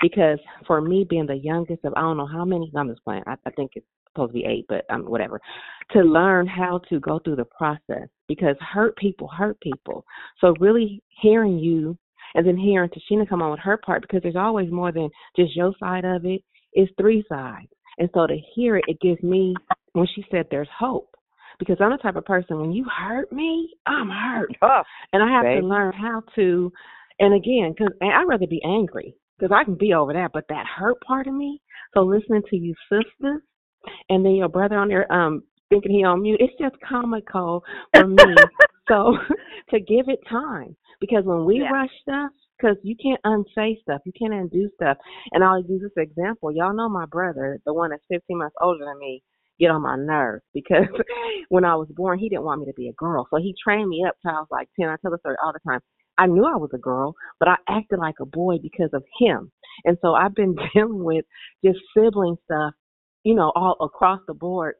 because 0.00 0.38
for 0.66 0.80
me 0.80 1.06
being 1.08 1.26
the 1.26 1.36
youngest 1.36 1.84
of 1.84 1.94
I 1.96 2.00
don't 2.00 2.16
know 2.16 2.26
how 2.26 2.44
many 2.44 2.70
I'm 2.76 2.88
just 2.88 3.04
playing. 3.04 3.22
I, 3.26 3.36
I 3.46 3.50
think 3.50 3.72
it's 3.74 3.86
supposed 4.08 4.30
to 4.30 4.34
be 4.34 4.44
eight, 4.44 4.66
but 4.68 4.84
um 4.90 5.02
whatever. 5.04 5.40
To 5.92 6.00
learn 6.00 6.46
how 6.46 6.80
to 6.90 7.00
go 7.00 7.18
through 7.18 7.36
the 7.36 7.44
process 7.44 8.08
because 8.28 8.56
hurt 8.60 8.96
people 8.96 9.28
hurt 9.28 9.58
people. 9.60 10.04
So 10.40 10.54
really 10.60 11.02
hearing 11.20 11.58
you 11.58 11.96
and 12.34 12.46
then 12.46 12.56
hearing 12.56 12.90
Tashina 12.90 13.28
come 13.28 13.42
on 13.42 13.52
with 13.52 13.60
her 13.60 13.76
part 13.76 14.02
because 14.02 14.20
there's 14.22 14.36
always 14.36 14.70
more 14.70 14.92
than 14.92 15.08
just 15.36 15.56
your 15.56 15.72
side 15.78 16.04
of 16.04 16.24
it. 16.24 16.42
It's 16.72 16.92
three 16.98 17.24
sides. 17.28 17.68
And 17.98 18.10
so 18.12 18.26
to 18.26 18.36
hear 18.54 18.76
it, 18.76 18.84
it 18.88 19.00
gives 19.00 19.22
me 19.22 19.54
when 19.92 20.06
she 20.14 20.24
said 20.30 20.46
there's 20.50 20.68
hope. 20.76 21.08
Because 21.58 21.76
I'm 21.80 21.90
the 21.90 21.98
type 21.98 22.16
of 22.16 22.24
person 22.24 22.60
when 22.60 22.72
you 22.72 22.84
hurt 22.84 23.32
me, 23.32 23.74
I'm 23.86 24.08
hurt. 24.08 24.50
oh, 24.62 24.82
And 25.12 25.22
I 25.22 25.30
have 25.30 25.44
Babe. 25.44 25.62
to 25.62 25.66
learn 25.66 25.92
how 25.92 26.22
to 26.36 26.72
and 27.20 27.34
again, 27.34 27.74
because 27.76 27.92
I'd 28.02 28.24
rather 28.26 28.46
be 28.46 28.62
angry 28.64 29.14
because 29.38 29.54
I 29.54 29.64
can 29.64 29.76
be 29.76 29.94
over 29.94 30.12
that, 30.12 30.30
but 30.32 30.44
that 30.48 30.66
hurt 30.66 31.00
part 31.02 31.26
of 31.26 31.34
me. 31.34 31.60
So 31.94 32.00
listening 32.00 32.42
to 32.50 32.56
you 32.56 32.74
sisters, 32.90 33.42
and 34.08 34.24
then 34.24 34.34
your 34.34 34.48
brother 34.48 34.78
on 34.78 34.88
there, 34.88 35.10
um, 35.12 35.42
thinking 35.68 35.92
he 35.92 36.04
on 36.04 36.22
mute, 36.22 36.40
it's 36.40 36.54
just 36.60 36.76
comical 36.86 37.62
for 37.92 38.06
me. 38.06 38.36
so 38.88 39.16
to 39.70 39.80
give 39.80 40.08
it 40.08 40.20
time 40.28 40.76
because 41.00 41.24
when 41.24 41.44
we 41.44 41.60
Yeah. 41.60 41.70
rush 41.70 41.90
stuff, 42.02 42.30
because 42.58 42.76
you 42.82 42.96
can't 42.96 43.20
unsay 43.24 43.78
stuff, 43.82 44.00
you 44.04 44.12
can't 44.18 44.32
undo 44.32 44.70
stuff. 44.74 44.96
And 45.32 45.42
I'll 45.42 45.60
use 45.60 45.82
this 45.82 46.02
example. 46.02 46.52
Y'all 46.52 46.74
know 46.74 46.88
my 46.88 47.06
brother, 47.06 47.60
the 47.66 47.74
one 47.74 47.90
that's 47.90 48.04
15 48.10 48.38
months 48.38 48.56
older 48.60 48.84
than 48.84 48.98
me, 48.98 49.22
get 49.58 49.70
on 49.70 49.82
my 49.82 49.96
nerves 49.96 50.42
because 50.54 50.86
when 51.48 51.64
I 51.64 51.74
was 51.74 51.88
born, 51.94 52.18
he 52.18 52.28
didn't 52.28 52.44
want 52.44 52.60
me 52.60 52.66
to 52.66 52.74
be 52.74 52.88
a 52.88 52.92
girl. 52.94 53.26
So 53.30 53.36
he 53.36 53.54
trained 53.62 53.88
me 53.88 54.04
up 54.06 54.16
till 54.22 54.32
I 54.32 54.40
was 54.40 54.48
like 54.50 54.68
10. 54.78 54.88
I 54.88 54.96
tell 55.02 55.10
the 55.10 55.18
story 55.18 55.36
all 55.44 55.52
the 55.52 55.70
time. 55.70 55.80
I 56.16 56.26
knew 56.26 56.44
I 56.44 56.56
was 56.56 56.70
a 56.72 56.78
girl, 56.78 57.14
but 57.40 57.48
I 57.48 57.56
acted 57.68 57.98
like 57.98 58.16
a 58.20 58.26
boy 58.26 58.58
because 58.62 58.90
of 58.92 59.02
him. 59.18 59.50
And 59.84 59.98
so 60.00 60.14
I've 60.14 60.34
been 60.34 60.54
dealing 60.74 61.02
with 61.02 61.24
just 61.64 61.78
sibling 61.96 62.36
stuff, 62.44 62.72
you 63.24 63.34
know, 63.34 63.52
all 63.56 63.76
across 63.80 64.20
the 64.26 64.34
board 64.34 64.76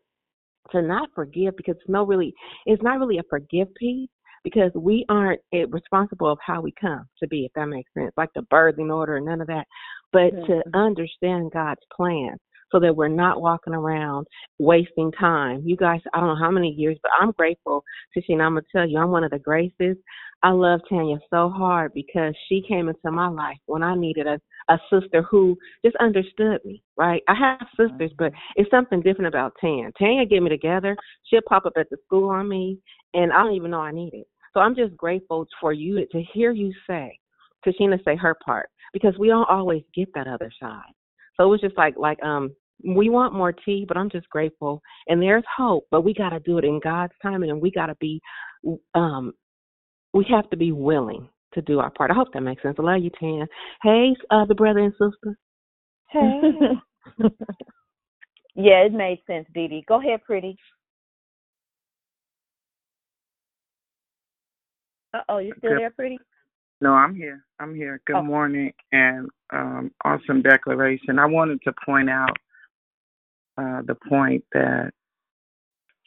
to 0.71 0.81
not 0.81 1.11
forgive 1.15 1.57
because 1.57 1.75
it's 1.79 1.91
no 1.91 2.07
really 2.07 2.33
it's 2.65 2.83
not 2.83 2.99
really 2.99 3.19
a 3.19 3.23
forgive 3.29 3.69
piece 3.75 4.09
because 4.45 4.71
we 4.75 5.05
aren't 5.09 5.41
eh, 5.53 5.65
responsible 5.69 6.31
of 6.31 6.39
how 6.45 6.61
we 6.61 6.73
come 6.79 7.05
to 7.19 7.27
be, 7.27 7.47
if 7.47 7.53
that 7.55 7.67
makes 7.67 7.91
sense. 7.95 8.13
Like 8.17 8.29
the 8.35 8.43
birthing 8.53 8.95
order 8.95 9.17
and 9.17 9.27
none 9.27 9.41
of 9.41 9.47
that. 9.49 9.67
But 10.13 10.31
to 10.47 10.63
understand 10.75 11.51
God's 11.53 11.81
plan. 11.95 12.37
So 12.75 12.81
that 12.81 12.97
we're 12.97 13.07
not 13.07 13.41
walking 13.41 13.73
around 13.73 14.27
wasting 14.59 15.13
time. 15.13 15.63
You 15.65 15.77
guys, 15.77 16.01
I 16.13 16.19
don't 16.19 16.31
know 16.31 16.45
how 16.45 16.51
many 16.51 16.71
years, 16.71 16.99
but 17.05 17.13
I'm 17.21 17.31
grateful 17.31 17.85
to. 18.15 18.23
And 18.33 18.43
I'm 18.43 18.55
gonna 18.55 18.63
tell 18.75 18.89
you, 18.89 18.99
I'm 18.99 19.13
one 19.13 19.23
of 19.23 19.31
the 19.31 19.39
graces. 19.39 19.97
I 20.43 20.51
love 20.51 20.81
Tania 20.89 21.19
so 21.31 21.51
hard 21.51 21.93
because 21.95 22.35
she 22.49 22.65
came 22.67 22.89
into 22.89 23.13
my 23.13 23.29
life 23.29 23.59
when 23.67 23.85
I 23.85 23.95
needed 23.95 24.27
a 24.27 24.41
a 24.69 24.79
sister 24.91 25.23
who 25.23 25.57
just 25.85 25.95
understood 25.97 26.59
me, 26.65 26.83
right? 26.97 27.23
I 27.29 27.35
have 27.35 27.69
sisters, 27.79 28.11
but 28.19 28.33
it's 28.57 28.71
something 28.71 29.03
different 29.03 29.29
about 29.29 29.53
Tania. 29.61 29.91
Tania 29.97 30.27
get 30.27 30.43
me 30.43 30.49
together. 30.49 30.97
She'll 31.25 31.43
pop 31.49 31.67
up 31.67 31.75
at 31.77 31.89
the 31.91 31.97
school 32.05 32.31
on 32.31 32.49
me, 32.49 32.79
and 33.13 33.33
I 33.33 33.45
don't 33.45 33.55
even 33.55 33.71
know 33.71 33.81
I 33.81 33.93
need 33.93 34.15
it. 34.15 34.27
So 34.53 34.59
I'm 34.61 34.75
just 34.75 34.97
grateful 34.97 35.47
for 35.61 35.73
you 35.73 35.97
to, 35.97 36.07
to 36.07 36.23
hear 36.33 36.51
you 36.51 36.73
say, 36.89 37.19
Tashina 37.65 38.03
say 38.05 38.17
her 38.17 38.35
part, 38.45 38.69
because 38.93 39.15
we 39.19 39.29
don't 39.29 39.49
always 39.49 39.85
get 39.95 40.09
that 40.15 40.27
other 40.27 40.51
side. 40.61 40.93
So 41.37 41.45
it 41.45 41.49
was 41.49 41.61
just 41.61 41.77
like 41.77 41.95
like 41.97 42.23
um 42.25 42.51
we 42.83 43.09
want 43.09 43.35
more 43.35 43.53
tea, 43.53 43.85
but 43.87 43.97
I'm 43.97 44.11
just 44.11 44.29
grateful. 44.31 44.83
And 45.07 45.23
there's 45.23 45.45
hope, 45.57 45.87
but 45.91 46.03
we 46.03 46.15
got 46.15 46.31
to 46.31 46.41
do 46.41 46.59
it 46.59 46.65
in 46.65 46.81
God's 46.83 47.13
timing, 47.23 47.51
and 47.51 47.61
we 47.61 47.71
got 47.71 47.87
to 47.87 47.97
be, 47.97 48.21
um, 48.95 49.33
we 50.13 50.27
have 50.31 50.49
to 50.51 50.57
be 50.57 50.73
willing 50.73 51.29
to 51.55 51.63
do 51.63 51.79
our 51.81 51.91
part. 51.91 52.11
I 52.11 52.15
hope 52.15 52.29
that 52.33 52.41
makes 52.41 52.63
sense. 52.63 52.77
I 52.79 52.83
love 52.83 53.03
you, 53.03 53.11
Tan. 53.19 53.47
Hey, 53.83 54.15
uh, 54.31 54.45
the 54.47 54.55
brother 54.55 54.81
and 54.81 54.93
sister. 54.93 55.39
Hey. 56.11 56.51
yeah, 58.55 58.85
it 58.85 58.93
made 58.93 59.21
sense, 59.27 59.47
Dee 59.55 59.69
Dee. 59.69 59.85
Go 59.87 60.01
ahead, 60.01 60.23
pretty. 60.25 60.57
Uh 65.15 65.21
oh, 65.29 65.39
you 65.39 65.55
still 65.59 65.71
Good. 65.71 65.79
there, 65.81 65.91
pretty? 65.91 66.19
No, 66.81 66.93
I'm 66.93 67.15
here. 67.15 67.45
I'm 67.61 67.75
here. 67.75 68.01
Good 68.05 68.17
Oh. 68.17 68.23
morning 68.23 68.73
and 68.93 69.29
um, 69.53 69.93
awesome 70.05 70.43
declaration. 70.43 71.19
I 71.19 71.27
wanted 71.27 71.63
to 71.63 71.73
point 71.85 72.11
out 72.11 72.37
uh, 73.57 73.83
the 73.87 73.97
point 74.09 74.45
that 74.53 74.93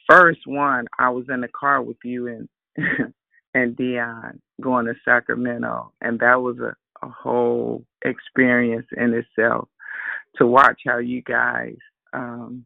first 0.08 0.40
one, 0.46 0.86
I 0.98 1.10
was 1.10 1.24
in 1.28 1.40
the 1.40 1.48
car 1.48 1.82
with 1.82 1.98
you 2.04 2.26
and 2.28 2.48
and 3.54 3.76
Dion 3.76 4.40
going 4.60 4.86
to 4.86 4.94
Sacramento, 5.04 5.92
and 6.00 6.18
that 6.20 6.40
was 6.40 6.58
a, 6.58 6.74
a 7.04 7.10
whole 7.10 7.84
experience 8.04 8.86
in 8.96 9.14
itself 9.14 9.68
to 10.36 10.46
watch 10.46 10.82
how 10.86 10.98
you 10.98 11.22
guys 11.22 11.76
um, 12.12 12.64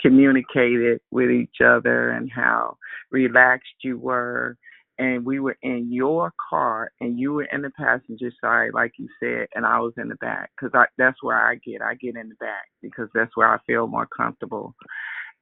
communicated 0.00 1.00
with 1.10 1.30
each 1.30 1.56
other 1.64 2.10
and 2.10 2.30
how 2.30 2.76
relaxed 3.10 3.74
you 3.82 3.98
were. 3.98 4.56
And 5.00 5.24
we 5.24 5.40
were 5.40 5.56
in 5.62 5.90
your 5.90 6.30
car, 6.50 6.92
and 7.00 7.18
you 7.18 7.32
were 7.32 7.44
in 7.44 7.62
the 7.62 7.70
passenger 7.70 8.30
side, 8.38 8.72
like 8.74 8.92
you 8.98 9.08
said, 9.18 9.46
and 9.54 9.64
I 9.64 9.80
was 9.80 9.94
in 9.96 10.08
the 10.08 10.14
back 10.16 10.50
because 10.54 10.78
that's 10.98 11.22
where 11.22 11.38
I 11.38 11.54
get. 11.54 11.80
I 11.80 11.94
get 11.94 12.16
in 12.16 12.28
the 12.28 12.34
back 12.34 12.68
because 12.82 13.08
that's 13.14 13.34
where 13.34 13.48
I 13.48 13.56
feel 13.66 13.86
more 13.86 14.06
comfortable. 14.14 14.74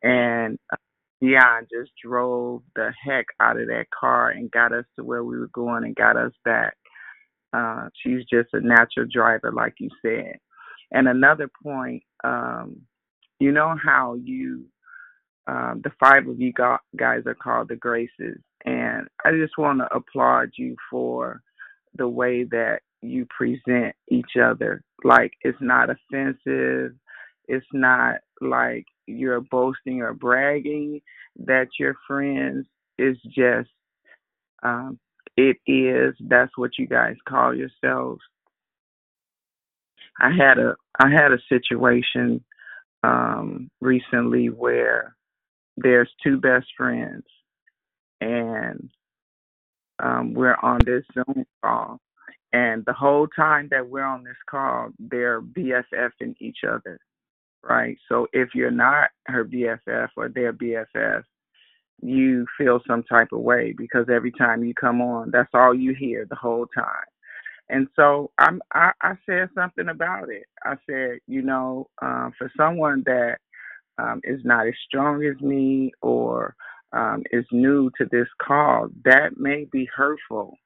And 0.01 0.61
uh, 0.73 0.77
Dion 1.21 1.67
just 1.73 1.91
drove 2.01 2.63
the 2.77 2.93
heck 3.05 3.27
out 3.41 3.61
of 3.61 3.67
that 3.67 3.87
car 3.91 4.31
and 4.31 4.49
got 4.53 4.73
us 4.73 4.85
to 4.95 5.03
where 5.03 5.25
we 5.25 5.37
were 5.37 5.51
going 5.53 5.83
and 5.83 5.97
got 5.97 6.17
us 6.17 6.33
back. 6.45 6.77
Uh, 7.53 7.89
she's 8.01 8.25
just 8.33 8.51
a 8.53 8.61
natural 8.61 9.07
driver, 9.13 9.51
like 9.53 9.75
you 9.81 9.91
said. 10.03 10.37
And 10.93 11.09
another 11.09 11.51
point, 11.65 12.05
um, 12.23 12.83
you 13.41 13.51
know 13.51 13.75
how 13.83 14.15
you, 14.23 14.67
um, 15.49 15.81
the 15.83 15.91
five 15.99 16.29
of 16.29 16.41
you 16.41 16.53
guys 16.53 17.23
are 17.27 17.35
called 17.35 17.71
the 17.71 17.77
Graces, 17.77 18.39
and 18.65 19.09
I 19.25 19.33
just 19.33 19.59
want 19.59 19.81
to 19.81 19.95
applaud 19.95 20.51
you 20.57 20.77
for 20.91 21.43
the 21.97 22.09
way 22.09 22.45
that 22.45 22.81
you 23.03 23.27
present 23.27 23.95
each 24.09 24.37
other. 24.43 24.83
Like 25.05 25.33
it's 25.43 25.59
not 25.61 25.91
offensive. 25.91 26.93
It's 27.47 27.67
not 27.73 28.17
like 28.41 28.85
you're 29.07 29.41
boasting 29.41 30.03
or 30.03 30.13
bragging 30.13 31.01
that 31.47 31.69
you're 31.79 31.97
friends. 32.07 32.67
It's 32.99 33.21
just 33.25 33.71
um, 34.63 34.99
it 35.37 35.57
is. 35.67 36.15
That's 36.21 36.57
what 36.57 36.79
you 36.79 36.87
guys 36.87 37.17
call 37.29 37.55
yourselves. 37.55 38.21
I 40.21 40.31
had 40.37 40.59
a 40.59 40.75
I 41.01 41.09
had 41.11 41.33
a 41.33 41.39
situation 41.49 42.45
um, 43.05 43.71
recently 43.81 44.49
where 44.49 45.15
there's 45.77 46.11
two 46.25 46.39
best 46.39 46.67
friends 46.77 47.23
and 48.21 48.91
um, 49.99 50.35
we're 50.35 50.57
on 50.63 50.81
this 50.85 51.05
Zoom 51.15 51.45
call. 51.63 52.01
And 52.53 52.85
the 52.87 52.93
whole 52.93 53.27
time 53.29 53.69
that 53.71 53.89
we're 53.89 54.05
on 54.05 54.25
this 54.25 54.37
call, 54.49 54.91
they're 54.99 55.43
BFFing 55.43 56.35
each 56.41 56.59
other, 56.67 56.99
right? 57.63 57.99
So 58.09 58.27
if 58.33 58.55
you're 58.55 58.71
not 58.71 59.11
her 59.27 59.45
BFF 59.45 60.09
or 60.17 60.29
their 60.29 60.53
BFF, 60.53 61.25
you 62.01 62.47
feel 62.57 62.81
some 62.87 63.03
type 63.03 63.29
of 63.33 63.41
way 63.41 63.75
because 63.77 64.07
every 64.11 64.33
time 64.33 64.65
you 64.65 64.73
come 64.73 65.03
on, 65.03 65.31
that's 65.31 65.51
all 65.53 65.75
you 65.75 65.95
hear 65.95 66.27
the 66.29 66.37
whole 66.37 66.67
time. 66.75 67.05
And 67.69 67.89
so 67.97 68.31
I'm, 68.39 68.63
I, 68.73 68.93
I 69.03 69.15
said 69.27 69.51
something 69.55 69.89
about 69.89 70.31
it. 70.31 70.45
I 70.65 70.77
said, 70.89 71.19
you 71.27 71.43
know, 71.43 71.89
um, 72.01 72.33
for 72.39 72.51
someone 72.57 73.03
that 73.05 73.39
um, 73.99 74.21
is 74.25 74.41
not 74.45 74.67
as 74.67 74.75
strong 74.87 75.23
as 75.25 75.39
me 75.43 75.93
or 76.01 76.55
um, 76.93 77.23
is 77.33 77.45
new 77.53 77.91
to 77.99 78.07
this 78.11 78.29
call, 78.41 78.89
that 79.05 79.37
may 79.37 79.67
be 79.71 79.89
hurtful 79.95 80.57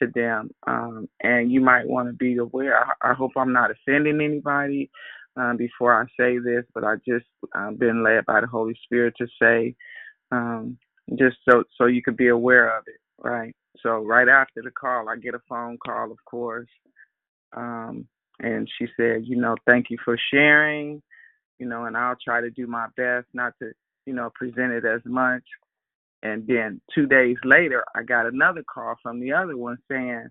to 0.00 0.08
them. 0.14 0.50
Um, 0.66 1.08
and 1.22 1.50
you 1.50 1.60
might 1.60 1.86
want 1.86 2.08
to 2.08 2.12
be 2.12 2.36
aware. 2.36 2.78
I, 2.78 3.10
I 3.10 3.14
hope 3.14 3.32
I'm 3.36 3.52
not 3.52 3.70
offending 3.70 4.20
anybody 4.20 4.90
um, 5.36 5.56
before 5.56 5.94
I 5.94 6.04
say 6.18 6.38
this, 6.38 6.64
but 6.74 6.84
I 6.84 6.96
just 7.06 7.26
um, 7.54 7.76
been 7.76 8.02
led 8.02 8.26
by 8.26 8.40
the 8.40 8.46
Holy 8.46 8.74
Spirit 8.84 9.14
to 9.18 9.26
say, 9.40 9.74
um, 10.32 10.78
just 11.18 11.36
so 11.48 11.64
so 11.76 11.86
you 11.86 12.02
could 12.02 12.16
be 12.16 12.28
aware 12.28 12.76
of 12.76 12.84
it, 12.86 13.00
right? 13.18 13.54
So 13.82 13.98
right 13.98 14.28
after 14.28 14.62
the 14.62 14.70
call, 14.70 15.08
I 15.08 15.16
get 15.16 15.34
a 15.34 15.40
phone 15.48 15.78
call, 15.84 16.10
of 16.10 16.18
course, 16.24 16.68
um, 17.56 18.06
and 18.40 18.68
she 18.78 18.86
said, 18.96 19.22
you 19.24 19.36
know, 19.36 19.56
thank 19.66 19.86
you 19.90 19.98
for 20.04 20.18
sharing, 20.32 21.02
you 21.58 21.66
know, 21.66 21.84
and 21.84 21.96
I'll 21.96 22.16
try 22.22 22.40
to 22.40 22.50
do 22.50 22.66
my 22.66 22.86
best 22.96 23.26
not 23.32 23.54
to, 23.60 23.72
you 24.06 24.12
know, 24.14 24.30
present 24.34 24.72
it 24.72 24.84
as 24.84 25.00
much. 25.04 25.42
And 26.22 26.46
then 26.46 26.80
two 26.94 27.06
days 27.06 27.36
later, 27.44 27.84
I 27.94 28.02
got 28.02 28.26
another 28.26 28.62
call 28.62 28.94
from 29.02 29.20
the 29.20 29.32
other 29.32 29.56
one 29.56 29.78
saying, 29.90 30.28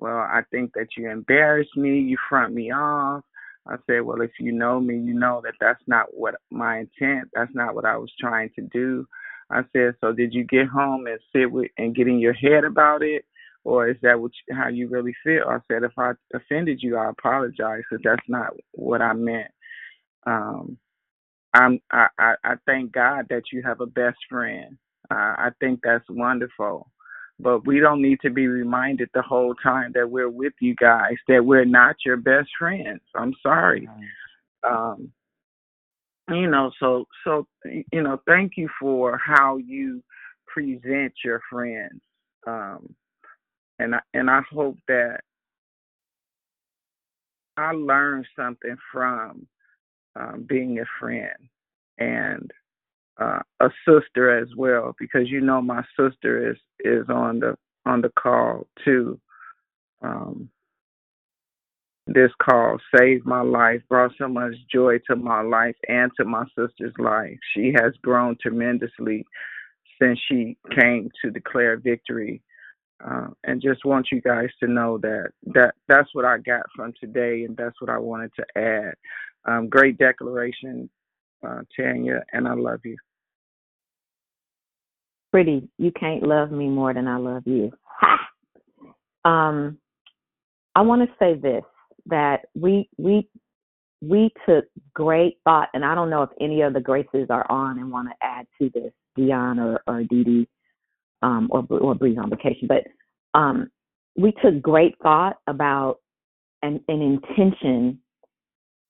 well, 0.00 0.18
I 0.18 0.42
think 0.50 0.72
that 0.74 0.88
you 0.96 1.10
embarrassed 1.10 1.76
me, 1.76 2.00
you 2.00 2.16
front 2.28 2.54
me 2.54 2.72
off. 2.72 3.22
I 3.66 3.76
said, 3.86 4.00
well, 4.02 4.20
if 4.22 4.30
you 4.40 4.52
know 4.52 4.80
me, 4.80 4.94
you 4.94 5.14
know 5.14 5.40
that 5.44 5.54
that's 5.60 5.82
not 5.86 6.06
what 6.12 6.36
my 6.50 6.78
intent. 6.78 7.28
That's 7.34 7.54
not 7.54 7.74
what 7.74 7.84
I 7.84 7.96
was 7.96 8.10
trying 8.18 8.50
to 8.56 8.62
do. 8.62 9.06
I 9.50 9.62
said, 9.72 9.94
so 10.00 10.12
did 10.12 10.32
you 10.32 10.44
get 10.44 10.66
home 10.68 11.06
and 11.06 11.18
sit 11.34 11.50
with 11.50 11.70
and 11.76 11.94
get 11.94 12.08
in 12.08 12.18
your 12.18 12.32
head 12.32 12.64
about 12.64 13.02
it, 13.02 13.24
or 13.64 13.88
is 13.88 13.96
that 14.02 14.20
what 14.20 14.32
you, 14.48 14.56
how 14.56 14.68
you 14.68 14.88
really 14.88 15.14
feel? 15.24 15.44
I 15.48 15.58
said, 15.68 15.82
if 15.82 15.92
I 15.98 16.12
offended 16.34 16.80
you, 16.82 16.96
I 16.96 17.10
apologize, 17.10 17.82
because 17.88 18.02
that's 18.04 18.28
not 18.28 18.52
what 18.72 19.02
I 19.02 19.12
meant. 19.12 19.50
Um, 20.26 20.78
I'm 21.54 21.80
I, 21.90 22.08
I 22.18 22.34
I 22.44 22.54
thank 22.66 22.92
God 22.92 23.26
that 23.30 23.44
you 23.52 23.62
have 23.62 23.80
a 23.80 23.86
best 23.86 24.18
friend. 24.28 24.76
Uh, 25.10 25.14
I 25.14 25.50
think 25.60 25.80
that's 25.82 26.04
wonderful. 26.08 26.90
But 27.40 27.66
we 27.66 27.78
don't 27.78 28.02
need 28.02 28.18
to 28.22 28.30
be 28.30 28.48
reminded 28.48 29.10
the 29.14 29.22
whole 29.22 29.54
time 29.54 29.92
that 29.94 30.10
we're 30.10 30.28
with 30.28 30.54
you 30.60 30.74
guys 30.74 31.14
that 31.28 31.44
we're 31.44 31.64
not 31.64 31.96
your 32.04 32.16
best 32.16 32.48
friends. 32.58 33.00
I'm 33.14 33.32
sorry. 33.42 33.88
Um, 34.68 35.12
you 36.28 36.50
know, 36.50 36.72
so 36.80 37.06
so 37.24 37.46
you 37.64 38.02
know, 38.02 38.20
thank 38.26 38.52
you 38.56 38.68
for 38.80 39.18
how 39.24 39.56
you 39.56 40.02
present 40.48 41.12
your 41.24 41.40
friends. 41.50 42.00
Um, 42.46 42.94
and 43.78 43.94
I 43.94 44.00
and 44.14 44.28
I 44.28 44.40
hope 44.50 44.76
that 44.88 45.20
I 47.56 47.72
learned 47.72 48.26
something 48.36 48.76
from 48.92 49.46
um, 50.16 50.44
being 50.48 50.78
a 50.80 50.84
friend 51.00 51.36
and 51.98 52.50
uh, 53.18 53.40
a 53.60 53.68
sister 53.86 54.38
as 54.38 54.48
well, 54.56 54.94
because 54.98 55.28
you 55.28 55.40
know 55.40 55.60
my 55.60 55.82
sister 55.98 56.50
is 56.50 56.56
is 56.80 57.08
on 57.08 57.40
the 57.40 57.56
on 57.84 58.00
the 58.00 58.10
call 58.10 58.66
too. 58.84 59.20
Um, 60.02 60.50
this 62.06 62.30
call 62.42 62.78
saved 62.96 63.26
my 63.26 63.42
life, 63.42 63.82
brought 63.88 64.12
so 64.18 64.28
much 64.28 64.54
joy 64.72 64.98
to 65.10 65.16
my 65.16 65.42
life 65.42 65.76
and 65.88 66.10
to 66.18 66.24
my 66.24 66.44
sister's 66.58 66.94
life. 66.98 67.36
She 67.54 67.72
has 67.76 67.92
grown 68.02 68.36
tremendously 68.40 69.26
since 70.00 70.18
she 70.28 70.56
came 70.78 71.10
to 71.22 71.30
declare 71.30 71.76
victory. 71.76 72.42
Uh, 73.04 73.28
and 73.44 73.62
just 73.62 73.84
want 73.84 74.08
you 74.10 74.20
guys 74.20 74.48
to 74.58 74.66
know 74.66 74.98
that 74.98 75.28
that 75.54 75.74
that's 75.86 76.08
what 76.14 76.24
I 76.24 76.38
got 76.38 76.62
from 76.74 76.92
today, 77.00 77.44
and 77.44 77.56
that's 77.56 77.80
what 77.80 77.90
I 77.90 77.98
wanted 77.98 78.32
to 78.36 78.44
add. 78.60 78.94
Um, 79.44 79.68
great 79.68 79.98
declaration, 79.98 80.90
uh, 81.46 81.60
Tania, 81.76 82.24
and 82.32 82.48
I 82.48 82.54
love 82.54 82.80
you. 82.84 82.96
Pretty, 85.30 85.68
you 85.78 85.92
can't 85.92 86.22
love 86.22 86.50
me 86.50 86.68
more 86.68 86.94
than 86.94 87.06
I 87.06 87.18
love 87.18 87.42
you. 87.46 87.70
Ha! 88.00 88.18
Um, 89.24 89.78
I 90.74 90.80
want 90.82 91.02
to 91.02 91.14
say 91.18 91.34
this 91.34 91.64
that 92.06 92.46
we 92.54 92.88
we 92.96 93.28
we 94.00 94.30
took 94.46 94.64
great 94.94 95.38
thought, 95.44 95.68
and 95.74 95.84
I 95.84 95.94
don't 95.94 96.10
know 96.10 96.22
if 96.22 96.30
any 96.40 96.62
of 96.62 96.72
the 96.72 96.80
Graces 96.80 97.26
are 97.30 97.50
on 97.50 97.78
and 97.78 97.90
want 97.90 98.08
to 98.08 98.26
add 98.26 98.46
to 98.60 98.70
this, 98.72 98.92
Dion 99.16 99.58
or, 99.58 99.80
or 99.86 100.04
Dee 100.04 100.24
Dee, 100.24 100.48
um, 101.22 101.48
or, 101.50 101.66
or 101.70 101.94
Bree's 101.94 102.16
on 102.16 102.30
vacation, 102.30 102.68
but 102.68 102.84
um, 103.38 103.70
we 104.16 104.32
took 104.42 104.62
great 104.62 104.94
thought 105.02 105.36
about 105.46 105.98
and 106.62 106.80
an 106.88 107.02
intention 107.02 108.00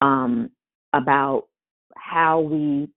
um, 0.01 0.51
about 0.93 1.45
how 1.97 2.41
we 2.41 2.89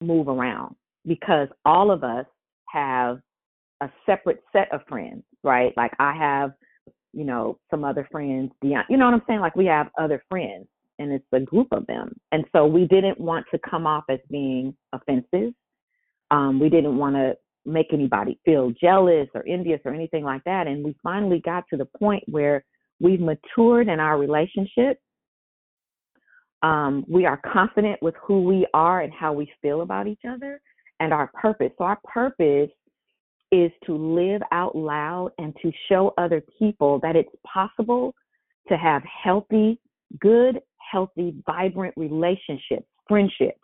move 0.00 0.28
around 0.28 0.74
because 1.06 1.48
all 1.64 1.90
of 1.90 2.02
us 2.02 2.26
have 2.74 3.18
a 3.80 3.90
separate 4.06 4.42
set 4.52 4.72
of 4.72 4.80
friends, 4.88 5.22
right? 5.42 5.72
Like 5.76 5.92
I 5.98 6.12
have, 6.14 6.52
you 7.12 7.24
know, 7.24 7.58
some 7.70 7.84
other 7.84 8.06
friends, 8.10 8.50
beyond, 8.60 8.86
you 8.90 8.96
know 8.96 9.06
what 9.06 9.14
I'm 9.14 9.22
saying? 9.26 9.40
Like 9.40 9.56
we 9.56 9.66
have 9.66 9.88
other 9.98 10.22
friends 10.28 10.66
and 10.98 11.12
it's 11.12 11.24
a 11.32 11.40
group 11.40 11.68
of 11.72 11.86
them. 11.86 12.12
And 12.32 12.44
so 12.52 12.66
we 12.66 12.86
didn't 12.86 13.18
want 13.20 13.46
to 13.52 13.60
come 13.68 13.86
off 13.86 14.04
as 14.10 14.18
being 14.30 14.74
offensive. 14.92 15.52
Um, 16.30 16.58
we 16.58 16.68
didn't 16.68 16.96
want 16.96 17.16
to 17.16 17.36
make 17.66 17.92
anybody 17.92 18.38
feel 18.44 18.72
jealous 18.80 19.28
or 19.34 19.44
envious 19.48 19.80
or 19.84 19.94
anything 19.94 20.24
like 20.24 20.42
that. 20.44 20.66
And 20.66 20.84
we 20.84 20.96
finally 21.02 21.40
got 21.44 21.64
to 21.70 21.76
the 21.76 21.88
point 21.98 22.24
where 22.26 22.64
we've 23.00 23.20
matured 23.20 23.88
in 23.88 24.00
our 24.00 24.18
relationship. 24.18 24.98
Um, 26.62 27.04
we 27.08 27.26
are 27.26 27.40
confident 27.52 28.02
with 28.02 28.14
who 28.22 28.42
we 28.44 28.66
are 28.72 29.02
and 29.02 29.12
how 29.12 29.32
we 29.32 29.50
feel 29.60 29.82
about 29.82 30.06
each 30.06 30.22
other 30.28 30.60
and 31.00 31.12
our 31.12 31.30
purpose. 31.34 31.70
So, 31.78 31.84
our 31.84 31.98
purpose 32.04 32.70
is 33.52 33.70
to 33.86 33.96
live 33.96 34.42
out 34.52 34.74
loud 34.74 35.30
and 35.38 35.54
to 35.62 35.70
show 35.88 36.12
other 36.18 36.42
people 36.58 36.98
that 37.00 37.14
it's 37.16 37.34
possible 37.46 38.14
to 38.68 38.76
have 38.76 39.02
healthy, 39.04 39.78
good, 40.20 40.60
healthy, 40.78 41.34
vibrant 41.46 41.94
relationships, 41.96 42.86
friendships, 43.08 43.58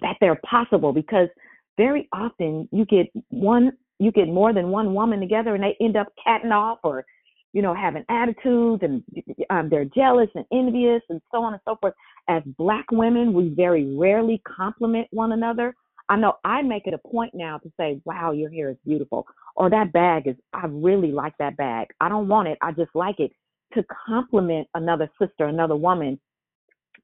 that 0.00 0.16
they're 0.20 0.40
possible 0.44 0.92
because 0.92 1.28
very 1.76 2.08
often 2.12 2.68
you 2.72 2.84
get 2.86 3.06
one, 3.28 3.72
you 3.98 4.10
get 4.10 4.28
more 4.28 4.52
than 4.52 4.68
one 4.70 4.94
woman 4.94 5.20
together 5.20 5.54
and 5.54 5.62
they 5.62 5.76
end 5.80 5.96
up 5.96 6.08
catting 6.24 6.52
off 6.52 6.78
or, 6.82 7.04
you 7.52 7.62
know, 7.62 7.74
having 7.74 8.04
attitudes 8.08 8.82
and 8.82 9.02
um, 9.50 9.68
they're 9.68 9.84
jealous 9.84 10.28
and 10.34 10.44
envious 10.52 11.02
and 11.08 11.20
so 11.30 11.42
on 11.42 11.52
and 11.52 11.62
so 11.66 11.76
forth. 11.80 11.94
As 12.28 12.42
Black 12.58 12.86
women, 12.90 13.32
we 13.32 13.50
very 13.50 13.94
rarely 13.96 14.42
compliment 14.46 15.06
one 15.10 15.32
another. 15.32 15.74
I 16.10 16.16
know 16.16 16.34
I 16.44 16.60
make 16.60 16.86
it 16.86 16.94
a 16.94 17.08
point 17.08 17.34
now 17.34 17.56
to 17.58 17.72
say, 17.78 18.02
wow, 18.04 18.32
your 18.32 18.50
hair 18.50 18.68
is 18.70 18.76
beautiful. 18.84 19.26
Or 19.56 19.70
that 19.70 19.92
bag 19.92 20.26
is, 20.26 20.36
I 20.52 20.66
really 20.66 21.12
like 21.12 21.32
that 21.38 21.56
bag. 21.56 21.88
I 22.00 22.10
don't 22.10 22.28
want 22.28 22.48
it, 22.48 22.58
I 22.60 22.72
just 22.72 22.90
like 22.94 23.20
it. 23.20 23.32
To 23.74 23.84
compliment 24.06 24.68
another 24.74 25.08
sister, 25.18 25.46
another 25.46 25.76
woman 25.76 26.20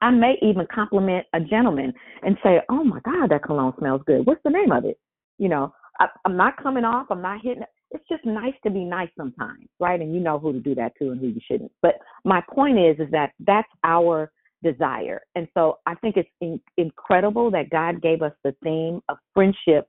I 0.00 0.10
may 0.10 0.36
even 0.42 0.66
compliment 0.72 1.26
a 1.32 1.40
gentleman 1.40 1.92
and 2.22 2.36
say, 2.42 2.60
"Oh 2.68 2.84
my 2.84 3.00
God, 3.00 3.30
that 3.30 3.42
cologne 3.44 3.74
smells 3.78 4.02
good. 4.06 4.26
What's 4.26 4.42
the 4.44 4.50
name 4.50 4.72
of 4.72 4.84
it?" 4.84 4.98
You 5.38 5.48
know, 5.48 5.72
I, 6.00 6.08
I'm 6.24 6.36
not 6.36 6.62
coming 6.62 6.84
off. 6.84 7.06
I'm 7.10 7.22
not 7.22 7.40
hitting. 7.42 7.64
It's 7.92 8.08
just 8.08 8.24
nice 8.24 8.54
to 8.64 8.70
be 8.70 8.84
nice 8.84 9.10
sometimes, 9.16 9.66
right? 9.80 10.00
And 10.00 10.14
you 10.14 10.20
know 10.20 10.38
who 10.38 10.52
to 10.52 10.60
do 10.60 10.74
that 10.74 10.92
to 10.98 11.10
and 11.10 11.20
who 11.20 11.28
you 11.28 11.40
shouldn't. 11.50 11.72
But 11.82 11.94
my 12.24 12.42
point 12.52 12.78
is, 12.78 12.98
is 12.98 13.10
that 13.12 13.32
that's 13.40 13.68
our 13.84 14.30
desire, 14.62 15.20
and 15.34 15.48
so 15.54 15.78
I 15.86 15.94
think 15.96 16.16
it's 16.16 16.28
in, 16.40 16.60
incredible 16.76 17.50
that 17.52 17.70
God 17.70 18.02
gave 18.02 18.22
us 18.22 18.32
the 18.44 18.54
theme 18.62 19.00
of 19.08 19.18
friendship 19.34 19.88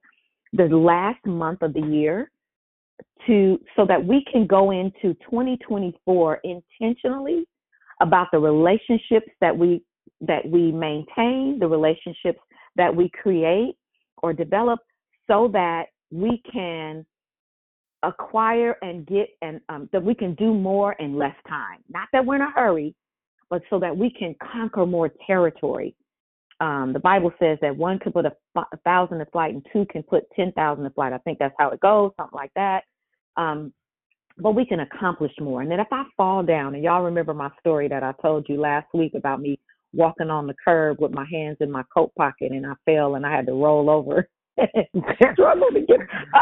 the 0.53 0.65
last 0.65 1.26
month 1.26 1.61
of 1.61 1.73
the 1.73 1.81
year 1.81 2.31
to 3.26 3.60
so 3.76 3.85
that 3.85 4.03
we 4.03 4.23
can 4.31 4.48
go 4.48 4.72
into 4.72 5.14
2024 5.30 6.41
intentionally 6.44 7.45
about 8.02 8.27
the 8.31 8.39
relationships 8.39 9.27
that 9.41 9.56
we 9.57 9.81
that 10.22 10.48
we 10.49 10.72
maintain, 10.72 11.60
the 11.60 11.68
relationships 11.68 12.39
that 12.76 12.95
we 12.95 13.10
create 13.22 13.76
or 14.23 14.34
develop 14.34 14.80
so 15.27 15.49
that 15.52 15.85
we 16.11 16.41
can 16.52 17.06
acquire 18.03 18.77
and 18.81 19.06
get 19.06 19.30
and 19.41 19.60
um, 19.69 19.89
that 19.91 20.03
we 20.03 20.15
can 20.15 20.34
do 20.35 20.53
more 20.53 20.94
in 20.94 21.18
less 21.18 21.35
time. 21.48 21.80
Not 21.89 22.07
that 22.14 22.26
we're 22.26 22.35
in 22.35 22.41
a 22.41 22.52
hurry, 22.52 22.95
but 23.49 23.61
so 23.69 23.80
that 23.80 23.95
we 23.95 24.10
can 24.10 24.36
conquer 24.52 24.86
more 24.86 25.11
territory. 25.26 25.95
Um, 26.60 26.91
the 26.91 26.99
Bible 26.99 27.32
says 27.40 27.57
that 27.61 27.76
one 27.76 27.99
can 27.99 28.11
put 28.11 28.26
a, 28.26 28.34
a 28.56 28.78
thousand 28.84 29.19
to 29.19 29.26
flight 29.28 29.53
and 29.53 29.65
two 29.72 29.86
can 29.91 30.03
put 30.03 30.24
10,000 30.36 30.84
to 30.84 30.90
flight. 30.90 31.14
I 31.14 31.19
think 31.19 31.38
that's 31.40 31.56
how 31.60 31.69
it 31.69 31.80
goes, 31.80 32.11
something 32.18 32.36
like 32.36 32.52
that. 32.56 32.84
Um, 33.36 33.72
but 34.40 34.56
we 34.56 34.65
can 34.65 34.82
accomplish 34.82 35.32
more. 35.40 35.61
And 35.61 35.69
then 35.69 35.80
if 35.80 35.88
I 35.91 36.03
fall 36.15 36.44
down, 36.44 36.76
and 36.76 36.84
y'all 36.84 37.03
remember 37.03 37.34
my 37.34 37.49
story 37.60 37.88
that 37.90 38.03
I 38.03 38.14
told 38.22 38.48
you 38.49 38.60
last 38.60 38.88
week 38.94 39.14
about 39.15 39.41
me 39.41 39.60
walking 39.94 40.30
on 40.30 40.48
the 40.48 40.56
curb 40.64 40.99
with 40.99 41.11
my 41.11 41.26
hands 41.32 41.57
in 41.60 41.72
my 41.72 41.84
coat 41.94 42.14
pocket 42.15 42.52
and 42.52 42.65
I 42.65 42.74
fell 42.86 43.15
and 43.15 43.26
I 43.26 43.36
had 43.36 43.45
to 43.48 43.53
roll 43.53 43.90
over 43.90 44.30
and 44.57 45.03
struggle 45.34 45.69
to 45.74 45.82
get 45.82 45.99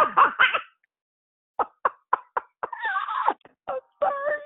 I'm 3.70 3.80
sorry. 4.00 4.42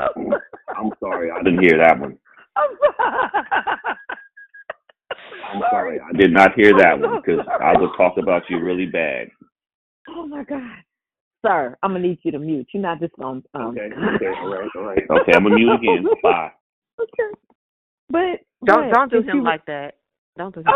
I'm 0.00 0.30
sorry, 0.30 0.40
I 0.76 1.42
didn't 1.42 1.62
hear 1.62 1.78
that 1.78 1.98
one. 1.98 2.18
I'm 2.56 2.70
I'm 5.54 5.62
sorry, 5.70 6.00
I 6.00 6.12
did 6.16 6.32
not 6.32 6.54
hear 6.54 6.72
that 6.78 6.98
one 6.98 7.20
because 7.24 7.46
I 7.60 7.78
would 7.78 7.90
talk 7.96 8.16
about 8.18 8.42
you 8.48 8.58
really 8.60 8.86
bad. 8.86 9.28
Oh 10.08 10.26
my 10.26 10.44
God. 10.44 10.62
Sir, 11.44 11.76
I'm 11.82 11.90
gonna 11.92 12.00
need 12.06 12.18
you 12.22 12.32
to 12.32 12.38
mute. 12.38 12.68
You're 12.72 12.82
not 12.82 13.00
just 13.00 13.14
gonna 13.18 13.42
um 13.54 13.76
Okay, 13.78 13.90
okay, 14.14 14.26
all 14.40 14.48
right, 14.48 14.70
all 14.76 14.82
right. 14.84 15.02
Okay, 15.10 15.32
I'm 15.34 15.42
gonna 15.44 15.54
mute 15.56 15.74
again. 15.74 16.04
Bye. 16.22 16.50
Okay. 17.00 17.34
But 18.08 18.40
Don't 18.64 18.90
but 18.90 18.94
don't 18.94 19.10
do 19.12 19.18
if 19.18 19.26
him 19.26 19.36
you- 19.38 19.44
like 19.44 19.64
that. 19.66 19.96
Don't 20.36 20.54
do 20.54 20.60
him. 20.60 20.66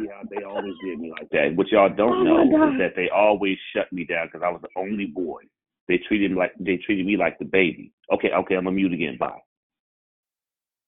Yeah, 0.00 0.22
they 0.30 0.42
always 0.44 0.74
did 0.84 0.98
me 1.00 1.10
like 1.10 1.28
that. 1.30 1.54
What 1.56 1.68
y'all 1.68 1.88
don't 1.88 2.26
Oh, 2.26 2.44
know 2.44 2.72
is 2.72 2.78
that 2.78 2.94
they 2.96 3.08
always 3.08 3.56
shut 3.74 3.90
me 3.92 4.04
down 4.04 4.26
because 4.26 4.42
I 4.44 4.50
was 4.50 4.60
the 4.62 4.68
only 4.80 5.06
boy. 5.06 5.42
They 5.88 5.98
treated 6.08 6.32
me 6.32 6.36
like 6.36 6.52
they 6.58 6.76
treated 6.78 7.06
me 7.06 7.16
like 7.16 7.38
the 7.38 7.44
baby. 7.44 7.92
Okay, 8.12 8.30
okay, 8.30 8.54
I'm 8.56 8.64
gonna 8.64 8.76
mute 8.76 8.92
again. 8.92 9.16
Bye. 9.18 9.38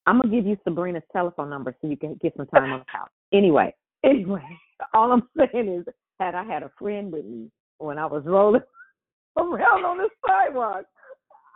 I'm 0.05 0.19
gonna 0.21 0.33
give 0.33 0.45
you 0.45 0.57
Sabrina's 0.63 1.03
telephone 1.11 1.49
number 1.49 1.75
so 1.81 1.87
you 1.87 1.97
can 1.97 2.15
get 2.21 2.33
some 2.35 2.47
time 2.47 2.71
on 2.71 2.79
the 2.79 2.85
couch. 2.91 3.09
Anyway, 3.33 3.73
anyway, 4.03 4.43
all 4.93 5.11
I'm 5.11 5.23
saying 5.37 5.67
is, 5.67 5.85
had 6.19 6.35
I 6.35 6.43
had 6.43 6.63
a 6.63 6.71
friend 6.77 7.11
with 7.11 7.25
me 7.25 7.49
when 7.77 7.97
I 7.97 8.05
was 8.05 8.23
rolling 8.25 8.61
around 9.37 9.85
on 9.85 9.97
the 9.97 10.09
sidewalk, 10.27 10.85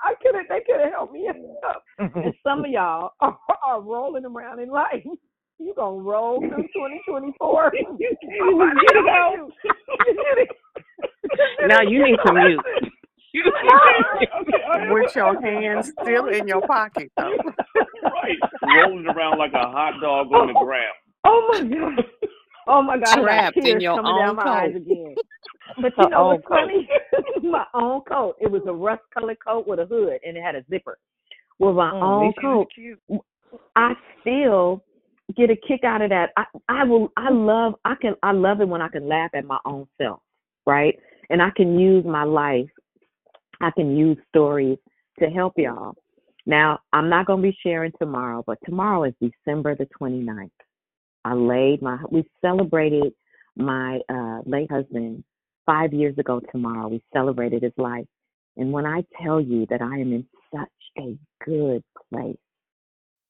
I 0.03 0.13
could 0.21 0.35
have. 0.35 0.45
They 0.49 0.61
could 0.65 0.79
have 0.81 0.91
helped 0.91 1.13
me 1.13 1.27
up. 1.27 1.83
and 1.97 2.33
some 2.43 2.63
of 2.63 2.71
y'all 2.71 3.11
are, 3.19 3.37
are 3.65 3.81
rolling 3.81 4.25
around 4.25 4.59
in 4.59 4.69
life. 4.69 5.03
You 5.59 5.73
gonna 5.75 6.01
roll 6.01 6.39
through 6.39 6.49
2024? 6.73 7.71
You 7.75 7.97
Get 7.99 8.17
it 8.97 9.07
out. 9.07 9.49
Now 11.67 11.81
you 11.81 12.03
need 12.03 12.17
to 12.25 12.33
mute. 12.33 12.92
With 14.73 15.15
your 15.15 15.39
hands 15.41 15.91
still 16.01 16.27
in 16.29 16.47
your 16.47 16.61
pocket, 16.63 17.11
though. 17.17 17.39
right, 18.01 18.39
rolling 18.61 19.05
around 19.07 19.37
like 19.37 19.53
a 19.53 19.69
hot 19.71 19.99
dog 20.01 20.31
on 20.31 20.47
the 20.47 20.53
ground. 20.53 20.95
Oh 21.25 21.47
my 21.51 21.63
god. 21.69 22.05
Oh 22.67 22.81
my 22.81 22.97
god. 22.97 23.19
I 23.19 23.23
got 23.23 23.45
Trapped 23.45 23.65
in 23.65 23.79
tears 23.79 23.81
your 23.81 23.99
own 24.05 24.15
down 24.15 24.35
my 24.37 24.43
eyes 24.45 24.71
coat. 24.71 24.75
again. 24.75 25.17
But 25.81 25.93
Her 25.97 26.05
you 26.05 26.07
know 26.09 26.25
what's 26.25 26.43
coat. 26.47 26.71
funny? 26.71 26.89
my 27.43 27.65
own 27.73 28.01
coat. 28.01 28.35
It 28.41 28.51
was 28.51 28.63
a 28.67 28.73
rust 28.73 29.03
colored 29.13 29.37
coat 29.45 29.67
with 29.67 29.79
a 29.79 29.85
hood 29.85 30.19
and 30.25 30.37
it 30.37 30.43
had 30.43 30.55
a 30.55 30.63
zipper. 30.69 30.97
With 31.59 31.75
my 31.75 31.93
Mm, 31.93 32.01
own 32.01 32.19
these 32.19 32.35
are 32.43 32.57
coat. 32.57 32.69
I 33.75 33.93
still 34.21 34.83
get 35.35 35.49
a 35.49 35.55
kick 35.55 35.83
out 35.83 36.01
of 36.01 36.09
that. 36.09 36.31
I 36.37 36.45
I 36.69 36.83
will 36.83 37.11
I 37.17 37.29
love 37.31 37.75
I 37.85 37.95
can 37.95 38.15
I 38.23 38.31
love 38.31 38.61
it 38.61 38.67
when 38.67 38.81
I 38.81 38.89
can 38.89 39.07
laugh 39.07 39.31
at 39.35 39.45
my 39.45 39.59
own 39.65 39.87
self, 40.01 40.21
right? 40.65 40.97
And 41.29 41.41
I 41.41 41.49
can 41.55 41.79
use 41.79 42.05
my 42.05 42.23
life. 42.23 42.69
I 43.63 43.71
can 43.71 43.95
use 43.95 44.17
stories 44.29 44.77
to 45.19 45.27
help 45.27 45.53
y'all. 45.57 45.95
Now, 46.45 46.79
I'm 46.91 47.09
not 47.09 47.25
going 47.25 47.41
to 47.41 47.49
be 47.49 47.57
sharing 47.63 47.93
tomorrow, 47.97 48.43
but 48.45 48.57
tomorrow 48.65 49.05
is 49.05 49.13
December 49.21 49.75
the 49.75 49.87
29th. 49.99 50.49
I 51.25 51.33
laid 51.33 51.81
my 51.81 51.97
we 52.11 52.29
celebrated 52.41 53.13
my 53.55 54.01
uh 54.09 54.41
late 54.45 54.69
husband 54.69 55.23
5 55.65 55.93
years 55.93 56.17
ago 56.17 56.41
tomorrow. 56.51 56.89
We 56.89 57.01
celebrated 57.13 57.63
his 57.63 57.71
life. 57.77 58.05
And 58.57 58.73
when 58.73 58.85
I 58.85 59.05
tell 59.21 59.39
you 59.39 59.65
that 59.69 59.81
I 59.81 59.99
am 59.99 60.11
in 60.11 60.25
such 60.53 60.69
a 60.99 61.17
good 61.45 61.81
place. 62.09 62.37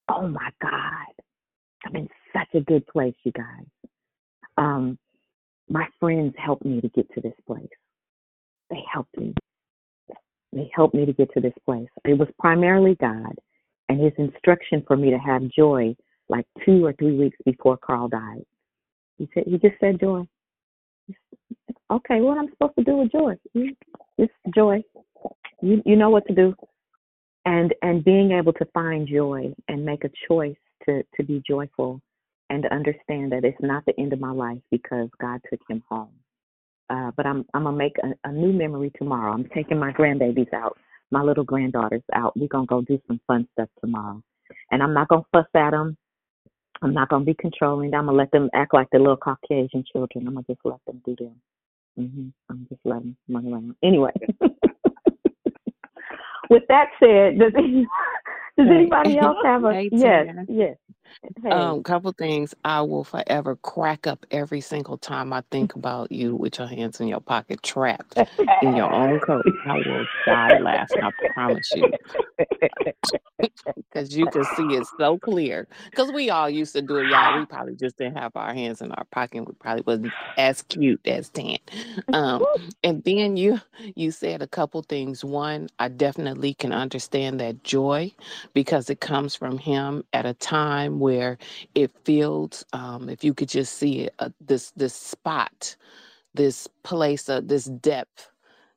Oh 0.10 0.28
my 0.28 0.50
God. 0.60 1.14
I'm 1.86 1.96
in 1.96 2.10
such 2.34 2.48
a 2.56 2.62
good 2.62 2.88
place, 2.88 3.16
you 3.24 3.32
guys. 3.32 3.66
Um, 4.58 4.98
my 5.70 5.86
friends 6.00 6.34
helped 6.38 6.66
me 6.66 6.82
to 6.82 6.90
get 6.90 7.14
to 7.14 7.22
this 7.22 7.36
place. 7.46 7.68
They 8.72 8.84
helped 8.92 9.16
me. 9.18 9.34
They 10.54 10.72
helped 10.76 10.96
me 10.96 11.06
to 11.06 11.14
get 11.14 11.34
to 11.34 11.42
this 11.42 11.54
place. 11.66 11.90
It 12.06 12.18
was 12.18 12.30
primarily 12.40 12.96
God 13.02 13.36
and 13.90 14.02
his 14.02 14.14
instruction 14.18 14.84
for 14.88 14.98
me 14.98 15.12
to 15.12 15.20
have 15.20 15.44
joy 15.50 15.96
like 16.30 16.46
two 16.66 16.86
or 16.86 16.94
three 16.94 17.18
weeks 17.18 17.38
before 17.46 17.78
Carl 17.78 18.10
died. 18.10 18.46
He 19.18 19.30
said 19.34 19.44
he 19.48 19.58
just 19.58 19.80
said 19.80 20.00
joy. 20.00 20.24
Okay, 21.92 22.22
what 22.22 22.38
I'm 22.38 22.50
supposed 22.52 22.76
to 22.80 22.84
do 22.84 22.98
with 22.98 23.12
joy? 23.12 23.36
It's 24.18 24.34
joy. 24.56 24.84
You 25.62 25.82
you 25.86 25.96
know 25.98 26.10
what 26.12 26.28
to 26.28 26.36
do. 26.36 26.56
and 27.46 27.74
and 27.82 28.04
being 28.04 28.32
able 28.32 28.54
to 28.54 28.66
find 28.74 29.08
joy 29.08 29.54
and 29.68 29.86
make 29.86 30.04
a 30.06 30.12
choice 30.28 30.58
to 30.86 31.04
to 31.16 31.24
be 31.24 31.42
joyful 31.48 32.02
and 32.50 32.66
understand 32.68 33.32
that 33.32 33.46
it's 33.46 33.58
not 33.62 33.86
the 33.86 34.00
end 34.00 34.14
of 34.14 34.20
my 34.20 34.32
life 34.32 34.60
because 34.72 35.10
God 35.22 35.42
took 35.50 35.62
him 35.70 35.84
home. 35.90 36.12
Uh, 36.90 37.12
but 37.16 37.26
I'm 37.26 37.46
I'm 37.54 37.64
gonna 37.64 37.78
make 37.78 37.96
a, 38.04 38.14
a 38.30 38.32
new 38.32 38.52
memory 38.52 38.92
tomorrow. 38.98 39.32
I'm 39.34 39.46
taking 39.56 39.80
my 39.80 39.92
grandbabies 39.92 40.54
out, 40.54 40.78
my 41.12 41.22
little 41.22 41.44
granddaughters 41.44 42.04
out. 42.14 42.36
We're 42.36 42.48
gonna 42.48 42.66
go 42.66 42.82
do 42.82 43.00
some 43.08 43.20
fun 43.26 43.48
stuff 43.54 43.70
tomorrow, 43.80 44.22
and 44.72 44.84
I'm 44.84 44.94
not 44.94 45.08
gonna 45.08 45.24
fuss 45.32 45.46
at 45.56 45.72
them. 45.72 45.98
I'm 46.82 46.94
not 46.94 47.10
gonna 47.10 47.26
be 47.26 47.36
controlling. 47.36 47.94
I'm 47.94 48.06
gonna 48.06 48.18
let 48.18 48.32
them 48.32 48.50
act 48.54 48.74
like 48.74 48.90
the 48.92 49.00
little 49.00 49.18
Caucasian 49.18 49.86
children. 49.92 50.28
I'm 50.28 50.34
gonna 50.34 50.46
just 50.48 50.60
let 50.66 50.84
them 50.86 51.02
do 51.06 51.16
them. 51.16 51.42
hmm 51.96 52.28
I'm 52.50 52.68
just 52.70 52.82
letting 52.84 53.16
them 53.28 53.36
run 53.36 53.54
around. 53.54 53.76
Anyway, 53.82 54.12
with 56.50 56.64
that 56.68 56.90
said, 57.00 57.40
does 57.40 57.54
does 58.58 58.68
anybody 58.70 59.18
else 59.18 59.38
have 59.46 59.64
a 59.64 59.90
yes? 59.92 60.28
Yes. 60.50 60.78
Hey. 61.44 61.52
Um, 61.52 61.84
couple 61.84 62.12
things. 62.14 62.56
I 62.64 62.82
will 62.82 63.04
forever 63.04 63.56
crack 63.58 64.08
up 64.08 64.26
every 64.32 64.62
single 64.62 64.98
time 64.98 65.34
I 65.34 65.44
think 65.52 65.76
about 65.76 66.12
you 66.12 66.36
with 66.36 66.60
your 66.60 66.68
hands 66.68 67.00
in 67.00 67.08
your 67.08 67.20
pocket, 67.22 67.64
trapped 67.64 68.18
in 68.62 68.76
your 68.76 68.92
own 68.92 69.20
coat. 69.20 69.46
I 69.66 69.76
will 69.78 70.06
die 70.26 70.60
laughing. 70.60 71.04
I 71.04 71.12
promise 71.34 71.72
you, 71.74 71.92
because 73.76 74.16
you 74.16 74.28
can 74.28 74.46
see 74.46 74.76
it 74.76 74.86
so 74.98 75.18
clear. 75.20 75.68
Because 75.92 76.12
we 76.12 76.30
all 76.30 76.50
used 76.50 76.74
to 76.74 76.82
do 76.82 76.98
it, 76.98 77.08
y'all. 77.10 77.38
We 77.40 77.46
probably 77.46 77.76
just 77.76 77.98
didn't 77.98 78.18
have 78.18 78.36
our 78.36 78.54
hands 78.54 78.82
in 78.82 78.92
our 78.92 79.06
pocket. 79.06 79.46
We 79.46 79.54
probably 79.54 79.84
wasn't 79.86 80.14
as 80.38 80.62
cute 80.64 81.02
as 81.06 81.30
Tan. 81.30 81.58
Um, 82.14 82.48
and 82.84 83.04
then 83.04 83.38
you 83.38 83.62
you 83.96 84.12
said 84.12 84.42
a 84.42 84.48
couple 84.48 84.82
things. 84.84 85.24
One, 85.24 85.70
I 85.80 85.90
definitely 85.90 86.54
can 86.54 86.74
understand 86.74 87.40
that 87.40 87.64
joy 87.64 88.14
because 88.54 88.90
it 88.90 89.00
comes 89.02 89.36
from 89.36 89.58
him 89.58 90.04
at 90.14 90.26
a 90.26 90.34
time 90.34 91.00
where 91.04 91.38
it 91.76 91.92
feels 92.06 92.66
um, 92.74 93.10
if 93.10 93.24
you 93.26 93.36
could 93.36 93.50
just 93.50 93.74
see 93.78 94.02
it 94.02 94.16
uh, 94.20 94.30
this 94.42 94.72
this 94.78 94.96
spot 94.96 95.76
this 96.36 96.68
place 96.84 97.30
uh, 97.30 97.42
this 97.44 97.66
depth 97.66 98.32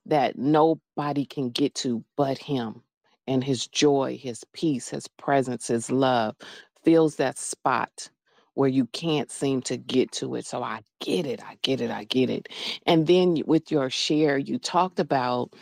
that 0.07 0.39
nobody 0.39 1.27
can 1.27 1.51
get 1.51 1.75
to 1.77 2.05
but 2.17 2.39
him 2.39 2.83
and 3.29 3.45
his 3.45 3.69
joy 3.69 4.19
his 4.23 4.45
peace 4.55 4.91
his 4.91 5.09
presence 5.09 5.69
his 5.69 5.91
love 5.93 6.37
fills 6.85 7.17
that 7.17 7.39
spot 7.39 8.11
where 8.55 8.71
you 8.71 8.87
can't 8.89 9.31
seem 9.33 9.63
to 9.63 9.79
get 9.79 10.13
to 10.13 10.37
it. 10.37 10.47
So 10.47 10.63
i 10.63 10.83
get 11.01 11.27
it 11.27 11.43
i 11.45 11.59
get 11.63 11.81
it 11.83 11.91
i 11.93 12.05
get 12.05 12.31
it. 12.31 12.49
And 12.87 13.07
then 13.07 13.39
with 13.47 13.73
your 13.73 13.91
share 13.91 14.39
you 14.39 14.59
talked 14.59 15.01
about 15.01 15.53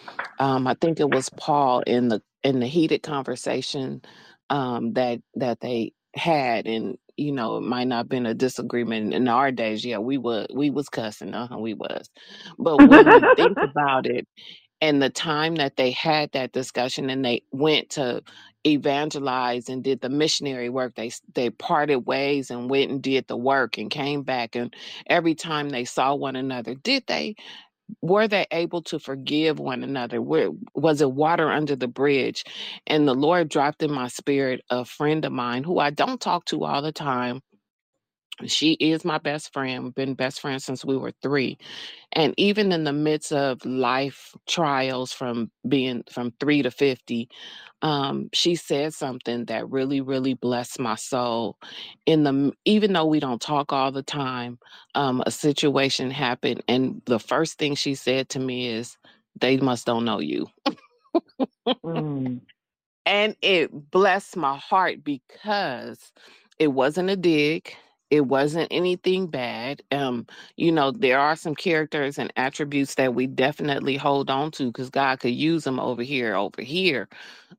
um, 0.40 0.66
i 0.68 0.74
think 0.74 1.00
it 1.00 1.10
was 1.10 1.30
paul 1.30 1.82
in 1.82 2.08
the 2.08 2.22
in 2.44 2.60
the 2.60 2.68
heated 2.68 3.02
conversation 3.04 4.02
um, 4.50 4.94
that 4.94 5.22
that 5.36 5.60
they 5.60 5.92
had 6.14 6.66
and 6.66 6.96
you 7.16 7.32
know 7.32 7.56
it 7.58 7.62
might 7.62 7.84
not 7.88 7.98
have 7.98 8.08
been 8.08 8.26
a 8.26 8.34
disagreement 8.34 9.14
in 9.14 9.28
our 9.28 9.50
days 9.52 9.84
yeah 9.84 9.98
we 9.98 10.18
were 10.18 10.46
we 10.54 10.70
was 10.70 10.88
cussing 10.88 11.34
uh-huh 11.34 11.58
we 11.58 11.74
was. 11.74 12.10
But 12.58 12.78
when 12.88 13.06
you 13.06 13.24
think 13.36 13.58
about 13.62 14.06
it 14.06 14.26
and 14.80 15.02
the 15.02 15.10
time 15.10 15.56
that 15.56 15.76
they 15.76 15.90
had 15.92 16.30
that 16.32 16.52
discussion 16.52 17.08
and 17.10 17.24
they 17.24 17.42
went 17.52 17.90
to 17.90 18.22
evangelize 18.66 19.68
and 19.68 19.84
did 19.84 20.00
the 20.00 20.08
missionary 20.08 20.70
work 20.70 20.94
they 20.94 21.10
they 21.34 21.50
parted 21.50 21.98
ways 22.06 22.50
and 22.50 22.70
went 22.70 22.90
and 22.90 23.02
did 23.02 23.26
the 23.28 23.36
work 23.36 23.78
and 23.78 23.90
came 23.90 24.22
back 24.22 24.56
and 24.56 24.74
every 25.06 25.34
time 25.34 25.68
they 25.68 25.84
saw 25.84 26.14
one 26.14 26.36
another 26.36 26.74
did 26.74 27.04
they 27.06 27.34
were 28.02 28.28
they 28.28 28.46
able 28.52 28.82
to 28.84 28.98
forgive 28.98 29.58
one 29.60 29.82
another? 29.84 30.22
Where 30.22 30.50
was 30.74 31.00
it 31.00 31.12
water 31.12 31.50
under 31.50 31.76
the 31.76 31.88
bridge? 31.88 32.44
And 32.86 33.08
the 33.08 33.14
lord 33.14 33.48
dropped 33.48 33.82
in 33.82 33.92
my 33.92 34.08
spirit 34.08 34.62
a 34.70 34.84
friend 34.84 35.24
of 35.24 35.32
mine 35.32 35.64
who 35.64 35.78
i 35.78 35.90
don't 35.90 36.20
talk 36.20 36.44
to 36.46 36.64
all 36.64 36.82
the 36.82 36.92
time 36.92 37.40
she 38.46 38.72
is 38.74 39.04
my 39.04 39.18
best 39.18 39.52
friend 39.52 39.84
We've 39.84 39.94
been 39.94 40.14
best 40.14 40.40
friends 40.40 40.64
since 40.64 40.84
we 40.84 40.96
were 40.96 41.12
three 41.22 41.58
and 42.12 42.34
even 42.36 42.72
in 42.72 42.84
the 42.84 42.92
midst 42.92 43.32
of 43.32 43.64
life 43.64 44.34
trials 44.46 45.12
from 45.12 45.50
being 45.68 46.04
from 46.10 46.32
three 46.40 46.62
to 46.62 46.70
50 46.70 47.28
um, 47.82 48.30
she 48.32 48.54
said 48.54 48.94
something 48.94 49.44
that 49.46 49.68
really 49.68 50.00
really 50.00 50.34
blessed 50.34 50.80
my 50.80 50.94
soul. 50.94 51.58
In 52.06 52.24
the 52.24 52.52
even 52.64 52.92
though 52.94 53.04
we 53.04 53.20
don't 53.20 53.42
talk 53.42 53.72
all 53.72 53.92
the 53.92 54.02
time 54.02 54.58
um, 54.94 55.22
a 55.26 55.30
situation 55.30 56.10
happened 56.10 56.62
and 56.66 57.02
the 57.04 57.18
first 57.18 57.58
thing 57.58 57.74
she 57.74 57.94
said 57.94 58.30
to 58.30 58.40
me 58.40 58.68
is 58.68 58.96
they 59.38 59.58
must 59.58 59.86
don't 59.86 60.04
know 60.04 60.20
you. 60.20 60.46
Mm. 61.84 62.40
and 63.06 63.36
it 63.42 63.90
blessed 63.90 64.36
my 64.36 64.56
heart 64.56 65.04
because 65.04 66.12
it 66.58 66.68
wasn't 66.68 67.10
a 67.10 67.16
dig 67.16 67.74
it 68.10 68.22
wasn't 68.22 68.68
anything 68.70 69.26
bad 69.28 69.82
um 69.92 70.26
you 70.56 70.72
know 70.72 70.90
there 70.92 71.18
are 71.20 71.36
some 71.36 71.54
characters 71.54 72.18
and 72.18 72.32
attributes 72.36 72.96
that 72.96 73.14
we 73.14 73.26
definitely 73.26 73.96
hold 73.96 74.30
on 74.30 74.50
to 74.50 74.66
because 74.68 74.90
god 74.90 75.20
could 75.20 75.34
use 75.34 75.64
them 75.64 75.80
over 75.80 76.02
here 76.02 76.36
over 76.36 76.62
here 76.62 77.08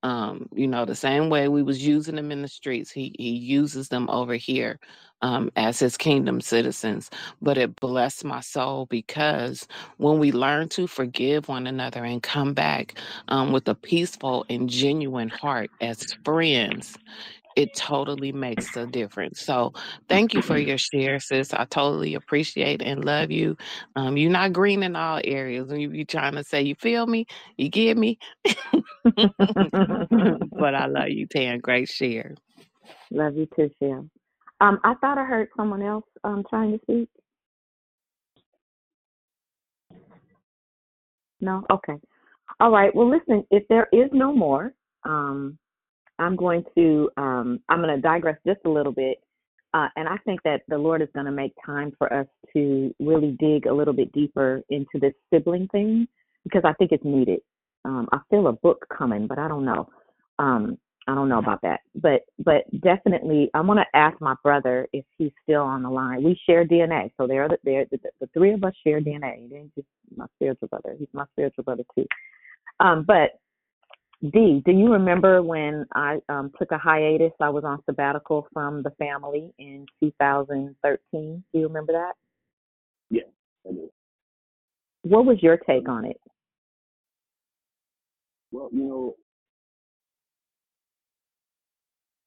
um 0.04 0.48
you 0.56 0.68
know 0.68 0.86
the 0.86 0.96
same 0.96 1.30
way 1.30 1.48
we 1.50 1.64
was 1.64 1.86
using 1.86 2.16
them 2.16 2.32
in 2.32 2.42
the 2.42 2.48
streets 2.50 2.92
he 2.92 3.16
he 3.20 3.32
uses 3.32 3.90
them 3.90 4.10
over 4.10 4.36
here 4.36 4.80
um 5.22 5.52
as 5.58 5.80
his 5.80 5.98
kingdom 5.98 6.42
citizens 6.42 7.10
but 7.42 7.58
it 7.58 7.76
blessed 7.78 8.26
my 8.26 8.42
soul 8.42 8.88
because 8.88 9.68
when 9.98 10.20
we 10.20 10.32
learn 10.32 10.70
to 10.70 10.88
forgive 10.88 11.48
one 11.50 11.68
another 11.68 12.04
and 12.06 12.24
come 12.24 12.54
back 12.54 12.94
um, 13.30 13.54
with 13.54 13.68
a 13.70 13.76
peaceful 13.76 14.46
and 14.50 14.70
genuine 14.70 15.30
heart 15.30 15.72
as 15.82 16.06
friends, 16.26 16.98
it 17.56 17.74
totally 17.76 18.32
makes 18.32 18.76
a 18.76 18.88
difference. 18.88 19.42
So, 19.42 19.74
thank 20.10 20.34
you 20.34 20.42
for 20.42 20.58
your 20.58 20.78
share, 20.78 21.20
sis. 21.20 21.54
I 21.54 21.66
totally 21.66 22.16
appreciate 22.16 22.82
and 22.82 23.06
love 23.06 23.32
you. 23.32 23.58
Um, 23.96 24.18
you're 24.18 24.32
not 24.32 24.54
green 24.54 24.84
in 24.84 24.96
all 24.96 25.22
areas. 25.24 25.70
When 25.70 25.80
you 25.80 25.90
be 25.90 26.06
trying 26.06 26.36
to 26.36 26.44
say, 26.44 26.62
you 26.64 26.76
feel 26.76 27.08
me, 27.08 27.26
you 27.58 27.70
get 27.70 27.98
me. 27.98 28.20
but 29.16 30.76
I 30.76 30.88
love 30.88 31.10
you, 31.10 31.28
Tan. 31.28 31.60
Great 31.60 31.90
share. 31.90 32.36
Love 33.12 33.36
you 33.38 33.48
too, 33.56 33.70
Shell. 33.80 34.10
Um, 34.62 34.80
I 34.84 34.96
thought 34.96 35.18
I 35.18 35.26
heard 35.26 35.50
someone 35.58 35.82
else 35.82 36.06
um 36.24 36.44
trying 36.50 36.74
to 36.74 36.80
speak. 36.84 37.10
No? 41.42 41.64
Okay. 41.72 41.96
All 42.60 42.72
right. 42.72 42.94
Well, 42.96 43.10
listen, 43.10 43.46
if 43.52 43.68
there 43.70 43.88
is 43.92 44.10
no 44.14 44.34
more, 44.34 44.74
um, 45.04 45.58
I'm 46.20 46.36
going 46.36 46.64
to 46.76 47.10
um, 47.18 47.60
I'm 47.70 47.82
going 47.82 47.96
to 47.96 48.02
digress 48.02 48.38
just 48.46 48.62
a 48.66 48.70
little 48.70 48.92
bit, 48.92 49.22
uh, 49.74 49.88
and 49.96 50.08
I 50.08 50.18
think 50.26 50.42
that 50.44 50.62
the 50.68 50.78
Lord 50.78 51.02
is 51.02 51.10
going 51.14 51.26
to 51.26 51.32
make 51.32 51.54
time 51.66 51.94
for 51.98 52.12
us 52.14 52.28
to 52.54 52.94
really 53.00 53.36
dig 53.40 53.66
a 53.66 53.74
little 53.74 53.94
bit 53.94 54.12
deeper 54.14 54.62
into 54.70 55.00
this 55.00 55.14
sibling 55.34 55.68
thing 55.70 56.08
because 56.44 56.64
I 56.66 56.74
think 56.74 56.92
it's 56.92 57.04
needed. 57.04 57.40
Um, 57.84 58.08
I 58.12 58.20
feel 58.30 58.48
a 58.48 58.54
book 58.54 58.86
coming, 58.96 59.28
but 59.28 59.38
I 59.38 59.48
don't 59.48 59.66
know. 59.66 59.90
Um, 60.40 60.78
I 61.08 61.14
don't 61.14 61.30
know 61.30 61.38
about 61.38 61.62
that, 61.62 61.82
but 61.94 62.22
but 62.40 62.64
definitely, 62.82 63.52
I 63.54 63.62
want 63.62 63.80
to 63.80 63.98
ask 63.98 64.20
my 64.22 64.34
brother 64.42 64.88
if 64.92 65.06
he's 65.18 65.32
still 65.44 65.62
on 65.62 65.84
the 65.84 65.90
line. 65.90 66.24
We 66.24 66.40
share 66.48 66.66
DNA, 66.66 67.12
so 67.16 67.28
there, 67.28 67.48
the, 67.48 67.58
there, 67.64 67.86
the, 67.92 68.00
the 68.20 68.28
three 68.34 68.54
of 68.54 68.64
us 68.64 68.74
share 68.84 69.00
DNA. 69.00 69.42
He 69.42 69.48
didn't 69.48 69.76
just 69.76 69.88
my 70.16 70.26
spiritual 70.36 70.68
brother; 70.68 70.96
he's 70.98 71.08
my 71.14 71.26
spiritual 71.34 71.64
brother 71.64 71.84
too. 71.94 72.08
Um, 72.80 73.04
but 73.06 73.40
D, 74.22 74.62
do 74.66 74.72
you 74.72 74.92
remember 74.94 75.42
when 75.42 75.86
I 75.94 76.20
um, 76.30 76.52
took 76.58 76.72
a 76.72 76.78
hiatus? 76.78 77.32
I 77.40 77.50
was 77.50 77.64
on 77.64 77.84
sabbatical 77.86 78.48
from 78.54 78.82
the 78.82 78.92
family 78.92 79.52
in 79.60 79.86
2013. 80.02 81.44
Do 81.54 81.60
you 81.60 81.68
remember 81.68 81.94
that? 81.94 82.14
Yeah, 83.10 83.24
I 83.68 83.72
do. 83.72 83.90
What 85.04 85.26
was 85.26 85.38
your 85.42 85.58
take 85.58 85.88
on 85.90 86.06
it? 86.06 86.20
Well, 88.52 88.70
you 88.72 88.84
know, 88.84 89.16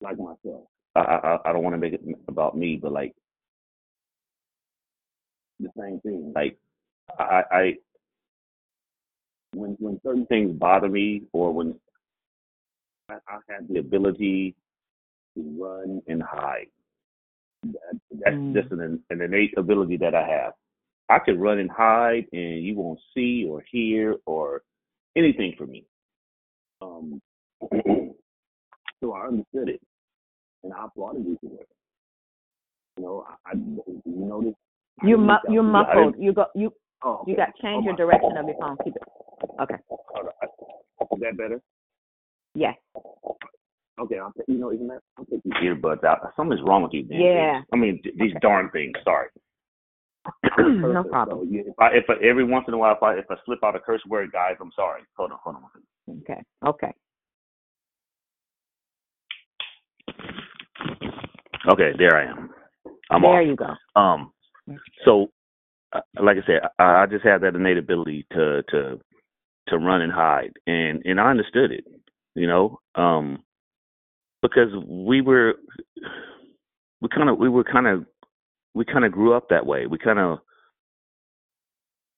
like 0.00 0.18
myself, 0.18 0.68
I 0.94 1.00
I, 1.00 1.38
I 1.46 1.52
don't 1.52 1.62
want 1.64 1.74
to 1.74 1.78
make 1.78 1.94
it 1.94 2.02
about 2.28 2.56
me, 2.56 2.78
but 2.80 2.92
like 2.92 3.14
the 5.58 5.70
same 5.76 6.00
thing. 6.00 6.32
Like 6.34 6.58
I 7.18 7.42
I 7.50 7.74
when 9.54 9.76
when 9.78 10.00
certain 10.04 10.26
things 10.26 10.52
bother 10.58 10.88
me, 10.88 11.22
or 11.32 11.52
when 11.52 11.74
I, 13.08 13.14
I 13.28 13.38
have 13.48 13.68
the 13.68 13.78
ability 13.78 14.54
to 15.36 15.42
run 15.58 16.02
and 16.06 16.22
hide. 16.22 16.68
That, 17.64 18.00
that's 18.10 18.36
Mm. 18.36 18.54
just 18.54 18.72
an, 18.72 19.02
an 19.10 19.20
innate 19.20 19.56
ability 19.56 19.96
that 19.98 20.14
I 20.14 20.26
have. 20.28 20.52
I 21.08 21.18
can 21.18 21.40
run 21.40 21.58
and 21.58 21.70
hide, 21.70 22.26
and 22.32 22.62
you 22.62 22.76
won't 22.76 23.00
see 23.14 23.46
or 23.48 23.62
hear 23.70 24.16
or 24.26 24.62
anything 25.16 25.54
from 25.56 25.70
me. 25.70 25.84
Um, 26.80 27.20
so 29.00 29.12
I 29.14 29.26
understood 29.26 29.70
it, 29.70 29.80
and 30.62 30.72
I 30.72 30.84
applauded 30.84 31.24
you 31.24 31.38
for 31.40 31.60
it. 31.60 31.68
You 32.98 33.04
know, 33.04 33.26
I, 33.28 33.50
I 33.50 33.54
you 33.54 34.02
notice 34.06 34.54
I 35.02 35.06
You 35.06 35.16
mu- 35.16 35.32
you 35.32 35.38
to 35.46 35.52
you. 35.52 35.60
I 35.60 35.62
muffled. 35.62 36.14
You 36.18 36.32
got 36.32 36.50
you 36.54 36.72
Oh, 37.02 37.20
okay. 37.22 37.30
you 37.30 37.36
got 37.36 37.54
change 37.62 37.82
Oh, 37.82 37.84
your 37.86 37.96
direction 37.96 38.36
of 38.36 38.46
your 38.46 38.56
phone. 38.58 38.76
Keep 38.82 38.96
it. 38.96 39.02
Okay. 39.60 39.74
Is 39.74 41.20
that 41.20 41.36
better? 41.36 41.60
Yes. 42.54 42.76
Okay, 44.00 44.18
I'll 44.18 44.32
take, 44.32 44.46
you 44.48 44.58
know, 44.58 44.72
isn't 44.72 44.86
that? 44.88 45.00
I'll 45.18 45.24
take 45.24 45.42
these 45.42 45.52
earbuds 45.54 46.04
out. 46.04 46.32
Something's 46.36 46.62
wrong 46.62 46.82
with 46.82 46.92
you. 46.92 47.06
Yeah. 47.10 47.58
things. 47.58 47.66
I 47.72 47.76
mean, 47.76 48.00
th- 48.02 48.14
these 48.16 48.32
darn 48.40 48.70
things. 48.70 48.96
Sorry. 49.04 49.28
no 50.58 51.04
problem. 51.04 51.38
So, 51.38 51.46
yeah, 51.50 51.62
if 51.66 51.78
I, 51.78 51.88
if 51.88 52.04
I, 52.08 52.14
every 52.24 52.44
once 52.44 52.66
in 52.68 52.74
a 52.74 52.78
while, 52.78 52.94
if 52.94 53.02
I, 53.02 53.14
if 53.14 53.24
I 53.30 53.34
slip 53.44 53.64
out 53.64 53.74
a 53.74 53.80
curse 53.80 54.02
word, 54.06 54.30
guys, 54.32 54.54
I'm 54.60 54.70
sorry. 54.76 55.02
Hold 55.16 55.32
on, 55.32 55.38
hold 55.42 55.56
on. 55.56 56.22
Okay. 56.22 56.42
Okay. 56.66 56.92
Okay, 61.68 61.92
there 61.98 62.16
I 62.16 62.30
am. 62.30 62.50
I'm 63.10 63.22
there 63.22 63.42
off. 63.42 63.46
you 63.46 63.56
go. 63.56 63.74
Um, 64.00 64.32
so, 65.04 65.30
uh, 65.92 66.00
like 66.22 66.36
I 66.36 66.46
said, 66.46 66.60
I, 66.78 67.02
I 67.02 67.06
just 67.06 67.24
have 67.24 67.40
that 67.40 67.54
innate 67.54 67.78
ability 67.78 68.26
to 68.32 68.62
to 68.70 69.00
to 69.70 69.78
run 69.78 70.02
and 70.02 70.12
hide, 70.12 70.52
and 70.66 71.02
and 71.04 71.20
I 71.20 71.30
understood 71.30 71.72
it, 71.72 71.84
you 72.34 72.46
know, 72.46 72.80
um, 72.94 73.42
because 74.42 74.70
we 74.86 75.20
were 75.20 75.54
we 77.00 77.08
kind 77.08 77.28
of 77.28 77.38
we 77.38 77.48
were 77.48 77.64
kind 77.64 77.86
of 77.86 78.04
we 78.74 78.84
kind 78.84 79.04
of 79.04 79.12
grew 79.12 79.34
up 79.34 79.48
that 79.50 79.66
way. 79.66 79.86
We 79.86 79.98
kind 79.98 80.18
of 80.18 80.38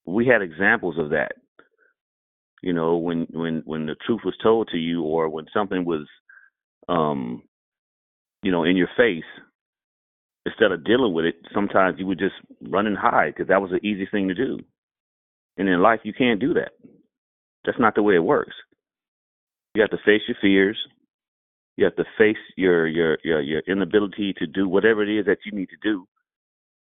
we 0.06 0.26
had 0.26 0.42
examples 0.42 0.98
of 0.98 1.10
that, 1.10 1.32
you 2.62 2.72
know, 2.72 2.96
when 2.96 3.26
when 3.30 3.62
when 3.64 3.86
the 3.86 3.96
truth 4.06 4.20
was 4.24 4.34
told 4.42 4.68
to 4.68 4.78
you, 4.78 5.02
or 5.02 5.28
when 5.28 5.46
something 5.52 5.84
was, 5.84 6.06
um, 6.88 7.42
you 8.42 8.50
know, 8.50 8.64
in 8.64 8.76
your 8.76 8.90
face 8.96 9.24
instead 10.46 10.72
of 10.72 10.84
dealing 10.84 11.12
with 11.12 11.24
it, 11.24 11.36
sometimes 11.54 11.98
you 11.98 12.06
would 12.06 12.18
just 12.18 12.34
run 12.68 12.86
and 12.86 12.96
hide 12.96 13.34
because 13.34 13.48
that 13.48 13.60
was 13.60 13.70
the 13.70 13.86
easy 13.86 14.06
thing 14.10 14.28
to 14.28 14.34
do. 14.34 14.58
And 15.58 15.68
in 15.68 15.82
life, 15.82 16.00
you 16.04 16.12
can't 16.12 16.40
do 16.40 16.54
that. 16.54 16.72
That's 17.64 17.78
not 17.78 17.94
the 17.94 18.02
way 18.02 18.14
it 18.14 18.24
works. 18.24 18.54
You 19.74 19.82
have 19.82 19.90
to 19.90 19.98
face 20.04 20.22
your 20.26 20.36
fears. 20.40 20.78
You 21.76 21.84
have 21.84 21.96
to 21.96 22.04
face 22.18 22.36
your 22.56 22.86
your 22.86 23.18
your, 23.24 23.40
your 23.40 23.62
inability 23.66 24.34
to 24.38 24.46
do 24.46 24.68
whatever 24.68 25.02
it 25.02 25.18
is 25.18 25.26
that 25.26 25.38
you 25.44 25.52
need 25.52 25.68
to 25.70 25.76
do, 25.82 26.06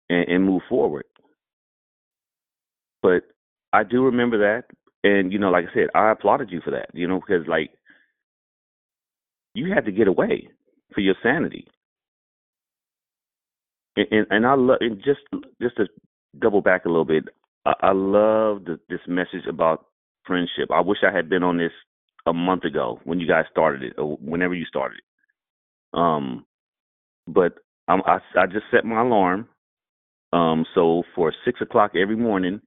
and, 0.08 0.28
and 0.28 0.44
move 0.44 0.62
forward. 0.68 1.04
But 3.02 3.22
I 3.72 3.84
do 3.84 4.04
remember 4.04 4.38
that, 4.38 4.64
and 5.04 5.32
you 5.32 5.38
know, 5.38 5.50
like 5.50 5.66
I 5.70 5.74
said, 5.74 5.88
I 5.94 6.10
applauded 6.10 6.50
you 6.50 6.60
for 6.62 6.72
that. 6.72 6.90
You 6.92 7.08
know, 7.08 7.20
because 7.20 7.46
like 7.46 7.70
you 9.54 9.72
had 9.72 9.84
to 9.86 9.92
get 9.92 10.08
away 10.08 10.48
for 10.94 11.00
your 11.00 11.14
sanity 11.22 11.66
and 13.96 14.06
and, 14.10 14.26
and 14.30 14.46
I 14.46 14.54
love 14.54 14.78
and 14.80 14.96
just 14.98 15.20
just 15.60 15.76
to 15.76 15.86
double 16.38 16.60
back 16.60 16.84
a 16.84 16.88
little 16.88 17.04
bit, 17.04 17.24
I, 17.66 17.72
I 17.82 17.92
love 17.92 18.64
this 18.64 19.00
message 19.06 19.46
about 19.48 19.86
friendship. 20.26 20.70
I 20.72 20.80
wish 20.80 20.98
I 21.02 21.14
had 21.14 21.28
been 21.28 21.42
on 21.42 21.58
this 21.58 21.72
a 22.26 22.32
month 22.32 22.64
ago 22.64 23.00
when 23.04 23.20
you 23.20 23.26
guys 23.26 23.44
started 23.50 23.82
it, 23.82 23.94
or 23.98 24.16
whenever 24.16 24.54
you 24.54 24.64
started 24.66 24.98
it. 24.98 25.98
Um, 25.98 26.46
but 27.26 27.54
I'm, 27.88 28.02
I 28.06 28.18
I 28.38 28.46
just 28.46 28.66
set 28.70 28.84
my 28.84 29.00
alarm. 29.00 29.48
Um, 30.32 30.64
so 30.74 31.02
for 31.14 31.32
six 31.44 31.60
o'clock 31.60 31.92
every 31.96 32.16
morning. 32.16 32.60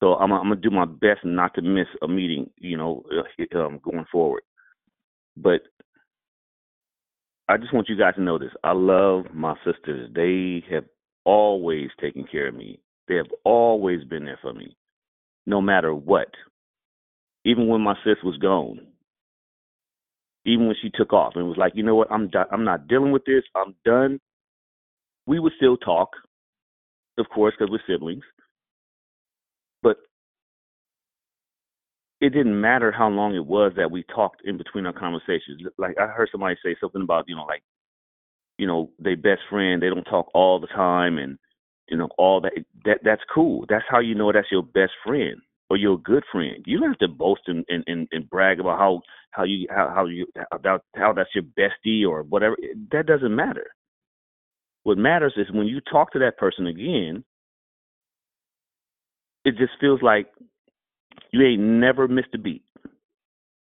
So 0.00 0.14
I'm 0.14 0.32
I'm 0.32 0.44
gonna 0.48 0.56
do 0.56 0.70
my 0.70 0.84
best 0.84 1.24
not 1.24 1.54
to 1.54 1.62
miss 1.62 1.88
a 2.02 2.08
meeting. 2.08 2.50
You 2.58 2.76
know, 2.76 3.04
uh, 3.10 3.58
um, 3.58 3.80
going 3.82 4.04
forward. 4.12 4.42
But 5.36 5.62
I 7.48 7.56
just 7.56 7.72
want 7.72 7.88
you 7.88 7.96
guys 7.96 8.14
to 8.16 8.22
know 8.22 8.38
this. 8.38 8.52
I 8.62 8.72
love 8.72 9.26
my 9.32 9.54
sisters. 9.64 10.10
They 10.14 10.62
have 10.72 10.84
always 11.24 11.88
taken 12.00 12.24
care 12.30 12.48
of 12.48 12.54
me. 12.54 12.80
They 13.08 13.16
have 13.16 13.30
always 13.44 14.04
been 14.04 14.26
there 14.26 14.38
for 14.42 14.52
me, 14.52 14.76
no 15.46 15.60
matter 15.60 15.94
what. 15.94 16.28
Even 17.48 17.68
when 17.68 17.82
my 17.82 17.96
sis 18.04 18.18
was 18.24 18.38
gone, 18.38 18.80
even 20.46 20.66
when 20.68 20.76
she 20.82 20.90
took 20.90 21.12
off 21.12 21.34
and 21.36 21.48
was 21.48 21.58
like, 21.58 21.72
you 21.76 21.84
know 21.84 21.96
what, 21.96 22.12
I'm 22.12 22.28
do- 22.28 22.44
I'm 22.52 22.64
not 22.64 22.88
dealing 22.88 23.12
with 23.12 23.24
this. 23.26 23.44
I'm 23.56 23.74
done. 23.84 24.20
We 25.26 25.40
would 25.40 25.54
still 25.56 25.76
talk, 25.78 26.10
of 27.18 27.26
course, 27.34 27.54
because 27.58 27.70
we're 27.72 27.94
siblings. 27.94 28.24
But 29.82 29.98
it 32.20 32.30
didn't 32.30 32.60
matter 32.60 32.92
how 32.92 33.08
long 33.08 33.36
it 33.36 33.46
was 33.46 33.72
that 33.76 33.90
we 33.90 34.04
talked 34.04 34.42
in 34.44 34.58
between 34.58 34.86
our 34.86 34.94
conversations. 34.94 35.62
Like 35.78 35.96
I 36.00 36.08
heard 36.08 36.30
somebody 36.32 36.56
say 36.64 36.76
something 36.80 37.02
about, 37.02 37.26
you 37.28 37.36
know, 37.36 37.44
like, 37.44 37.62
you 38.58 38.66
know, 38.66 38.90
they 39.00 39.16
best 39.16 39.42
friend, 39.50 39.82
they 39.82 39.88
don't 39.88 40.04
talk 40.04 40.28
all 40.34 40.60
the 40.60 40.68
time 40.68 41.18
and 41.18 41.38
you 41.88 41.98
know, 41.98 42.08
all 42.18 42.40
that 42.42 42.52
that 42.86 43.00
that's 43.04 43.22
cool. 43.34 43.66
That's 43.68 43.84
how 43.90 44.00
you 44.00 44.14
know 44.16 44.32
that's 44.32 44.52
your 44.52 44.62
best 44.64 44.92
friend 45.04 45.38
or 45.70 45.76
your 45.76 45.98
good 45.98 46.24
friend. 46.32 46.64
You 46.66 46.80
don't 46.80 46.90
have 46.90 46.98
to 46.98 47.08
boast 47.08 47.42
and, 47.46 47.64
and, 47.68 47.84
and, 47.86 48.08
and 48.12 48.28
brag 48.28 48.60
about 48.60 48.78
how, 48.78 49.02
how 49.30 49.44
you 49.44 49.66
how, 49.70 49.92
how 49.94 50.06
you 50.06 50.26
about 50.52 50.82
how 50.96 51.12
that's 51.12 51.30
your 51.34 51.44
bestie 51.44 52.08
or 52.08 52.22
whatever. 52.22 52.56
That 52.92 53.06
doesn't 53.06 53.34
matter. 53.34 53.66
What 54.84 54.98
matters 54.98 55.34
is 55.36 55.46
when 55.52 55.66
you 55.66 55.80
talk 55.80 56.12
to 56.12 56.20
that 56.20 56.38
person 56.38 56.66
again, 56.66 57.24
it 59.44 59.56
just 59.58 59.72
feels 59.80 60.00
like 60.02 60.28
you 61.32 61.44
ain't 61.44 61.60
never 61.60 62.08
missed 62.08 62.34
a 62.34 62.38
beat. 62.38 62.62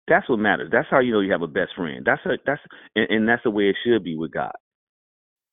That's 0.07 0.29
what 0.29 0.39
matters. 0.39 0.69
That's 0.71 0.87
how 0.89 0.99
you 0.99 1.13
know 1.13 1.19
you 1.19 1.31
have 1.31 1.41
a 1.41 1.47
best 1.47 1.71
friend. 1.75 2.03
That's 2.05 2.25
a, 2.25 2.37
that's 2.45 2.61
and, 2.95 3.09
and 3.09 3.29
that's 3.29 3.43
the 3.43 3.51
way 3.51 3.69
it 3.69 3.75
should 3.85 4.03
be 4.03 4.15
with 4.15 4.31
God. 4.31 4.53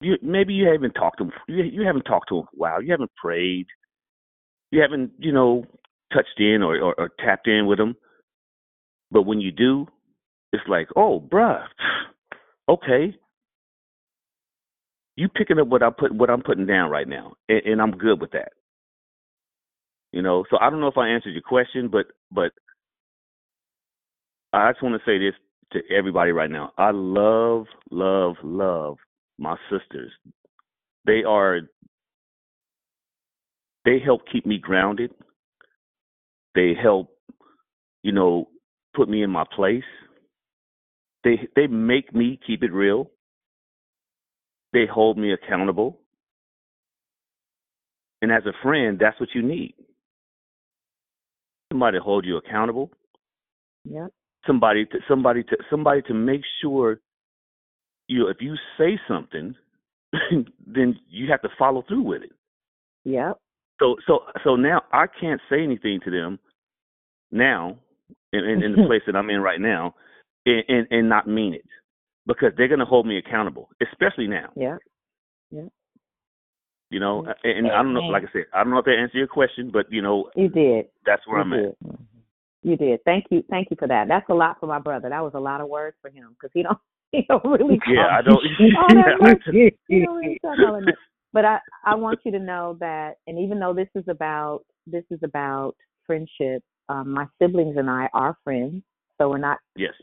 You 0.00 0.16
maybe 0.22 0.54
you 0.54 0.68
haven't 0.68 0.92
talked 0.92 1.18
to 1.18 1.24
him. 1.24 1.32
You, 1.48 1.64
you 1.64 1.86
haven't 1.86 2.04
talked 2.04 2.28
to 2.28 2.38
him 2.38 2.44
for 2.44 2.56
a 2.56 2.58
while. 2.58 2.82
You 2.82 2.92
haven't 2.92 3.10
prayed. 3.16 3.66
You 4.70 4.82
haven't 4.82 5.12
you 5.18 5.32
know 5.32 5.64
touched 6.14 6.38
in 6.38 6.62
or, 6.62 6.76
or, 6.76 6.94
or 6.98 7.10
tapped 7.18 7.48
in 7.48 7.66
with 7.66 7.78
them. 7.78 7.96
But 9.10 9.22
when 9.22 9.40
you 9.40 9.50
do, 9.50 9.86
it's 10.52 10.62
like, 10.68 10.88
oh, 10.96 11.20
bruh, 11.20 11.64
okay. 12.68 13.14
You 15.16 15.28
picking 15.28 15.58
up 15.58 15.68
what 15.68 15.82
I 15.82 15.90
put 15.90 16.12
what 16.12 16.30
I'm 16.30 16.42
putting 16.42 16.66
down 16.66 16.90
right 16.90 17.06
now, 17.06 17.34
and, 17.48 17.60
and 17.64 17.82
I'm 17.82 17.92
good 17.92 18.20
with 18.20 18.32
that. 18.32 18.52
You 20.12 20.22
know, 20.22 20.44
so 20.50 20.58
I 20.60 20.70
don't 20.70 20.80
know 20.80 20.88
if 20.88 20.98
I 20.98 21.08
answered 21.08 21.34
your 21.34 21.42
question, 21.42 21.88
but 21.88 22.06
but 22.32 22.52
I 24.52 24.72
just 24.72 24.82
want 24.82 25.00
to 25.00 25.08
say 25.08 25.18
this 25.18 25.34
to 25.72 25.80
everybody 25.94 26.30
right 26.32 26.50
now. 26.50 26.72
I 26.78 26.90
love, 26.92 27.66
love, 27.90 28.36
love 28.42 28.96
my 29.38 29.56
sisters. 29.70 30.12
They 31.06 31.22
are 31.24 31.60
they 33.84 33.98
help 34.04 34.22
keep 34.32 34.46
me 34.46 34.58
grounded. 34.58 35.10
They 36.54 36.72
help, 36.80 37.10
you 38.02 38.12
know, 38.12 38.48
put 38.94 39.08
me 39.08 39.22
in 39.22 39.30
my 39.30 39.44
place. 39.54 39.84
They 41.24 41.48
they 41.56 41.66
make 41.66 42.14
me 42.14 42.38
keep 42.46 42.62
it 42.62 42.72
real. 42.72 43.10
They 44.72 44.86
hold 44.86 45.18
me 45.18 45.32
accountable. 45.32 46.00
And 48.22 48.32
as 48.32 48.44
a 48.46 48.52
friend, 48.62 48.98
that's 48.98 49.18
what 49.20 49.28
you 49.34 49.42
need. 49.42 49.74
Somebody 51.72 51.98
to 51.98 52.02
hold 52.02 52.24
you 52.24 52.36
accountable. 52.36 52.90
Yep. 53.84 54.10
Somebody 54.46 54.86
to 54.86 54.98
somebody 55.08 55.42
to 55.44 55.56
somebody 55.70 56.02
to 56.02 56.14
make 56.14 56.42
sure 56.62 57.00
you 58.08 58.20
know, 58.20 58.28
if 58.28 58.38
you 58.40 58.54
say 58.78 58.98
something, 59.08 59.54
then 60.66 60.98
you 61.08 61.30
have 61.30 61.42
to 61.42 61.48
follow 61.58 61.82
through 61.86 62.02
with 62.02 62.22
it. 62.22 62.32
Yep. 63.04 63.38
So 63.84 63.96
so 64.06 64.20
so 64.42 64.56
now 64.56 64.82
I 64.92 65.04
can't 65.20 65.40
say 65.50 65.62
anything 65.62 66.00
to 66.04 66.10
them 66.10 66.38
now 67.30 67.76
in, 68.32 68.44
in, 68.44 68.62
in 68.62 68.72
the 68.72 68.82
place 68.86 69.02
that 69.06 69.14
I'm 69.16 69.28
in 69.28 69.40
right 69.40 69.60
now 69.60 69.94
and, 70.46 70.64
and, 70.68 70.86
and 70.90 71.08
not 71.08 71.28
mean 71.28 71.54
it. 71.54 71.66
Because 72.26 72.52
they're 72.56 72.68
gonna 72.68 72.86
hold 72.86 73.06
me 73.06 73.18
accountable, 73.18 73.68
especially 73.82 74.26
now. 74.26 74.48
Yeah. 74.56 74.78
Yeah. 75.50 75.68
You 76.88 77.00
know, 77.00 77.26
and 77.42 77.66
I 77.70 77.82
don't 77.82 77.92
know 77.92 78.00
like 78.00 78.22
I 78.22 78.32
said, 78.32 78.44
I 78.54 78.62
don't 78.62 78.72
know 78.72 78.78
if 78.78 78.86
that 78.86 78.96
answered 78.98 79.18
your 79.18 79.26
question, 79.26 79.70
but 79.70 79.86
you 79.90 80.00
know 80.00 80.30
You 80.34 80.48
did. 80.48 80.86
that's 81.04 81.26
where 81.26 81.38
You 81.38 81.44
I'm 81.44 81.50
did. 81.50 81.68
at. 81.68 81.98
You 82.62 82.76
did. 82.78 83.04
Thank 83.04 83.26
you. 83.30 83.44
Thank 83.50 83.68
you 83.70 83.76
for 83.78 83.88
that. 83.88 84.08
That's 84.08 84.28
a 84.30 84.34
lot 84.34 84.58
for 84.60 84.66
my 84.66 84.78
brother. 84.78 85.10
That 85.10 85.22
was 85.22 85.32
a 85.34 85.40
lot 85.40 85.60
of 85.60 85.68
words 85.68 85.96
for 86.00 86.08
him 86.08 86.34
because 86.40 86.50
he 86.54 86.62
don't 86.62 86.78
he 87.12 87.26
don't 87.28 87.44
really 87.44 87.78
Yeah, 87.86 88.06
I 88.16 88.22
don't 88.22 88.36
all 88.38 89.34
yeah, 89.52 89.68
He 89.88 90.00
don't 90.02 90.88
really 91.34 91.44
talk 91.44 91.50
all 91.50 91.60
that 91.60 91.60
much. 91.60 91.64
But 91.84 91.90
I 91.90 91.92
I 91.92 91.94
want 91.94 92.20
you 92.24 92.32
to 92.32 92.38
know 92.38 92.76
that, 92.80 93.16
and 93.26 93.38
even 93.38 93.58
though 93.58 93.74
this 93.74 93.88
is 93.94 94.04
about 94.08 94.64
this 94.86 95.04
is 95.10 95.20
about 95.22 95.74
friendship, 96.06 96.62
um, 96.88 97.10
my 97.10 97.26
siblings 97.40 97.76
and 97.76 97.90
I 97.90 98.08
are 98.12 98.36
friends, 98.44 98.82
so 99.18 99.28
we're 99.30 99.38
not 99.38 99.58
Yes. 99.76 99.94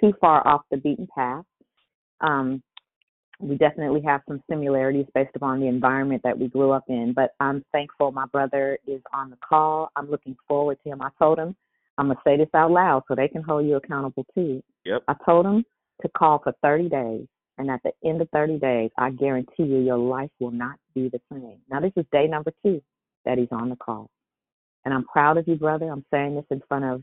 too 0.00 0.12
far 0.20 0.46
off 0.46 0.62
the 0.70 0.76
beaten 0.76 1.08
path. 1.14 1.44
Um, 2.20 2.62
we 3.40 3.56
definitely 3.56 4.02
have 4.02 4.22
some 4.26 4.42
similarities 4.50 5.06
based 5.14 5.36
upon 5.36 5.60
the 5.60 5.66
environment 5.66 6.22
that 6.24 6.36
we 6.36 6.48
grew 6.48 6.72
up 6.72 6.84
in. 6.88 7.12
But 7.12 7.34
I'm 7.38 7.64
thankful 7.70 8.10
my 8.10 8.26
brother 8.26 8.78
is 8.86 9.00
on 9.12 9.30
the 9.30 9.36
call. 9.36 9.90
I'm 9.96 10.10
looking 10.10 10.36
forward 10.48 10.78
to 10.82 10.90
him. 10.90 11.00
I 11.02 11.10
told 11.18 11.38
him 11.38 11.54
I'm 11.98 12.08
gonna 12.08 12.20
say 12.24 12.36
this 12.36 12.48
out 12.54 12.70
loud 12.70 13.02
so 13.08 13.14
they 13.14 13.28
can 13.28 13.42
hold 13.42 13.66
you 13.66 13.76
accountable 13.76 14.24
too. 14.34 14.62
Yep. 14.84 15.04
I 15.08 15.14
told 15.24 15.46
him 15.46 15.64
to 16.02 16.08
call 16.16 16.38
for 16.38 16.52
30 16.62 16.88
days, 16.88 17.26
and 17.58 17.70
at 17.70 17.80
the 17.82 17.92
end 18.08 18.22
of 18.22 18.28
30 18.30 18.58
days, 18.58 18.90
I 18.96 19.10
guarantee 19.10 19.64
you 19.64 19.78
your 19.78 19.98
life 19.98 20.30
will 20.40 20.50
not 20.50 20.78
be 20.94 21.08
the 21.08 21.20
same. 21.30 21.58
Now 21.70 21.80
this 21.80 21.92
is 21.96 22.04
day 22.12 22.26
number 22.26 22.52
two 22.64 22.80
that 23.24 23.38
he's 23.38 23.48
on 23.50 23.68
the 23.68 23.76
call, 23.76 24.10
and 24.84 24.94
I'm 24.94 25.04
proud 25.04 25.36
of 25.36 25.46
you, 25.46 25.56
brother. 25.56 25.90
I'm 25.90 26.04
saying 26.10 26.36
this 26.36 26.46
in 26.50 26.62
front 26.68 26.84
of 26.84 27.02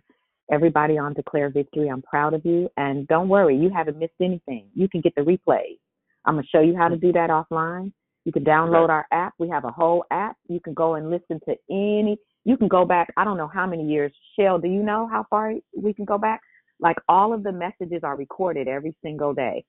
everybody 0.51 0.97
on 0.97 1.13
Declare 1.13 1.49
Victory. 1.49 1.89
I'm 1.89 2.01
proud 2.01 2.33
of 2.33 2.45
you. 2.45 2.69
And 2.77 3.07
don't 3.07 3.29
worry, 3.29 3.57
you 3.57 3.69
haven't 3.69 3.97
missed 3.97 4.13
anything. 4.21 4.67
You 4.73 4.87
can 4.89 5.01
get 5.01 5.13
the 5.15 5.21
replays. 5.21 5.79
I'm 6.25 6.35
going 6.35 6.43
to 6.43 6.49
show 6.49 6.61
you 6.61 6.75
how 6.75 6.87
to 6.87 6.97
do 6.97 7.11
that 7.13 7.29
offline. 7.29 7.91
You 8.25 8.31
can 8.31 8.43
download 8.43 8.89
our 8.89 9.05
app. 9.11 9.33
We 9.37 9.49
have 9.49 9.65
a 9.65 9.71
whole 9.71 10.03
app. 10.09 10.35
You 10.47 10.59
can 10.59 10.73
go 10.73 10.95
and 10.95 11.11
listen 11.11 11.39
to 11.47 11.55
any, 11.69 12.17
you 12.43 12.57
can 12.57 12.67
go 12.67 12.85
back, 12.85 13.11
I 13.17 13.23
don't 13.23 13.37
know 13.37 13.47
how 13.47 13.67
many 13.67 13.87
years. 13.87 14.11
Shell, 14.37 14.59
do 14.59 14.67
you 14.67 14.83
know 14.83 15.07
how 15.11 15.25
far 15.29 15.53
we 15.75 15.93
can 15.93 16.05
go 16.05 16.17
back? 16.17 16.41
Like 16.79 16.97
all 17.07 17.33
of 17.33 17.43
the 17.43 17.51
messages 17.51 18.01
are 18.03 18.15
recorded 18.15 18.67
every 18.67 18.95
single 19.03 19.33
day 19.33 19.63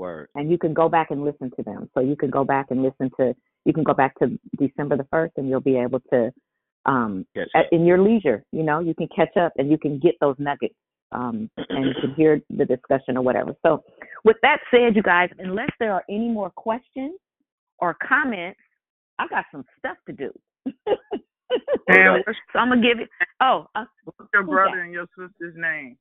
Word. 0.00 0.28
and 0.34 0.50
you 0.50 0.58
can 0.58 0.72
go 0.72 0.88
back 0.88 1.10
and 1.10 1.22
listen 1.22 1.50
to 1.56 1.62
them. 1.62 1.90
So 1.94 2.00
you 2.00 2.16
can 2.16 2.30
go 2.30 2.42
back 2.42 2.66
and 2.70 2.82
listen 2.82 3.10
to 3.20 3.34
you 3.66 3.74
can 3.74 3.84
go 3.84 3.92
back 3.92 4.18
to 4.18 4.38
December 4.58 4.96
the 4.96 5.06
first 5.10 5.34
and 5.36 5.48
you'll 5.48 5.60
be 5.60 5.76
able 5.76 6.00
to 6.12 6.32
um 6.86 7.26
at, 7.54 7.66
in 7.70 7.84
your 7.84 8.00
leisure, 8.00 8.42
you 8.50 8.62
know, 8.62 8.80
you 8.80 8.94
can 8.94 9.08
catch 9.14 9.36
up 9.36 9.52
and 9.58 9.70
you 9.70 9.76
can 9.78 9.98
get 9.98 10.14
those 10.20 10.36
nuggets. 10.38 10.74
Um 11.12 11.50
and 11.68 11.84
you 11.84 11.94
can 12.00 12.14
hear 12.14 12.40
the 12.48 12.64
discussion 12.64 13.18
or 13.18 13.22
whatever. 13.22 13.54
So 13.62 13.84
with 14.24 14.38
that 14.42 14.60
said, 14.70 14.96
you 14.96 15.02
guys, 15.02 15.28
unless 15.38 15.70
there 15.78 15.92
are 15.92 16.04
any 16.08 16.28
more 16.28 16.50
questions 16.50 17.18
or 17.78 17.96
comments, 18.06 18.60
I 19.18 19.28
got 19.28 19.44
some 19.52 19.64
stuff 19.78 19.98
to 20.06 20.12
do. 20.14 20.30
And 21.88 22.24
so 22.52 22.58
I'm 22.58 22.70
gonna 22.70 22.80
give 22.80 23.00
it 23.00 23.10
oh 23.42 23.66
uh, 23.74 23.84
What's 24.04 24.30
your 24.32 24.44
brother 24.44 24.76
that? 24.76 24.84
and 24.84 24.92
your 24.92 25.06
sister's 25.18 25.54
name? 25.56 25.98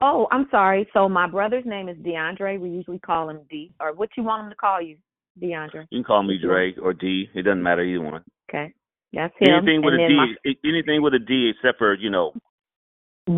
Oh, 0.00 0.26
I'm 0.30 0.46
sorry. 0.50 0.88
So 0.92 1.08
my 1.08 1.28
brother's 1.28 1.64
name 1.66 1.88
is 1.88 1.96
DeAndre. 1.98 2.60
We 2.60 2.70
usually 2.70 2.98
call 2.98 3.28
him 3.28 3.40
D. 3.50 3.72
Or 3.80 3.94
what 3.94 4.10
you 4.16 4.22
want 4.22 4.44
him 4.44 4.50
to 4.50 4.56
call 4.56 4.80
you, 4.80 4.96
DeAndre? 5.40 5.86
You 5.90 5.98
can 5.98 6.04
call 6.04 6.22
me 6.22 6.38
Dre 6.38 6.74
or 6.82 6.92
D. 6.92 7.28
It 7.34 7.42
doesn't 7.42 7.62
matter 7.62 7.82
either 7.82 8.02
one. 8.02 8.22
Okay, 8.48 8.72
that's 9.12 9.34
him. 9.38 9.54
Anything 9.54 9.82
with 9.82 9.94
and 9.94 10.02
a 10.02 10.04
then 10.04 10.10
D, 10.10 10.16
my 10.16 10.54
anything 10.68 11.02
with 11.02 11.14
a 11.14 11.18
D, 11.18 11.52
except 11.54 11.78
for 11.78 11.94
you 11.94 12.10
know. 12.10 12.32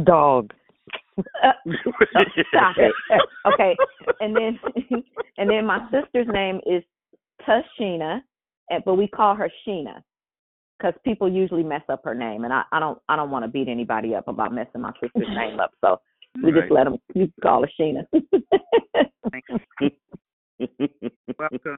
Dog. 0.05 0.53
Uh, 1.19 1.53
stop 2.49 2.77
it. 2.79 2.93
Okay, 3.53 3.77
and 4.21 4.35
then 4.35 4.59
and 5.39 5.51
then 5.51 5.67
my 5.67 5.87
sister's 5.91 6.29
name 6.33 6.61
is 6.67 6.83
Tashina, 7.47 8.21
but 8.85 8.95
we 8.95 9.09
call 9.09 9.35
her 9.35 9.51
Sheena 9.67 10.03
because 10.79 10.95
people 11.05 11.31
usually 11.31 11.63
mess 11.63 11.83
up 11.89 12.03
her 12.05 12.15
name, 12.15 12.45
and 12.45 12.53
I, 12.53 12.63
I 12.73 12.81
don't 12.81 12.99
I 13.09 13.17
don't 13.17 13.31
want 13.31 13.45
to 13.45 13.51
beat 13.51 13.69
anybody 13.69 14.15
up 14.15 14.29
about 14.29 14.55
messing 14.55 14.81
my 14.81 14.93
sister's 15.03 15.29
name 15.29 15.61
up, 15.61 15.73
so 15.81 16.01
we 16.43 16.53
just 16.53 16.71
let 16.71 16.85
them 16.85 16.97
you 17.15 17.31
call 17.43 17.63
her 17.63 17.71
Sheena. 17.79 18.05
Welcome. 21.39 21.77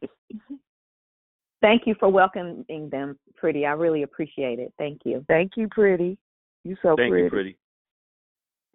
Thank 1.60 1.86
you 1.86 1.94
for 2.00 2.08
welcoming 2.08 2.88
them, 2.90 3.18
pretty. 3.36 3.64
I 3.66 3.72
really 3.72 4.02
appreciate 4.02 4.58
it. 4.58 4.72
Thank 4.78 5.02
you. 5.04 5.24
Thank 5.28 5.52
you, 5.56 5.68
pretty. 5.68 6.18
You 6.64 6.76
so 6.82 6.96
Thank 6.96 7.10
pretty. 7.12 7.56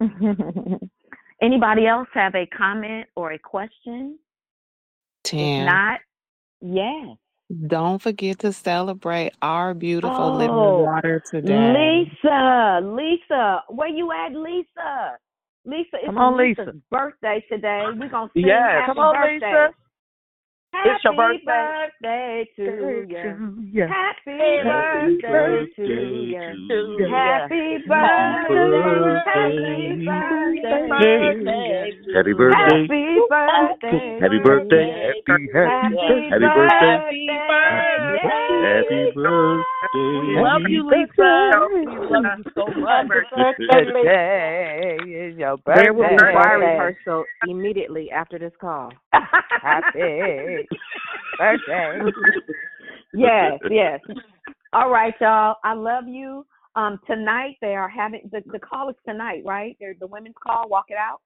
pretty. 0.00 0.78
Anybody 1.42 1.86
else 1.86 2.08
have 2.14 2.34
a 2.34 2.46
comment 2.46 3.06
or 3.14 3.32
a 3.32 3.38
question? 3.38 4.18
If 5.30 5.66
not, 5.66 6.00
yes. 6.62 7.16
don't 7.66 8.00
forget 8.00 8.38
to 8.40 8.52
celebrate 8.52 9.32
our 9.42 9.74
beautiful 9.74 10.36
living 10.36 10.54
Oh, 10.54 10.84
water 10.84 11.22
today. 11.30 12.06
Lisa, 12.22 12.80
Lisa, 12.82 13.62
where 13.68 13.88
you 13.88 14.10
at, 14.12 14.32
Lisa? 14.32 15.18
Lisa, 15.68 15.96
it's 15.96 16.06
Come 16.06 16.18
on, 16.18 16.36
Lisa's 16.38 16.66
Lisa. 16.66 16.78
birthday 16.90 17.44
today. 17.50 17.84
We're 17.94 18.08
gonna 18.08 18.30
sing 18.32 18.46
Yeah, 18.46 18.80
happy 18.80 18.86
come 18.86 18.98
on, 18.98 19.14
birthday. 19.14 19.34
Lisa. 19.46 19.74
Happy 20.72 20.90
It's 20.90 21.04
your 21.04 21.14
birthday. 21.16 21.48
Happy 21.48 21.94
birthday 22.02 22.44
to 22.56 22.62
you. 23.08 23.68
Yeah. 23.72 23.88
Happy 23.88 24.36
birthday. 24.36 24.68
Happy 24.68 25.16
birthday 25.22 25.72
to 25.76 25.82
birthday 25.82 25.88
you. 26.28 26.44
to 26.68 26.76
you. 26.98 27.08
Happy 27.08 27.64
birthday. 27.88 28.68
Happy 29.24 30.04
birthday. 30.04 30.68
Happy 31.08 31.32
birthday. 31.32 31.88
Happy 32.14 32.32
birthday. 32.32 32.84
Happy 32.84 32.98
birthday. 33.68 34.18
Happy 34.20 34.38
birthday. 34.38 34.86
Happy 35.00 35.26
birthday. 35.26 35.58
Happy 35.58 35.86
birthday. 35.96 36.28
Happy 36.28 36.46
birthday. 36.46 36.96
Happy 38.58 39.12
birthday. 39.14 39.64
Love 39.94 40.62
you, 40.68 40.82
Lisa. 40.84 41.52
We 41.72 41.86
love 41.86 42.24
you 42.36 42.52
so 42.54 42.64
much. 42.78 43.06
Today 43.80 44.98
is 45.06 45.38
your 45.38 45.56
There 45.66 45.92
will 45.94 46.08
be 46.08 46.16
birthday. 46.16 46.32
choir 46.32 46.58
rehearsal 46.58 47.24
immediately 47.48 48.10
after 48.10 48.38
this 48.38 48.52
call. 48.60 48.92
Happy 49.12 50.57
birthday. 51.38 52.00
yes, 53.14 53.58
yes. 53.70 54.00
All 54.72 54.90
right, 54.90 55.14
y'all. 55.20 55.56
I 55.64 55.74
love 55.74 56.04
you. 56.06 56.46
Um, 56.76 57.00
tonight 57.06 57.56
they 57.60 57.74
are 57.74 57.88
having 57.88 58.28
the 58.30 58.42
the 58.52 58.58
call 58.58 58.88
is 58.88 58.96
tonight, 59.06 59.42
right? 59.44 59.76
There's 59.80 59.98
the 59.98 60.06
women's 60.06 60.36
call. 60.42 60.68
Walk 60.68 60.86
it 60.88 60.96
out. 60.96 61.20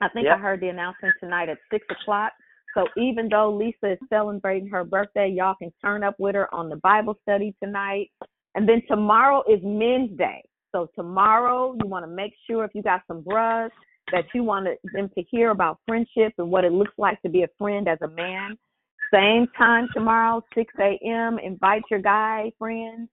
I 0.00 0.08
think 0.08 0.26
I 0.26 0.38
heard 0.38 0.60
the 0.60 0.68
announcement 0.68 1.14
tonight 1.20 1.48
at 1.48 1.58
six 1.70 1.86
o'clock. 1.90 2.32
So 2.74 2.86
even 2.96 3.28
though 3.28 3.52
Lisa 3.52 3.92
is 3.92 3.98
celebrating 4.08 4.68
her 4.68 4.84
birthday, 4.84 5.28
y'all 5.28 5.54
can 5.54 5.72
turn 5.82 6.02
up 6.02 6.14
with 6.18 6.34
her 6.34 6.52
on 6.54 6.68
the 6.68 6.76
Bible 6.76 7.16
study 7.22 7.54
tonight. 7.62 8.10
And 8.54 8.68
then 8.68 8.82
tomorrow 8.88 9.42
is 9.48 9.60
Men's 9.62 10.16
Day. 10.16 10.42
So 10.72 10.88
tomorrow 10.94 11.74
you 11.82 11.86
want 11.86 12.04
to 12.04 12.10
make 12.10 12.32
sure 12.48 12.64
if 12.64 12.70
you 12.74 12.82
got 12.82 13.02
some 13.06 13.20
bros 13.20 13.70
that 14.10 14.24
you 14.34 14.42
wanted 14.42 14.78
them 14.92 15.10
to 15.14 15.22
hear 15.30 15.50
about 15.50 15.78
friendship 15.86 16.32
and 16.38 16.50
what 16.50 16.64
it 16.64 16.72
looks 16.72 16.94
like 16.98 17.20
to 17.22 17.28
be 17.28 17.42
a 17.42 17.48
friend 17.58 17.88
as 17.88 17.98
a 18.02 18.08
man. 18.08 18.58
Same 19.12 19.46
time 19.56 19.88
tomorrow, 19.92 20.42
6 20.54 20.72
a.m. 20.80 21.38
Invite 21.38 21.82
your 21.90 22.00
guy 22.00 22.50
friends 22.58 23.08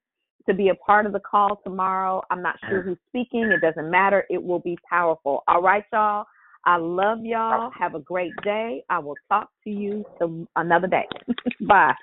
to 0.47 0.53
be 0.53 0.69
a 0.69 0.75
part 0.75 1.05
of 1.05 1.13
the 1.13 1.19
call 1.19 1.59
tomorrow. 1.63 2.23
I'm 2.31 2.41
not 2.41 2.55
sure 2.67 2.81
who's 2.81 2.97
speaking. 3.09 3.43
It 3.51 3.61
doesn't 3.61 3.89
matter. 3.89 4.25
It 4.29 4.41
will 4.41 4.59
be 4.59 4.77
powerful. 4.89 5.43
All 5.47 5.61
right, 5.61 5.83
y'all. 5.91 6.25
I 6.65 6.77
love 6.77 7.19
y'all. 7.23 7.71
Have 7.77 7.95
a 7.95 7.99
great 7.99 8.33
day. 8.43 8.83
I 8.89 8.99
will 8.99 9.15
talk 9.29 9.49
to 9.63 9.69
you 9.69 10.05
some 10.17 10.47
another 10.55 10.87
day. 10.87 11.05
Bye. 11.67 11.93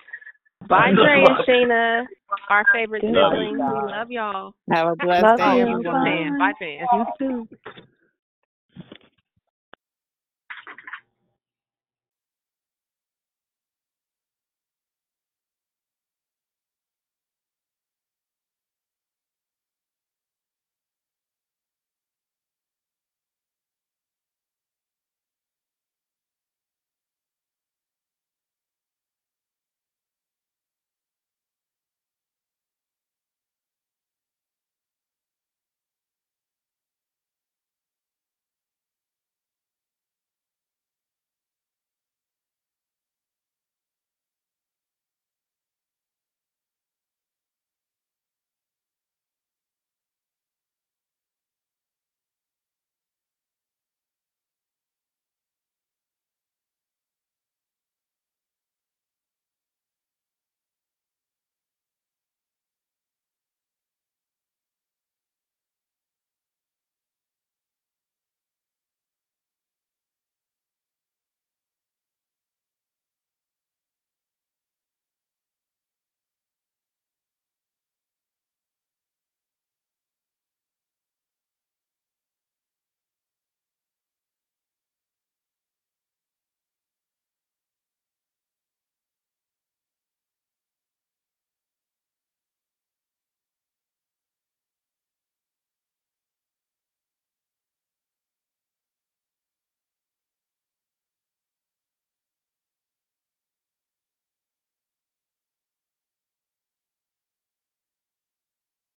Bye, 0.69 0.93
Dre 0.95 1.23
and 1.23 1.37
Sheena, 1.47 2.05
our 2.49 2.65
favorite 2.73 3.03
Good 3.03 3.15
siblings. 3.15 3.59
We 3.59 3.93
love 3.93 4.11
y'all. 4.11 4.55
Have 4.71 4.89
a 4.89 4.97
blessed 4.97 5.23
Love 5.23 5.39
day, 5.39 5.59
you. 5.59 5.69
everyone. 5.69 6.39
Bye. 6.39 6.53
Bye, 6.53 6.53
fans. 6.59 6.89
You 6.93 7.05
too. 7.19 7.49